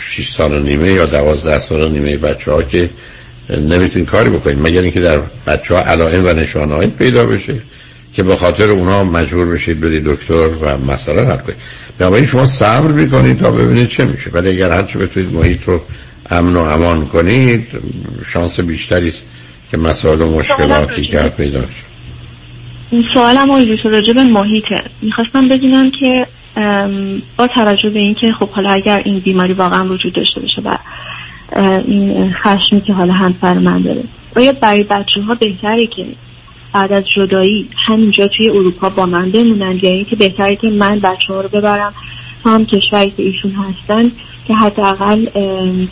6 0.00 0.32
سال 0.32 0.52
و 0.52 0.58
نیمه 0.58 0.88
یا 0.88 1.06
12 1.06 1.58
سال 1.58 1.82
و 1.82 1.88
نیمه 1.88 2.16
بچه 2.16 2.52
ها 2.52 2.62
که 2.62 2.90
نمی‌تونید 3.50 4.08
کاری 4.08 4.30
بکنید. 4.30 4.58
مگر 4.58 4.80
اینکه 4.80 5.00
در 5.00 5.20
بچه 5.46 5.74
ها 5.74 5.80
علائم 5.80 6.26
و 6.26 6.32
نشانه 6.32 6.86
پیدا 6.86 7.26
بشه. 7.26 7.54
که 8.14 8.22
به 8.22 8.36
خاطر 8.36 8.70
اونا 8.70 9.04
مجبور 9.04 9.46
بشید 9.46 9.80
برید 9.80 10.04
دکتر 10.04 10.48
و 10.60 10.78
مسئله 10.78 11.22
حل 11.22 11.36
کنید. 11.36 11.56
بنابراین 11.98 12.26
شما 12.26 12.46
صبر 12.46 12.92
می‌کنید 12.92 13.38
تا 13.38 13.50
ببینید 13.50 13.88
چه 13.88 14.04
میشه. 14.04 14.30
ولی 14.30 14.48
اگر 14.48 14.70
هرچی 14.70 14.98
بتونید 14.98 15.34
محیط 15.34 15.68
رو 15.68 15.80
امن 16.30 16.56
و 16.56 16.58
امان 16.58 17.06
کنید 17.06 17.68
شانس 18.26 18.60
بیشتری 18.60 19.08
است 19.08 19.26
که 19.70 19.76
مسائل 19.76 20.20
و 20.20 20.38
مشکلاتی 20.38 21.06
که 21.06 21.18
پیدا 21.18 21.60
سوالم 23.14 23.50
راجع 23.84 24.12
به 24.12 24.24
محیطه. 24.24 24.76
می‌خواستم 25.02 25.48
بدونم 25.48 25.90
که 26.00 26.26
با 27.36 27.46
توجه 27.54 27.90
به 27.90 27.98
اینکه 27.98 28.32
خب 28.40 28.48
حالا 28.48 28.70
اگر 28.70 29.02
این 29.04 29.18
بیماری 29.18 29.52
واقعا 29.52 29.84
وجود 29.84 30.12
داشته 30.12 30.40
باشه 30.40 30.62
و 30.64 30.76
این 31.86 32.32
خشمی 32.32 32.80
که 32.80 32.92
حالا 32.92 33.12
همسر 33.12 33.54
من 33.54 33.82
داره 33.82 34.02
آیا 34.36 34.52
برای 34.52 34.82
بچه 34.82 35.20
ها 35.26 35.34
بهتره 35.34 35.86
که 35.96 36.06
بعد 36.74 36.92
از 36.92 37.04
جدایی 37.16 37.68
همینجا 37.88 38.28
توی 38.36 38.50
اروپا 38.50 38.88
با 38.88 39.06
من 39.06 39.30
بمونن 39.30 39.78
یا 39.82 39.90
اینکه 39.90 40.16
بهتره 40.16 40.56
که 40.56 40.70
من 40.70 41.00
بچه 41.00 41.32
ها 41.32 41.40
رو 41.40 41.48
ببرم 41.48 41.94
هم 42.44 42.66
کشوری 42.66 43.10
که 43.10 43.22
ایشون 43.22 43.52
هستن 43.52 44.12
که 44.48 44.54
حداقل 44.54 45.26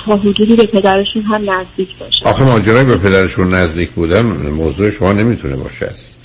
تا 0.04 0.16
حدودی 0.16 0.56
به 0.56 0.66
پدرشون 0.66 1.22
هم 1.22 1.50
نزدیک 1.50 1.88
باشه. 1.98 2.24
آخه 2.24 2.44
ماجرای 2.44 2.84
به 2.84 2.96
پدرشون 2.96 3.54
نزدیک 3.54 3.90
بودن 3.90 4.22
موضوع 4.50 4.90
شما 4.90 5.12
نمی‌تونه 5.12 5.56
باشه 5.56 5.86
عزیز. 5.86 6.16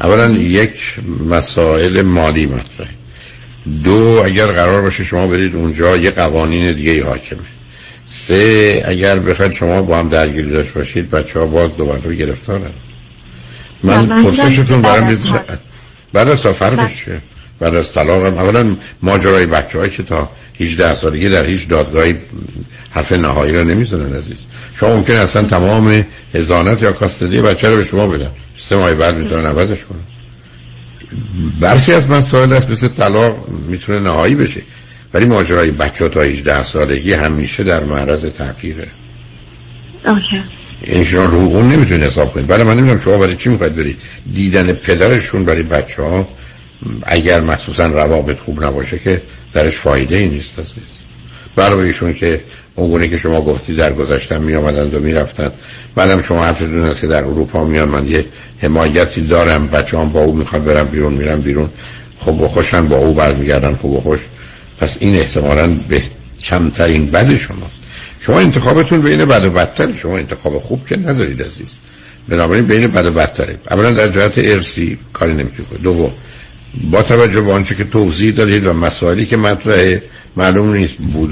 اولا 0.00 0.30
یک 0.30 0.98
مسائل 1.30 2.02
مالی 2.02 2.46
مطرحه. 2.46 2.90
دو 3.84 4.22
اگر 4.24 4.46
قرار 4.46 4.82
باشه 4.82 5.04
شما 5.04 5.26
برید 5.26 5.56
اونجا 5.56 5.96
یه 5.96 6.10
قوانین 6.10 6.72
دیگه 6.72 7.04
حاکمه. 7.04 7.38
سه 8.06 8.82
اگر 8.86 9.18
بخواید 9.18 9.52
شما 9.52 9.82
با 9.82 9.98
هم 9.98 10.08
درگیری 10.08 10.50
داشت 10.50 10.72
باشید 10.72 11.10
بچه 11.10 11.38
ها 11.38 11.46
باز 11.46 11.76
دوباره 11.76 12.14
گرفتارن. 12.14 12.70
من 13.82 14.22
پرسشتون 14.22 14.82
برم 14.82 15.18
بعد 16.12 16.28
از 16.28 16.42
تا 16.42 16.52
فرقش 16.52 17.04
چه 17.04 17.20
بعد 17.60 17.74
از 17.74 17.92
طلاق 17.92 18.24
اولا 18.24 18.76
ماجرای 19.02 19.46
بچه 19.46 19.88
که 19.88 20.02
تا 20.02 20.30
18 20.60 20.94
سالگی 20.94 21.28
در 21.28 21.44
هیچ 21.44 21.68
دادگاهی 21.68 22.16
حرف 22.90 23.12
نهایی 23.12 23.52
رو 23.52 23.64
نمی‌زنن 23.64 24.14
عزیز. 24.14 24.36
شما 24.74 24.96
ممکن 24.96 25.16
اصلا 25.16 25.42
تمام 25.42 26.04
هزانت 26.34 26.82
یا 26.82 26.92
کاستدی 26.92 27.40
بچه 27.40 27.68
رو 27.68 27.76
به 27.76 27.84
شما 27.84 28.06
بدن. 28.06 28.30
سه 28.56 28.76
ماه 28.76 28.94
بعد 28.94 29.16
می‌تونن 29.16 29.46
عوضش 29.46 29.84
کنن. 29.84 29.98
برخی 31.60 31.92
از 31.92 32.10
مسائل 32.10 32.52
است 32.52 32.70
مثل 32.70 32.88
طلاق 32.88 33.48
می‌تونه 33.68 34.00
نهایی 34.00 34.34
بشه. 34.34 34.60
ولی 35.14 35.24
ماجرای 35.24 35.70
بچه 35.70 36.08
تا 36.08 36.20
18 36.20 36.64
سالگی 36.64 37.12
همیشه 37.12 37.64
در 37.64 37.84
معرض 37.84 38.24
تغییره. 38.24 38.88
اوکی. 40.06 40.57
این 40.82 41.04
شما 41.04 41.24
رو 41.24 41.38
اون 41.38 41.68
نمی‌تونید 41.68 42.02
حساب 42.02 42.32
کنید 42.32 42.46
بله 42.46 42.64
من 42.64 42.76
نمی‌دونم 42.76 43.00
شما 43.00 43.18
برای 43.18 43.36
چی 43.36 43.48
می‌خواید 43.48 43.76
برید 43.76 43.98
دیدن 44.34 44.72
پدرشون 44.72 45.44
برای 45.44 45.62
بچه 45.62 46.02
ها 46.02 46.28
اگر 47.02 47.40
مخصوصا 47.40 47.86
روابط 47.86 48.38
خوب 48.38 48.64
نباشه 48.64 48.98
که 48.98 49.22
درش 49.52 49.76
فایده 49.76 50.16
ای 50.16 50.28
نیست 50.28 50.58
عزیز. 50.58 50.98
برای 51.56 51.86
ایشون 51.86 52.14
که 52.14 52.40
اون 52.74 53.08
که 53.08 53.16
شما 53.16 53.40
گفتی 53.40 53.74
در 53.74 53.92
گذشتن 53.92 54.42
می 54.42 54.54
آمدند 54.54 54.94
و 54.94 55.00
می 55.00 55.12
رفتند 55.12 55.52
بعدم 55.94 56.22
شما 56.22 56.44
حرفتون 56.44 56.84
است 56.84 57.00
که 57.00 57.06
در 57.06 57.24
اروپا 57.24 57.64
میان 57.64 57.88
من 57.88 58.08
یه 58.08 58.24
حمایتی 58.58 59.20
دارم. 59.20 59.66
بچه 59.66 59.98
هم 59.98 60.08
با 60.08 60.20
او 60.20 60.34
می‌خواد 60.36 60.64
برم 60.64 60.86
بیرون 60.86 61.12
میرم 61.12 61.40
بیرون. 61.40 61.68
خوب 62.16 62.40
و 62.40 62.48
خوشن 62.48 62.86
با 62.86 62.96
او 62.96 63.14
برمیگردن. 63.14 63.74
خوب 63.74 63.92
و 63.92 64.00
خوش. 64.00 64.20
پس 64.80 64.96
این 65.00 65.16
احتمالا 65.16 65.74
به 65.88 66.02
کمترین 66.44 67.06
بد 67.06 67.34
شماست. 67.34 67.78
شما 68.20 68.40
انتخابتون 68.40 69.00
بین 69.00 69.24
بد 69.24 69.44
و 69.44 69.50
بدتر 69.50 69.92
شما 69.92 70.16
انتخاب 70.16 70.58
خوب 70.58 70.86
که 70.86 70.96
ندارید 70.96 71.42
عزیز. 71.42 71.76
بنابراین 72.28 72.66
بین 72.66 72.86
بد 72.86 73.06
و 73.06 73.10
بدتره. 73.10 73.58
اولا 73.70 73.92
در 73.92 74.08
جهت 74.08 74.38
ارسی 74.38 74.98
کاری 75.12 75.32
نمی‌تونید 75.32 75.82
دوم 75.82 76.12
با 76.90 77.02
توجه 77.02 77.40
به 77.40 77.52
آنچه 77.52 77.74
که 77.74 77.84
توضیح 77.84 78.32
دادید 78.32 78.66
و 78.66 78.72
مسائلی 78.72 79.26
که 79.26 79.36
مطرحه 79.36 80.02
معلوم 80.36 80.74
نیست 80.74 80.94
بود 80.94 81.30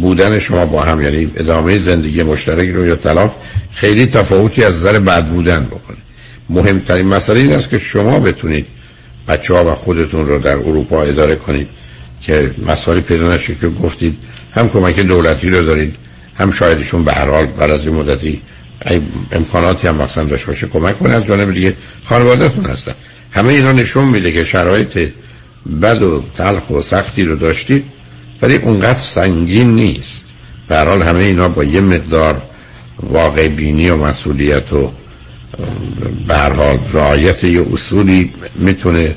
بودن 0.00 0.38
شما 0.38 0.66
با 0.66 0.82
هم 0.82 1.02
یعنی 1.02 1.30
ادامه 1.36 1.78
زندگی 1.78 2.22
مشترک 2.22 2.68
رو 2.68 2.86
یا 2.86 2.96
طلاق 2.96 3.36
خیلی 3.72 4.06
تفاوتی 4.06 4.64
از 4.64 4.74
نظر 4.74 4.98
بد 4.98 5.26
بودن 5.26 5.64
بکنه. 5.64 5.96
مهمترین 6.48 7.06
مسئله 7.06 7.40
این 7.40 7.52
است 7.52 7.70
که 7.70 7.78
شما 7.78 8.18
بتونید 8.18 8.66
بچه 9.28 9.54
ها 9.54 9.72
و 9.72 9.74
خودتون 9.74 10.26
رو 10.26 10.38
در 10.38 10.56
اروپا 10.56 11.02
اداره 11.02 11.34
کنید 11.34 11.68
که 12.22 12.50
مسائلی 12.66 13.00
پیدا 13.00 13.34
نشه 13.34 13.54
که 13.54 13.68
گفتید 13.68 14.16
هم 14.54 14.68
کمک 14.68 15.00
دولتی 15.00 15.50
رو 15.50 15.64
دارید 15.64 15.96
هم 16.38 16.50
شایدشون 16.50 17.04
به 17.04 17.12
هر 17.12 17.30
حال 17.30 17.46
بعد 17.46 17.70
از 17.70 17.86
مدتی 17.88 18.40
امکاناتی 19.32 19.88
هم 19.88 19.96
مثلا 19.96 20.24
داشته 20.24 20.46
باشه 20.46 20.66
کمک 20.66 20.98
کنه. 20.98 21.14
از 21.14 21.26
جانب 21.26 21.54
دیگه 21.54 21.74
خانوادهتون 22.04 22.66
هستن. 22.66 22.94
همه 23.30 23.52
اینا 23.52 23.72
نشون 23.72 24.04
میده 24.04 24.32
که 24.32 24.44
شرایط 24.44 25.10
بد 25.82 26.02
و 26.02 26.24
تلخ 26.36 26.70
و 26.70 26.80
سختی 26.80 27.24
رو 27.24 27.36
داشتید 27.36 27.84
ولی 28.42 28.56
اونقدر 28.56 28.98
سنگین 28.98 29.74
نیست. 29.74 30.24
به 30.68 30.78
حال 30.78 31.02
همه 31.02 31.18
اینا 31.18 31.48
با 31.48 31.64
یه 31.64 31.80
مقدار 31.80 32.42
واقع 33.02 33.48
بینی 33.48 33.90
و 33.90 33.96
مسئولیت 33.96 34.72
و 34.72 34.92
به 36.28 36.36
حال 36.36 36.78
رعایت 36.92 37.44
یه 37.44 37.66
اصولی 37.72 38.32
می‌تونه 38.54 39.14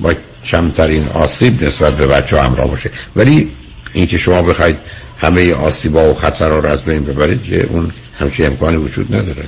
با 0.00 0.14
کمترین 0.44 1.08
آسیب 1.08 1.64
نسبت 1.64 1.96
به 1.96 2.06
بچه 2.06 2.42
همراه 2.42 2.68
باشه. 2.68 2.90
ولی 3.16 3.50
اینکه 3.92 4.16
شما 4.16 4.42
بخواید 4.42 4.76
همه 5.18 5.54
آسیبا 5.54 6.10
و 6.10 6.14
خطرها 6.14 6.58
رو 6.58 6.68
از 6.68 6.84
بین 6.84 7.04
ببرید 7.04 7.42
که 7.42 7.66
اون 7.66 7.90
همچه 8.18 8.44
امکانی 8.44 8.76
وجود 8.76 9.14
نداره 9.14 9.44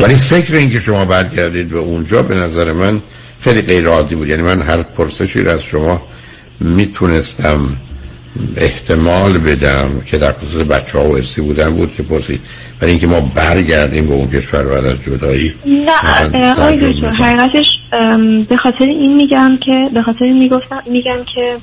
ولی 0.00 0.14
فکر 0.14 0.56
اینکه 0.56 0.80
شما 0.80 1.04
برگردید 1.04 1.68
به 1.68 1.78
اونجا 1.78 2.22
به 2.22 2.34
نظر 2.34 2.72
من 2.72 3.00
خیلی 3.40 3.62
غیر 3.62 3.86
عادی 3.86 4.14
بود. 4.14 4.28
یعنی 4.28 4.42
من 4.42 4.62
هر 4.62 4.82
پرسشی 4.82 5.42
رو 5.42 5.50
از 5.50 5.62
شما 5.62 6.02
می‌تونستم 6.60 7.76
احتمال 8.56 9.38
بدم 9.38 10.02
که 10.06 10.18
در 10.18 10.32
خصوص 10.32 10.66
بچه 10.66 10.98
ها 10.98 11.08
و 11.08 11.14
ارسی 11.14 11.40
بودن 11.40 11.74
بود 11.74 11.94
که 11.94 12.02
پرسید. 12.02 12.40
ولی 12.82 12.90
اینکه 12.90 13.06
ما 13.06 13.20
برگردیم 13.20 14.08
به 14.08 14.14
اون 14.14 14.30
کشور 14.30 14.64
بعد 14.64 14.84
از 14.84 15.04
جدایی. 15.04 15.54
نه 15.66 16.52
آقای 16.52 16.76
حقیقتش 17.02 17.66
به 18.48 18.56
خاطر 18.56 18.84
این 18.84 19.16
میگم 19.16 19.58
که 19.66 19.76
به 19.94 20.02
خاطر 20.02 20.32
می‌گفتم 20.32 20.82
میگم 20.86 21.18
که 21.34 21.56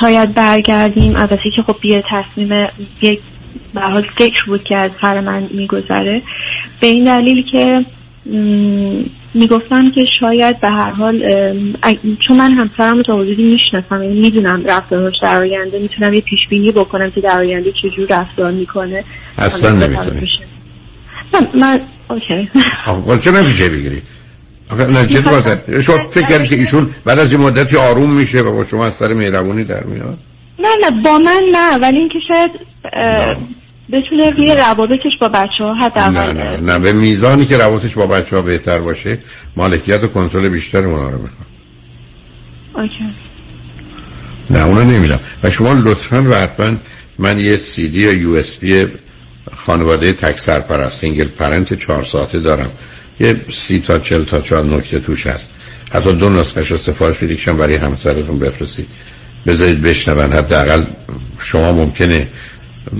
شاید 0.00 0.34
برگردیم. 0.34 1.16
البته 1.16 1.50
که 1.56 1.62
خب 1.62 1.76
یه 1.84 2.02
تصمیم 2.10 2.66
یک 3.02 3.20
به 3.74 3.80
حال 3.80 4.06
فکر 4.18 4.44
بود 4.46 4.64
که 4.64 4.76
از 4.76 4.90
سر 5.00 5.20
من 5.20 5.48
میگذره. 5.50 6.22
به 6.80 6.86
این 6.86 7.04
دلیل 7.04 7.44
که 7.52 7.84
می‌گفتم 9.34 9.90
که 9.90 10.06
شاید 10.20 10.60
به 10.60 10.68
هر 10.68 10.90
حال 10.90 11.22
چون 12.20 12.36
من 12.36 12.52
همسرم 12.52 12.96
رو 12.96 13.02
تا 13.02 13.16
حدودی 13.16 13.42
می‌شناسم 13.42 14.02
یعنی 14.02 14.20
می‌دونم 14.20 14.62
رفتارش 14.66 15.14
در 15.22 15.38
آینده 15.38 15.78
می‌تونم 15.78 16.14
یه 16.14 16.20
پیش 16.20 16.40
بینی 16.50 16.72
بکنم 16.72 17.10
که 17.10 17.20
در 17.20 17.38
آینده 17.38 17.72
چجور 17.82 18.06
رفتار 18.10 18.50
می‌کنه. 18.50 19.04
اصلا 19.38 19.70
نمی‌تونی. 19.70 20.28
من 21.54 21.80
اوکی. 22.10 22.50
آقا 22.86 23.16
چه 23.16 23.30
نمیشه 23.30 23.68
بگیری؟ 23.68 24.02
آقا 24.72 24.84
نه 24.84 25.06
چه 25.06 25.20
بازه 25.20 25.82
شما 25.82 25.98
فکر 26.10 26.46
که 26.46 26.54
ایشون 26.54 26.90
بعد 27.04 27.18
از 27.18 27.32
این 27.32 27.40
مدتی 27.40 27.76
آروم 27.76 28.10
میشه 28.10 28.40
و 28.40 28.52
با 28.52 28.64
شما 28.64 28.86
از 28.86 28.94
سر 28.94 29.12
مهربونی 29.12 29.64
در 29.64 29.84
میاد؟ 29.84 30.18
نه 30.58 30.68
نه 30.82 31.02
با 31.02 31.18
من 31.18 31.42
نه 31.52 31.78
ولی 31.78 31.98
اینکه 31.98 32.18
شاید 32.28 32.50
بتونه 33.92 34.30
روی 34.30 34.54
روابطش 34.54 35.18
با 35.20 35.28
بچه 35.28 35.64
ها 35.64 35.74
حد 35.74 35.98
نه 35.98 36.32
نه 36.32 36.56
نه 36.56 36.78
به 36.78 36.92
میزانی 36.92 37.46
که 37.46 37.58
روابطش 37.58 37.94
با 37.94 38.06
بچه 38.06 38.36
ها 38.36 38.42
بهتر 38.42 38.78
باشه 38.78 39.18
مالکیت 39.56 40.04
و 40.04 40.06
کنترل 40.06 40.48
بیشتر 40.48 40.78
اونا 40.78 41.10
رو 41.10 41.22
می‌خواد. 41.22 41.48
OK. 42.74 43.04
نه 44.50 44.64
اونا 44.64 44.82
نمیدم 44.82 45.20
و 45.42 45.50
شما 45.50 45.72
لطفا 45.72 46.22
و 46.30 46.34
حتما 46.34 46.76
من 47.18 47.40
یه 47.40 47.56
سی 47.56 47.88
دی 47.88 48.00
یا 48.00 48.12
USB 48.12 48.86
خانواده 49.56 50.12
تک 50.12 50.40
سرپرست 50.40 51.00
single 51.00 51.28
parent 51.28 51.74
چهار 51.74 52.02
ساعته 52.02 52.38
دارم. 52.38 52.70
یه 53.20 53.40
سی 53.52 53.80
تا 53.80 53.98
چل 53.98 54.24
تا 54.24 54.40
چهار 54.40 54.64
نکته 54.64 55.00
توش 55.00 55.26
هست. 55.26 55.50
حتی 55.92 56.12
دو 56.12 56.30
نسخه 56.30 56.60
رو 56.60 56.76
سفارش 56.76 57.18
بدیکشم 57.18 57.56
برای 57.56 57.74
همسرتون 57.74 58.38
بفرستید. 58.38 58.86
بذارید 59.46 59.82
بشنون. 59.82 60.32
حداقل 60.32 60.84
شما 61.38 61.72
ممکنه 61.72 62.28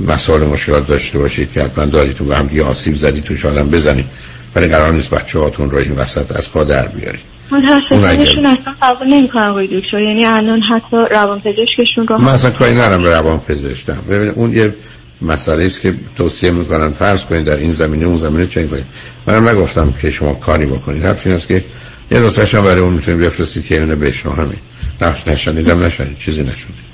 مسائل 0.06 0.46
مشکلات 0.46 0.86
داشته 0.86 1.18
باشید 1.18 1.52
که 1.52 1.62
حتما 1.62 1.84
دارید 1.84 2.16
تو 2.16 2.32
هم 2.32 2.50
آسیب 2.68 2.94
زدی 2.94 3.20
توش 3.20 3.44
آدم 3.44 3.68
بزنید. 3.68 4.06
ولی 4.54 4.66
قرار 4.66 4.92
نیست 4.92 5.10
بچه 5.10 5.38
هاتون 5.38 5.70
رو 5.70 5.78
این 5.78 5.92
وسط 5.92 6.36
از 6.36 6.52
پا 6.52 6.64
در 6.64 6.86
بیارید. 6.86 7.20
متاسفانشون 7.50 8.46
اصلا 8.46 8.74
قبول 8.82 9.08
نمی‌کنن 9.08 9.42
آقای 9.42 9.66
دکتر. 9.66 10.00
یعنی 10.00 10.26
الان 10.26 10.60
حتی 10.62 10.96
روان 11.10 11.40
پزشکشون 11.40 12.06
رو 12.08 12.18
من 12.18 12.32
اصلا 12.32 12.50
کاری 12.50 12.74
نرم 12.74 13.04
روان 13.04 13.40
پزشک 13.40 13.86
ببینید 13.86 14.34
اون 14.36 14.52
یه 14.52 14.74
مسئله 15.22 15.64
است 15.64 15.80
که 15.80 15.94
توصیه 16.16 16.50
می‌کنن 16.50 16.90
فرض 16.90 17.24
کنید 17.24 17.44
در 17.44 17.56
این 17.56 17.72
زمینه 17.72 18.04
اون 18.04 18.16
زمینه 18.16 18.46
چنین 18.46 18.68
کنید 18.68 18.86
منم 19.26 19.48
نگفتم 19.48 19.94
که 20.02 20.10
شما 20.10 20.34
کاری 20.34 20.66
بکنید. 20.66 21.04
حرف 21.04 21.26
این 21.26 21.34
است 21.34 21.48
که 21.48 21.64
یه 22.10 22.18
نسخه 22.18 22.60
برای 22.60 22.80
اون 22.80 22.92
می‌تونید 22.92 23.20
بفرستید 23.20 23.66
که 23.66 23.80
اینو 23.80 23.96
بشنو 23.96 24.32
همین 24.32 24.58
نفس 25.00 25.28
نشنیدم. 25.28 25.82
نشنید 25.82 26.18
چیزی 26.18 26.42
نشده 26.42 26.93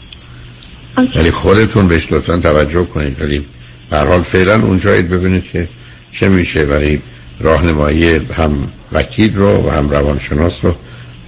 ولی 0.96 1.30
خودتون 1.30 1.88
بهش 1.88 2.12
لطفا 2.12 2.38
توجه 2.38 2.84
کنید. 2.84 3.22
ولی 3.22 3.44
در 3.90 4.06
حال 4.06 4.22
فعلا 4.22 4.62
اونجایید 4.62 5.08
ببینید 5.08 5.44
که 5.44 5.68
چه 6.12 6.28
میشه. 6.28 6.64
ولی 6.64 7.02
راهنمایی 7.40 8.14
هم 8.14 8.68
وکیل 8.92 9.36
رو 9.36 9.66
و 9.66 9.70
هم 9.70 9.90
روانشناس 9.90 10.64
رو 10.64 10.74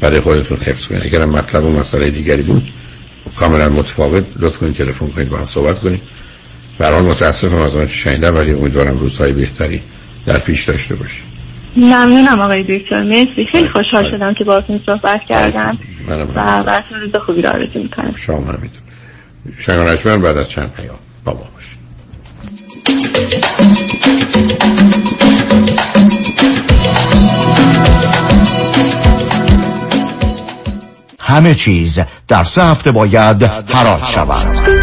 برای 0.00 0.20
خودتون 0.20 0.58
حفظ 0.58 0.86
کنید. 0.86 1.02
اگر 1.04 1.24
مطلب 1.24 1.64
و 1.64 1.70
مسئله 1.70 2.10
دیگری 2.10 2.42
بود 2.42 2.72
کاملا 3.36 3.68
متفاوت. 3.68 4.24
لطف 4.36 4.58
کنید 4.58 4.74
تلفن 4.74 5.06
کنید 5.06 5.28
با 5.28 5.36
هم 5.36 5.46
صحبت 5.46 5.80
کنید. 5.80 6.00
برحال 6.78 7.02
متاسفم 7.02 7.62
از 7.62 7.74
آنچه 7.74 7.96
شنیدم 7.96 8.34
ولی 8.34 8.52
امیدوارم 8.52 8.98
روزهای 8.98 9.32
بهتری 9.32 9.82
در 10.26 10.38
پیش 10.38 10.64
داشته 10.64 10.94
باشید 10.94 11.32
ممنونم 11.76 12.40
آقای 12.40 12.78
دکتر. 12.78 13.02
مرسی. 13.02 13.44
خیلی 13.52 13.68
خوشحال 13.68 14.10
شدم 14.10 14.34
که 14.34 14.44
باهاتون 14.44 14.80
صحبت 14.86 15.20
کردم. 15.28 15.78
و 16.08 16.62
براتون 16.62 17.00
روز 17.00 17.10
خوبی 17.26 17.42
را 17.42 17.50
آرزو 17.50 17.78
می‌کنم. 17.78 18.14
شما 18.16 18.36
همینطور. 18.36 18.81
شنوندگانمان 19.58 20.22
بعد 20.22 20.38
از 20.38 20.48
چند 20.48 20.72
پیام 20.72 20.96
با 21.24 21.35
ما 21.35 21.46
باشید. 21.54 21.78
همه 31.18 31.54
چیز 31.54 32.00
در 32.28 32.44
سه 32.44 32.62
هفته 32.62 32.92
باید 32.92 33.42
حراج 33.42 34.04
شود. 34.04 34.82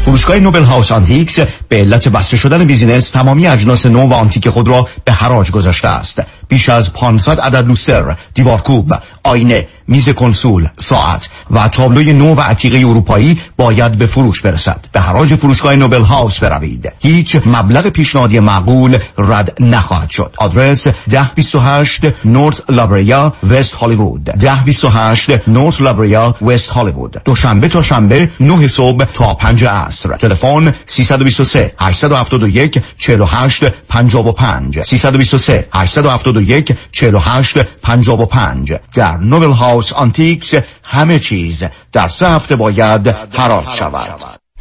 فروشگاه 0.00 0.38
Noble 0.38 0.62
House 0.62 0.92
Antiques 0.92 1.38
به 1.68 1.76
علت 1.76 2.08
بسته 2.08 2.36
شدن 2.36 2.64
business 2.64 3.10
تمامی 3.10 3.46
اجناس 3.46 3.86
نو 3.86 4.08
و 4.08 4.12
آنتیک 4.12 4.48
خود 4.48 4.68
را 4.68 4.88
به 5.04 5.12
حراج 5.12 5.50
گذاشته 5.50 5.88
است. 5.88 6.18
بیش 6.48 6.68
از 6.68 6.92
500 6.92 7.40
عدد 7.40 7.66
لوستر 7.66 8.16
دیوارکوب 8.34 8.92
آینه 9.24 9.66
میز 9.88 10.08
کنسول 10.08 10.68
ساعت 10.78 11.28
و 11.50 11.68
تابلوی 11.68 12.12
نو 12.12 12.34
و 12.34 12.40
عتیقه 12.40 12.78
اروپایی 12.78 13.40
باید 13.56 13.98
به 13.98 14.06
فروش 14.06 14.42
برسد. 14.42 14.84
به 14.92 15.00
حراج 15.00 15.34
فروشگاه 15.34 15.76
Noble 15.76 16.02
House 16.02 16.38
بروید. 16.38 16.92
هیچ 17.00 17.36
مبلغ 17.46 17.88
پیشنهادی 17.88 18.40
معقول 18.40 18.98
رد 19.18 19.56
نخواهد 19.60 20.10
شد. 20.10 20.34
آدرس 20.38 20.86
1028 20.86 22.00
North 22.24 22.62
La 22.68 22.89
Brea 22.89 23.32
West 23.50 23.72
Hollywood. 23.72 24.30
1028 24.30 25.48
North 25.48 25.80
La 25.80 25.99
Brea 25.99 26.36
West 26.42 26.70
Hollywood. 26.70 27.22
دوشنبه 27.24 27.68
تا 27.68 27.82
شنبه 27.82 28.30
9 28.40 28.68
صبح 28.68 29.04
تا 29.04 29.34
5 29.34 29.64
عصر. 29.64 30.16
تلفن 30.16 30.74
323 30.86 31.72
871 31.80 32.82
48 32.98 33.64
55 33.88 34.80
323 34.80 35.68
871 35.72 36.76
48 36.92 37.62
55 37.82 38.72
در 38.94 39.11
Noble 39.16 39.52
House 39.52 39.92
Antiques 39.92 40.54
همه 40.82 41.18
چیز 41.18 41.64
در 41.92 42.08
سه 42.08 42.28
هفته 42.28 42.56
باید 42.56 43.08
حراج 43.08 43.68
شود. 43.70 44.41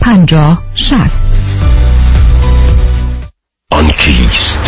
50 0.00 0.62
60 0.74 1.24
آن 3.70 3.90
کیست؟ 3.90 4.58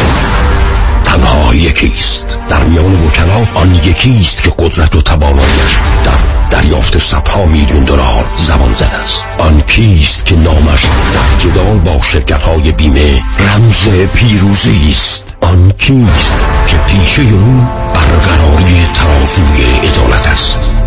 تنها 1.05 1.55
یکیست 1.55 2.39
در 2.49 2.65
میان 2.65 3.05
وکلا 3.05 3.47
آن 3.55 3.75
یکیست 3.75 4.43
که 4.43 4.51
قدرت 4.59 4.97
و 4.97 5.01
توانایش 5.01 5.77
در 6.05 6.49
دریافت 6.51 6.99
صدها 6.99 7.47
میلیون 7.47 7.85
دلار 7.85 8.25
زمان 8.37 8.75
زد 8.75 9.01
است. 9.03 9.27
آن 9.39 9.61
کیست 9.61 10.25
که 10.25 10.37
نامش 10.37 10.83
در 11.15 11.39
جدال 11.39 11.79
با 11.79 12.03
شرکت 12.03 12.43
های 12.43 12.73
بیمه 12.73 13.23
رمز 13.39 13.89
پیروزی 13.89 14.89
است؟ 14.91 15.35
آن 15.41 15.73
کیست 15.73 16.35
که 16.67 16.77
پیشه 16.77 17.23
او 17.23 17.67
برقراری 17.95 18.87
ترازوی 18.95 19.89
عدالت 19.89 20.27
است؟ 20.27 20.76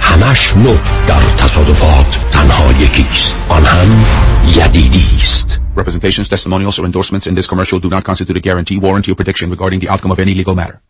همش 0.00 0.56
نو 0.56 0.76
در 1.06 1.20
تصادفات 1.36 2.20
تنها 2.30 2.72
یکیست 2.72 3.36
آن 3.48 3.64
هم 3.64 4.04
یدیدی 4.56 5.06
است 5.16 5.60
Representations, 5.76 6.28
testimonials 6.28 6.78
or 6.78 6.84
endorsements 6.84 7.26
in 7.26 7.34
this 7.34 7.46
commercial 7.46 7.78
do 7.78 7.88
not 7.88 8.02
constitute 8.04 8.36
a 8.36 8.40
guarantee, 8.40 8.76
warranty 8.76 9.12
or 9.12 9.14
prediction 9.14 9.48
regarding 9.50 9.78
the 9.78 9.88
outcome 9.88 10.10
of 10.10 10.18
any 10.18 10.34
legal 10.34 10.54
matter. 10.54 10.80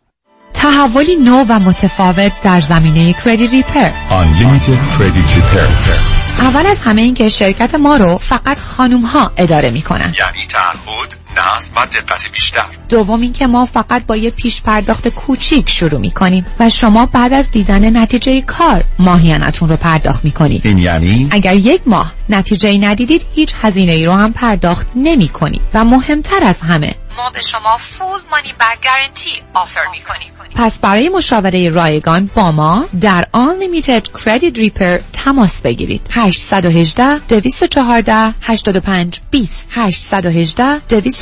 تحولی 0.53 1.15
نو 1.15 1.45
و 1.49 1.59
متفاوت 1.59 2.31
در 2.43 2.61
زمینه 2.61 3.13
کردیت 3.13 3.51
ریپر 3.51 3.89
Unlimited 4.09 4.97
Credit 4.97 5.37
Repair 5.37 6.21
اول 6.39 6.65
از 6.65 6.77
همه 6.77 7.01
این 7.01 7.13
که 7.13 7.29
شرکت 7.29 7.75
ما 7.75 7.95
رو 7.95 8.17
فقط 8.17 8.59
خانوم 8.59 9.01
ها 9.01 9.31
اداره 9.37 9.71
می‌کنن 9.71 10.13
یعنی 10.19 10.47
تعهد 10.49 11.20
نظم 11.37 11.73
و 11.75 11.85
دقت 11.85 12.31
بیشتر. 12.31 12.65
دوم 12.89 13.21
اینکه 13.21 13.47
ما 13.47 13.65
فقط 13.65 14.05
با 14.05 14.15
یه 14.15 14.31
پیش 14.31 14.61
پرداخت 14.61 15.07
کوچیک 15.07 15.69
شروع 15.69 15.99
می‌کنیم 15.99 16.45
و 16.59 16.69
شما 16.69 17.05
بعد 17.05 17.33
از 17.33 17.51
دیدن 17.51 17.97
نتیجه 17.97 18.41
کار 18.41 18.83
ماهیانتون 18.99 19.69
رو 19.69 19.75
پرداخت 19.75 20.23
می‌کنید. 20.25 20.61
این 20.67 20.77
یعنی؟ 20.77 21.27
اگر 21.31 21.55
یک 21.55 21.81
ماه 21.85 22.13
نتیجه 22.29 22.77
ندیدید 22.77 23.21
هیچ 23.35 23.53
هزینه 23.61 23.91
ای 23.91 24.05
رو 24.05 24.13
هم 24.13 24.33
پرداخت 24.33 24.87
نمی 24.95 25.27
کنید 25.27 25.61
و 25.73 25.83
مهمتر 25.85 26.43
از 26.43 26.59
همه 26.59 26.95
ما 27.17 27.29
به 27.29 27.41
شما 27.41 27.77
فول 27.77 28.19
مانی 28.31 28.53
بک 28.59 28.83
گارنتی 28.83 29.41
آفر 29.53 29.81
می‌کنیم. 29.91 30.31
پس 30.55 30.79
برای 30.79 31.09
مشاوره 31.09 31.69
رایگان 31.69 32.29
با 32.35 32.51
ما 32.51 32.85
در 33.01 33.27
Unlimited 33.33 34.19
Credit 34.19 34.55
Repair 34.55 35.01
تماس 35.13 35.61
بگیرید. 35.61 36.01
818 36.11 37.19
214 37.19 38.33
85 38.41 39.19
20 39.31 39.69
818 39.71 40.79
214 40.89 41.20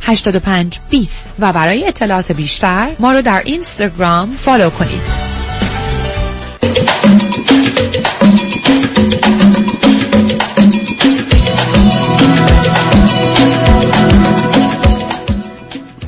85 0.00 0.78
20 0.90 1.24
و 1.38 1.52
برای 1.52 1.88
اطلاعات 1.88 2.32
بیشتر 2.32 2.88
ما 2.98 3.12
رو 3.12 3.22
در 3.22 3.42
اینستاگرام 3.44 4.32
فالو 4.32 4.70
کنید. 4.70 5.30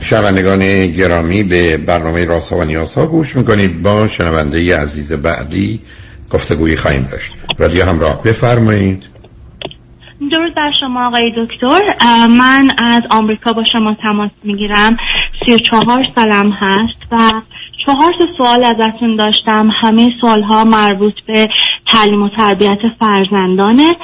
شنوندگان 0.00 0.86
گرامی 0.86 1.42
به 1.42 1.76
برنامه 1.76 2.24
راست 2.24 2.52
و 2.52 2.64
نیاز 2.64 2.94
ها 2.94 3.06
گوش 3.06 3.36
می‌کنید. 3.36 3.82
با 3.82 4.08
شنونده 4.08 4.76
عزیز 4.76 5.12
بعدی 5.12 5.80
گفتگویی 6.30 6.76
خواهیم 6.76 7.08
داشت. 7.10 7.32
رادیو 7.58 7.84
همراه 7.84 8.22
بفرمایید. 8.22 9.11
درود 10.32 10.54
بر 10.54 10.72
شما 10.80 11.06
آقای 11.06 11.32
دکتر 11.36 11.96
من 12.26 12.70
از 12.78 13.02
آمریکا 13.10 13.52
با 13.52 13.64
شما 13.64 13.96
تماس 14.02 14.30
می‌گیرم. 14.44 14.96
سی 15.46 15.54
و 15.54 15.58
چهار 15.58 16.06
سالم 16.14 16.50
هست 16.50 17.02
و 17.12 17.30
چهار 17.86 18.12
سوال 18.38 18.64
ازتون 18.64 19.16
داشتم. 19.16 19.70
همه 19.82 20.10
سوال 20.20 20.42
ها 20.42 20.64
مربوط 20.64 21.14
به 21.26 21.48
تعلیم 21.86 22.22
و 22.22 22.28
تربیت 22.28 22.78
فرزندانه. 23.00 23.94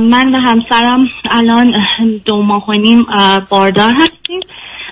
من 0.00 0.34
و 0.34 0.38
همسرم 0.38 1.06
الان 1.30 1.72
دو 2.24 2.42
ماه 2.42 2.68
و 2.68 2.72
نیم 2.72 3.06
باردار 3.50 3.92
هستیم. 3.94 4.40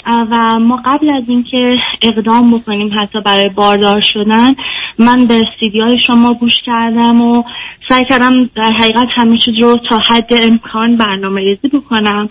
و 0.06 0.58
ما 0.58 0.82
قبل 0.84 1.10
از 1.10 1.22
اینکه 1.28 1.76
اقدام 2.02 2.58
بکنیم 2.58 2.90
حتی 3.00 3.20
برای 3.20 3.48
باردار 3.48 4.00
شدن 4.00 4.52
من 4.98 5.26
به 5.26 5.44
سیدی 5.60 5.80
های 5.80 5.98
شما 6.06 6.34
گوش 6.34 6.52
کردم 6.66 7.20
و 7.20 7.42
سعی 7.88 8.04
کردم 8.04 8.50
در 8.56 8.72
حقیقت 8.78 9.08
همه 9.14 9.38
چیز 9.44 9.54
رو 9.62 9.76
تا 9.88 9.98
حد 9.98 10.30
امکان 10.30 10.96
برنامه 10.96 11.40
ریزی 11.40 11.68
بکنم. 11.68 12.28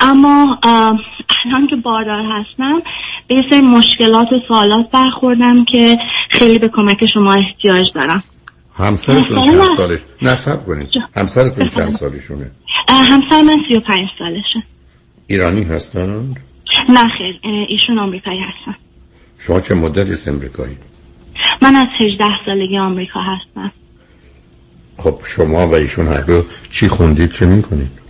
اما 0.00 0.58
الان 0.62 1.66
که 1.70 1.76
باردار 1.76 2.22
هستم 2.24 2.82
به 3.28 3.34
یه 3.50 3.60
مشکلات 3.60 4.32
و 4.32 4.36
سوالات 4.48 4.90
برخوردم 4.90 5.64
که 5.64 5.96
خیلی 6.30 6.58
به 6.58 6.68
کمک 6.68 7.06
شما 7.06 7.34
احتیاج 7.34 7.86
دارم. 7.94 8.22
همسرتون 8.78 9.42
چند 9.42 9.62
سالش؟ 9.76 10.00
نصب 10.22 10.66
کنید. 10.66 10.88
همسرتون 11.16 11.68
چند 11.68 11.90
سالشونه؟ 11.90 12.50
همسر 12.88 13.42
من 13.42 13.56
سی 13.68 13.74
و 13.76 13.80
پنج 13.80 14.08
سالشه. 14.18 14.66
ایرانی 15.26 15.62
هستند؟ 15.62 16.40
نه 16.88 17.08
خیر 17.18 17.40
ایشون 17.68 17.98
آمریکایی 17.98 18.40
هستن. 18.40 18.76
شما 19.38 19.60
چه 19.60 19.74
مدتی 19.74 20.12
است 20.12 20.28
امریکایی؟ 20.28 20.76
من 21.62 21.76
از 21.76 21.86
18 22.00 22.24
سالگی 22.46 22.78
آمریکا 22.78 23.20
هستم 23.20 23.72
خب 24.96 25.18
شما 25.24 25.68
و 25.68 25.74
ایشون 25.74 26.08
هر 26.08 26.20
دو 26.20 26.44
چی 26.70 26.88
خوندید 26.88 27.32
چه 27.32 27.46
می‌کنید؟ 27.46 28.02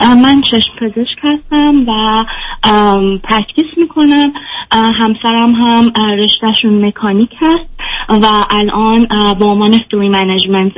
من 0.00 0.42
چشم 0.50 0.72
پزشک 0.80 1.18
هستم 1.22 1.88
و 1.88 2.24
practice 3.22 3.66
می‌کنم 3.76 4.32
همسرم 4.72 5.54
هم 5.54 5.92
رشتهشون 6.18 6.84
مکانیک 6.84 7.30
هست 7.40 7.68
و 8.08 8.26
الان 8.50 9.06
با 9.34 9.46
عنوان 9.46 9.78
store 9.86 10.08
management 10.08 10.72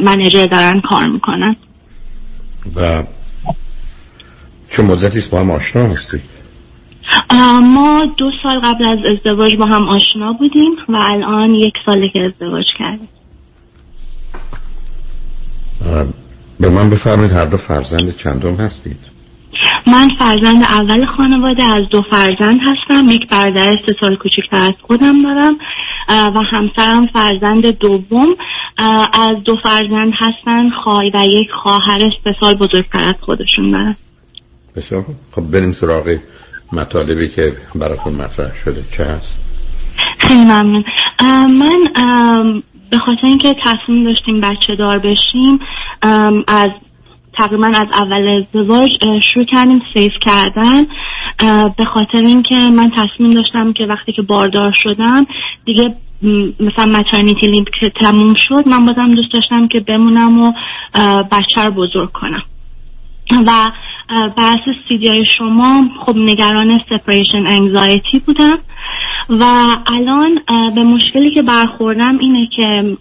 manager 0.00 0.46
دارن 0.46 0.80
کار 0.80 1.08
می‌کنن 1.08 1.56
و 2.76 3.02
چه 4.70 4.82
مدتی 4.82 5.20
با 5.30 5.40
هم 5.40 5.50
آشنا 5.50 5.82
هستید؟ 5.82 6.37
ما 7.62 8.02
دو 8.16 8.30
سال 8.42 8.60
قبل 8.60 8.84
از 8.84 8.98
ازدواج 9.12 9.56
با 9.56 9.66
هم 9.66 9.88
آشنا 9.88 10.32
بودیم 10.32 10.70
و 10.88 10.96
الان 11.10 11.54
یک 11.54 11.74
ساله 11.86 12.08
که 12.12 12.18
ازدواج 12.18 12.66
کردیم. 12.78 13.08
به 16.60 16.68
من 16.68 16.90
بفرمایید 16.90 17.32
هر 17.32 17.44
دو 17.44 17.56
فرزند 17.56 18.16
چندم 18.16 18.54
هستید؟ 18.54 19.18
من 19.86 20.08
فرزند 20.18 20.62
اول 20.62 21.06
خانواده 21.16 21.62
از 21.62 21.88
دو 21.90 22.02
فرزند 22.10 22.60
هستم. 22.60 23.08
یک 23.08 23.28
برادر 23.28 23.76
سه 23.86 23.94
سال 24.00 24.16
کوچکتر 24.16 24.56
از 24.56 24.74
خودم 24.82 25.22
دارم. 25.22 25.56
و 26.08 26.42
همسرم 26.52 27.06
فرزند 27.06 27.66
دوم. 27.66 28.28
از 29.12 29.32
دو 29.44 29.56
فرزند 29.62 30.12
هستن 30.20 30.70
خواهی 30.84 31.10
و 31.14 31.22
یک 31.26 31.48
خواهر 31.62 31.98
سه 31.98 32.34
سال 32.40 32.54
بزرگتر 32.54 33.00
از 33.00 33.14
خودشون 33.20 33.70
دارن. 33.70 33.96
بسیار 34.76 35.04
خب 35.32 35.42
بریم 35.42 35.72
سراغ 35.72 36.16
مطالبی 36.72 37.28
که 37.28 37.56
براتون 37.74 38.14
مطرح 38.14 38.54
شده 38.54 38.82
چه 38.96 39.04
هست 39.04 39.38
خیلی 40.18 40.44
ممنون. 40.44 40.84
من 41.48 41.78
به 42.90 42.98
خاطر 42.98 43.26
اینکه 43.26 43.54
تصمیم 43.64 44.04
داشتیم 44.04 44.40
بچه 44.40 44.76
دار 44.78 44.98
بشیم 44.98 45.58
از 46.48 46.70
تقریبا 47.32 47.66
از 47.66 47.86
اول 47.92 48.42
ازدواج 48.42 48.90
شروع 49.22 49.44
کردیم 49.44 49.82
سیف 49.94 50.12
کردن. 50.20 50.84
به 51.76 51.84
خاطر 51.84 52.18
اینکه 52.18 52.54
من 52.54 52.90
تصمیم 52.90 53.30
داشتم 53.30 53.72
که 53.72 53.84
وقتی 53.84 54.12
که 54.12 54.22
باردار 54.22 54.72
شدم 54.72 55.26
دیگه 55.64 55.94
مثلا 56.60 56.86
مترنیتی 56.98 57.46
لیمپ 57.46 57.68
که 57.80 57.90
تموم 57.90 58.34
شد 58.34 58.68
من 58.68 58.86
بازم 58.86 59.14
دوست 59.14 59.32
داشتم 59.32 59.68
که 59.68 59.80
بمونم 59.80 60.40
و 60.40 60.52
بچه 61.32 61.64
رو 61.64 61.70
بزرگ 61.70 62.12
کنم. 62.12 62.42
و 63.46 63.70
بحث 64.36 64.60
سیدیای 64.88 65.24
شما 65.24 65.84
خب 66.06 66.16
نگران 66.16 66.80
سپریشن 66.90 67.46
انگزایتی 67.46 68.18
بودم 68.26 68.58
و 69.28 69.44
الان 69.94 70.38
به 70.74 70.82
مشکلی 70.82 71.30
که 71.30 71.42
برخوردم 71.42 72.18
اینه 72.18 72.48
که 72.56 72.96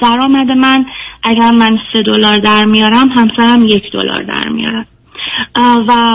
درآمد 0.00 0.50
من 0.50 0.84
اگر 1.22 1.50
من 1.50 1.78
سه 1.92 2.02
دلار 2.02 2.38
در 2.38 2.64
میارم 2.64 3.08
همسرم 3.08 3.66
یک 3.66 3.82
دلار 3.92 4.22
در 4.22 4.48
میارم 4.48 4.86
و 5.88 6.14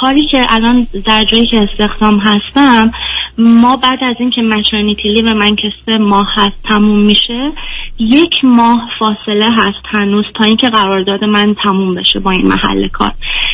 کاری 0.00 0.26
که 0.30 0.46
الان 0.48 0.86
در 1.06 1.24
جایی 1.24 1.46
که 1.46 1.66
استخدام 1.70 2.18
هستم 2.18 2.92
ما 3.38 3.76
بعد 3.76 3.98
از 4.02 4.16
اینکه 4.20 4.42
مشرنیتی 4.42 5.08
لیو 5.08 5.34
من 5.34 5.56
که 5.56 5.68
سه 5.86 5.98
ماه 5.98 6.26
هست 6.34 6.54
تموم 6.68 7.00
میشه 7.00 7.52
یک 7.98 8.44
ماه 8.44 8.88
فاصله 8.98 9.50
هست 9.52 9.82
هنوز 9.84 10.24
تا 10.38 10.44
اینکه 10.44 10.70
قرارداد 10.70 11.24
من 11.24 11.54
تموم 11.64 11.94
بشه 11.94 12.20
با 12.20 12.30
این 12.30 12.46
محل 12.46 12.88
کار. 12.88 13.10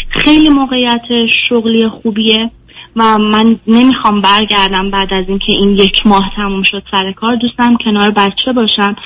خیلی 0.09 0.49
موقعیت 0.49 1.03
شغلی 1.49 1.89
خوبیه. 1.89 2.51
و 2.97 3.19
من 3.19 3.59
نمی‌خوام 3.67 4.21
برگردم 4.21 4.91
بعد 4.91 5.09
از 5.13 5.25
اینکه 5.29 5.53
این 5.53 5.71
یک 5.71 6.07
ماه 6.07 6.25
تموم 6.37 6.63
شد 6.63 6.83
سر 6.91 7.13
کار 7.13 7.37
دوستم 7.37 7.77
کنار 7.85 8.11
بچه 8.11 8.53
باشم. 8.53 8.97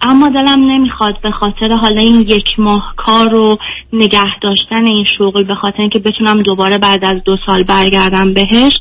اما 0.00 0.28
دلم 0.28 0.70
نمی‌خواد 0.70 1.20
به 1.22 1.30
خاطر 1.30 1.68
حالا 1.80 2.00
این 2.00 2.20
یک 2.20 2.48
ماه 2.58 2.94
کار 2.96 3.30
رو 3.30 3.58
نگه 3.92 4.40
داشتن 4.42 4.86
این 4.86 5.04
شغل 5.18 5.44
به 5.44 5.54
خاطر 5.54 5.80
اینکه 5.80 5.98
بتونم 5.98 6.42
دوباره 6.42 6.78
بعد 6.78 7.04
از 7.04 7.16
دو 7.24 7.36
سال 7.46 7.62
برگردم 7.62 8.34
بهش 8.34 8.80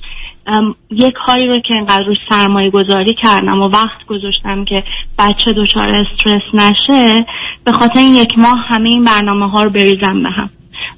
یک 0.92 1.14
کاری 1.26 1.48
رو 1.48 1.60
که 1.60 1.76
انقدر 1.76 2.06
روش 2.08 2.18
سرمایه 2.30 2.70
گذاری 2.70 3.14
کردم 3.14 3.62
و 3.62 3.68
وقت 3.68 4.06
گذاشتم 4.08 4.66
که 4.66 4.84
بچه 5.20 5.54
دچار 5.54 5.94
استرس 5.94 6.42
نشه 6.54 7.26
به 7.64 7.72
خاطر 7.72 8.00
این 8.00 8.16
یک 8.16 8.40
ماه 8.40 8.58
همه 8.68 8.90
این 8.90 9.04
برنامه 9.04 9.50
ها 9.50 9.64
رو 9.64 9.70
بریزم 9.70 10.24
به 10.24 10.30
هم. 10.30 10.50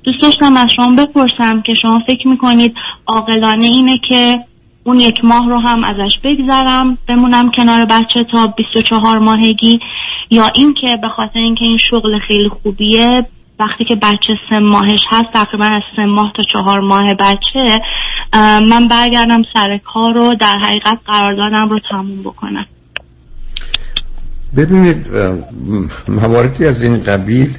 دوست 0.05 0.21
داشتم 0.21 0.57
از 0.57 0.69
شما 0.75 0.95
بپرسم 0.95 1.61
که 1.61 1.73
شما 1.81 1.99
فکر 2.07 2.27
می‌کنید 2.27 2.73
عاقلانه 3.07 3.65
اینه 3.65 3.97
که 4.09 4.39
اون 4.83 4.99
یک 4.99 5.25
ماه 5.25 5.49
رو 5.49 5.59
هم 5.59 5.83
ازش 5.83 6.19
بگذرم 6.23 6.97
بمونم 7.07 7.51
کنار 7.51 7.85
بچه 7.85 8.23
تا 8.31 8.47
24 8.47 9.19
ماهگی؟ 9.19 9.79
یا 10.31 10.51
اینکه 10.55 10.97
به 11.01 11.07
خاطر 11.15 11.39
اینکه 11.39 11.65
این 11.65 11.77
شغل 11.89 12.19
خیلی 12.27 12.49
خوبیه 12.49 13.27
وقتی 13.59 13.85
که 13.85 13.95
بچه 13.95 14.33
سه 14.49 14.59
ماهش 14.59 15.01
هست 15.09 15.25
تقریبا 15.33 15.65
از 15.65 15.81
سه 15.95 16.05
ماه 16.05 16.33
تا 16.35 16.43
چهار 16.43 16.79
ماه 16.79 17.13
بچه 17.13 17.81
من 18.69 18.87
برگردم 18.87 19.41
سر 19.53 19.79
کار 19.93 20.13
رو 20.13 20.33
در 20.41 20.57
حقیقت 20.57 20.99
قراردادم 21.05 21.69
رو 21.69 21.79
تموم 21.89 22.21
بکنم. 22.21 22.65
ببینید 24.57 25.07
مواردی 26.07 26.65
از 26.65 26.83
این 26.83 27.03
قبیل 27.03 27.57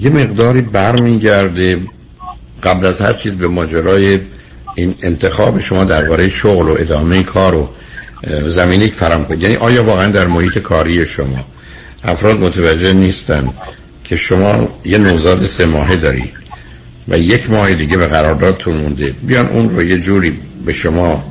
یه 0.00 0.10
مقداری 0.10 0.60
برمیگرده 0.60 1.80
قبل 2.62 2.86
از 2.86 3.00
هر 3.00 3.12
چیز 3.12 3.36
به 3.36 3.48
ماجرای 3.48 4.18
این 4.74 4.94
انتخاب 5.02 5.58
شما 5.58 5.84
درباره 5.84 6.28
شغل 6.28 6.68
و 6.68 6.76
ادامه 6.78 7.22
کار 7.22 7.54
و 7.54 7.68
زمینی 8.50 8.88
فرام 8.88 9.24
کنید. 9.24 9.42
یعنی 9.42 9.56
آیا 9.56 9.84
واقعا 9.84 10.12
در 10.12 10.26
محیط 10.26 10.58
کاری 10.58 11.06
شما 11.06 11.46
افراد 12.04 12.38
متوجه 12.40 12.92
نیستن 12.92 13.52
که 14.04 14.16
شما 14.16 14.68
یه 14.84 14.98
نوزاد 14.98 15.46
سه 15.46 15.66
ماهه 15.66 15.96
داری 15.96 16.32
و 17.08 17.18
یک 17.18 17.50
ماه 17.50 17.74
دیگه 17.74 17.96
به 17.96 18.06
قراردادتون 18.06 18.76
مونده؟ 18.76 19.14
بیان 19.22 19.46
اون 19.46 19.68
رو 19.68 19.82
یه 19.82 19.98
جوری 19.98 20.38
به 20.66 20.72
شما 20.72 21.24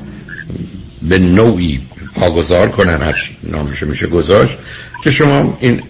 به 1.01 1.19
نوعی 1.19 1.81
پاگذار 2.15 2.69
کنن 2.69 3.01
هر 3.01 3.31
نامشه 3.43 3.85
میشه 3.85 4.07
گذاشت 4.07 4.57
که 5.03 5.11
شما 5.11 5.57
این 5.59 5.81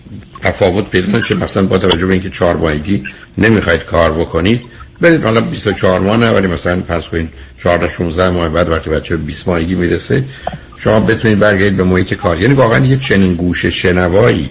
تفاوت 0.42 0.90
پیدا 0.90 1.18
نشه 1.18 1.36
مثلا 1.36 1.66
با 1.66 1.78
توجه 1.78 2.06
به 2.06 2.14
اینکه 2.14 2.30
چهار 2.30 2.58
ماهگی 2.58 3.04
نمی‌خواید 3.38 3.84
کار 3.84 4.12
بکنید 4.12 4.62
برید 5.02 5.24
حالا 5.24 5.42
24 5.42 6.00
ماه 6.00 6.18
نه 6.18 6.32
ولی 6.32 6.48
مثلا 6.48 6.82
پس 6.82 7.08
کنید 7.08 7.30
14 7.58 7.90
16 7.90 8.30
ماه 8.30 8.50
بعد 8.50 8.70
وقتی 8.70 8.90
بچه 8.90 9.18
20 9.18 9.48
ماهگی 9.48 9.76
می‌رسه 9.76 10.24
شما 10.78 11.00
بتونید 11.00 11.40
برگردید 11.40 11.78
به 11.78 11.84
محیط 11.84 12.14
کار. 12.14 12.42
یعنی 12.42 12.54
واقعا 12.54 12.86
یه 12.86 12.98
چنین 12.98 13.36
گوش 13.36 13.66
شنوایی 13.66 14.50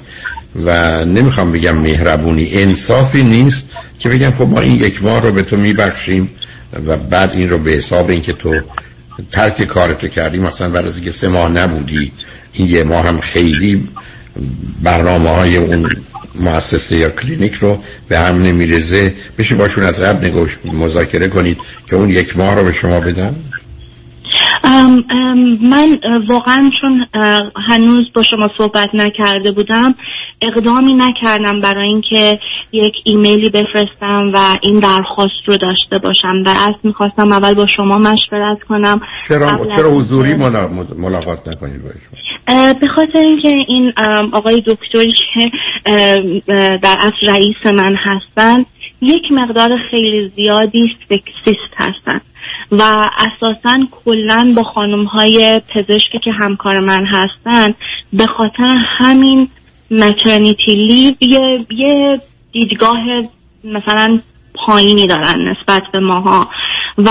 و 0.65 1.05
نمی‌خوام 1.05 1.53
بگم 1.53 1.77
مهربونی 1.77 2.49
انصافی 2.53 3.23
نیست 3.23 3.69
که 3.99 4.09
بگم 4.09 4.31
خب 4.31 4.49
ما 4.49 4.61
این 4.61 4.75
یک 4.75 5.03
ماه 5.03 5.23
رو 5.23 5.33
به 5.33 5.43
تو 5.43 5.57
میبخشیم 5.57 6.31
و 6.87 6.97
بعد 6.97 7.33
این 7.33 7.51
رو 7.51 7.59
به 7.59 7.71
حساب 7.71 8.11
اینکه 8.11 8.33
تو 8.33 8.61
ترک 9.33 9.63
کارتو 9.63 10.09
کردی. 10.09 10.39
مثلا 10.39 10.69
برای 10.69 11.01
که 11.01 11.11
سه 11.11 11.29
ماه 11.29 11.53
نبودی 11.53 12.13
این 12.53 12.69
یه 12.69 12.83
ماه 12.83 13.07
هم 13.07 13.21
خیلی 13.21 13.89
برنامه 14.83 15.31
های 15.31 15.57
اون 15.57 15.91
مؤسسه 16.35 16.97
یا 16.97 17.11
کلینیک 17.11 17.55
رو 17.55 17.79
به 18.09 18.19
هم 18.19 18.43
نمی‌ریزه 18.43 19.15
بشه 19.39 19.55
باشون 19.55 19.85
از 19.85 20.01
قبل 20.01 20.27
negotiate 20.27 20.59
مذاکره 20.65 21.29
کنید 21.29 21.59
که 21.91 21.97
اون 21.97 22.11
یک 22.11 22.37
ماه 22.37 22.55
رو 22.55 22.65
به 22.65 22.73
شما 22.73 23.01
بدن. 23.01 23.37
ام، 24.65 25.05
ام، 25.11 25.39
من 25.69 25.99
واقعا 26.29 26.71
چون 26.81 27.07
هنوز 27.69 28.05
با 28.15 28.23
شما 28.23 28.51
صحبت 28.59 28.91
نکرده 28.95 29.53
بودم 29.53 29.95
اقدامی 30.43 30.93
نکردم 30.93 31.61
برای 31.61 31.89
اینکه 31.89 32.39
یک 32.73 32.95
ایمیلی 33.05 33.51
بفرستم 33.51 34.31
و 34.35 34.39
این 34.63 34.79
درخواست 34.79 35.33
رو 35.47 35.57
داشته 35.57 35.99
باشم 35.99 36.43
و 36.45 36.49
از 36.49 36.75
می‌خواستم 36.83 37.33
اول 37.33 37.55
با 37.55 37.67
شما 37.67 37.99
مشورت 37.99 38.59
کنم. 38.69 39.01
چرا 39.29 39.67
چرا 39.77 39.91
حضوری 39.91 40.35
ملا- 40.35 40.69
ملاقات 40.99 41.49
نکنید 41.49 41.81
اه، 42.49 42.75
به 42.75 42.87
خاطر 42.97 43.19
اینکه 43.19 43.55
این 43.69 43.93
آقای 44.33 44.63
دکتری 44.67 45.13
که 45.35 45.51
در 46.83 46.97
اصل 46.99 47.31
رئیس 47.31 47.67
من 47.67 47.97
هستن 48.05 48.65
یک 49.03 49.23
مقدار 49.31 49.71
خیلی 49.91 50.33
زیادی 50.37 50.89
سکسیست 51.09 51.75
هستن. 51.77 52.21
و 52.73 53.11
اساسا 53.19 53.79
کلا 54.05 54.53
با 54.57 54.63
خانم 54.63 55.05
های 55.05 55.61
پزشکی 55.75 56.19
که 56.25 56.31
همکار 56.33 56.81
من 56.81 57.07
هستن 57.07 57.75
به 58.13 58.27
خاطر 58.27 58.81
همین 58.99 59.49
maternity 59.91 60.75
leave 60.75 61.15
یه, 61.21 61.67
یه 61.71 62.21
دیدگاه 62.53 62.99
مثلا 63.65 64.21
پایینی 64.55 65.07
دارن 65.07 65.49
نسبت 65.49 65.83
به 65.93 66.01
ماها. 66.01 66.49
و 66.99 67.11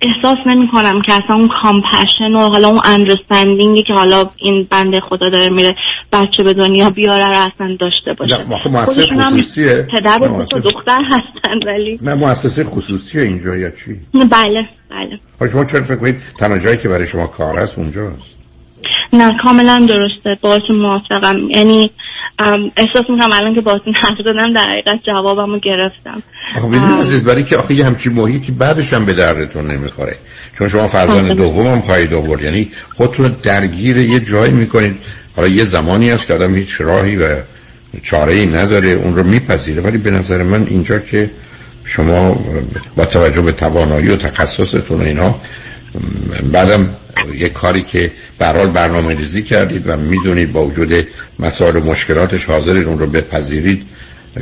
احساس 0.00 0.36
نمی 0.46 0.68
کنم 0.68 1.02
که 1.02 1.12
اصلا 1.12 1.36
اون 1.36 1.48
compassion 1.62 2.32
و 2.34 2.38
حالا 2.38 2.68
اون 2.68 2.80
understanding 2.84 3.75
ی 3.75 3.82
که 3.82 3.92
حالا 3.92 4.26
این 4.36 4.66
بنده 4.70 5.00
خدا 5.08 5.28
داره 5.28 5.50
میره 5.50 5.74
بچه 6.12 6.42
به 6.42 6.54
دنیا 6.54 6.90
بیاره 6.90 7.28
رو 7.28 7.34
اصلا 7.34 7.76
داشته 7.80 8.12
باشه. 8.18 8.38
نه، 8.38 9.22
هم 9.22 9.40
خصوصیه. 9.40 9.86
پدر 9.92 10.18
و 10.22 10.60
دختر 10.60 11.00
هستن 11.04 11.66
ولی 11.66 11.98
نه 12.02 12.14
مؤسسه 12.14 12.64
خصوصی 12.64 13.20
اینجا 13.20 13.56
یا 13.56 13.70
چی؟ 13.70 14.00
بله 14.14 14.68
بله. 14.90 15.20
ها 15.40 15.48
شما 15.48 15.64
چرا 15.64 15.82
فکر 15.82 15.96
کنید 15.96 16.16
تنها 16.38 16.58
جایی 16.58 16.76
که 16.76 16.88
برای 16.88 17.06
شما 17.06 17.26
کار 17.26 17.58
است 17.58 17.78
اونجاست؟ 17.78 18.36
نه 19.12 19.34
کاملا 19.42 19.86
درسته 19.88 20.38
باهاتون 20.42 20.76
موافقم. 20.76 21.50
یعنی 21.50 21.90
احساس 22.76 23.02
می‌کنم 23.08 23.32
الان 23.32 23.54
که 23.54 23.60
باهاتون 23.60 23.94
حرف 23.94 24.14
زدم 24.18 24.52
در 24.54 24.66
حقیقت 24.70 25.00
جوابم 25.06 25.52
رو 25.52 25.60
گرفتم 25.60 26.22
آخه 26.56 26.68
بدون 26.68 27.00
عزیز 27.00 27.24
برای 27.24 27.42
که 27.42 27.56
آخه 27.56 27.74
یه 27.74 27.86
همچین 27.86 28.12
محیطی 28.12 28.52
بعدش 28.52 28.92
هم 28.92 29.04
به 29.04 29.12
دردتون 29.12 29.66
نمی‌خوره. 29.70 30.16
چون 30.58 30.68
شما 30.68 30.88
فرزند. 30.88 31.32
دوم 31.32 31.66
هم 31.66 31.80
خواهید 31.80 32.14
آورد. 32.14 32.42
یعنی 32.42 32.70
خودتون 32.94 33.36
درگیر 33.42 33.96
یه 33.96 34.20
جایی 34.20 34.52
می‌کنید. 34.52 34.96
حالا 35.36 35.48
یه 35.48 35.64
زمانی 35.64 36.10
هست 36.10 36.26
که 36.26 36.34
آدم 36.34 36.54
هیچ 36.54 36.80
راهی 36.80 37.16
و 37.16 37.36
چاره 38.02 38.32
ای 38.32 38.46
نداره 38.46 38.88
اون 38.88 39.14
رو 39.14 39.22
میپذیره. 39.26 39.82
ولی 39.82 39.98
به 39.98 40.10
نظر 40.10 40.42
من 40.42 40.66
اینجا 40.66 40.98
که 40.98 41.30
شما 41.84 42.38
با 42.96 43.04
توجه 43.04 43.42
به 43.42 43.52
توانایی 43.52 44.08
و 44.08 44.16
تخصصتون 44.16 45.00
و 45.00 45.02
اینا 45.02 45.34
بعدم 46.52 46.88
یه 47.38 47.48
کاری 47.48 47.82
که 47.82 48.10
حال 48.40 48.70
برنامه 48.70 49.14
ریزی 49.14 49.42
کردید 49.42 49.82
و 49.86 49.96
می‌دونید 49.96 50.52
با 50.52 50.66
وجود 50.66 51.06
مسائل 51.38 51.76
و 51.76 51.80
مشکلاتش 51.80 52.44
حاضرید 52.44 52.86
اون 52.86 52.98
رو 52.98 53.06
بپذیرید. 53.06 53.82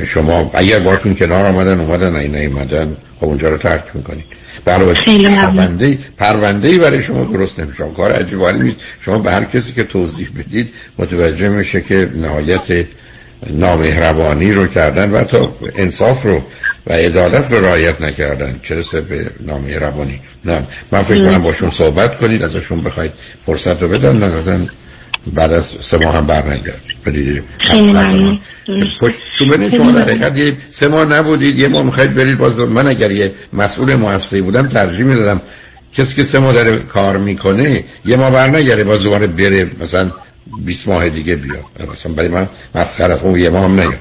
شما 0.05 0.51
اگر 0.53 0.79
باتون 0.79 1.15
کنار 1.15 1.45
آمدن 1.45 1.79
اومدن 1.79 2.15
این 2.15 2.35
نیومدن 2.35 2.97
خب 3.19 3.25
اونجا 3.25 3.49
رو 3.49 3.57
ترک 3.57 3.83
می‌کنید. 3.93 4.25
برای. 4.65 4.95
پرونده 5.27 5.97
پرونده 6.17 6.77
برای 6.77 7.01
شما 7.01 7.23
درست 7.23 7.59
نمیشه. 7.59 7.83
کار 7.97 8.11
عجیب 8.11 8.45
نیست. 8.45 8.77
شما 8.99 9.19
به 9.19 9.31
هر 9.31 9.43
کسی 9.43 9.73
که 9.73 9.83
توضیح 9.83 10.29
بدید 10.39 10.73
متوجه 10.97 11.49
میشه 11.49 11.81
که 11.81 12.09
نهایت 12.15 12.85
نامهربانی 13.49 14.51
رو 14.51 14.67
کردن 14.67 15.11
و 15.11 15.17
حتی 15.17 15.37
انصاف 15.75 16.25
رو 16.25 16.43
و 16.87 16.93
عدالت 16.93 17.51
رو 17.51 17.65
رعایت 17.65 18.01
نکردن. 18.01 18.59
چه 18.63 18.75
رسه 18.75 19.01
به 19.01 19.31
نامهربانی 19.39 20.21
نه. 20.45 20.67
من 20.91 21.01
فکر 21.01 21.29
کنم 21.29 21.43
باشون 21.43 21.69
صحبت 21.69 22.17
کنید 22.17 22.43
ازشون 22.43 22.81
بخواید 22.81 23.11
فرصت 23.45 23.81
رو 23.81 23.87
بدن. 23.87 24.15
ندادن 24.15 24.69
بعد 25.33 25.53
از 25.53 25.65
سه 25.81 25.97
ماه 25.97 26.15
هم 26.15 26.27
برنگرد. 26.27 26.81
چون 29.37 29.49
ببینید 29.49 29.73
شما 29.73 29.91
در 29.91 30.03
حقیقت 30.03 30.37
یه 30.37 30.57
سه 30.69 30.87
ماه 30.87 31.05
نبودید 31.05 31.59
یه 31.59 31.67
ماه 31.67 31.83
می‌خواید 31.83 32.13
برید 32.13 32.37
باز. 32.37 32.57
من 32.57 32.87
اگر 32.87 33.11
یه 33.11 33.31
مسئول 33.53 33.95
مؤسسه‌ای 33.95 34.41
بودم 34.41 34.67
ترجیح 34.67 35.05
می‌دادم 35.05 35.41
کسی 35.93 36.15
که 36.15 36.23
سه 36.23 36.39
ماه 36.39 36.53
داره 36.53 36.77
کار 36.77 37.17
می‌کنه 37.17 37.83
یه 38.05 38.17
ماه 38.17 38.31
برنگره 38.31 38.83
باز 38.83 39.03
دوباره 39.03 39.27
بره 39.27 39.71
مثلا 39.79 40.11
20 40.65 40.87
ماه 40.87 41.09
دیگه 41.09 41.35
بیاد. 41.35 41.63
مثلا 41.93 42.13
برای 42.13 42.29
من 42.29 42.49
مسخره 42.75 43.23
اون 43.23 43.39
یه 43.39 43.49
ماه 43.49 43.63
هم 43.63 43.79
نیاد. 43.79 43.99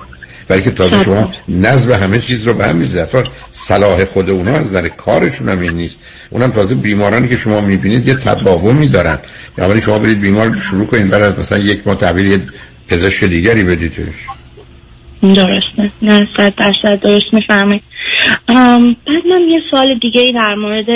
برای 0.49 0.63
که 0.63 0.71
تازه 0.71 1.05
شما 1.05 1.33
نظم 1.49 1.93
همه 1.93 2.19
چیز 2.19 2.47
رو 2.47 2.55
به 2.55 2.67
هم 2.67 2.77
میزید 2.77 3.01
حتی 3.01 3.19
صلاح 3.51 4.05
خود 4.05 4.31
اونا 4.31 4.57
از 4.57 4.67
نظر 4.67 4.89
کارشون 4.89 5.49
هم 5.49 5.61
این 5.61 5.73
نیست. 5.73 6.03
اونم 6.31 6.51
تازه 6.51 6.75
بیمارانی 6.75 7.29
که 7.29 7.37
شما 7.37 7.61
می‌بینید 7.61 8.09
یه 8.09 8.15
تداومی 8.15 8.89
دارن. 8.89 9.19
یعنی 9.59 9.81
شما 9.81 9.99
برید 9.99 10.21
بیمار 10.21 10.47
رو 10.47 10.61
شروع 10.61 10.87
کنید 10.87 11.15
از 11.15 11.39
مثلا 11.39 11.59
یک 11.59 11.87
ماه 11.87 11.97
تحویل 11.97 12.27
یه 12.27 12.41
پزشک 12.89 13.25
دیگری 13.25 13.65
بدیدش 13.65 14.15
درسته. 15.23 15.91
نه 16.03 16.29
صد 16.37 16.55
درصد 16.57 17.01
درست 17.01 17.27
می‌فهمید. 17.33 17.83
بعد 18.49 19.27
من 19.31 19.49
یه 19.49 19.61
سوال 19.71 19.99
دیگه 20.03 20.21
ای 20.21 20.33
در 20.33 20.55
مورد 20.55 20.87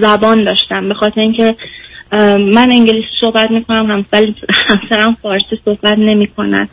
زبان 0.00 0.44
داشتم. 0.44 0.88
به 0.88 0.94
خاطر 0.94 1.20
اینکه 1.20 1.56
من 2.38 2.68
انگلیسی 2.72 3.08
صحبت 3.20 3.50
می‌کنم 3.50 3.86
هم 3.90 4.06
ولی 4.12 4.34
همسرم 4.50 5.16
فارسی 5.22 5.60
صحبت 5.64 5.98
نمی‌کنن. 5.98 6.68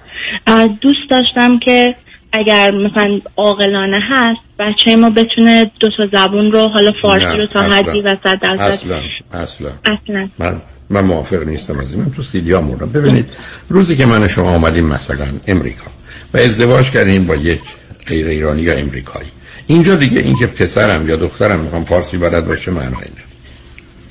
دوست 0.81 1.09
داشتم 1.09 1.59
که 1.59 1.95
اگر 2.33 2.71
مثلا 2.71 3.19
عاقلانه 3.37 3.99
هست 4.09 4.41
بچه 4.59 4.95
ما 4.95 5.09
بتونه 5.09 5.71
دو 5.79 5.89
تا 5.97 6.07
زبون 6.13 6.51
رو 6.51 6.67
حالا 6.67 6.91
فارسی 7.01 7.37
رو 7.37 7.47
تا. 7.47 7.61
حدی 7.61 8.01
و 8.01 8.15
صد 8.23 8.39
درصد 8.41 8.61
اصلا 8.61 9.01
اصلا. 9.33 9.69
اصلا. 9.85 10.29
من 10.39 10.61
من 10.89 11.01
موافق 11.01 11.43
نیستم 11.43 11.79
از 11.79 11.93
این. 11.93 12.03
من 12.03 12.11
تو 12.11 12.21
سیدیا 12.21 12.61
موردم 12.61 12.89
ببینید 12.89 13.25
روزی 13.69 13.95
که 13.95 14.05
من 14.05 14.27
شما 14.27 14.49
آمدیم 14.49 14.85
مثلا 14.85 15.25
امریکا 15.47 15.91
و 16.33 16.37
ازدواج 16.37 16.91
کردیم 16.91 17.25
با 17.27 17.35
یک 17.35 17.61
غیر 18.07 18.27
ایرانی 18.27 18.61
یا 18.61 18.73
امریکایی. 18.73 19.29
اینجا 19.67 19.95
دیگه 19.95 20.19
اینکه 20.19 20.47
پسرم 20.47 21.09
یا 21.09 21.15
دخترم 21.15 21.59
می‌خوام 21.59 21.83
فارسی 21.83 22.17
بلد 22.17 22.47
باشه 22.47 22.71
معنی 22.71 22.89
نه 22.89 23.24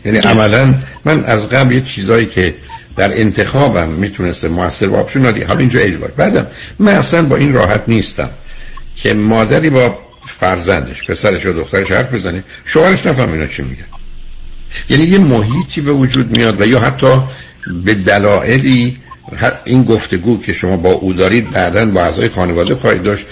یعنی 0.05 0.19
عملا 0.19 0.75
من 1.05 1.25
از 1.25 1.49
قبل 1.49 1.75
یه 1.75 1.81
چیزایی 1.81 2.27
که 2.27 2.55
در 2.97 3.21
انتخابم 3.21 3.89
می‌تونسته 3.89 4.49
موثر 4.49 4.89
و 4.89 4.97
آپشنالی 4.97 5.43
حالا 5.43 5.61
اینجا 5.61 5.81
اجبار. 5.81 6.11
بعدم 6.11 6.47
من 6.79 6.93
اصلا 6.93 7.23
با 7.23 7.37
این 7.37 7.53
راحت 7.53 7.83
نیستم 7.89 8.31
که 8.97 9.15
مادری 9.15 9.71
با 9.71 9.99
فرزندش 10.27 11.03
پسرش 11.09 11.47
و 11.47 11.53
دخترش 11.53 11.93
حرف 11.93 12.15
بزنه 12.15 12.45
شوهرش 12.65 13.07
نفهم 13.07 13.33
اینا 13.33 13.47
چی 13.47 13.63
میگن 13.63 13.85
یعنی 14.89 15.05
یه 15.05 15.19
محیطی 15.19 15.81
به 15.81 15.93
وجود 15.93 16.37
میاد 16.37 16.61
و 16.61 16.67
یا 16.67 16.81
حتی 16.81 17.23
به 17.85 17.95
دلایلی 17.95 18.97
این 19.65 19.85
گفتگو 19.85 20.41
که 20.41 20.53
شما 20.53 20.77
با 20.77 20.91
او 20.91 21.13
دارید 21.13 21.51
بعدا 21.51 21.87
با 21.87 22.03
اعضای 22.03 22.29
خانواده 22.29 22.75
خواهید 22.75 23.03
داشت. 23.03 23.27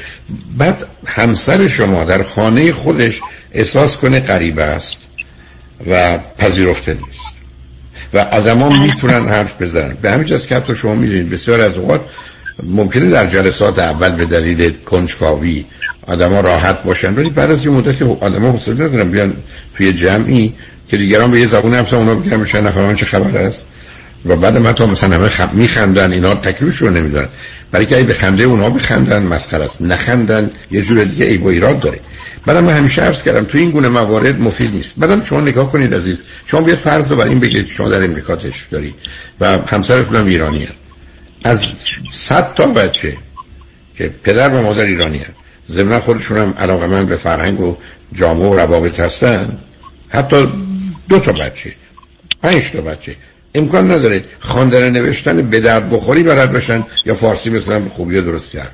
بعد 0.58 0.86
همسر 1.06 1.68
شما 1.68 2.04
در 2.04 2.22
خانه 2.22 2.72
خودش 2.72 3.20
احساس 3.52 3.96
کنه 3.96 4.20
غریبه 4.20 4.62
است. 4.62 4.96
و 5.90 6.18
پذیرفته 6.38 6.92
نیست. 6.92 7.32
و 8.14 8.18
آدما 8.18 8.68
می‌تونن 8.68 9.28
حرف 9.28 9.62
بزنن. 9.62 9.96
به 10.02 10.10
همین 10.10 10.26
جاست 10.26 10.48
که 10.48 10.56
حتی 10.56 10.74
شما 10.74 10.94
می‌دونید 10.94 11.30
بسیار 11.30 11.60
از 11.60 11.76
اوقات 11.76 12.00
ممکنه 12.62 13.10
در 13.10 13.26
جلسات 13.26 13.78
اول 13.78 14.10
به 14.10 14.24
دلیل 14.24 14.72
کنجکاوی 14.72 15.64
آدما 16.06 16.40
راحت 16.40 16.82
باشن 16.82 17.14
ولی 17.14 17.30
بعد 17.30 17.50
از 17.50 17.64
یه 17.64 17.70
مدت 17.70 18.02
آدما 18.02 18.50
حوصله 18.50 18.74
ندارن 18.74 19.10
بیان 19.10 19.36
توی 19.76 19.92
جمعی 19.92 20.54
که 20.88 20.96
دیگران 20.96 21.30
به 21.30 21.40
یه 21.40 21.46
زبون 21.46 21.74
حرف 21.74 21.94
اونا 21.94 22.14
بگیرن 22.14 22.40
بشن 22.40 22.66
نفهمن 22.66 22.94
چه 22.94 23.06
خبر 23.06 23.38
است. 23.38 23.66
و 24.26 24.36
بعد 24.36 24.56
من 24.56 24.72
تا 24.72 24.86
مثلا 24.86 25.16
همه 25.16 25.28
خب 25.28 25.54
میخندن 25.54 26.12
اینا 26.12 26.34
تکلیفش 26.34 26.76
رو 26.76 26.90
نمی‌دونن. 26.90 27.28
برای 27.70 27.86
که 27.86 27.96
اگه 27.96 28.06
به 28.06 28.14
خنده 28.14 28.44
اونا 28.44 28.70
بخندن 28.70 29.22
مسخره 29.22 29.64
است. 29.64 29.82
نخندن 29.82 30.50
یه 30.70 30.82
جور 30.82 31.04
دیگه 31.04 31.24
عیب 31.24 31.44
و 31.44 31.48
ایراد 31.48 31.80
داره. 31.80 32.00
بعدم 32.46 32.64
من 32.64 32.72
همیشه 32.72 33.02
عرض 33.02 33.22
کردم 33.22 33.44
تو 33.44 33.58
این 33.58 33.70
گونه 33.70 33.88
موارد 33.88 34.42
مفید 34.42 34.74
نیست 34.74 34.94
بعدم 34.98 35.24
شما 35.24 35.40
نگاه 35.40 35.72
کنید 35.72 35.94
عزیز 35.94 36.22
شما 36.46 36.60
بیاد 36.60 36.78
فرض 36.78 37.10
رو 37.10 37.16
بر 37.16 37.26
این 37.26 37.40
بگیرید 37.40 37.68
شما 37.68 37.88
در 37.88 38.04
امریکا 38.04 38.38
دارید 38.70 38.94
و 39.40 39.58
همسرتون 39.66 40.16
هم 40.16 40.26
ایرانی 40.26 40.64
هست. 40.64 40.72
از 41.44 41.64
صد 42.12 42.54
تا 42.54 42.66
بچه 42.66 43.16
که 43.96 44.10
پدر 44.22 44.48
و 44.48 44.62
مادر 44.62 44.86
ایرانی 44.86 45.18
هست 45.18 45.32
ضمن 45.70 45.98
خودشون 45.98 46.38
هم 46.38 46.54
علاقه 46.58 46.86
من 46.86 47.06
به 47.06 47.16
فرهنگ 47.16 47.60
و 47.60 47.76
جامعه 48.12 48.48
و 48.48 48.54
روابط 48.54 49.00
هستن 49.00 49.58
حتی 50.08 50.48
دو 51.08 51.18
تا 51.18 51.32
بچه 51.32 51.72
پنج 52.42 52.70
تا 52.70 52.80
بچه 52.80 53.16
امکان 53.54 53.90
نداره 53.90 54.24
خواندن 54.40 54.90
نوشتن 54.90 55.50
به 55.50 55.60
درد 55.60 55.90
بخوری 55.90 56.22
بلد 56.22 56.52
باشن 56.52 56.84
یا 57.06 57.14
فارسی 57.14 57.50
بتونن 57.50 57.84
به 57.84 57.90
خوبی 57.90 58.16
و 58.16 58.22
درستی 58.22 58.58
حرف. 58.58 58.68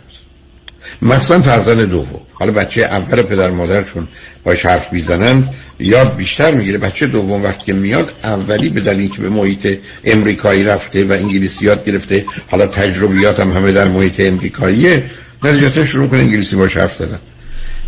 مخصوصا 1.03 1.41
فرزند 1.41 1.81
دوم 1.81 2.21
حالا 2.39 2.53
بچه 2.53 2.81
اول 2.81 3.23
پدر 3.23 3.51
مادر 3.51 3.83
چون 3.83 4.09
باش 4.45 4.67
حرف 4.67 4.93
می‌زنن 4.93 5.49
یاد 5.79 6.17
بیشتر 6.17 6.55
می‌گیره. 6.55 6.79
بچه 6.79 7.07
دوم 7.07 7.43
وقتی 7.43 7.65
که 7.67 7.73
میاد 7.73 8.13
اولی 8.25 8.69
به 8.69 8.81
دلیل 8.81 9.11
که 9.11 9.23
به 9.23 9.29
محیط 9.29 9.79
امریکایی 10.05 10.65
رفته 10.65 11.05
و 11.05 11.13
انگلیسی 11.13 11.65
یاد 11.65 11.85
گرفته 11.85 12.25
حالا 12.51 12.67
تجربیات 12.67 13.41
هم 13.41 13.53
همه 13.53 13.73
در 13.73 13.89
محیط 13.89 14.21
امریکاییه 14.21 15.05
نتیجتا 15.43 15.85
شروع 15.85 16.09
کنه 16.09 16.21
انگلیسی 16.21 16.57
باش 16.57 16.77
حرف 16.77 16.95
زدن. 16.97 17.19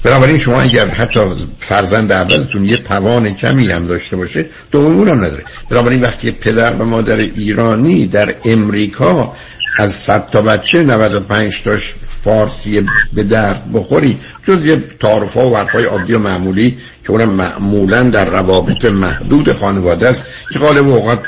بنابراین 0.03 0.39
شما 0.39 0.61
اگر 0.61 0.89
حتی 0.89 1.21
فرزند 1.59 2.13
اولتون 2.13 2.65
یه 2.65 2.77
توان 2.77 3.35
کمی 3.35 3.71
هم 3.71 3.87
داشته 3.87 4.17
باشه 4.17 4.47
دومون 4.71 5.09
هم 5.09 5.25
نداره. 5.25 5.43
بنابراین 5.71 6.03
وقتی 6.03 6.31
پدر 6.31 6.73
و 6.73 6.85
مادر 6.85 7.17
ایرانی 7.17 8.07
در 8.07 8.35
امریکا 8.45 9.37
از 9.77 9.93
صد 9.95 10.31
تا 10.31 10.41
بچه 10.43 10.83
95 10.83 11.63
تاش 11.65 11.95
فارسی 12.25 12.87
به 13.13 13.23
درد 13.23 13.73
بخوری. 13.73 14.19
جز 14.45 14.67
یه 14.67 14.83
تعارفا 15.01 15.51
و 15.51 15.57
حرفای 15.57 15.85
عادی 15.85 16.13
و 16.13 16.19
معمولی 16.19 16.79
که 17.05 17.11
اونم 17.11 17.29
معمولا 17.29 18.03
در 18.03 18.25
روابط 18.25 18.85
محدود 18.85 19.53
خانواده 19.53 20.09
است 20.09 20.25
که 20.53 20.59
غالب 20.59 20.89
اوقات 20.89 21.19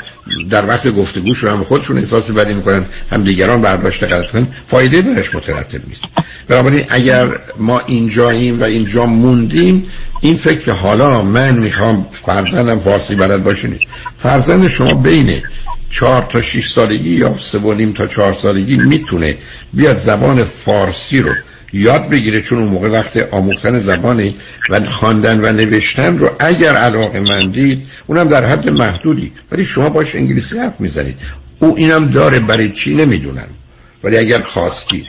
در 0.49 0.67
وقت 0.67 0.87
گفتگوش 0.87 1.43
هم 1.43 1.63
خودشون 1.63 1.97
احساس 1.97 2.31
بدی 2.31 2.53
می‌کنن 2.53 2.85
هم 3.11 3.23
دیگران 3.23 3.61
برداشت 3.61 4.03
غلط 4.03 4.31
کنن 4.31 4.47
فایده 4.67 5.01
برش 5.01 5.35
مترتب 5.35 5.87
نیست. 5.87 6.05
بنابراین 6.47 6.85
اگر 6.89 7.27
ما 7.57 7.81
اینجاییم 7.85 8.61
و 8.61 8.63
اینجا 8.63 9.05
موندیم 9.05 9.87
این 10.21 10.35
فکر 10.35 10.59
که 10.59 10.71
حالا 10.71 11.21
من 11.21 11.53
می‌خوام 11.55 12.05
فرزندم 12.25 12.79
فارسی 12.79 13.15
بلد 13.15 13.43
باشه 13.43 13.67
نیست. 13.67 13.83
فرزند 14.17 14.67
شما 14.67 14.93
بینه 14.93 15.43
چهار 15.93 16.25
تا 16.29 16.41
شیش 16.41 16.71
سالگی 16.71 17.09
یا 17.09 17.35
سه 17.37 17.57
و 17.57 17.73
نیم 17.73 17.93
تا 17.93 18.07
چهار 18.07 18.33
سالگی 18.33 18.75
می‌تونه 18.75 19.37
بیاد 19.73 19.97
زبان 19.97 20.43
فارسی 20.43 21.19
رو 21.19 21.33
یاد 21.73 22.09
بگیره 22.09 22.41
چون 22.41 22.59
اون 22.59 22.67
موقع 22.67 22.89
وقت 22.89 23.17
آموختن 23.31 23.77
زبانی 23.77 24.35
و 24.69 24.85
خواندن 24.85 25.39
و 25.45 25.51
نوشتن 25.51 26.17
رو 26.17 26.31
اگر 26.39 26.75
علاقه 26.75 27.19
من 27.19 27.51
دید 27.51 27.85
اونم 28.07 28.27
در 28.27 28.45
حد 28.45 28.69
محدودی. 28.69 29.31
ولی 29.51 29.65
شما 29.65 29.89
باش 29.89 30.15
انگلیسی 30.15 30.57
حرف 30.57 30.73
می‌زنید. 30.79 31.15
او 31.59 31.77
اینم 31.77 32.07
داره 32.07 32.39
برای 32.39 32.71
چی 32.71 32.95
نمی‌دونم. 32.95 33.47
ولی 34.03 34.17
اگر 34.17 34.41
خواستید 34.41 35.05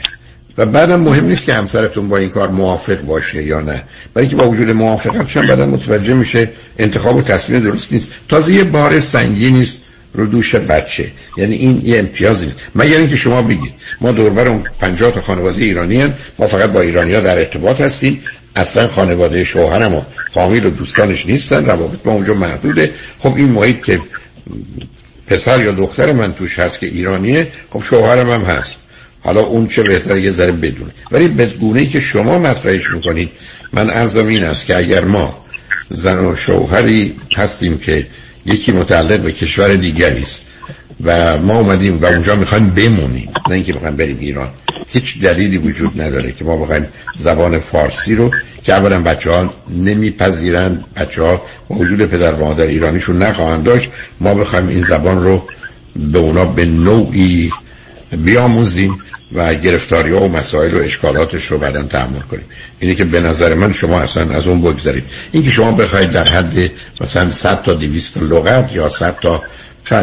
و 0.59 0.67
بعدم 0.67 1.01
مهم 1.01 1.25
نیست 1.25 1.45
که 1.45 1.55
همسرتون 1.55 2.09
با 2.09 2.17
این 2.17 2.29
کار 2.29 2.51
موافق 2.51 3.01
باشه 3.01 3.45
یا 3.45 3.61
نه. 3.61 3.83
برای 4.15 4.29
که 4.29 4.37
با 4.37 4.49
وجود 4.49 4.71
موافقت 4.71 5.29
شما 5.29 5.43
بعدا 5.43 5.67
متوجه 5.67 6.15
میشه 6.15 6.51
انتخاب 6.79 7.17
و 7.17 7.23
تصمیم 7.23 7.61
درست 7.61 7.93
نیست. 7.93 8.11
تازه 8.29 8.53
یه 8.53 8.65
بار 8.65 9.01
سنگین 9.01 9.57
نیست. 9.57 9.81
رو 10.15 10.27
دوش 10.27 10.55
بچه. 10.55 11.07
یعنی 11.37 11.57
این 11.57 11.81
یه 11.85 11.99
امتیازی 11.99 12.45
نیست. 12.45 12.59
مگر 12.75 12.99
اینکه 12.99 13.17
شما 13.17 13.43
بگید 13.43 13.73
ما 14.01 14.13
دوربر 14.13 14.49
اون 14.49 14.65
50 14.81 15.13
تا 15.13 15.21
خانواده 15.21 15.65
ایرانی 15.65 16.01
هن. 16.01 16.15
ما 16.39 16.47
فقط 16.47 16.71
با 16.71 16.81
ایرانی 16.81 17.15
ها 17.15 17.21
در 17.21 17.39
ارتباط 17.39 17.81
هستیم. 17.81 18.23
اصلا 18.57 18.89
خانواده 18.89 19.45
شوهرم 19.45 19.95
و 19.95 20.03
فامیل 20.35 20.67
و 20.67 20.71
دوستانش 20.71 21.27
نیستن 21.27 21.67
روابط 21.67 22.03
با 22.03 22.13
اونجا 22.13 22.35
محدوده. 22.35 22.91
خب 23.19 23.35
این 23.37 23.49
محیط 23.49 23.85
که 23.85 24.01
پسر 25.27 25.63
یا 25.63 25.73
دختر 25.73 26.13
من 26.13 26.33
توش 26.33 26.59
هست 26.59 26.81
که 26.81 26.87
ایرانیه 26.87 27.49
خب 27.71 27.83
شوهرم 27.83 28.31
هم 28.31 28.43
هست. 28.43 28.77
حالا 29.21 29.41
اون 29.41 29.67
چه 29.67 29.83
بهتره 29.83 30.21
یه 30.21 30.33
ذره 30.33 30.53
بدونه. 30.53 30.91
ولی 31.11 31.29
به 31.29 31.47
گونه 31.47 31.87
که 31.87 32.01
شما 32.01 32.39
مطرحش 32.39 32.91
می‌کنید 32.91 33.31
من 33.73 33.91
ارزم 33.91 34.27
این 34.27 34.45
است 34.45 34.67
که 34.67 34.77
اگر 34.77 35.05
ما 35.05 35.41
زن 35.91 36.19
و 36.19 36.37
شوهری 36.37 37.17
هستیم 37.37 37.79
که 37.79 38.07
یکی 38.47 38.73
متعلق 38.73 39.21
به 39.21 39.33
کشور 39.33 39.77
دیگری 39.77 40.23
است. 40.23 40.47
و 41.05 41.39
ما 41.39 41.59
اومدیم 41.59 41.99
و 41.99 42.07
اونجا 42.07 42.37
می‌خوایم 42.37 42.71
بمونیم. 42.71 43.31
نه 43.49 43.55
اینکه 43.55 43.73
بخوایم 43.73 43.97
بریم 43.97 44.19
ایران. 44.21 44.51
هیچ 44.89 45.21
دلیلی 45.21 45.59
وجود 45.59 46.03
نداره 46.03 46.33
که 46.33 46.45
ما 46.45 46.57
بخوایم 46.57 46.87
زبان 47.17 47.59
فارسی 47.59 48.15
رو 48.15 48.31
که 48.65 48.75
اولا 48.75 49.03
بچه 49.03 49.31
ها 49.31 49.55
نمیپذیرن 49.71 50.85
بچه 50.97 51.23
ها 51.23 51.43
با 51.69 51.77
وجود 51.77 52.07
پدر 52.07 52.33
و 52.33 52.45
مادر 52.45 52.65
ایرانیشون 52.65 53.23
نخواهند 53.23 53.65
داشت. 53.65 53.91
ما 54.21 54.35
بخوایم 54.35 54.69
این 54.69 54.83
زبان 54.83 55.25
رو 55.25 55.43
به 56.13 56.19
اونا 56.19 56.45
به 56.45 56.65
نوعی 56.65 57.51
بیاموزیم. 58.25 58.99
و 59.35 59.55
گرفتاری 59.55 60.13
ها 60.13 60.21
و 60.21 60.29
مسائل 60.29 60.75
و 60.75 60.79
اشکالاتش 60.79 61.47
رو 61.47 61.59
بعدا 61.59 61.83
تحمل 61.83 62.21
کنیم. 62.21 62.45
اینه 62.81 62.95
که 62.95 63.05
به 63.05 63.21
نظر 63.21 63.55
من 63.55 63.73
شما 63.73 64.01
اصلا 64.01 64.35
از 64.35 64.47
اون 64.47 64.61
بگذارید 64.61 65.05
اینکه 65.33 65.51
شما 65.51 65.73
بخواید 65.73 66.11
در 66.11 66.29
حد 66.29 66.71
مثلا 67.01 67.33
100 67.33 67.63
تا 67.63 67.73
200 67.73 68.17
لغت 68.17 68.73
یا 68.73 68.89
100 68.89 69.17
تا 69.21 69.43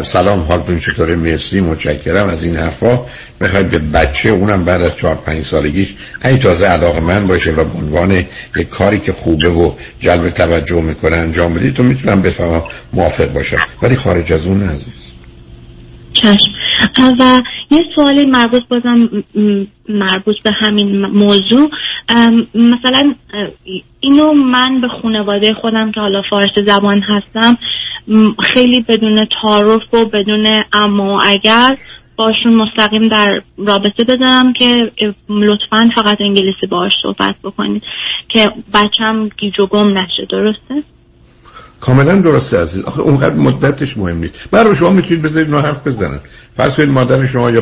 سلام 0.03 0.39
حالتون 0.39 0.79
چطوره 0.79 1.15
مرسی 1.15 1.61
متشکرم 1.61 2.29
از 2.29 2.43
این 2.43 2.57
حرفا. 2.57 3.05
بخواید 3.41 3.69
به 3.69 3.79
بچه 3.79 4.29
اونم 4.29 4.65
بعد 4.65 4.81
از 4.81 4.95
4 4.95 5.15
5 5.15 5.45
سالگیش 5.45 5.95
ای 6.25 6.37
تازه 6.37 6.65
علاقه 6.65 6.99
من 6.99 7.27
باشه 7.27 7.51
و 7.51 7.63
به 7.63 7.79
عنوان 7.79 8.25
یک 8.55 8.69
کاری 8.69 8.99
که 8.99 9.13
خوبه 9.13 9.49
و 9.49 9.71
جلب 9.99 10.29
توجه 10.29 10.81
می‌کنه 10.81 11.15
انجام 11.15 11.53
بدید 11.53 11.73
تو 11.73 11.83
می‌تونم 11.83 12.21
بفهمم 12.21 12.63
موافق 12.93 13.33
باشم. 13.33 13.57
ولی 13.81 13.95
خارج 13.95 14.33
از 14.33 14.45
اون 14.45 14.63
عزیز. 14.63 14.85
چشم. 16.13 16.50
و 16.99 17.41
یه 17.71 17.83
سوالی 17.95 18.25
مربوط 18.25 18.63
بازم 18.67 19.23
مربوط 19.89 20.35
به 20.43 20.51
همین 20.61 21.05
موضوع 21.05 21.69
مثلا 22.55 23.13
اینو 23.99 24.33
من 24.33 24.81
به 24.81 24.87
خانواده 25.01 25.53
خودم 25.53 25.91
که 25.91 25.99
حالا 25.99 26.21
فارسی 26.29 26.65
زبان 26.65 27.01
هستم 27.01 27.57
خیلی 28.39 28.81
بدون 28.81 29.25
تعارف 29.41 29.93
و 29.93 30.05
بدون 30.05 30.63
اما 30.73 31.21
اگر 31.21 31.77
باشون 32.15 32.53
مستقیم 32.53 33.07
در 33.07 33.41
رابطه 33.57 34.03
بزنم 34.03 34.53
که 34.53 34.91
لطفا 35.29 35.89
فقط 35.95 36.17
انگلیسی 36.21 36.67
باش 36.69 36.93
صحبت 37.03 37.35
بکنید 37.43 37.83
که 38.29 38.51
بچم 38.73 39.29
گیج 39.37 39.59
و 39.59 39.65
گم 39.65 39.97
نشه 39.97 40.27
درسته؟ 40.29 40.83
کاملا 41.81 42.15
درسته 42.15 42.57
عزیز. 42.57 42.83
آخه 42.83 43.01
اونقدر 43.01 43.35
مدتش 43.35 43.97
مهم 43.97 44.17
نیست. 44.17 44.33
برای 44.51 44.75
شما 44.75 44.89
می‌تونید 44.89 45.21
بذارید 45.21 45.49
نو 45.49 45.59
حرف 45.59 45.87
بزنن. 45.87 46.19
فرض 46.57 46.75
کنید 46.75 46.89
مادر 46.89 47.25
شما 47.25 47.51
یا 47.51 47.61